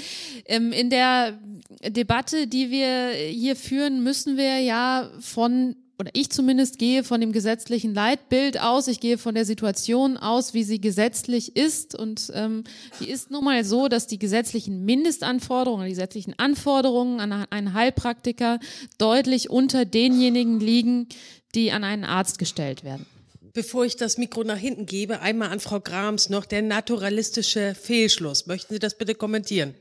ähm, 0.46 0.72
in 0.72 0.90
der 0.90 1.38
Debatte, 1.86 2.48
die 2.48 2.72
wir 2.72 3.10
hier 3.12 3.56
führen, 3.56 4.04
müssen 4.04 4.38
wir 4.38 4.60
ja 4.60 5.10
von 5.20 5.76
oder 6.00 6.12
ich 6.14 6.30
zumindest 6.30 6.78
gehe 6.78 7.04
von 7.04 7.22
dem 7.22 7.32
gesetzlichen 7.32 7.94
Leitbild 7.94 8.60
aus, 8.62 8.88
ich 8.88 9.00
gehe 9.00 9.18
von 9.18 9.34
der 9.34 9.46
Situation 9.46 10.18
aus, 10.18 10.54
wie 10.54 10.64
sie 10.64 10.80
gesetzlich 10.80 11.56
ist. 11.56 11.96
Und 11.96 12.32
ähm, 12.36 12.66
die 13.00 13.10
ist 13.10 13.32
nun 13.32 13.44
mal 13.44 13.64
so, 13.64 13.88
dass 13.88 14.06
die 14.06 14.20
gesetzlichen 14.20 14.86
Mindestanforderungen, 14.86 15.86
die 15.86 15.92
gesetzlichen 15.92 16.36
Anforderungen 16.38 17.20
an 17.20 17.32
einen 17.50 17.74
Heilpraktiker 17.74 18.60
deutlich 19.00 19.50
unter 19.50 19.86
denjenigen 19.86 20.60
liegen, 20.60 21.08
die 21.56 21.72
an 21.72 21.84
einen 21.84 22.04
Arzt 22.04 22.38
gestellt 22.38 22.84
werden. 22.84 23.08
Bevor 23.54 23.84
ich 23.84 23.96
das 23.96 24.20
Mikro 24.20 24.44
nach 24.44 24.58
hinten 24.58 24.86
gebe, 24.86 25.22
einmal 25.22 25.50
an 25.50 25.60
Frau 25.60 25.80
Grams 25.80 26.30
noch 26.30 26.46
der 26.46 26.62
naturalistische 26.62 27.74
Fehlschluss. 27.74 28.46
Möchten 28.46 28.76
Sie 28.76 28.80
das 28.80 29.00
bitte 29.00 29.16
kommentieren? 29.16 29.74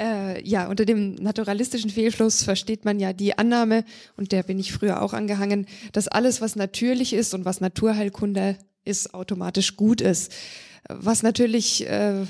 Äh, 0.00 0.46
ja, 0.46 0.68
unter 0.68 0.84
dem 0.84 1.14
naturalistischen 1.14 1.90
Fehlschluss 1.90 2.42
versteht 2.42 2.84
man 2.84 3.00
ja 3.00 3.12
die 3.12 3.36
Annahme, 3.36 3.84
und 4.16 4.32
der 4.32 4.42
bin 4.42 4.58
ich 4.58 4.72
früher 4.72 5.02
auch 5.02 5.12
angehangen, 5.12 5.66
dass 5.92 6.08
alles, 6.08 6.40
was 6.40 6.56
natürlich 6.56 7.12
ist 7.12 7.34
und 7.34 7.44
was 7.44 7.60
Naturheilkunde 7.60 8.56
ist, 8.84 9.14
automatisch 9.14 9.76
gut 9.76 10.00
ist. 10.00 10.32
Was 10.88 11.22
natürlich 11.22 11.86
äh, 11.86 12.24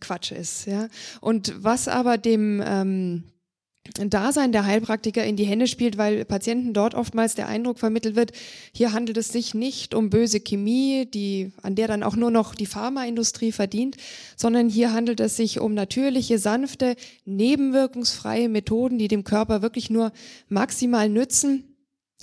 Quatsch 0.00 0.32
ist, 0.32 0.66
ja. 0.66 0.88
Und 1.20 1.54
was 1.58 1.86
aber 1.86 2.18
dem 2.18 2.62
ähm, 2.66 3.24
Dasein 3.94 4.52
der 4.52 4.66
Heilpraktiker 4.66 5.24
in 5.24 5.36
die 5.36 5.44
Hände 5.44 5.66
spielt, 5.66 5.98
weil 5.98 6.24
Patienten 6.24 6.72
dort 6.72 6.94
oftmals 6.94 7.34
der 7.34 7.48
Eindruck 7.48 7.78
vermittelt 7.78 8.16
wird, 8.16 8.32
hier 8.72 8.92
handelt 8.92 9.16
es 9.16 9.28
sich 9.28 9.54
nicht 9.54 9.94
um 9.94 10.10
böse 10.10 10.40
Chemie, 10.40 11.06
die, 11.06 11.52
an 11.62 11.74
der 11.74 11.88
dann 11.88 12.02
auch 12.02 12.16
nur 12.16 12.30
noch 12.30 12.54
die 12.54 12.66
Pharmaindustrie 12.66 13.52
verdient, 13.52 13.96
sondern 14.36 14.68
hier 14.68 14.92
handelt 14.92 15.20
es 15.20 15.36
sich 15.36 15.60
um 15.60 15.74
natürliche, 15.74 16.38
sanfte, 16.38 16.96
nebenwirkungsfreie 17.24 18.48
Methoden, 18.48 18.98
die 18.98 19.08
dem 19.08 19.24
Körper 19.24 19.62
wirklich 19.62 19.90
nur 19.90 20.12
maximal 20.48 21.08
nützen 21.08 21.75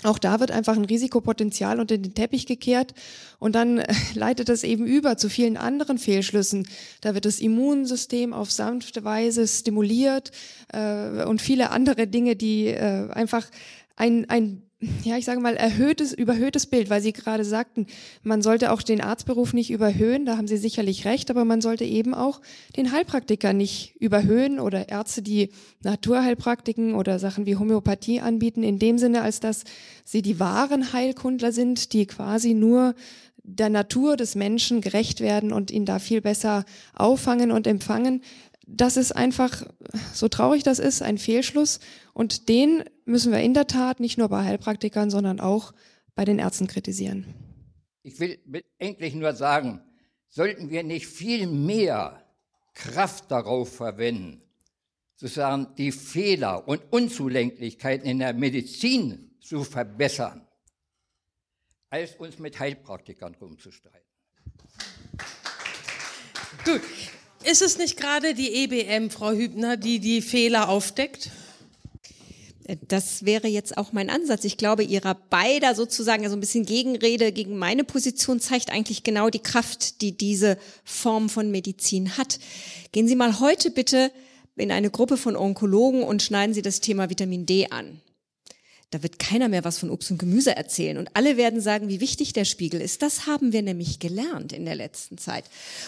auch 0.04 0.20
da 0.20 0.40
wird 0.40 0.52
einfach 0.52 0.76
ein 0.76 0.86
Risikopotenzial 0.86 1.80
unter 1.80 1.98
den 1.98 2.14
Teppich 2.14 2.46
gekehrt 2.46 2.94
und 3.40 3.56
dann 3.56 3.80
äh, 3.80 3.94
leitet 4.14 4.50
das 4.50 4.64
eben 4.64 4.86
über 4.86 5.18
zu 5.18 5.30
vielen 5.30 5.58
anderen 5.58 5.98
Fehlschlüssen. 5.98 6.68
Da 7.02 7.14
wird 7.14 7.26
das 7.26 7.40
Immunsystem 7.40 8.34
auf 8.34 8.52
sanfte 8.52 9.04
Weise 9.04 9.48
stimuliert 9.48 10.32
äh, 10.72 11.24
und 11.24 11.42
viele 11.42 11.72
andere 11.72 12.08
Dinge, 12.08 12.36
die 12.36 12.68
äh, 12.68 13.10
einfach 13.12 13.48
ein, 13.96 14.30
ein 14.30 14.64
ja, 15.04 15.18
ich 15.18 15.26
sage 15.26 15.40
mal, 15.40 15.56
erhöhtes, 15.56 16.14
überhöhtes 16.14 16.66
Bild, 16.66 16.90
weil 16.90 17.02
Sie 17.02 17.14
gerade 17.14 17.46
sagten, 17.46 17.88
man 18.24 18.42
sollte 18.42 18.72
auch 18.72 18.82
den 18.82 19.02
Arztberuf 19.02 19.54
nicht 19.54 19.72
überhöhen, 19.72 20.26
da 20.26 20.38
haben 20.38 20.48
Sie 20.48 20.58
sicherlich 20.58 21.06
recht, 21.06 21.30
aber 21.30 21.46
man 21.46 21.62
sollte 21.62 21.86
eben 21.86 22.14
auch 22.14 22.42
den 22.76 22.92
Heilpraktiker 22.92 23.54
nicht 23.54 23.96
überhöhen 24.00 24.60
oder 24.60 24.90
Ärzte, 24.90 25.22
die 25.22 25.50
Naturheilpraktiken 25.84 26.96
oder 26.96 27.20
Sachen 27.20 27.46
wie 27.46 27.56
Homöopathie 27.56 28.22
anbieten, 28.22 28.64
in 28.64 28.80
dem 28.80 28.98
Sinne, 28.98 29.22
als 29.22 29.40
dass 29.40 29.64
sie 30.04 30.22
die 30.22 30.40
wahren 30.40 30.94
Heilkundler 30.94 31.52
sind, 31.52 31.94
die 31.94 32.06
quasi 32.06 32.54
nur 32.54 32.96
der 33.44 33.70
Natur 33.70 34.16
des 34.16 34.36
Menschen 34.36 34.82
gerecht 34.82 35.20
werden 35.20 35.52
und 35.52 35.70
ihn 35.70 35.86
da 35.86 36.00
viel 36.00 36.22
besser 36.22 36.64
auffangen 36.94 37.52
und 37.52 37.68
empfangen 37.68 38.22
das 38.68 38.98
ist 38.98 39.12
einfach, 39.12 39.66
so 40.14 40.28
traurig 40.28 40.64
das 40.64 40.80
ist, 40.80 41.02
ein 41.02 41.18
Fehlschluss. 41.18 41.80
Und 42.14 42.50
den 42.50 42.84
müssen 43.06 43.32
wir 43.32 43.40
in 43.40 43.54
der 43.54 43.68
Tat 43.68 44.00
nicht 44.00 44.18
nur 44.18 44.30
bei 44.30 44.44
Heilpraktikern, 44.44 45.10
sondern 45.10 45.40
auch 45.40 45.74
bei 46.16 46.26
den 46.26 46.40
Ärzten 46.40 46.68
kritisieren. 46.68 47.26
Ich 48.04 48.20
will 48.20 48.40
endlich 48.78 49.16
nur 49.16 49.34
sagen, 49.34 49.82
sollten 50.30 50.70
wir 50.70 50.84
nicht 50.84 51.08
viel 51.08 51.48
mehr 51.48 52.24
Kraft 52.74 53.32
darauf 53.32 53.76
verwenden, 53.76 54.42
sozusagen 55.16 55.76
die 55.78 55.92
Fehler 55.92 56.68
und 56.68 56.82
Unzulänglichkeiten 56.92 58.08
in 58.08 58.20
der 58.20 58.34
Medizin 58.34 59.36
zu 59.42 59.64
verbessern, 59.64 60.48
als 61.90 62.16
uns 62.16 62.40
mit 62.40 62.60
Heilpraktikern 62.60 63.36
rumzustreiten. 63.36 64.10
Gut, 66.66 66.82
ist 67.46 67.62
es 67.62 67.78
nicht 67.78 67.98
gerade 67.98 68.34
die 68.34 68.54
EBM, 68.54 69.10
Frau 69.10 69.32
Hübner, 69.32 69.78
die 69.78 70.00
die 70.00 70.22
Fehler 70.22 70.70
aufdeckt? 70.70 71.30
Das 72.88 73.26
wäre 73.26 73.48
jetzt 73.48 73.78
auch 73.78 73.92
mein 73.92 74.10
Ansatz. 74.10 74.46
Ich 74.46 74.58
glaube, 74.58 74.84
ihrer 74.84 75.16
beider 75.16 75.76
sozusagen 75.76 76.28
so 76.30 76.36
ein 76.36 76.40
bisschen 76.40 76.66
Gegenrede 76.66 77.34
gegen 77.34 77.58
meine 77.58 77.84
Position 77.84 78.40
zeigt 78.40 78.72
eigentlich 78.72 79.04
genau 79.04 79.30
die 79.30 79.40
Kraft, 79.40 80.02
die 80.02 80.18
diese 80.18 80.58
Form 80.86 81.30
von 81.30 81.52
Medizin 81.52 82.18
hat. 82.18 82.40
Gehen 82.94 83.08
Sie 83.08 83.18
mal 83.18 83.40
heute 83.40 83.70
bitte 83.70 84.12
in 84.56 84.72
eine 84.72 84.92
Gruppe 84.92 85.18
von 85.18 85.36
Onkologen 85.36 86.04
und 86.04 86.24
schneiden 86.24 86.54
Sie 86.54 86.62
das 86.62 86.80
Thema 86.80 87.10
Vitamin 87.10 87.46
D 87.46 87.68
an. 87.70 88.00
Da 88.94 89.02
wird 89.02 89.18
keiner 89.18 89.50
mehr 89.50 89.64
was 89.64 89.80
von 89.80 89.90
Obst 89.90 90.12
und 90.12 90.20
Gemüse 90.20 90.56
erzählen 90.56 90.98
und 90.98 91.10
alle 91.16 91.38
werden 91.38 91.62
sagen, 91.62 91.90
wie 91.90 92.00
wichtig 92.00 92.34
der 92.34 92.46
Spiegel 92.46 92.80
ist. 92.80 93.02
Das 93.02 93.26
haben 93.26 93.52
wir 93.54 93.62
nämlich 93.62 94.00
gelernt 94.00 94.54
in 94.54 94.66
der 94.66 94.76
letzten 94.76 95.18
Zeit. 95.18 95.46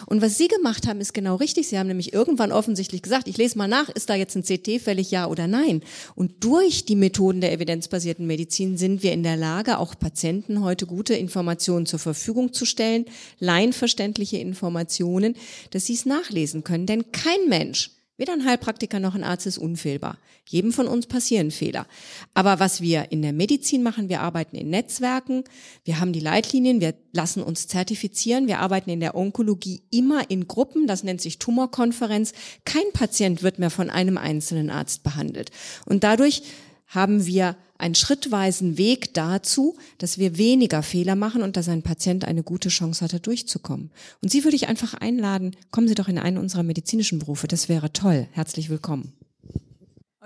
Und 0.08 0.22
was 0.22 0.38
Sie 0.38 0.48
gemacht 0.48 0.88
haben, 0.88 1.02
ist 1.02 1.14
genau 1.14 1.36
richtig. 1.36 1.68
Sie 1.68 1.78
haben 1.78 1.88
nämlich 1.88 2.14
irgendwann 2.14 2.52
offensichtlich 2.52 3.02
gesagt, 3.02 3.28
ich 3.28 3.38
lese 3.38 3.58
mal 3.58 3.68
nach, 3.68 3.90
ist 3.90 4.10
da 4.10 4.16
jetzt 4.16 4.36
ein 4.36 4.44
CT 4.44 4.82
fällig, 4.82 5.12
ja 5.12 5.28
oder 5.28 5.48
nein? 5.48 5.82
Und 6.16 6.44
durch 6.44 6.86
die 6.86 6.96
Methoden 6.96 7.42
der 7.42 7.52
evidenzbasierten 7.52 8.26
Medizin 8.26 8.78
sind 8.78 9.04
wir 9.04 9.14
in 9.14 9.24
der 9.24 9.38
Lage, 9.38 9.78
auch 9.78 9.94
Patienten 9.98 10.64
heute 10.64 10.86
gute 10.88 11.14
Informationen 11.14 11.86
zur 11.86 12.00
Verfügung 12.00 12.54
zu 12.54 12.66
stellen, 12.66 13.06
laienverständliche 13.40 14.38
Informationen, 14.38 15.36
dass 15.72 15.86
sie 15.86 15.94
es 15.94 16.06
nachlesen 16.06 16.64
können. 16.64 16.88
Denn 16.88 17.12
kein 17.12 17.48
Mensch 17.48 17.92
Weder 18.18 18.32
ein 18.32 18.46
Heilpraktiker 18.46 19.02
noch 19.02 19.14
ein 19.14 19.26
Arzt 19.26 19.46
ist 19.46 19.58
unfehlbar. 19.58 20.18
Jedem 20.48 20.72
von 20.72 20.88
uns 20.88 21.06
passieren 21.06 21.52
Fehler. 21.52 21.86
Aber 22.34 22.60
was 22.60 22.80
wir 22.80 23.12
in 23.12 23.22
der 23.22 23.34
Medizin 23.34 23.84
machen, 23.84 24.08
wir 24.08 24.22
arbeiten 24.22 24.56
in 24.56 24.70
Netzwerken, 24.70 25.44
wir 25.84 26.00
haben 26.00 26.14
die 26.14 26.22
Leitlinien, 26.22 26.80
wir 26.80 26.94
lassen 27.12 27.44
uns 27.44 27.68
zertifizieren, 27.68 28.48
wir 28.48 28.60
arbeiten 28.60 28.90
in 28.90 29.02
der 29.02 29.16
Onkologie 29.16 29.82
immer 29.92 30.30
in 30.30 30.48
Gruppen, 30.48 30.88
das 30.88 31.04
nennt 31.04 31.20
sich 31.20 31.40
Tumorkonferenz. 31.40 32.32
Kein 32.64 32.86
Patient 32.94 33.44
wird 33.44 33.60
mehr 33.60 33.70
von 33.70 33.90
einem 33.90 34.18
einzelnen 34.18 34.70
Arzt 34.70 35.04
behandelt. 35.04 35.52
Und 35.86 36.06
dadurch 36.06 36.44
haben 36.88 37.26
wir 37.26 37.58
einen 37.78 37.96
schrittweisen 37.96 38.78
Weg 38.78 39.14
dazu, 39.14 39.76
dass 39.98 40.18
wir 40.18 40.38
weniger 40.38 40.84
Fehler 40.84 41.16
machen 41.16 41.42
und 41.42 41.58
dass 41.58 41.70
ein 41.70 41.84
Patient 41.84 42.26
eine 42.26 42.44
gute 42.44 42.70
Chance 42.70 43.04
hatte, 43.04 43.20
durchzukommen. 43.20 43.92
Und 44.22 44.32
Sie 44.32 44.44
würde 44.44 44.56
ich 44.56 44.68
einfach 44.68 44.94
einladen, 44.94 45.56
kommen 45.72 45.88
Sie 45.88 45.96
doch 45.96 46.08
in 46.08 46.18
einen 46.18 46.38
unserer 46.38 46.64
medizinischen 46.64 47.20
Berufe. 47.20 47.48
Das 47.48 47.70
wäre 47.70 47.92
toll. 47.92 48.28
Herzlich 48.32 48.70
willkommen. 48.70 49.14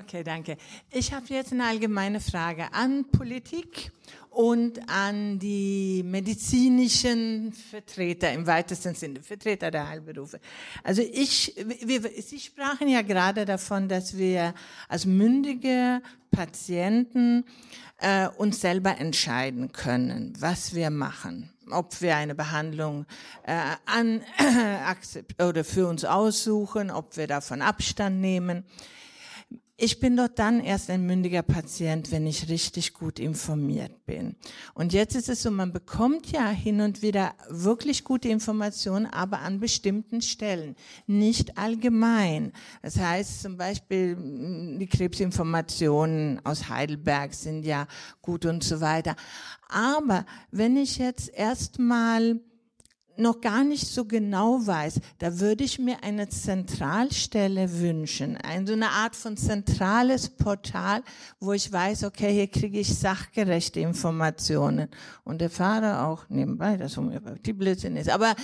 Okay, 0.02 0.24
danke. 0.24 0.56
Ich 0.92 1.12
habe 1.12 1.26
jetzt 1.28 1.52
eine 1.52 1.66
allgemeine 1.66 2.22
Frage 2.22 2.72
an 2.72 3.04
Politik 3.12 3.92
und 4.30 4.80
an 4.90 5.40
die 5.40 6.04
medizinischen 6.06 7.52
Vertreter 7.52 8.32
im 8.32 8.48
weitesten 8.48 8.96
Sinne, 8.96 9.22
Vertreter 9.22 9.72
der 9.72 9.90
Heilberufe. 9.90 10.40
Also 10.86 11.02
ich, 11.02 11.54
wir, 11.84 12.02
Sie 12.22 12.40
sprachen 12.40 12.88
ja 12.88 13.02
gerade 13.02 13.44
davon, 13.44 13.90
dass 13.90 14.18
wir 14.18 14.54
als 14.88 15.06
mündige 15.06 16.02
Patienten 16.32 17.44
äh, 17.98 18.30
uns 18.38 18.62
selber 18.62 18.98
entscheiden 18.98 19.74
können, 19.74 20.34
was 20.40 20.74
wir 20.74 20.92
machen 20.92 21.52
ob 21.72 22.02
wir 22.02 22.16
eine 22.16 22.34
Behandlung 22.34 23.06
äh, 23.44 23.54
an, 23.86 24.22
äh, 25.38 25.44
oder 25.44 25.64
für 25.64 25.88
uns 25.88 26.04
aussuchen, 26.04 26.90
ob 26.90 27.16
wir 27.16 27.28
davon 27.28 27.62
Abstand 27.62 28.22
nehmen. 28.22 28.64
Ich 29.82 30.02
bin 30.02 30.18
dort 30.18 30.38
dann 30.40 30.60
erst 30.60 30.90
ein 30.90 31.06
mündiger 31.06 31.42
Patient, 31.42 32.12
wenn 32.12 32.28
ich 32.28 32.50
richtig 32.50 32.94
gut 32.94 33.18
informiert 33.18 34.06
bin. 34.06 34.36
Und 34.74 34.92
jetzt 34.92 35.16
ist 35.16 35.30
es 35.30 35.42
so, 35.42 35.52
man 35.52 35.72
bekommt 35.72 36.30
ja 36.34 36.50
hin 36.50 36.82
und 36.82 37.02
wieder 37.02 37.34
wirklich 37.48 38.04
gute 38.04 38.28
Informationen, 38.28 39.06
aber 39.06 39.40
an 39.40 39.62
bestimmten 39.62 40.22
Stellen, 40.22 40.76
nicht 41.08 41.58
allgemein. 41.58 42.52
Das 42.82 43.00
heißt 43.00 43.42
zum 43.42 43.56
Beispiel, 43.56 44.18
die 44.18 44.88
Krebsinformationen 44.88 46.46
aus 46.46 46.68
Heidelberg 46.68 47.34
sind 47.34 47.64
ja 47.64 47.88
gut 48.22 48.46
und 48.46 48.66
so 48.66 48.82
weiter. 48.82 49.16
Aber 49.70 50.26
wenn 50.52 50.76
ich 50.76 50.98
jetzt 50.98 51.30
erstmal 51.30 52.42
noch 53.20 53.42
gar 53.42 53.64
nicht 53.64 53.88
so 53.88 54.06
genau 54.06 54.66
weiß, 54.66 55.00
da 55.20 55.40
würde 55.40 55.64
ich 55.64 55.80
mir 55.80 56.04
eine 56.04 56.30
Zentralstelle 56.30 57.80
wünschen, 57.80 58.38
eine, 58.38 58.66
so 58.66 58.74
eine 58.74 58.90
Art 58.90 59.16
von 59.16 59.38
zentrales 59.38 60.30
Portal, 60.30 61.04
wo 61.40 61.54
ich 61.54 61.72
weiß, 61.72 62.06
okay, 62.06 62.34
hier 62.34 62.48
kriege 62.48 62.80
ich 62.80 62.98
sachgerechte 62.98 63.80
Informationen. 63.80 64.90
Und 65.24 65.42
erfahre 65.42 66.06
auch 66.06 66.28
nebenbei, 66.30 66.78
dass 66.78 66.98
Homöopathie 66.98 67.54
Blödsinn 67.54 67.96
ist, 67.96 68.10
aber 68.10 68.36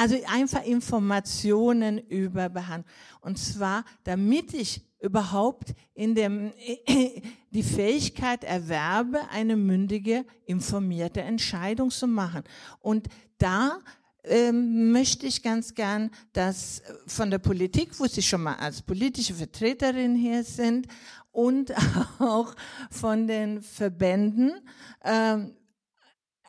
also 0.00 0.16
einfach 0.32 0.64
Informationen 0.64 1.98
über 1.98 2.48
Behandlung. 2.48 2.92
Und 3.20 3.38
zwar, 3.38 3.84
damit 4.04 4.52
ich 4.52 4.82
überhaupt 5.00 5.74
in 5.94 6.14
dem, 6.14 6.52
die 7.50 7.62
Fähigkeit 7.62 8.42
erwerbe, 8.42 9.20
eine 9.30 9.56
mündige, 9.56 10.24
informierte 10.46 11.20
Entscheidung 11.20 11.90
zu 11.90 12.06
machen. 12.06 12.42
Und 12.80 13.08
da 13.38 13.80
ähm, 14.24 14.92
möchte 14.92 15.26
ich 15.26 15.42
ganz 15.42 15.74
gern, 15.74 16.10
dass 16.32 16.82
von 17.06 17.30
der 17.30 17.38
Politik, 17.38 17.98
wo 17.98 18.06
Sie 18.06 18.22
schon 18.22 18.42
mal 18.42 18.56
als 18.56 18.82
politische 18.82 19.34
Vertreterin 19.34 20.16
hier 20.16 20.44
sind, 20.44 20.86
und 21.34 21.74
auch 22.20 22.54
von 22.90 23.26
den 23.26 23.60
Verbänden 23.60 24.54
ähm, 25.02 25.56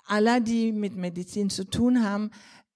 aller, 0.06 0.40
die 0.40 0.72
mit 0.72 0.96
Medizin 0.96 1.50
zu 1.50 1.66
tun 1.66 2.04
haben, 2.04 2.30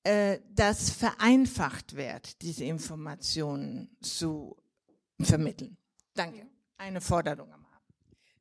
äh, 0.03 0.39
dass 0.49 0.89
vereinfacht 0.89 1.95
wird, 1.95 2.41
diese 2.41 2.65
Informationen 2.65 3.95
zu 4.01 4.57
vermitteln. 5.21 5.77
Danke. 6.15 6.47
Eine 6.77 7.01
Forderung 7.01 7.58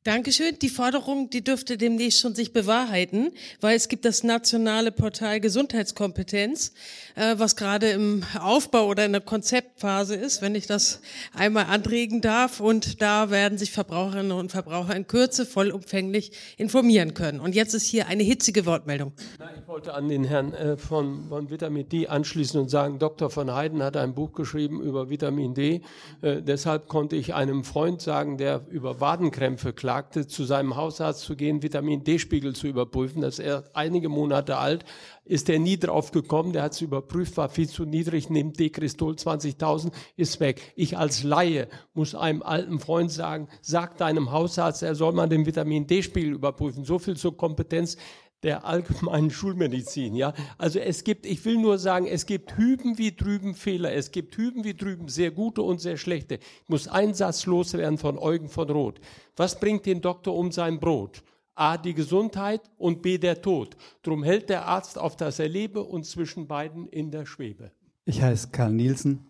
Dankeschön. 0.04 0.56
Die 0.62 0.68
Forderung, 0.68 1.28
die 1.28 1.42
dürfte 1.42 1.76
demnächst 1.76 2.20
schon 2.20 2.32
sich 2.32 2.52
bewahrheiten, 2.52 3.32
weil 3.60 3.76
es 3.76 3.88
gibt 3.88 4.04
das 4.04 4.22
nationale 4.22 4.92
Portal 4.92 5.40
Gesundheitskompetenz, 5.40 6.72
äh, 7.16 7.34
was 7.36 7.56
gerade 7.56 7.90
im 7.90 8.22
Aufbau 8.40 8.86
oder 8.86 9.04
in 9.04 9.10
der 9.10 9.20
Konzeptphase 9.20 10.14
ist, 10.14 10.40
wenn 10.40 10.54
ich 10.54 10.68
das 10.68 11.00
einmal 11.34 11.64
anregen 11.64 12.20
darf. 12.20 12.60
Und 12.60 13.02
da 13.02 13.30
werden 13.30 13.58
sich 13.58 13.72
Verbraucherinnen 13.72 14.30
und 14.30 14.52
Verbraucher 14.52 14.94
in 14.94 15.08
Kürze 15.08 15.44
vollumfänglich 15.44 16.30
informieren 16.58 17.12
können. 17.12 17.40
Und 17.40 17.56
jetzt 17.56 17.74
ist 17.74 17.84
hier 17.84 18.06
eine 18.06 18.22
hitzige 18.22 18.66
Wortmeldung. 18.66 19.12
Ich 19.60 19.66
wollte 19.66 19.94
an 19.94 20.08
den 20.08 20.22
Herrn 20.22 20.54
äh, 20.54 20.76
von, 20.76 21.28
von 21.28 21.50
Vitamin 21.50 21.88
D 21.88 22.06
anschließen 22.06 22.60
und 22.60 22.68
sagen, 22.70 23.00
Dr. 23.00 23.30
von 23.30 23.52
Heiden 23.52 23.82
hat 23.82 23.96
ein 23.96 24.14
Buch 24.14 24.32
geschrieben 24.32 24.80
über 24.80 25.10
Vitamin 25.10 25.54
D. 25.54 25.82
Äh, 26.22 26.40
deshalb 26.40 26.86
konnte 26.86 27.16
ich 27.16 27.34
einem 27.34 27.64
Freund 27.64 28.00
sagen, 28.00 28.38
der 28.38 28.62
über 28.70 29.00
Wadenkrämpfe 29.00 29.72
klagt, 29.72 29.87
sagte, 29.88 30.26
zu 30.26 30.44
seinem 30.44 30.76
Hausarzt 30.76 31.22
zu 31.22 31.34
gehen, 31.34 31.62
Vitamin 31.62 32.04
D-Spiegel 32.04 32.54
zu 32.54 32.66
überprüfen. 32.66 33.22
Das 33.22 33.38
ist 33.38 33.46
erst 33.46 33.74
einige 33.74 34.10
Monate 34.10 34.58
alt. 34.58 34.84
Ist 35.24 35.48
er 35.48 35.58
nie 35.58 35.78
drauf 35.78 36.10
gekommen, 36.10 36.52
der 36.52 36.62
hat 36.64 36.72
es 36.72 36.82
überprüft, 36.82 37.38
war 37.38 37.48
viel 37.48 37.70
zu 37.70 37.86
niedrig, 37.86 38.28
nimmt 38.28 38.60
Dekristol 38.60 39.14
20.000, 39.14 39.90
ist 40.16 40.40
weg. 40.40 40.74
Ich 40.76 40.98
als 40.98 41.22
Laie 41.22 41.68
muss 41.94 42.14
einem 42.14 42.42
alten 42.42 42.80
Freund 42.80 43.10
sagen, 43.10 43.48
sag 43.62 43.96
deinem 43.96 44.30
Hausarzt, 44.30 44.82
er 44.82 44.94
soll 44.94 45.14
mal 45.14 45.26
den 45.26 45.46
Vitamin 45.46 45.86
D-Spiegel 45.86 46.34
überprüfen. 46.34 46.84
So 46.84 46.98
viel 46.98 47.16
zur 47.16 47.34
Kompetenz 47.34 47.96
der 48.42 48.64
allgemeinen 48.64 49.30
Schulmedizin, 49.32 50.14
ja. 50.14 50.32
Also 50.58 50.78
es 50.78 51.04
gibt, 51.04 51.26
ich 51.26 51.44
will 51.44 51.58
nur 51.58 51.78
sagen, 51.78 52.06
es 52.06 52.26
gibt 52.26 52.56
hüben 52.56 52.98
wie 52.98 53.14
drüben 53.14 53.54
Fehler, 53.54 53.92
es 53.92 54.10
gibt 54.10 54.36
hüben 54.36 54.64
wie 54.64 54.74
drüben 54.74 55.08
sehr 55.08 55.30
gute 55.30 55.62
und 55.62 55.80
sehr 55.80 55.96
schlechte. 55.96 56.36
Ich 56.36 56.68
muss 56.68 56.88
einen 56.88 57.14
Satz 57.14 57.46
loswerden 57.46 57.98
von 57.98 58.18
Eugen 58.18 58.48
von 58.48 58.70
Roth. 58.70 59.00
Was 59.36 59.58
bringt 59.58 59.86
den 59.86 60.00
Doktor 60.00 60.36
um 60.36 60.52
sein 60.52 60.80
Brot? 60.80 61.22
A, 61.54 61.76
die 61.76 61.94
Gesundheit 61.94 62.62
und 62.76 63.02
B, 63.02 63.18
der 63.18 63.42
Tod. 63.42 63.76
Drum 64.02 64.22
hält 64.22 64.48
der 64.48 64.66
Arzt 64.66 64.96
auf 64.96 65.16
das 65.16 65.40
Erlebe 65.40 65.82
und 65.82 66.06
zwischen 66.06 66.46
beiden 66.46 66.86
in 66.86 67.10
der 67.10 67.26
Schwebe. 67.26 67.72
Ich 68.04 68.22
heiße 68.22 68.50
Karl 68.52 68.72
Nielsen. 68.72 69.26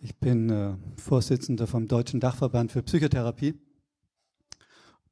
Ich 0.00 0.16
bin 0.16 0.48
äh, 0.48 0.76
Vorsitzender 0.96 1.66
vom 1.66 1.86
Deutschen 1.86 2.20
Dachverband 2.20 2.72
für 2.72 2.82
Psychotherapie. 2.82 3.54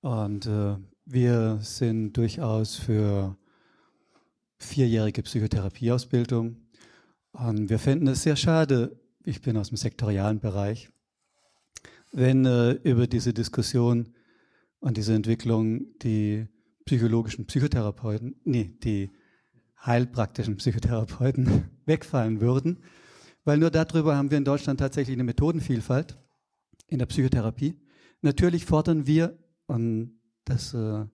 Und 0.00 0.46
äh, 0.46 0.76
wir 1.06 1.60
sind 1.62 2.16
durchaus 2.16 2.74
für 2.74 3.36
vierjährige 4.58 5.22
Psychotherapieausbildung. 5.22 6.56
Und 7.32 7.70
wir 7.70 7.78
fänden 7.78 8.08
es 8.08 8.24
sehr 8.24 8.36
schade, 8.36 8.98
ich 9.24 9.40
bin 9.40 9.56
aus 9.56 9.68
dem 9.68 9.76
sektorialen 9.76 10.40
Bereich, 10.40 10.90
wenn 12.12 12.44
äh, 12.44 12.72
über 12.82 13.06
diese 13.06 13.32
Diskussion 13.32 14.08
und 14.80 14.96
diese 14.96 15.14
Entwicklung 15.14 15.86
die 16.00 16.46
psychologischen 16.84 17.46
Psychotherapeuten, 17.46 18.36
nee, 18.44 18.76
die 18.82 19.10
heilpraktischen 19.84 20.56
Psychotherapeuten 20.56 21.70
wegfallen 21.86 22.40
würden, 22.40 22.82
weil 23.44 23.58
nur 23.58 23.70
darüber 23.70 24.16
haben 24.16 24.30
wir 24.30 24.38
in 24.38 24.44
Deutschland 24.44 24.80
tatsächlich 24.80 25.14
eine 25.14 25.24
Methodenvielfalt 25.24 26.18
in 26.88 26.98
der 26.98 27.06
Psychotherapie. 27.06 27.80
Natürlich 28.22 28.64
fordern 28.64 29.06
wir, 29.06 29.38
und 29.66 30.16
dass 30.46 30.72
äh, 30.72 31.04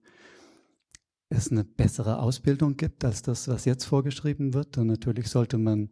es 1.29 1.51
eine 1.51 1.65
bessere 1.65 2.19
Ausbildung 2.19 2.77
gibt 2.77 3.03
als 3.03 3.21
das, 3.21 3.47
was 3.47 3.65
jetzt 3.65 3.85
vorgeschrieben 3.85 4.53
wird. 4.53 4.77
Und 4.77 4.87
natürlich 4.87 5.27
sollte 5.27 5.57
man 5.57 5.89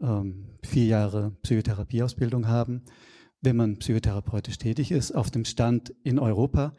ähm, 0.00 0.48
vier 0.62 0.86
Jahre 0.86 1.36
Psychotherapieausbildung 1.42 2.48
haben, 2.48 2.82
wenn 3.42 3.56
man 3.56 3.78
psychotherapeutisch 3.78 4.58
tätig 4.58 4.90
ist, 4.90 5.12
auf 5.12 5.30
dem 5.30 5.44
Stand 5.44 5.90
in 6.04 6.18
Europa. 6.18 6.74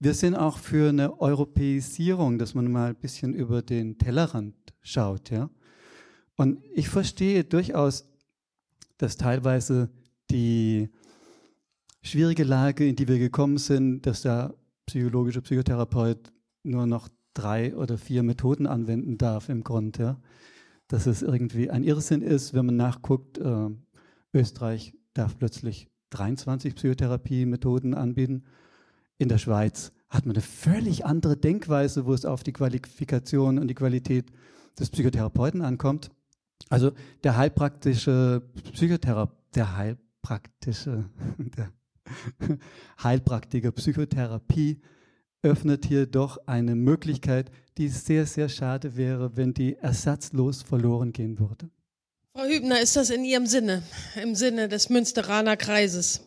Wir 0.00 0.14
sind 0.14 0.34
auch 0.34 0.58
für 0.58 0.88
eine 0.88 1.20
Europäisierung, 1.20 2.38
dass 2.38 2.54
man 2.54 2.70
mal 2.70 2.90
ein 2.90 2.96
bisschen 2.96 3.34
über 3.34 3.62
den 3.62 3.98
Tellerrand 3.98 4.54
schaut, 4.80 5.30
ja. 5.30 5.48
Und 6.34 6.64
ich 6.74 6.88
verstehe 6.88 7.44
durchaus, 7.44 8.08
dass 8.98 9.16
teilweise 9.16 9.90
die 10.30 10.90
schwierige 12.02 12.42
Lage, 12.42 12.88
in 12.88 12.96
die 12.96 13.06
wir 13.06 13.18
gekommen 13.18 13.58
sind, 13.58 14.06
dass 14.06 14.22
da 14.22 14.54
psychologische 14.86 15.42
Psychotherapeut 15.42 16.32
nur 16.62 16.86
noch 16.86 17.08
drei 17.34 17.74
oder 17.76 17.98
vier 17.98 18.22
Methoden 18.22 18.66
anwenden 18.66 19.18
darf 19.18 19.48
im 19.48 19.64
Grunde. 19.64 20.02
Ja? 20.02 20.20
Dass 20.88 21.06
es 21.06 21.22
irgendwie 21.22 21.70
ein 21.70 21.84
Irrsinn 21.84 22.22
ist, 22.22 22.54
wenn 22.54 22.66
man 22.66 22.76
nachguckt, 22.76 23.38
äh, 23.38 23.70
Österreich 24.34 24.94
darf 25.14 25.38
plötzlich 25.38 25.88
23 26.10 26.74
Psychotherapie-Methoden 26.74 27.94
anbieten. 27.94 28.44
In 29.18 29.28
der 29.28 29.38
Schweiz 29.38 29.92
hat 30.08 30.26
man 30.26 30.36
eine 30.36 30.42
völlig 30.42 31.06
andere 31.06 31.36
Denkweise, 31.36 32.06
wo 32.06 32.12
es 32.12 32.24
auf 32.24 32.42
die 32.42 32.52
Qualifikation 32.52 33.58
und 33.58 33.68
die 33.68 33.74
Qualität 33.74 34.30
des 34.78 34.90
Psychotherapeuten 34.90 35.62
ankommt. 35.62 36.10
Also 36.68 36.92
der 37.24 37.36
heilpraktische 37.36 38.42
Psychotherapeut, 38.72 39.36
der 39.54 39.76
heilpraktische, 39.76 41.04
der 41.38 41.72
Heilpraktiker 43.02 43.72
Psychotherapie 43.72 44.80
öffnet 45.42 45.86
hier 45.86 46.06
doch 46.06 46.38
eine 46.46 46.74
Möglichkeit, 46.74 47.50
die 47.78 47.88
sehr, 47.88 48.26
sehr 48.26 48.48
schade 48.48 48.96
wäre, 48.96 49.36
wenn 49.36 49.54
die 49.54 49.76
ersatzlos 49.76 50.62
verloren 50.62 51.12
gehen 51.12 51.38
würde. 51.38 51.70
Frau 52.34 52.44
Hübner, 52.44 52.80
ist 52.80 52.96
das 52.96 53.10
in 53.10 53.24
Ihrem 53.24 53.46
Sinne, 53.46 53.82
im 54.20 54.34
Sinne 54.34 54.68
des 54.68 54.88
Münsteraner 54.88 55.56
Kreises? 55.56 56.22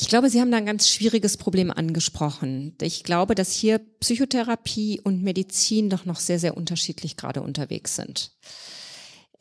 Ich 0.00 0.08
glaube, 0.08 0.28
Sie 0.28 0.40
haben 0.40 0.50
da 0.50 0.58
ein 0.58 0.66
ganz 0.66 0.88
schwieriges 0.88 1.36
Problem 1.36 1.70
angesprochen. 1.70 2.76
Ich 2.80 3.04
glaube, 3.04 3.34
dass 3.34 3.52
hier 3.52 3.80
Psychotherapie 4.00 5.00
und 5.02 5.22
Medizin 5.22 5.88
doch 5.88 6.04
noch 6.04 6.20
sehr, 6.20 6.38
sehr 6.38 6.56
unterschiedlich 6.56 7.16
gerade 7.16 7.40
unterwegs 7.40 7.96
sind. 7.96 8.32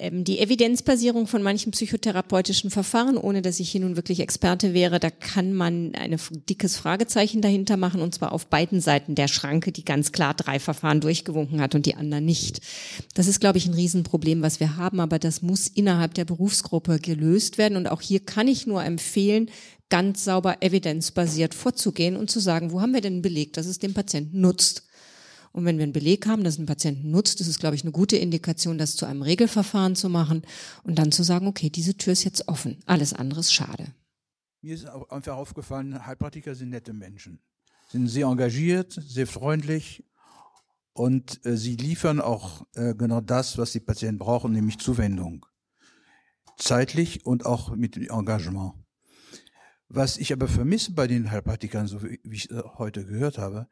Ähm, 0.02 0.24
die 0.24 0.40
Evidenzbasierung 0.40 1.28
von 1.28 1.44
manchen 1.44 1.72
psychotherapeutischen 1.72 2.72
Verfahren, 2.72 3.18
ohne 3.18 3.44
dass 3.44 3.60
ich 3.60 3.70
hier 3.70 3.82
nun 3.82 3.96
wirklich 3.96 4.20
Experte 4.20 4.74
wäre, 4.74 5.00
da 5.00 5.12
kann 5.12 5.54
man 5.54 5.94
ein 5.94 6.18
dickes 6.50 6.76
Fragezeichen 6.76 7.42
dahinter 7.42 7.78
machen 7.78 8.02
und 8.02 8.16
zwar 8.16 8.32
auf 8.32 8.48
beiden 8.48 8.82
Seiten 8.82 9.14
der 9.14 9.28
Schranke, 9.28 9.72
die 9.72 9.86
ganz 9.86 10.12
klar 10.12 10.34
drei 10.34 10.60
Verfahren 10.60 11.02
durchgewunken 11.02 11.62
hat 11.62 11.76
und 11.76 11.86
die 11.86 11.94
anderen 11.94 12.26
nicht. 12.26 12.62
Das 13.14 13.28
ist, 13.28 13.40
glaube 13.40 13.60
ich, 13.60 13.68
ein 13.68 13.76
Riesenproblem, 13.76 14.42
was 14.42 14.60
wir 14.60 14.76
haben, 14.76 15.00
aber 15.00 15.20
das 15.20 15.44
muss 15.44 15.68
innerhalb 15.68 16.16
der 16.16 16.26
Berufsgruppe 16.26 16.98
gelöst 16.98 17.60
werden 17.60 17.78
und 17.78 17.88
auch 17.88 18.02
hier 18.02 18.22
kann 18.22 18.48
ich 18.48 18.66
nur 18.66 18.84
empfehlen, 18.84 19.52
ganz 19.90 20.24
sauber 20.24 20.64
evidenzbasiert 20.64 21.54
vorzugehen 21.54 22.16
und 22.16 22.32
zu 22.32 22.40
sagen, 22.40 22.72
wo 22.72 22.82
haben 22.82 22.96
wir 22.96 23.02
denn 23.02 23.22
belegt, 23.22 23.58
dass 23.58 23.68
es 23.68 23.78
dem 23.78 23.94
Patienten 23.94 24.42
nutzt? 24.42 24.84
Und 25.52 25.66
wenn 25.66 25.78
wir 25.78 25.84
einen 25.84 25.94
Beleg 25.94 26.26
haben, 26.28 26.44
dass 26.44 26.58
ein 26.58 26.66
Patienten 26.66 27.12
nutzt, 27.12 27.42
ist 27.42 27.48
es, 27.48 27.60
glaube 27.60 27.76
ich, 27.76 27.84
eine 27.84 27.92
gute 27.92 28.18
Indikation, 28.18 28.78
das 28.78 28.96
zu 28.96 29.06
einem 29.06 29.22
Regelverfahren 29.22 29.96
zu 29.96 30.10
machen 30.10 30.44
und 30.84 30.98
dann 30.98 31.12
zu 31.12 31.24
sagen, 31.24 31.48
okay, 31.48 31.70
diese 31.70 31.96
Tür 31.96 32.14
ist 32.14 32.24
jetzt 32.24 32.48
offen. 32.48 32.80
Alles 32.86 33.14
andere 33.14 33.42
ist 33.42 33.54
schade. 33.54 33.94
Mir 34.62 34.76
ist 34.76 34.86
einfach 34.86 35.36
aufgefallen, 35.36 36.06
Heilpraktiker 36.06 36.54
sind 36.54 36.70
nette 36.70 36.94
Menschen, 36.94 37.40
sind 37.90 38.08
sehr 38.08 38.28
engagiert, 38.28 38.94
sehr 38.94 39.26
freundlich 39.26 40.04
und 40.94 41.44
äh, 41.46 41.58
sie 41.58 41.76
liefern 41.76 42.22
auch 42.22 42.66
äh, 42.76 42.94
genau 42.94 43.22
das, 43.22 43.58
was 43.58 43.72
die 43.72 43.80
Patienten 43.80 44.20
brauchen, 44.20 44.52
nämlich 44.52 44.78
Zuwendung. 44.78 45.46
Zeitlich 46.58 47.26
und 47.26 47.46
auch 47.46 47.76
mit 47.76 47.98
Engagement. 47.98 48.74
Was 49.94 50.18
ich 50.18 50.32
aber 50.32 50.48
vermisse 50.48 50.94
bei 50.94 51.06
den 51.06 51.32
Heilpraktikern, 51.32 51.86
so 51.86 52.02
wie 52.02 52.18
ich 52.24 52.50
äh, 52.50 52.62
heute 52.78 53.06
gehört 53.06 53.38
habe, 53.38 53.68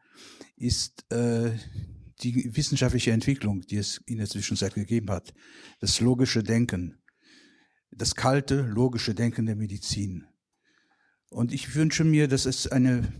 ist 0.58 1.10
äh, 1.14 1.52
die 2.22 2.58
wissenschaftliche 2.58 3.12
Entwicklung, 3.12 3.62
die 3.62 3.78
es 3.78 4.02
in 4.06 4.18
der 4.18 4.28
Zwischenzeit 4.28 4.74
gegeben 4.74 5.10
hat. 5.12 5.34
Das 5.80 6.02
logische 6.02 6.44
Denken. 6.44 6.98
Das 7.90 8.16
kalte, 8.16 8.64
logische 8.64 9.16
Denken 9.16 9.46
der 9.46 9.56
Medizin. 9.56 10.26
Und 11.30 11.54
ich 11.54 11.74
wünsche 11.74 12.04
mir, 12.04 12.28
dass 12.28 12.46
es 12.46 12.68
eine 12.68 13.14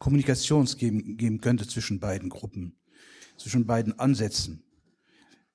Kommunikation 0.00 0.64
geben, 0.76 1.16
geben 1.16 1.40
könnte 1.40 1.68
zwischen 1.68 2.00
beiden 2.00 2.30
Gruppen, 2.30 2.80
zwischen 3.36 3.64
beiden 3.64 3.96
Ansätzen. 3.96 4.64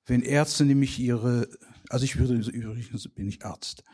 Wenn 0.06 0.22
Ärzte 0.22 0.64
nämlich 0.64 0.98
ihre, 0.98 1.46
also 1.90 2.06
ich 2.06 2.18
würde, 2.18 2.36
übrigens 2.36 3.06
bin 3.08 3.28
ich 3.28 3.44
Arzt, 3.44 3.84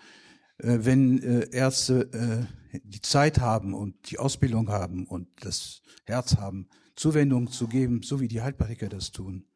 wenn 0.62 1.22
äh, 1.22 1.48
Ärzte 1.50 2.48
äh, 2.72 2.78
die 2.84 3.00
Zeit 3.00 3.38
haben 3.40 3.74
und 3.74 4.10
die 4.10 4.18
Ausbildung 4.18 4.68
haben 4.68 5.06
und 5.06 5.28
das 5.40 5.82
Herz 6.04 6.36
haben, 6.36 6.68
Zuwendung 6.96 7.50
zu 7.50 7.66
geben, 7.66 8.02
so 8.02 8.20
wie 8.20 8.28
die 8.28 8.42
Heilpraktiker 8.42 8.88
das 8.88 9.10
tun, 9.10 9.46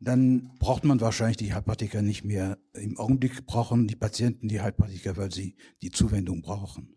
dann 0.00 0.50
braucht 0.58 0.84
man 0.84 1.00
wahrscheinlich 1.00 1.38
die 1.38 1.54
Heilpraktiker 1.54 2.02
nicht 2.02 2.24
mehr. 2.24 2.58
Im 2.74 2.98
Augenblick 2.98 3.46
brauchen 3.46 3.88
die 3.88 3.96
Patienten 3.96 4.48
die 4.48 4.60
Heilpraktiker, 4.60 5.16
weil 5.16 5.32
sie 5.32 5.56
die 5.82 5.90
Zuwendung 5.90 6.42
brauchen. 6.42 6.94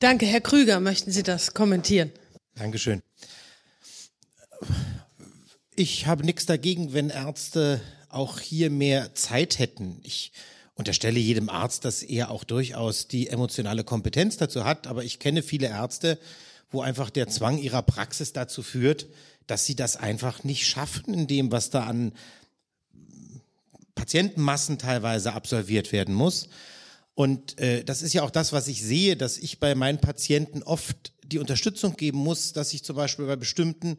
Danke, 0.00 0.26
Herr 0.26 0.40
Krüger. 0.40 0.80
Möchten 0.80 1.10
Sie 1.10 1.22
das 1.22 1.54
kommentieren? 1.54 2.10
Dankeschön. 2.54 3.02
Ich 5.76 6.06
habe 6.06 6.24
nichts 6.24 6.46
dagegen, 6.46 6.92
wenn 6.92 7.10
Ärzte 7.10 7.80
auch 8.08 8.40
hier 8.40 8.70
mehr 8.70 9.14
Zeit 9.14 9.58
hätten. 9.58 10.00
Ich 10.02 10.32
unterstelle 10.80 11.20
jedem 11.20 11.48
Arzt, 11.48 11.84
dass 11.84 12.02
er 12.02 12.30
auch 12.30 12.42
durchaus 12.42 13.06
die 13.06 13.28
emotionale 13.28 13.84
Kompetenz 13.84 14.36
dazu 14.36 14.64
hat. 14.64 14.86
Aber 14.86 15.04
ich 15.04 15.20
kenne 15.20 15.42
viele 15.42 15.68
Ärzte, 15.68 16.18
wo 16.70 16.80
einfach 16.80 17.10
der 17.10 17.28
Zwang 17.28 17.58
ihrer 17.58 17.82
Praxis 17.82 18.32
dazu 18.32 18.62
führt, 18.62 19.06
dass 19.46 19.66
sie 19.66 19.76
das 19.76 19.96
einfach 19.96 20.42
nicht 20.42 20.66
schaffen 20.66 21.14
in 21.14 21.26
dem, 21.26 21.52
was 21.52 21.70
da 21.70 21.84
an 21.84 22.12
Patientenmassen 23.94 24.78
teilweise 24.78 25.34
absolviert 25.34 25.92
werden 25.92 26.14
muss. 26.14 26.48
Und 27.14 27.58
äh, 27.58 27.84
das 27.84 28.00
ist 28.02 28.14
ja 28.14 28.22
auch 28.22 28.30
das, 28.30 28.52
was 28.52 28.66
ich 28.66 28.82
sehe, 28.82 29.16
dass 29.16 29.36
ich 29.36 29.60
bei 29.60 29.74
meinen 29.74 30.00
Patienten 30.00 30.62
oft 30.62 31.12
die 31.24 31.38
Unterstützung 31.38 31.96
geben 31.96 32.18
muss, 32.18 32.52
dass 32.52 32.72
ich 32.72 32.82
zum 32.82 32.96
Beispiel 32.96 33.26
bei 33.26 33.36
bestimmten 33.36 33.98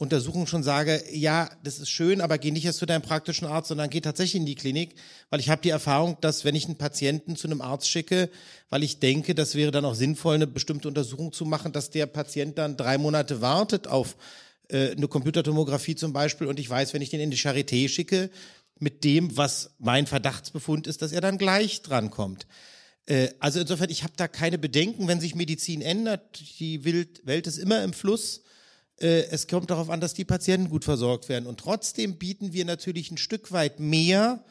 Untersuchung 0.00 0.46
schon 0.46 0.62
sage, 0.62 1.04
ja, 1.12 1.50
das 1.62 1.78
ist 1.78 1.90
schön, 1.90 2.22
aber 2.22 2.38
geh 2.38 2.50
nicht 2.50 2.64
erst 2.64 2.78
zu 2.78 2.86
deinem 2.86 3.02
praktischen 3.02 3.46
Arzt, 3.46 3.68
sondern 3.68 3.90
geh 3.90 4.00
tatsächlich 4.00 4.40
in 4.40 4.46
die 4.46 4.54
Klinik, 4.54 4.94
weil 5.28 5.40
ich 5.40 5.50
habe 5.50 5.60
die 5.60 5.68
Erfahrung, 5.68 6.16
dass 6.22 6.42
wenn 6.46 6.54
ich 6.54 6.64
einen 6.64 6.78
Patienten 6.78 7.36
zu 7.36 7.46
einem 7.46 7.60
Arzt 7.60 7.86
schicke, 7.86 8.30
weil 8.70 8.82
ich 8.82 8.98
denke, 8.98 9.34
das 9.34 9.56
wäre 9.56 9.72
dann 9.72 9.84
auch 9.84 9.94
sinnvoll, 9.94 10.36
eine 10.36 10.46
bestimmte 10.46 10.88
Untersuchung 10.88 11.34
zu 11.34 11.44
machen, 11.44 11.72
dass 11.72 11.90
der 11.90 12.06
Patient 12.06 12.56
dann 12.56 12.78
drei 12.78 12.96
Monate 12.96 13.42
wartet 13.42 13.88
auf 13.88 14.16
äh, 14.68 14.92
eine 14.92 15.06
Computertomographie 15.06 15.96
zum 15.96 16.14
Beispiel 16.14 16.46
und 16.46 16.58
ich 16.58 16.70
weiß, 16.70 16.94
wenn 16.94 17.02
ich 17.02 17.10
den 17.10 17.20
in 17.20 17.30
die 17.30 17.36
Charité 17.36 17.86
schicke, 17.86 18.30
mit 18.78 19.04
dem, 19.04 19.36
was 19.36 19.74
mein 19.80 20.06
Verdachtsbefund 20.06 20.86
ist, 20.86 21.02
dass 21.02 21.12
er 21.12 21.20
dann 21.20 21.36
gleich 21.36 21.82
drankommt. 21.82 22.46
Äh, 23.04 23.28
also 23.38 23.60
insofern, 23.60 23.90
ich 23.90 24.02
habe 24.02 24.14
da 24.16 24.28
keine 24.28 24.56
Bedenken, 24.56 25.08
wenn 25.08 25.20
sich 25.20 25.34
Medizin 25.34 25.82
ändert. 25.82 26.40
Die 26.58 26.86
Welt 26.86 27.46
ist 27.46 27.58
immer 27.58 27.84
im 27.84 27.92
Fluss 27.92 28.40
es 29.00 29.48
kommt 29.48 29.70
darauf 29.70 29.88
an, 29.88 30.00
dass 30.00 30.14
die 30.14 30.24
Patienten 30.26 30.68
gut 30.68 30.84
versorgt 30.84 31.28
werden. 31.28 31.46
Und 31.46 31.58
trotzdem 31.60 32.16
bieten 32.16 32.52
wir 32.52 32.64
natürlich 32.64 33.10
ein 33.10 33.16
Stück 33.16 33.50
weit 33.50 33.80
mehr, 33.80 34.44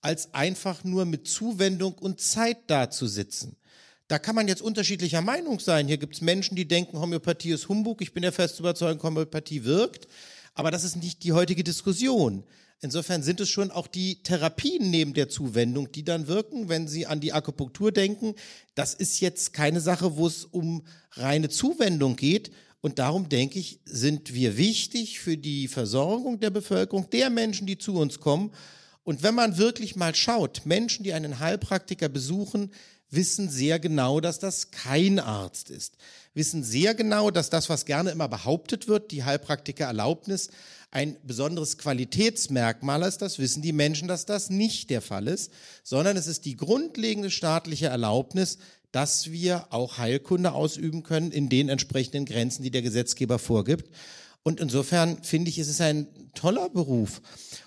als 0.00 0.34
einfach 0.34 0.82
nur 0.84 1.04
mit 1.04 1.28
Zuwendung 1.28 1.94
und 1.94 2.20
Zeit 2.20 2.58
dazusitzen. 2.66 3.56
Da 4.08 4.18
kann 4.18 4.34
man 4.34 4.48
jetzt 4.48 4.60
unterschiedlicher 4.60 5.22
Meinung 5.22 5.60
sein. 5.60 5.86
Hier 5.86 5.96
gibt 5.96 6.16
es 6.16 6.20
Menschen, 6.20 6.56
die 6.56 6.66
denken, 6.66 6.98
Homöopathie 6.98 7.52
ist 7.52 7.68
Humbug. 7.68 8.02
Ich 8.02 8.12
bin 8.12 8.22
der 8.22 8.32
fest 8.32 8.58
überzeugt, 8.60 9.02
Homöopathie 9.02 9.64
wirkt. 9.64 10.08
Aber 10.54 10.70
das 10.70 10.84
ist 10.84 10.96
nicht 10.96 11.22
die 11.22 11.32
heutige 11.32 11.64
Diskussion. 11.64 12.44
Insofern 12.80 13.22
sind 13.22 13.40
es 13.40 13.48
schon 13.48 13.70
auch 13.70 13.86
die 13.86 14.22
Therapien 14.24 14.90
neben 14.90 15.14
der 15.14 15.28
Zuwendung, 15.28 15.92
die 15.92 16.04
dann 16.04 16.26
wirken, 16.26 16.68
wenn 16.68 16.88
Sie 16.88 17.06
an 17.06 17.20
die 17.20 17.32
Akupunktur 17.32 17.92
denken. 17.92 18.34
Das 18.74 18.92
ist 18.92 19.20
jetzt 19.20 19.52
keine 19.52 19.80
Sache, 19.80 20.16
wo 20.16 20.26
es 20.26 20.44
um 20.44 20.82
reine 21.12 21.48
Zuwendung 21.48 22.16
geht, 22.16 22.50
und 22.82 22.98
darum 22.98 23.28
denke 23.28 23.60
ich, 23.60 23.78
sind 23.84 24.34
wir 24.34 24.56
wichtig 24.56 25.20
für 25.20 25.38
die 25.38 25.68
Versorgung 25.68 26.40
der 26.40 26.50
Bevölkerung, 26.50 27.08
der 27.10 27.30
Menschen, 27.30 27.66
die 27.66 27.78
zu 27.78 27.94
uns 27.94 28.18
kommen. 28.18 28.50
Und 29.04 29.22
wenn 29.22 29.36
man 29.36 29.56
wirklich 29.56 29.94
mal 29.94 30.16
schaut, 30.16 30.62
Menschen, 30.66 31.04
die 31.04 31.12
einen 31.12 31.38
Heilpraktiker 31.38 32.08
besuchen, 32.08 32.72
wissen 33.08 33.48
sehr 33.48 33.78
genau, 33.78 34.20
dass 34.20 34.40
das 34.40 34.72
kein 34.72 35.20
Arzt 35.20 35.70
ist. 35.70 35.96
Wissen 36.34 36.64
sehr 36.64 36.94
genau, 36.94 37.30
dass 37.30 37.50
das, 37.50 37.68
was 37.68 37.84
gerne 37.84 38.10
immer 38.10 38.28
behauptet 38.28 38.88
wird, 38.88 39.12
die 39.12 39.22
Heilpraktikererlaubnis, 39.22 40.48
ein 40.90 41.16
besonderes 41.22 41.78
Qualitätsmerkmal 41.78 43.02
ist. 43.02 43.22
Das 43.22 43.38
wissen 43.38 43.62
die 43.62 43.72
Menschen, 43.72 44.08
dass 44.08 44.26
das 44.26 44.50
nicht 44.50 44.90
der 44.90 45.02
Fall 45.02 45.28
ist, 45.28 45.52
sondern 45.84 46.16
es 46.16 46.26
ist 46.26 46.46
die 46.46 46.56
grundlegende 46.56 47.30
staatliche 47.30 47.86
Erlaubnis, 47.86 48.58
dass 48.92 49.32
wir 49.32 49.72
auch 49.72 49.98
Heilkunde 49.98 50.52
ausüben 50.52 51.02
können 51.02 51.32
in 51.32 51.48
den 51.48 51.68
entsprechenden 51.68 52.26
Grenzen, 52.26 52.62
die 52.62 52.70
der 52.70 52.82
Gesetzgeber 52.82 53.38
vorgibt. 53.38 53.90
Und 54.42 54.60
insofern 54.60 55.22
finde 55.22 55.50
ich, 55.50 55.58
es 55.58 55.68
ist 55.68 55.80
ein 55.80 56.06
toller 56.34 56.68
Beruf 56.68 57.22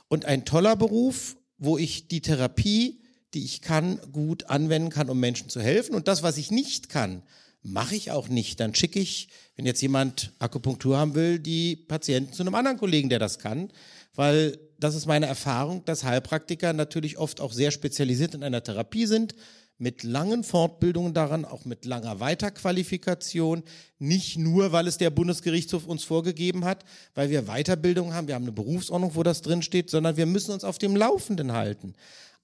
und 0.08 0.26
ein 0.26 0.46
toller 0.46 0.76
Beruf, 0.76 1.36
wo 1.58 1.78
ich 1.78 2.08
die 2.08 2.22
Therapie, 2.22 3.02
die 3.34 3.44
ich 3.44 3.62
kann, 3.62 4.00
gut 4.12 4.50
anwenden 4.50 4.90
kann, 4.90 5.10
um 5.10 5.20
Menschen 5.20 5.50
zu 5.50 5.62
helfen. 5.62 5.96
Und 5.96 6.08
das, 6.08 6.22
was 6.22 6.38
ich 6.38 6.52
nicht 6.52 6.90
kann, 6.90 7.24
mache 7.64 7.96
ich 7.96 8.12
auch 8.12 8.28
nicht. 8.28 8.60
Dann 8.60 8.76
schicke 8.76 9.00
ich, 9.00 9.30
wenn 9.56 9.66
jetzt 9.66 9.82
jemand 9.82 10.34
Akupunktur 10.40 10.98
haben 10.98 11.16
will, 11.16 11.40
die 11.40 11.76
Patienten 11.76 12.34
zu 12.34 12.44
einem 12.44 12.56
anderen 12.56 12.78
Kollegen, 12.78 13.10
der 13.10 13.20
das 13.20 13.40
kann, 13.40 13.72
weil 14.14 14.60
das 14.80 14.96
ist 14.96 15.06
meine 15.06 15.26
Erfahrung, 15.26 15.84
dass 15.86 16.04
Heilpraktiker 16.04 16.74
natürlich 16.74 17.18
oft 17.18 17.42
auch 17.42 17.54
sehr 17.54 17.72
spezialisiert 17.72 18.36
in 18.36 18.44
einer 18.44 18.64
Therapie 18.64 19.06
sind, 19.06 19.34
mit 19.78 20.04
langen 20.04 20.44
Fortbildungen 20.44 21.14
daran, 21.14 21.44
auch 21.44 21.66
mit 21.66 21.86
langer 21.86 22.20
Weiterqualifikation, 22.20 23.64
nicht 24.00 24.38
nur, 24.38 24.72
weil 24.72 24.88
es 24.88 24.98
der 24.98 25.10
Bundesgerichtshof 25.10 25.86
uns 25.86 26.04
vorgegeben 26.04 26.64
hat, 26.64 26.86
weil 27.14 27.30
wir 27.30 27.44
Weiterbildung 27.44 28.14
haben, 28.14 28.28
wir 28.28 28.36
haben 28.36 28.44
eine 28.44 28.52
Berufsordnung, 28.54 29.16
wo 29.16 29.24
das 29.24 29.42
drin 29.42 29.62
steht, 29.62 29.90
sondern 29.90 30.18
wir 30.18 30.26
müssen 30.26 30.52
uns 30.52 30.64
auf 30.64 30.78
dem 30.78 30.96
Laufenden 30.96 31.52
halten. 31.52 31.94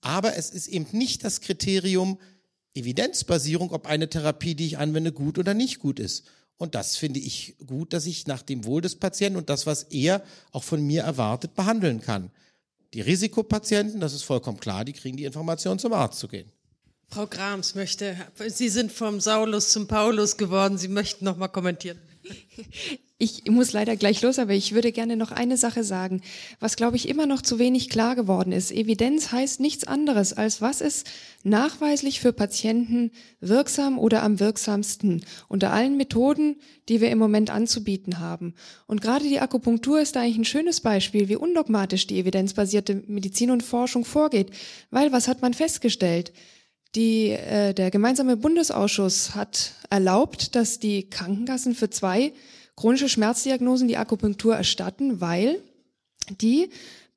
Aber 0.01 0.35
es 0.35 0.49
ist 0.49 0.67
eben 0.67 0.87
nicht 0.91 1.23
das 1.23 1.41
Kriterium 1.41 2.17
Evidenzbasierung, 2.73 3.71
ob 3.71 3.85
eine 3.85 4.09
Therapie, 4.09 4.55
die 4.55 4.65
ich 4.65 4.77
anwende, 4.77 5.11
gut 5.11 5.37
oder 5.37 5.53
nicht 5.53 5.79
gut 5.79 5.99
ist. 5.99 6.25
Und 6.57 6.75
das 6.75 6.95
finde 6.95 7.19
ich 7.19 7.55
gut, 7.65 7.93
dass 7.93 8.05
ich 8.05 8.27
nach 8.27 8.41
dem 8.41 8.65
Wohl 8.65 8.81
des 8.81 8.95
Patienten 8.95 9.37
und 9.37 9.49
das, 9.49 9.65
was 9.65 9.83
er 9.83 10.21
auch 10.51 10.63
von 10.63 10.85
mir 10.85 11.03
erwartet, 11.03 11.55
behandeln 11.55 12.01
kann. 12.01 12.29
Die 12.93 13.01
Risikopatienten, 13.01 13.99
das 13.99 14.13
ist 14.13 14.23
vollkommen 14.23 14.59
klar, 14.59 14.85
die 14.85 14.93
kriegen 14.93 15.17
die 15.17 15.25
Information, 15.25 15.79
zum 15.79 15.93
Arzt 15.93 16.19
zu 16.19 16.27
gehen. 16.27 16.51
Frau 17.13 17.27
Grams 17.27 17.75
möchte, 17.75 18.15
Sie 18.47 18.69
sind 18.69 18.89
vom 18.89 19.19
Saulus 19.19 19.73
zum 19.73 19.85
Paulus 19.85 20.38
geworden, 20.38 20.77
Sie 20.77 20.88
möchten 20.88 21.25
noch 21.25 21.35
mal 21.35 21.49
kommentieren. 21.49 21.99
Ich 23.23 23.43
muss 23.45 23.71
leider 23.71 23.95
gleich 23.97 24.23
los, 24.23 24.39
aber 24.39 24.53
ich 24.53 24.73
würde 24.73 24.91
gerne 24.91 25.15
noch 25.15 25.31
eine 25.31 25.55
Sache 25.55 25.83
sagen, 25.83 26.23
was, 26.59 26.75
glaube 26.75 26.95
ich, 26.95 27.07
immer 27.07 27.27
noch 27.27 27.43
zu 27.43 27.59
wenig 27.59 27.88
klar 27.88 28.15
geworden 28.15 28.51
ist. 28.51 28.71
Evidenz 28.71 29.31
heißt 29.31 29.59
nichts 29.59 29.85
anderes, 29.85 30.33
als 30.33 30.59
was 30.59 30.81
ist 30.81 31.07
nachweislich 31.43 32.19
für 32.19 32.33
Patienten 32.33 33.11
wirksam 33.39 33.99
oder 33.99 34.23
am 34.23 34.39
wirksamsten 34.39 35.23
unter 35.47 35.71
allen 35.71 35.97
Methoden, 35.97 36.55
die 36.89 36.99
wir 36.99 37.11
im 37.11 37.19
Moment 37.19 37.51
anzubieten 37.51 38.17
haben. 38.17 38.55
Und 38.88 39.01
gerade 39.03 39.25
die 39.27 39.39
Akupunktur 39.39 40.01
ist 40.01 40.15
da 40.15 40.21
eigentlich 40.21 40.39
ein 40.39 40.45
schönes 40.45 40.81
Beispiel, 40.81 41.29
wie 41.29 41.35
undogmatisch 41.35 42.07
die 42.07 42.17
evidenzbasierte 42.17 43.03
Medizin 43.05 43.51
und 43.51 43.61
Forschung 43.61 44.03
vorgeht. 44.03 44.49
Weil 44.89 45.11
was 45.11 45.27
hat 45.27 45.43
man 45.43 45.53
festgestellt? 45.53 46.31
Die, 46.95 47.30
äh, 47.30 47.73
der 47.73 47.89
gemeinsame 47.89 48.35
Bundesausschuss 48.35 49.34
hat 49.34 49.73
erlaubt, 49.89 50.55
dass 50.55 50.80
die 50.80 51.09
Krankenkassen 51.09 51.73
für 51.73 51.89
zwei 51.89 52.34
chronische 52.76 53.09
Schmerzdiagnosen 53.09 53.88
die 53.88 53.97
Akupunktur 53.97 54.55
erstatten, 54.55 55.22
weil 55.22 55.61
die 56.41 56.69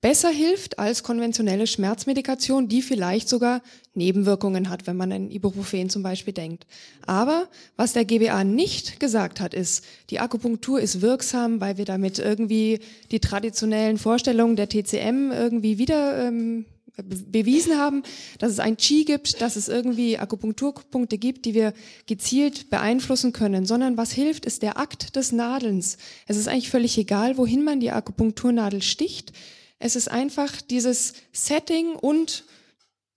besser 0.05 0.29
hilft 0.29 0.79
als 0.79 1.03
konventionelle 1.03 1.67
Schmerzmedikation, 1.67 2.69
die 2.69 2.83
vielleicht 2.83 3.27
sogar 3.27 3.63
Nebenwirkungen 3.95 4.69
hat, 4.69 4.87
wenn 4.87 4.99
man 4.99 5.11
an 5.11 5.31
Ibuprofen 5.31 5.89
zum 5.89 6.03
Beispiel 6.03 6.35
denkt. 6.35 6.67
Aber 7.07 7.49
was 7.77 7.95
der 7.95 8.05
GBA 8.05 8.45
nicht 8.45 9.01
gesagt 9.01 9.41
hat, 9.41 9.55
ist, 9.55 9.83
die 10.11 10.21
Akupunktur 10.21 10.79
ist 10.79 11.01
wirksam, 11.01 11.61
weil 11.63 11.79
wir 11.79 11.87
damit 11.87 12.19
irgendwie 12.19 12.81
die 13.11 13.21
traditionellen 13.21 13.97
Vorstellungen 13.97 14.57
der 14.57 14.69
TCM 14.69 15.33
irgendwie 15.33 15.79
wieder 15.79 16.29
ähm, 16.29 16.67
bewiesen 17.03 17.77
haben, 17.77 18.03
dass 18.39 18.53
es 18.53 18.61
ein 18.61 18.77
Qi 18.77 19.05
gibt, 19.05 19.41
dass 19.41 19.57
es 19.57 19.69
irgendwie 19.69 20.19
Akupunkturpunkte 20.19 21.19
gibt, 21.19 21.45
die 21.45 21.55
wir 21.55 21.75
gezielt 22.07 22.71
beeinflussen 22.71 23.33
können, 23.33 23.67
sondern 23.67 23.97
was 23.97 24.13
hilft, 24.13 24.47
ist 24.47 24.63
der 24.63 24.79
Akt 24.79 25.17
des 25.17 25.33
Nadelns. 25.33 25.99
Es 26.27 26.37
ist 26.37 26.47
eigentlich 26.47 26.71
völlig 26.71 26.97
egal, 26.97 27.37
wohin 27.37 27.65
man 27.65 27.81
die 27.81 27.91
Akupunkturnadel 27.91 28.83
sticht. 28.83 29.33
Es 29.79 29.97
ist 29.97 30.11
einfach 30.11 30.63
dieses 30.63 31.15
Setting 31.33 31.95
und 31.95 32.45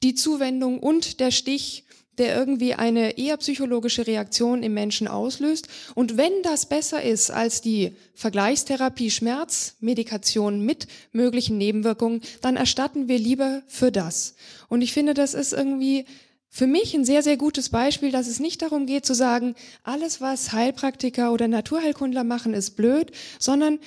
die 0.03 0.15
Zuwendung 0.15 0.79
und 0.79 1.19
der 1.19 1.31
Stich 1.31 1.86
der 2.17 2.35
irgendwie 2.35 2.73
eine 2.73 3.17
eher 3.17 3.37
psychologische 3.37 4.07
Reaktion 4.07 4.63
im 4.63 4.73
Menschen 4.73 5.07
auslöst. 5.07 5.67
Und 5.95 6.17
wenn 6.17 6.31
das 6.43 6.67
besser 6.67 7.03
ist 7.03 7.31
als 7.31 7.61
die 7.61 7.95
Vergleichstherapie 8.15 9.11
Schmerzmedikation 9.11 10.61
mit 10.61 10.87
möglichen 11.11 11.57
Nebenwirkungen, 11.57 12.21
dann 12.41 12.55
erstatten 12.55 13.07
wir 13.07 13.19
lieber 13.19 13.61
für 13.67 13.91
das. 13.91 14.35
Und 14.69 14.81
ich 14.81 14.93
finde, 14.93 15.13
das 15.13 15.33
ist 15.33 15.53
irgendwie 15.53 16.05
für 16.49 16.67
mich 16.67 16.93
ein 16.95 17.05
sehr, 17.05 17.21
sehr 17.21 17.37
gutes 17.37 17.69
Beispiel, 17.69 18.11
dass 18.11 18.27
es 18.27 18.39
nicht 18.39 18.61
darum 18.61 18.85
geht 18.85 19.05
zu 19.05 19.13
sagen, 19.13 19.53
alles, 19.83 20.21
was 20.21 20.53
Heilpraktiker 20.53 21.31
oder 21.31 21.47
Naturheilkundler 21.47 22.23
machen, 22.23 22.53
ist 22.53 22.71
blöd, 22.71 23.11
sondern 23.37 23.79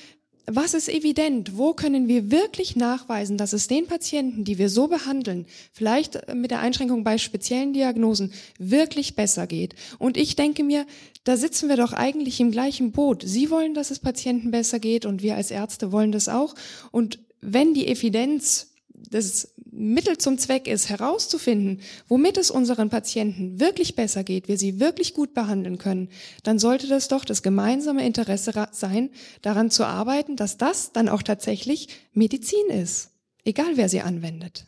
was 0.47 0.73
ist 0.73 0.89
evident? 0.89 1.57
Wo 1.57 1.73
können 1.73 2.07
wir 2.07 2.31
wirklich 2.31 2.75
nachweisen, 2.75 3.37
dass 3.37 3.53
es 3.53 3.67
den 3.67 3.87
Patienten, 3.87 4.43
die 4.43 4.57
wir 4.57 4.69
so 4.69 4.87
behandeln, 4.87 5.45
vielleicht 5.71 6.33
mit 6.33 6.51
der 6.51 6.59
Einschränkung 6.59 7.03
bei 7.03 7.17
speziellen 7.17 7.73
Diagnosen, 7.73 8.33
wirklich 8.57 9.15
besser 9.15 9.47
geht? 9.47 9.75
Und 9.99 10.17
ich 10.17 10.35
denke 10.35 10.63
mir, 10.63 10.85
da 11.23 11.37
sitzen 11.37 11.69
wir 11.69 11.77
doch 11.77 11.93
eigentlich 11.93 12.39
im 12.39 12.51
gleichen 12.51 12.91
Boot. 12.91 13.23
Sie 13.25 13.49
wollen, 13.49 13.73
dass 13.73 13.91
es 13.91 13.99
Patienten 13.99 14.51
besser 14.51 14.79
geht 14.79 15.05
und 15.05 15.21
wir 15.21 15.35
als 15.35 15.51
Ärzte 15.51 15.91
wollen 15.91 16.11
das 16.11 16.27
auch. 16.27 16.55
Und 16.91 17.19
wenn 17.41 17.73
die 17.73 17.87
Evidenz 17.87 18.71
das 18.89 19.53
Mittel 19.81 20.17
zum 20.17 20.37
Zweck 20.37 20.67
ist, 20.67 20.89
herauszufinden, 20.89 21.81
womit 22.07 22.37
es 22.37 22.51
unseren 22.51 22.89
Patienten 22.89 23.59
wirklich 23.59 23.95
besser 23.95 24.23
geht, 24.23 24.47
wir 24.47 24.57
sie 24.57 24.79
wirklich 24.79 25.13
gut 25.15 25.33
behandeln 25.33 25.79
können, 25.79 26.09
dann 26.43 26.59
sollte 26.59 26.87
das 26.87 27.07
doch 27.07 27.25
das 27.25 27.41
gemeinsame 27.41 28.05
Interesse 28.05 28.67
sein, 28.71 29.09
daran 29.41 29.71
zu 29.71 29.85
arbeiten, 29.85 30.35
dass 30.35 30.57
das 30.57 30.91
dann 30.91 31.09
auch 31.09 31.23
tatsächlich 31.23 31.87
Medizin 32.13 32.67
ist, 32.69 33.09
egal 33.43 33.71
wer 33.75 33.89
sie 33.89 34.01
anwendet. 34.01 34.67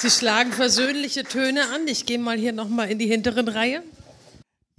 Sie 0.00 0.10
schlagen 0.10 0.52
versöhnliche 0.52 1.24
Töne 1.24 1.68
an. 1.74 1.88
Ich 1.88 2.06
gehe 2.06 2.18
mal 2.18 2.38
hier 2.38 2.52
nochmal 2.52 2.90
in 2.90 2.98
die 2.98 3.06
hinteren 3.06 3.48
Reihe. 3.48 3.82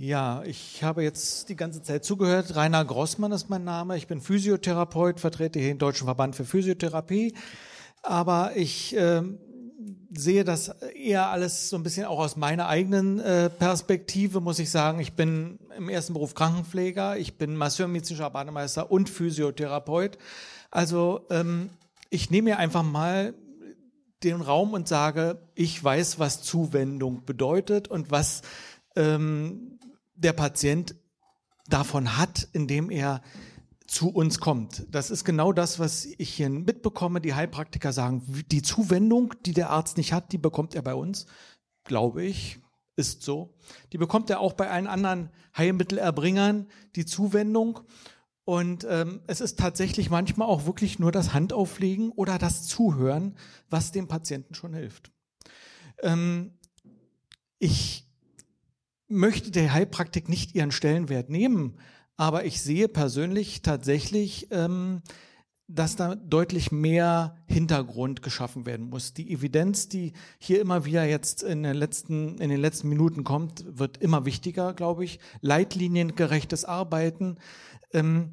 Ja, 0.01 0.43
ich 0.45 0.81
habe 0.81 1.03
jetzt 1.03 1.49
die 1.49 1.57
ganze 1.57 1.83
Zeit 1.83 2.05
zugehört. 2.05 2.55
Rainer 2.55 2.85
Grossmann 2.85 3.33
ist 3.33 3.49
mein 3.49 3.65
Name. 3.65 3.97
Ich 3.97 4.07
bin 4.07 4.21
Physiotherapeut, 4.21 5.19
vertrete 5.19 5.59
hier 5.59 5.67
den 5.67 5.77
Deutschen 5.77 6.05
Verband 6.05 6.37
für 6.37 6.45
Physiotherapie. 6.45 7.33
Aber 8.01 8.55
ich 8.55 8.95
äh, 8.95 9.23
sehe 10.15 10.45
das 10.45 10.69
eher 10.95 11.27
alles 11.27 11.69
so 11.69 11.75
ein 11.75 11.83
bisschen 11.83 12.05
auch 12.05 12.19
aus 12.19 12.37
meiner 12.37 12.69
eigenen 12.69 13.19
äh, 13.19 13.49
Perspektive, 13.49 14.39
muss 14.39 14.59
ich 14.59 14.71
sagen. 14.71 15.01
Ich 15.01 15.17
bin 15.17 15.59
im 15.75 15.89
ersten 15.89 16.13
Beruf 16.13 16.33
Krankenpfleger, 16.33 17.17
ich 17.17 17.37
bin 17.37 17.57
Masseur, 17.57 17.89
medizinischer 17.89 18.29
Bademeister 18.29 18.89
und 18.89 19.09
Physiotherapeut. 19.09 20.17
Also 20.71 21.27
ähm, 21.29 21.71
ich 22.09 22.31
nehme 22.31 22.51
mir 22.51 22.57
einfach 22.59 22.83
mal 22.83 23.33
den 24.23 24.39
Raum 24.39 24.71
und 24.71 24.87
sage, 24.87 25.41
ich 25.55 25.83
weiß, 25.83 26.19
was 26.19 26.41
Zuwendung 26.41 27.25
bedeutet 27.25 27.89
und 27.89 28.11
was 28.11 28.43
ähm, 28.95 29.78
der 30.19 30.33
Patient 30.33 30.95
davon 31.67 32.17
hat, 32.17 32.47
indem 32.53 32.89
er 32.89 33.21
zu 33.87 34.09
uns 34.09 34.39
kommt. 34.39 34.85
Das 34.91 35.09
ist 35.09 35.23
genau 35.23 35.51
das, 35.51 35.79
was 35.79 36.05
ich 36.05 36.29
hier 36.29 36.49
mitbekomme. 36.49 37.21
Die 37.21 37.33
Heilpraktiker 37.33 37.91
sagen, 37.91 38.23
die 38.51 38.61
Zuwendung, 38.61 39.33
die 39.45 39.53
der 39.53 39.71
Arzt 39.71 39.97
nicht 39.97 40.13
hat, 40.13 40.31
die 40.31 40.37
bekommt 40.37 40.75
er 40.75 40.83
bei 40.83 40.93
uns, 40.93 41.25
glaube 41.85 42.23
ich, 42.23 42.59
ist 42.95 43.23
so. 43.23 43.55
Die 43.91 43.97
bekommt 43.97 44.29
er 44.29 44.41
auch 44.41 44.53
bei 44.53 44.69
allen 44.69 44.85
anderen 44.85 45.31
Heilmittelerbringern, 45.57 46.67
die 46.95 47.05
Zuwendung. 47.05 47.79
Und 48.45 48.85
ähm, 48.89 49.21
es 49.27 49.41
ist 49.41 49.57
tatsächlich 49.57 50.09
manchmal 50.09 50.47
auch 50.47 50.65
wirklich 50.65 50.99
nur 50.99 51.11
das 51.11 51.33
Handauflegen 51.33 52.11
oder 52.11 52.37
das 52.37 52.67
Zuhören, 52.67 53.37
was 53.69 53.91
dem 53.91 54.07
Patienten 54.07 54.53
schon 54.53 54.73
hilft. 54.73 55.11
Ähm, 56.01 56.57
ich 57.57 58.08
möchte 59.09 59.51
der 59.51 59.73
Heilpraktik 59.73 60.29
nicht 60.29 60.55
ihren 60.55 60.71
Stellenwert 60.71 61.29
nehmen, 61.29 61.77
aber 62.15 62.45
ich 62.45 62.61
sehe 62.61 62.87
persönlich 62.87 63.61
tatsächlich, 63.61 64.47
ähm, 64.51 65.01
dass 65.67 65.95
da 65.95 66.15
deutlich 66.15 66.71
mehr 66.71 67.35
Hintergrund 67.45 68.23
geschaffen 68.23 68.65
werden 68.65 68.89
muss. 68.89 69.13
Die 69.13 69.31
Evidenz, 69.31 69.87
die 69.87 70.13
hier 70.39 70.61
immer 70.61 70.83
wieder 70.83 71.05
jetzt 71.05 71.43
in 71.43 71.61
den 71.61 71.75
letzten, 71.75 72.39
in 72.39 72.49
den 72.49 72.59
letzten 72.59 72.89
Minuten 72.89 73.23
kommt, 73.23 73.63
wird 73.67 73.97
immer 73.97 74.25
wichtiger, 74.25 74.73
glaube 74.73 75.05
ich. 75.05 75.19
Leitliniengerechtes 75.41 76.65
Arbeiten. 76.65 77.37
Ähm, 77.93 78.31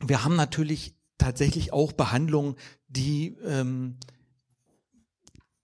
wir 0.00 0.24
haben 0.24 0.36
natürlich 0.36 0.94
tatsächlich 1.18 1.72
auch 1.72 1.92
Behandlungen, 1.92 2.54
die, 2.86 3.36
ähm, 3.44 3.96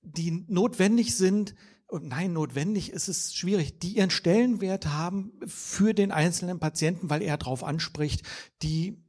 die 0.03 0.45
notwendig 0.49 1.17
sind, 1.17 1.55
und 1.87 2.09
nein, 2.09 2.33
notwendig 2.33 2.91
ist 2.91 3.09
es 3.09 3.35
schwierig, 3.35 3.79
die 3.79 3.97
ihren 3.97 4.11
Stellenwert 4.11 4.87
haben 4.87 5.33
für 5.47 5.95
den 5.95 6.13
einzelnen 6.13 6.59
Patienten, 6.59 7.11
weil 7.11 7.23
er 7.23 7.37
darauf 7.37 7.63
anspricht, 7.63 8.23
die 8.63 9.05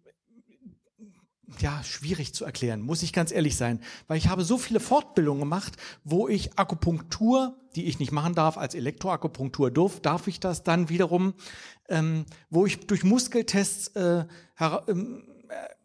ja, 1.60 1.84
schwierig 1.84 2.34
zu 2.34 2.44
erklären, 2.44 2.82
muss 2.82 3.04
ich 3.04 3.14
ganz 3.14 3.32
ehrlich 3.32 3.56
sein, 3.56 3.80
weil 4.08 4.18
ich 4.18 4.28
habe 4.30 4.44
so 4.44 4.58
viele 4.58 4.80
Fortbildungen 4.80 5.42
gemacht, 5.42 5.78
wo 6.04 6.28
ich 6.28 6.58
Akupunktur, 6.58 7.56
die 7.76 7.86
ich 7.86 8.00
nicht 8.00 8.12
machen 8.12 8.34
darf, 8.34 8.58
als 8.58 8.76
Elektroakupunktur 8.76 9.72
darf, 9.72 10.00
darf 10.00 10.28
ich 10.28 10.40
das 10.40 10.64
dann 10.64 10.90
wiederum, 10.90 11.34
ähm, 11.88 12.26
wo 12.50 12.66
ich 12.66 12.88
durch 12.88 13.04
Muskeltests 13.04 13.90
äh, 13.90 14.26
ähm, 14.88 15.24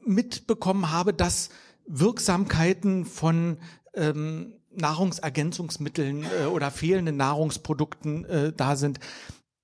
mitbekommen 0.01 0.91
habe, 0.91 1.12
dass 1.12 1.51
Wirksamkeiten 1.87 3.05
von 3.05 3.59
ähm, 3.95 4.60
Nahrungsergänzungsmitteln 4.73 6.25
äh, 6.25 6.47
oder 6.47 6.71
fehlenden 6.71 7.17
Nahrungsprodukten 7.17 8.25
äh, 8.25 8.53
da 8.53 8.77
sind. 8.77 9.01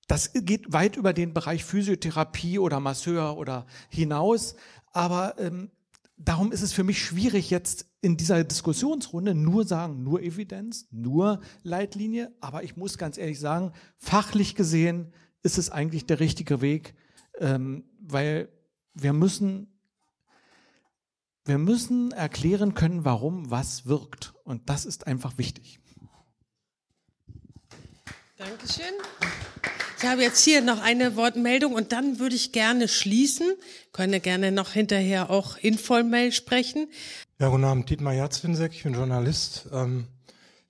Das 0.07 0.31
geht 0.33 0.71
weit 0.71 0.95
über 0.95 1.13
den 1.13 1.33
Bereich 1.33 1.65
Physiotherapie 1.65 2.59
oder 2.59 2.79
Masseur 2.79 3.37
oder 3.37 3.65
hinaus. 3.89 4.55
Aber 4.93 5.35
ähm, 5.37 5.69
darum 6.17 6.51
ist 6.51 6.61
es 6.61 6.73
für 6.73 6.83
mich 6.83 7.03
schwierig, 7.03 7.49
jetzt 7.49 7.87
in 8.01 8.15
dieser 8.15 8.43
Diskussionsrunde 8.43 9.35
nur 9.35 9.65
sagen, 9.65 10.03
nur 10.03 10.21
Evidenz, 10.21 10.87
nur 10.91 11.41
Leitlinie. 11.63 12.33
Aber 12.39 12.63
ich 12.63 12.77
muss 12.77 12.97
ganz 12.97 13.17
ehrlich 13.17 13.39
sagen, 13.39 13.73
fachlich 13.97 14.55
gesehen 14.55 15.13
ist 15.43 15.57
es 15.57 15.69
eigentlich 15.69 16.05
der 16.05 16.19
richtige 16.19 16.61
Weg, 16.61 16.95
ähm, 17.39 17.83
weil 17.99 18.49
wir 18.93 19.13
müssen 19.13 19.73
wir 21.47 21.57
müssen 21.57 22.11
erklären 22.11 22.73
können, 22.73 23.05
warum 23.05 23.49
was 23.49 23.85
wirkt. 23.85 24.33
Und 24.47 24.69
das 24.69 24.85
ist 24.85 25.07
einfach 25.07 25.37
wichtig. 25.37 25.81
Dankeschön. 28.37 28.93
Ich 29.97 30.05
habe 30.05 30.21
jetzt 30.21 30.41
hier 30.41 30.61
noch 30.61 30.81
eine 30.81 31.17
Wortmeldung 31.17 31.73
und 31.73 31.91
dann 31.91 32.17
würde 32.17 32.35
ich 32.35 32.53
gerne 32.53 32.87
schließen. 32.87 33.51
Könne 33.91 34.21
gerne 34.21 34.53
noch 34.53 34.71
hinterher 34.71 35.29
auch 35.31 35.57
informell 35.57 36.31
sprechen. 36.31 36.87
Ja, 37.39 37.49
guten 37.49 37.65
Abend, 37.65 37.89
Dietmar 37.89 38.13
Jatzwinseck, 38.13 38.71
ich 38.71 38.83
bin 38.83 38.93
Journalist. 38.93 39.67
Ähm, 39.73 40.07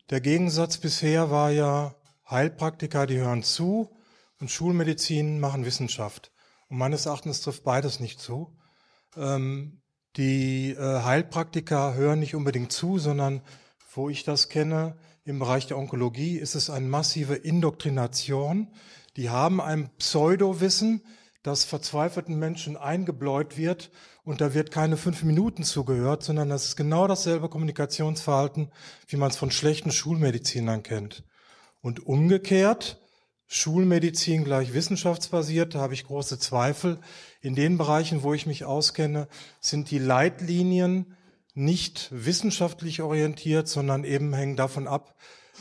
der 0.10 0.22
Gegensatz 0.22 0.78
bisher 0.80 1.30
war 1.30 1.52
ja, 1.52 1.94
Heilpraktiker, 2.28 3.06
die 3.06 3.20
hören 3.20 3.44
zu 3.44 3.96
und 4.40 4.50
Schulmedizin 4.50 5.40
machen 5.40 5.66
Wissenschaft. 5.66 6.32
Und 6.68 6.80
meines 6.80 7.06
Erachtens 7.06 7.42
trifft 7.42 7.64
beides 7.64 8.00
nicht 8.00 8.20
zu. 8.20 8.58
Ähm, 9.16 9.82
die 10.16 10.72
äh, 10.72 11.04
Heilpraktiker 11.04 11.94
hören 11.94 12.20
nicht 12.20 12.34
unbedingt 12.34 12.72
zu, 12.72 12.98
sondern 12.98 13.44
wo 13.98 14.10
ich 14.10 14.24
das 14.24 14.48
kenne, 14.48 14.96
im 15.26 15.40
Bereich 15.40 15.68
der 15.68 15.78
Onkologie 15.78 16.38
ist 16.38 16.56
es 16.56 16.70
eine 16.70 16.86
massive 16.86 17.36
Indoktrination. 17.36 18.68
Die 19.18 19.30
haben 19.30 19.60
ein 19.60 19.90
Pseudowissen, 19.98 21.02
das 21.44 21.66
verzweifelten 21.66 22.40
Menschen 22.40 22.78
eingebläut 22.78 23.58
wird 23.58 23.92
und 24.24 24.40
da 24.40 24.54
wird 24.54 24.72
keine 24.72 24.96
fünf 24.96 25.24
Minuten 25.24 25.64
zugehört, 25.64 26.24
sondern 26.24 26.50
das 26.50 26.66
ist 26.66 26.76
genau 26.76 27.08
dasselbe 27.08 27.50
Kommunikationsverhalten, 27.50 28.72
wie 29.08 29.18
man 29.18 29.32
es 29.32 29.36
von 29.36 29.52
schlechten 29.52 29.92
Schulmedizinern 29.92 30.84
kennt. 30.84 31.24
Und 31.82 32.06
umgekehrt, 32.06 33.02
Schulmedizin 33.48 34.44
gleich 34.44 34.74
wissenschaftsbasiert, 34.74 35.76
da 35.76 35.80
habe 35.80 35.94
ich 35.94 36.06
große 36.06 36.38
Zweifel. 36.38 37.00
In 37.42 37.56
den 37.56 37.78
Bereichen, 37.78 38.24
wo 38.24 38.34
ich 38.34 38.46
mich 38.46 38.66
auskenne, 38.66 39.28
sind 39.60 39.90
die 39.90 40.00
Leitlinien 40.00 41.17
nicht 41.58 42.10
wissenschaftlich 42.12 43.02
orientiert, 43.02 43.68
sondern 43.68 44.04
eben 44.04 44.34
hängen 44.34 44.56
davon 44.56 44.88
ab, 44.88 45.16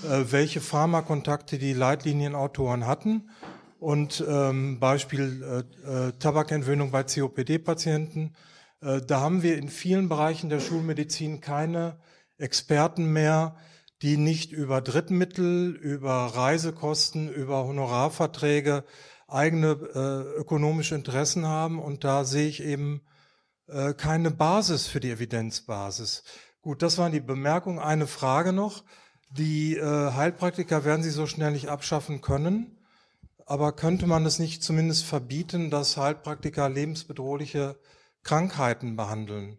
äh, 0.05 0.24
welche 0.31 0.60
Pharmakontakte 0.60 1.59
die 1.59 1.73
Leitlinienautoren 1.73 2.86
hatten. 2.86 3.31
Und 3.78 4.24
ähm, 4.28 4.78
Beispiel 4.78 5.64
äh, 5.86 6.09
äh, 6.09 6.12
Tabakentwöhnung 6.18 6.90
bei 6.90 7.02
COPD-Patienten. 7.02 8.35
Äh, 8.81 9.01
da 9.06 9.20
haben 9.20 9.43
wir 9.43 9.59
in 9.59 9.68
vielen 9.68 10.09
Bereichen 10.09 10.51
der 10.51 10.60
Schulmedizin 10.60 11.40
keine 11.40 11.98
Experten 12.39 13.12
mehr, 13.12 13.56
die 14.02 14.18
nicht 14.18 14.52
über 14.52 14.82
Drittmittel, 14.82 15.74
über 15.74 16.27
Reisekosten, 16.27 17.32
über 17.32 17.64
Honorarverträge 17.66 18.85
eigene 19.28 19.73
äh, 19.94 20.39
ökonomische 20.39 20.94
Interessen 20.94 21.47
haben. 21.47 21.78
Und 21.81 22.05
da 22.05 22.24
sehe 22.24 22.48
ich 22.48 22.62
eben 22.62 23.01
äh, 23.68 23.94
keine 23.94 24.30
Basis 24.30 24.86
für 24.86 25.01
die 25.01 25.10
Evidenzbasis. 25.10 26.22
Gut, 26.62 26.82
das 26.82 26.98
waren 26.98 27.12
die 27.12 27.20
Bemerkungen. 27.20 27.78
Eine 27.78 28.06
Frage 28.06 28.52
noch. 28.52 28.84
Die 29.30 29.76
äh, 29.76 30.12
Heilpraktiker 30.12 30.84
werden 30.84 31.02
sie 31.02 31.10
so 31.10 31.26
schnell 31.26 31.52
nicht 31.52 31.68
abschaffen 31.68 32.20
können. 32.20 32.78
Aber 33.44 33.72
könnte 33.72 34.06
man 34.06 34.26
es 34.26 34.38
nicht 34.38 34.62
zumindest 34.62 35.05
verbieten, 35.05 35.70
dass 35.70 35.97
Heilpraktiker 35.97 36.68
lebensbedrohliche 36.68 37.78
Krankheiten 38.24 38.97
behandeln? 38.97 39.59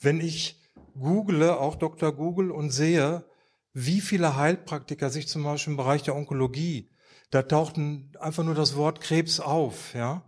Wenn 0.00 0.20
ich 0.20 0.60
google, 0.98 1.50
auch 1.50 1.76
Dr. 1.76 2.12
Google, 2.12 2.50
und 2.50 2.70
sehe, 2.70 3.24
wie 3.72 4.00
viele 4.00 4.36
Heilpraktiker 4.36 5.10
sich 5.10 5.28
zum 5.28 5.44
Beispiel 5.44 5.72
im 5.72 5.76
Bereich 5.76 6.02
der 6.02 6.16
Onkologie, 6.16 6.90
da 7.30 7.42
taucht 7.42 7.76
einfach 8.18 8.42
nur 8.42 8.54
das 8.54 8.74
Wort 8.74 9.00
Krebs 9.00 9.38
auf, 9.38 9.94
ja. 9.94 10.24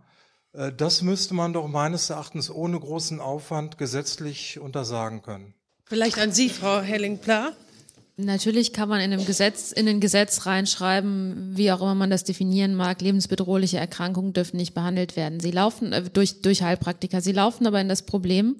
Äh, 0.53 0.71
das 0.71 1.01
müsste 1.01 1.33
man 1.33 1.53
doch 1.53 1.67
meines 1.67 2.09
Erachtens 2.09 2.49
ohne 2.49 2.79
großen 2.79 3.19
Aufwand 3.19 3.77
gesetzlich 3.77 4.59
untersagen 4.59 5.21
können. 5.21 5.53
Vielleicht 5.85 6.19
an 6.19 6.31
Sie, 6.31 6.49
Frau 6.49 6.79
Helling-Pla. 6.81 7.53
Natürlich 8.17 8.71
kann 8.71 8.89
man 8.89 9.01
in 9.01 9.13
einem 9.13 9.25
Gesetz, 9.25 9.71
in 9.71 9.87
ein 9.87 9.99
Gesetz 9.99 10.45
reinschreiben, 10.45 11.53
wie 11.55 11.71
auch 11.71 11.81
immer 11.81 11.95
man 11.95 12.09
das 12.09 12.23
definieren 12.23 12.75
mag, 12.75 13.01
lebensbedrohliche 13.01 13.77
Erkrankungen 13.77 14.33
dürfen 14.33 14.57
nicht 14.57 14.73
behandelt 14.73 15.15
werden. 15.15 15.39
Sie 15.39 15.51
laufen 15.51 15.91
äh, 15.91 16.03
durch, 16.03 16.41
durch 16.41 16.61
Heilpraktiker. 16.61 17.21
Sie 17.21 17.31
laufen 17.31 17.65
aber 17.65 17.81
in 17.81 17.89
das 17.89 18.03
Problem, 18.03 18.57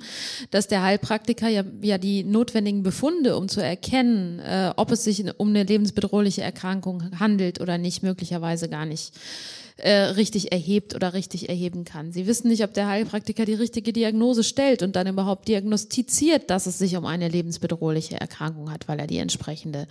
dass 0.50 0.68
der 0.68 0.82
Heilpraktiker 0.82 1.48
ja, 1.48 1.64
ja 1.82 1.98
die 1.98 2.24
notwendigen 2.24 2.82
Befunde, 2.82 3.38
um 3.38 3.50
zu 3.50 3.62
erkennen, 3.62 4.40
äh, 4.40 4.74
ob 4.78 4.92
es 4.92 5.04
sich 5.04 5.24
um 5.38 5.50
eine 5.50 5.64
lebensbedrohliche 5.64 6.42
Erkrankung 6.42 7.20
handelt 7.20 7.62
oder 7.62 7.78
nicht, 7.78 8.04
möglicherweise 8.04 8.68
gar 8.68 8.86
nicht 8.86 9.14
äh, 9.84 10.12
richtig 10.12 10.52
erhebt 10.52 10.96
oder 10.96 11.14
richtig 11.14 11.50
erheben 11.50 11.86
kann. 11.86 12.12
Sie 12.12 12.28
wissen 12.28 12.48
nicht, 12.48 12.64
ob 12.64 12.74
der 12.74 12.88
Heilpraktiker 12.88 13.46
die 13.46 13.54
richtige 13.54 13.94
Diagnose 13.94 14.44
stellt 14.44 14.84
und 14.84 14.96
dann 14.96 15.08
überhaupt 15.08 15.48
diagnostiziert, 15.48 16.50
dass 16.50 16.68
es 16.68 16.78
sich 16.78 16.96
um 16.98 17.06
eine 17.06 17.28
lebensbedrohliche 17.28 18.20
Erkrankung 18.20 18.72
hat, 18.72 18.88
weil 18.88 19.00
er 19.00 19.08
die 19.08 19.18
entsprechende 19.18 19.88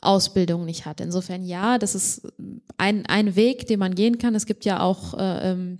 Ausbildung 0.00 0.64
nicht 0.64 0.86
hat. 0.86 1.00
Insofern 1.00 1.44
ja, 1.44 1.78
das 1.78 1.94
ist 1.94 2.28
ein, 2.76 3.06
ein 3.06 3.36
Weg, 3.36 3.66
den 3.66 3.78
man 3.78 3.94
gehen 3.94 4.18
kann. 4.18 4.34
Es 4.34 4.46
gibt 4.46 4.64
ja 4.64 4.80
auch 4.80 5.14
äh, 5.14 5.52
ähm, 5.52 5.78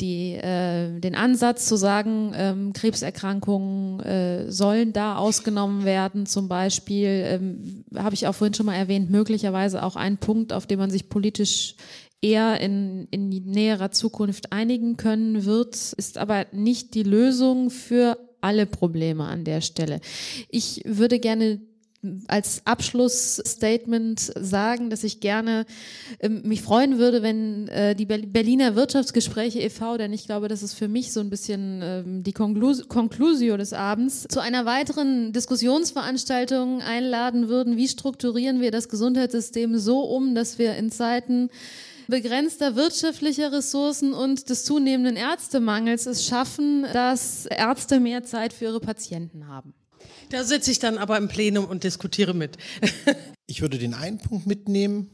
die, 0.00 0.32
äh, 0.34 0.98
den 0.98 1.14
Ansatz 1.14 1.66
zu 1.66 1.76
sagen, 1.76 2.32
ähm, 2.34 2.72
Krebserkrankungen 2.72 4.00
äh, 4.00 4.50
sollen 4.50 4.92
da 4.92 5.16
ausgenommen 5.16 5.84
werden. 5.84 6.26
Zum 6.26 6.48
Beispiel 6.48 7.08
ähm, 7.08 7.84
habe 7.96 8.14
ich 8.14 8.26
auch 8.26 8.34
vorhin 8.34 8.54
schon 8.54 8.66
mal 8.66 8.74
erwähnt, 8.74 9.10
möglicherweise 9.10 9.82
auch 9.84 9.94
ein 9.94 10.18
Punkt, 10.18 10.52
auf 10.52 10.66
den 10.66 10.80
man 10.80 10.90
sich 10.90 11.08
politisch 11.08 11.76
eher 12.24 12.58
in, 12.60 13.06
in 13.10 13.28
näherer 13.28 13.90
Zukunft 13.90 14.50
einigen 14.50 14.96
können 14.96 15.44
wird, 15.44 15.74
ist 15.74 16.16
aber 16.16 16.46
nicht 16.52 16.94
die 16.94 17.02
Lösung 17.02 17.68
für 17.68 18.18
alle 18.40 18.64
Probleme 18.64 19.24
an 19.24 19.44
der 19.44 19.60
Stelle. 19.60 20.00
Ich 20.48 20.80
würde 20.86 21.18
gerne 21.18 21.60
als 22.26 22.60
Abschlussstatement 22.66 24.20
sagen, 24.20 24.90
dass 24.90 25.04
ich 25.04 25.20
gerne 25.20 25.64
ähm, 26.20 26.42
mich 26.44 26.60
freuen 26.60 26.98
würde, 26.98 27.22
wenn 27.22 27.68
äh, 27.68 27.94
die 27.94 28.04
Berliner 28.04 28.76
Wirtschaftsgespräche 28.76 29.60
e.V., 29.60 29.96
denn 29.96 30.12
ich 30.12 30.26
glaube, 30.26 30.48
das 30.48 30.62
ist 30.62 30.74
für 30.74 30.88
mich 30.88 31.14
so 31.14 31.20
ein 31.20 31.30
bisschen 31.30 31.80
ähm, 31.82 32.22
die 32.22 32.32
Konklus 32.32 32.88
Conclusio 32.88 33.56
des 33.56 33.72
Abends, 33.72 34.26
zu 34.28 34.40
einer 34.40 34.66
weiteren 34.66 35.32
Diskussionsveranstaltung 35.32 36.82
einladen 36.82 37.48
würden. 37.48 37.78
Wie 37.78 37.88
strukturieren 37.88 38.60
wir 38.60 38.70
das 38.70 38.90
Gesundheitssystem 38.90 39.78
so 39.78 40.00
um, 40.00 40.34
dass 40.34 40.58
wir 40.58 40.76
in 40.76 40.90
Zeiten 40.90 41.48
begrenzter 42.08 42.76
wirtschaftlicher 42.76 43.52
Ressourcen 43.52 44.12
und 44.12 44.50
des 44.50 44.64
zunehmenden 44.64 45.16
Ärztemangels 45.16 46.06
es 46.06 46.26
schaffen, 46.26 46.86
dass 46.92 47.46
Ärzte 47.46 48.00
mehr 48.00 48.24
Zeit 48.24 48.52
für 48.52 48.66
ihre 48.66 48.80
Patienten 48.80 49.48
haben. 49.48 49.74
Da 50.30 50.44
sitze 50.44 50.70
ich 50.70 50.78
dann 50.78 50.98
aber 50.98 51.16
im 51.16 51.28
Plenum 51.28 51.66
und 51.66 51.84
diskutiere 51.84 52.34
mit. 52.34 52.56
ich 53.46 53.60
würde 53.62 53.78
den 53.78 53.94
einen 53.94 54.18
Punkt 54.18 54.46
mitnehmen, 54.46 55.10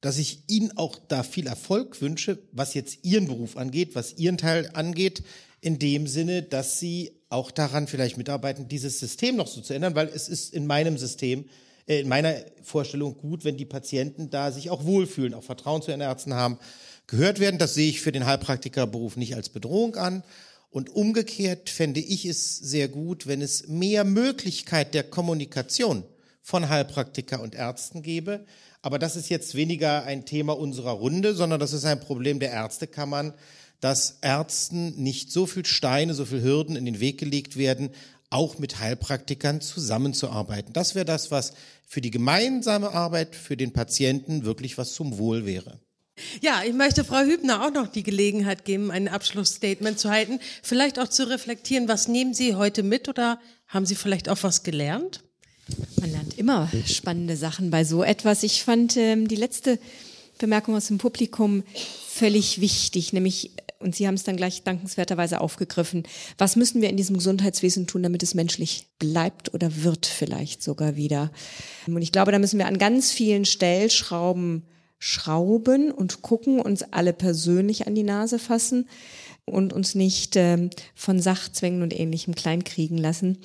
dass 0.00 0.18
ich 0.18 0.40
Ihnen 0.48 0.76
auch 0.76 0.96
da 1.08 1.22
viel 1.22 1.46
Erfolg 1.46 2.00
wünsche, 2.02 2.38
was 2.52 2.74
jetzt 2.74 3.04
Ihren 3.04 3.26
Beruf 3.26 3.56
angeht, 3.56 3.94
was 3.94 4.18
Ihren 4.18 4.36
Teil 4.36 4.70
angeht, 4.74 5.22
in 5.62 5.78
dem 5.78 6.06
Sinne, 6.06 6.42
dass 6.42 6.78
Sie 6.78 7.12
auch 7.30 7.50
daran 7.50 7.86
vielleicht 7.86 8.18
mitarbeiten, 8.18 8.68
dieses 8.68 9.00
System 9.00 9.36
noch 9.36 9.46
so 9.46 9.62
zu 9.62 9.72
ändern, 9.72 9.94
weil 9.94 10.08
es 10.08 10.28
ist 10.28 10.52
in 10.52 10.66
meinem 10.66 10.98
System 10.98 11.46
in 11.86 12.08
meiner 12.08 12.34
Vorstellung 12.62 13.16
gut, 13.16 13.44
wenn 13.44 13.56
die 13.56 13.64
Patienten 13.64 14.30
da 14.30 14.50
sich 14.50 14.70
auch 14.70 14.84
wohlfühlen, 14.84 15.34
auch 15.34 15.42
Vertrauen 15.42 15.82
zu 15.82 15.90
ihren 15.90 16.00
Ärzten 16.00 16.34
haben, 16.34 16.58
gehört 17.06 17.40
werden. 17.40 17.58
Das 17.58 17.74
sehe 17.74 17.90
ich 17.90 18.00
für 18.00 18.12
den 18.12 18.26
Heilpraktikerberuf 18.26 19.16
nicht 19.16 19.34
als 19.34 19.50
Bedrohung 19.50 19.96
an. 19.96 20.22
Und 20.70 20.90
umgekehrt 20.90 21.70
fände 21.70 22.00
ich 22.00 22.24
es 22.24 22.56
sehr 22.56 22.88
gut, 22.88 23.26
wenn 23.26 23.42
es 23.42 23.68
mehr 23.68 24.04
Möglichkeit 24.04 24.94
der 24.94 25.04
Kommunikation 25.04 26.04
von 26.42 26.68
Heilpraktiker 26.68 27.40
und 27.40 27.54
Ärzten 27.54 28.02
gäbe. 28.02 28.44
Aber 28.82 28.98
das 28.98 29.16
ist 29.16 29.28
jetzt 29.28 29.54
weniger 29.54 30.04
ein 30.04 30.26
Thema 30.26 30.58
unserer 30.58 30.90
Runde, 30.90 31.34
sondern 31.34 31.60
das 31.60 31.72
ist 31.72 31.84
ein 31.84 32.00
Problem 32.00 32.40
der 32.40 32.50
Ärztekammern, 32.50 33.34
dass 33.80 34.18
Ärzten 34.20 35.02
nicht 35.02 35.30
so 35.30 35.46
viel 35.46 35.64
Steine, 35.64 36.14
so 36.14 36.24
viel 36.24 36.42
Hürden 36.42 36.74
in 36.74 36.86
den 36.86 37.00
Weg 37.00 37.18
gelegt 37.18 37.56
werden, 37.56 37.90
auch 38.34 38.58
mit 38.58 38.80
Heilpraktikern 38.80 39.60
zusammenzuarbeiten. 39.60 40.72
Das 40.72 40.94
wäre 40.94 41.04
das, 41.04 41.30
was 41.30 41.52
für 41.86 42.00
die 42.00 42.10
gemeinsame 42.10 42.92
Arbeit 42.92 43.36
für 43.36 43.56
den 43.56 43.72
Patienten 43.72 44.44
wirklich 44.44 44.76
was 44.76 44.94
zum 44.94 45.18
Wohl 45.18 45.46
wäre. 45.46 45.78
Ja, 46.40 46.62
ich 46.64 46.74
möchte 46.74 47.04
Frau 47.04 47.22
Hübner 47.22 47.64
auch 47.64 47.72
noch 47.72 47.88
die 47.88 48.02
Gelegenheit 48.02 48.64
geben, 48.64 48.90
ein 48.90 49.08
Abschlussstatement 49.08 49.98
zu 49.98 50.10
halten, 50.10 50.40
vielleicht 50.62 50.98
auch 50.98 51.08
zu 51.08 51.28
reflektieren, 51.28 51.88
was 51.88 52.08
nehmen 52.08 52.34
Sie 52.34 52.54
heute 52.54 52.82
mit 52.82 53.08
oder 53.08 53.40
haben 53.68 53.86
Sie 53.86 53.94
vielleicht 53.94 54.28
auch 54.28 54.42
was 54.42 54.62
gelernt? 54.62 55.22
Man 56.00 56.10
lernt 56.10 56.36
immer 56.36 56.70
spannende 56.86 57.36
Sachen 57.36 57.70
bei 57.70 57.84
so 57.84 58.02
etwas. 58.02 58.42
Ich 58.42 58.64
fand 58.64 58.96
ähm, 58.96 59.28
die 59.28 59.36
letzte 59.36 59.78
Bemerkung 60.38 60.74
aus 60.74 60.88
dem 60.88 60.98
Publikum 60.98 61.62
völlig 62.08 62.60
wichtig, 62.60 63.12
nämlich 63.12 63.52
Und 63.84 63.94
Sie 63.94 64.06
haben 64.06 64.14
es 64.14 64.24
dann 64.24 64.36
gleich 64.36 64.64
dankenswerterweise 64.64 65.40
aufgegriffen. 65.40 66.04
Was 66.38 66.56
müssen 66.56 66.80
wir 66.80 66.88
in 66.88 66.96
diesem 66.96 67.18
Gesundheitswesen 67.18 67.86
tun, 67.86 68.02
damit 68.02 68.22
es 68.22 68.34
menschlich 68.34 68.88
bleibt 68.98 69.52
oder 69.52 69.84
wird 69.84 70.06
vielleicht 70.06 70.62
sogar 70.62 70.96
wieder? 70.96 71.30
Und 71.86 72.00
ich 72.00 72.10
glaube, 72.10 72.32
da 72.32 72.38
müssen 72.38 72.58
wir 72.58 72.66
an 72.66 72.78
ganz 72.78 73.12
vielen 73.12 73.44
Stellschrauben 73.44 74.64
schrauben 74.98 75.90
und 75.90 76.22
gucken, 76.22 76.60
uns 76.60 76.82
alle 76.82 77.12
persönlich 77.12 77.86
an 77.86 77.94
die 77.94 78.04
Nase 78.04 78.38
fassen 78.38 78.88
und 79.44 79.74
uns 79.74 79.94
nicht 79.94 80.34
ähm, 80.36 80.70
von 80.94 81.20
Sachzwängen 81.20 81.82
und 81.82 81.98
ähnlichem 81.98 82.34
kleinkriegen 82.34 82.96
lassen, 82.96 83.36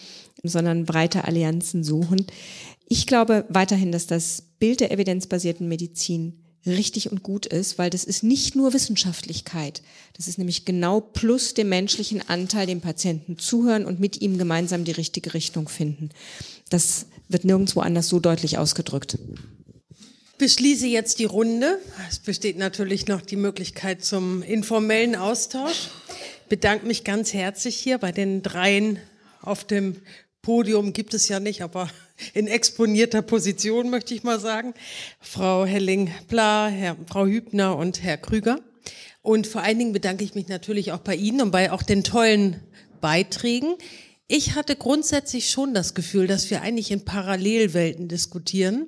sondern 0.41 0.85
breite 0.85 1.25
Allianzen 1.25 1.83
suchen. 1.83 2.25
Ich 2.87 3.07
glaube 3.07 3.45
weiterhin, 3.49 3.91
dass 3.91 4.07
das 4.07 4.43
Bild 4.57 4.79
der 4.79 4.91
evidenzbasierten 4.91 5.67
Medizin 5.67 6.38
richtig 6.65 7.11
und 7.11 7.23
gut 7.23 7.45
ist, 7.45 7.77
weil 7.77 7.89
das 7.89 8.03
ist 8.03 8.23
nicht 8.23 8.55
nur 8.55 8.73
Wissenschaftlichkeit. 8.73 9.81
Das 10.15 10.27
ist 10.27 10.37
nämlich 10.37 10.65
genau 10.65 10.99
plus 10.99 11.53
dem 11.53 11.69
menschlichen 11.69 12.27
Anteil, 12.27 12.67
dem 12.67 12.81
Patienten 12.81 13.37
zuhören 13.37 13.85
und 13.85 13.99
mit 13.99 14.21
ihm 14.21 14.37
gemeinsam 14.37 14.83
die 14.83 14.91
richtige 14.91 15.33
Richtung 15.33 15.69
finden. 15.69 16.09
Das 16.69 17.05
wird 17.29 17.45
nirgendwo 17.45 17.79
anders 17.79 18.09
so 18.09 18.19
deutlich 18.19 18.57
ausgedrückt. 18.57 19.17
Beschließe 20.37 20.87
jetzt 20.87 21.19
die 21.19 21.25
Runde. 21.25 21.79
Es 22.09 22.19
besteht 22.19 22.57
natürlich 22.57 23.07
noch 23.07 23.21
die 23.21 23.35
Möglichkeit 23.35 24.03
zum 24.03 24.41
informellen 24.41 25.15
Austausch. 25.15 25.89
Ich 26.43 26.49
bedanke 26.49 26.85
mich 26.85 27.03
ganz 27.03 27.33
herzlich 27.33 27.75
hier 27.75 27.97
bei 27.97 28.11
den 28.11 28.41
dreien 28.41 28.99
auf 29.41 29.63
dem 29.65 29.97
Podium 30.41 30.93
gibt 30.93 31.13
es 31.13 31.27
ja 31.27 31.39
nicht, 31.39 31.61
aber 31.61 31.89
in 32.33 32.47
exponierter 32.47 33.21
Position 33.21 33.89
möchte 33.89 34.13
ich 34.13 34.23
mal 34.23 34.39
sagen. 34.39 34.73
Frau 35.19 35.65
Helling-Pla, 35.65 36.95
Frau 37.07 37.25
Hübner 37.25 37.77
und 37.77 38.03
Herr 38.03 38.17
Krüger. 38.17 38.59
Und 39.21 39.47
vor 39.47 39.61
allen 39.61 39.79
Dingen 39.79 39.93
bedanke 39.93 40.23
ich 40.23 40.35
mich 40.35 40.47
natürlich 40.47 40.91
auch 40.91 40.99
bei 40.99 41.15
Ihnen 41.15 41.41
und 41.41 41.51
bei 41.51 41.71
auch 41.71 41.83
den 41.83 42.03
tollen 42.03 42.61
Beiträgen. 43.01 43.75
Ich 44.27 44.55
hatte 44.55 44.75
grundsätzlich 44.75 45.49
schon 45.49 45.73
das 45.73 45.95
Gefühl, 45.95 46.27
dass 46.27 46.49
wir 46.51 46.61
eigentlich 46.61 46.91
in 46.91 47.03
Parallelwelten 47.03 48.07
diskutieren. 48.07 48.87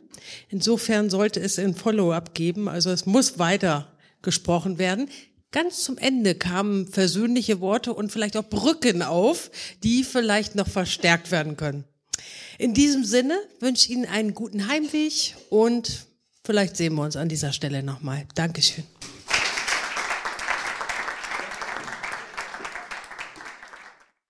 Insofern 0.49 1.10
sollte 1.10 1.40
es 1.40 1.57
ein 1.57 1.76
Follow-up 1.76 2.36
geben. 2.36 2.69
Also 2.69 2.91
es 2.91 3.06
muss 3.06 3.40
weiter 3.40 3.91
gesprochen 4.22 4.78
werden. 4.78 5.10
Ganz 5.52 5.84
zum 5.84 5.98
Ende 5.98 6.36
kamen 6.36 6.88
versöhnliche 6.88 7.60
Worte 7.60 7.94
und 7.94 8.11
vielleicht 8.11 8.38
auch 8.38 8.49
Brücken 8.49 9.02
auf, 9.02 9.52
die 9.84 10.03
vielleicht 10.03 10.56
noch 10.56 10.68
verstärkt 10.68 11.30
werden 11.30 11.57
können. 11.57 11.84
In 12.57 12.73
diesem 12.73 13.03
Sinne 13.03 13.38
wünsche 13.60 13.86
ich 13.86 13.91
Ihnen 13.91 14.06
einen 14.06 14.34
guten 14.34 14.68
Heimweg 14.68 15.36
und 15.49 16.06
vielleicht 16.45 16.78
sehen 16.78 16.94
wir 16.95 17.03
uns 17.03 17.18
an 17.18 17.28
dieser 17.28 17.52
Stelle 17.52 17.84
nochmal. 17.84 18.26
Dankeschön. 18.36 18.86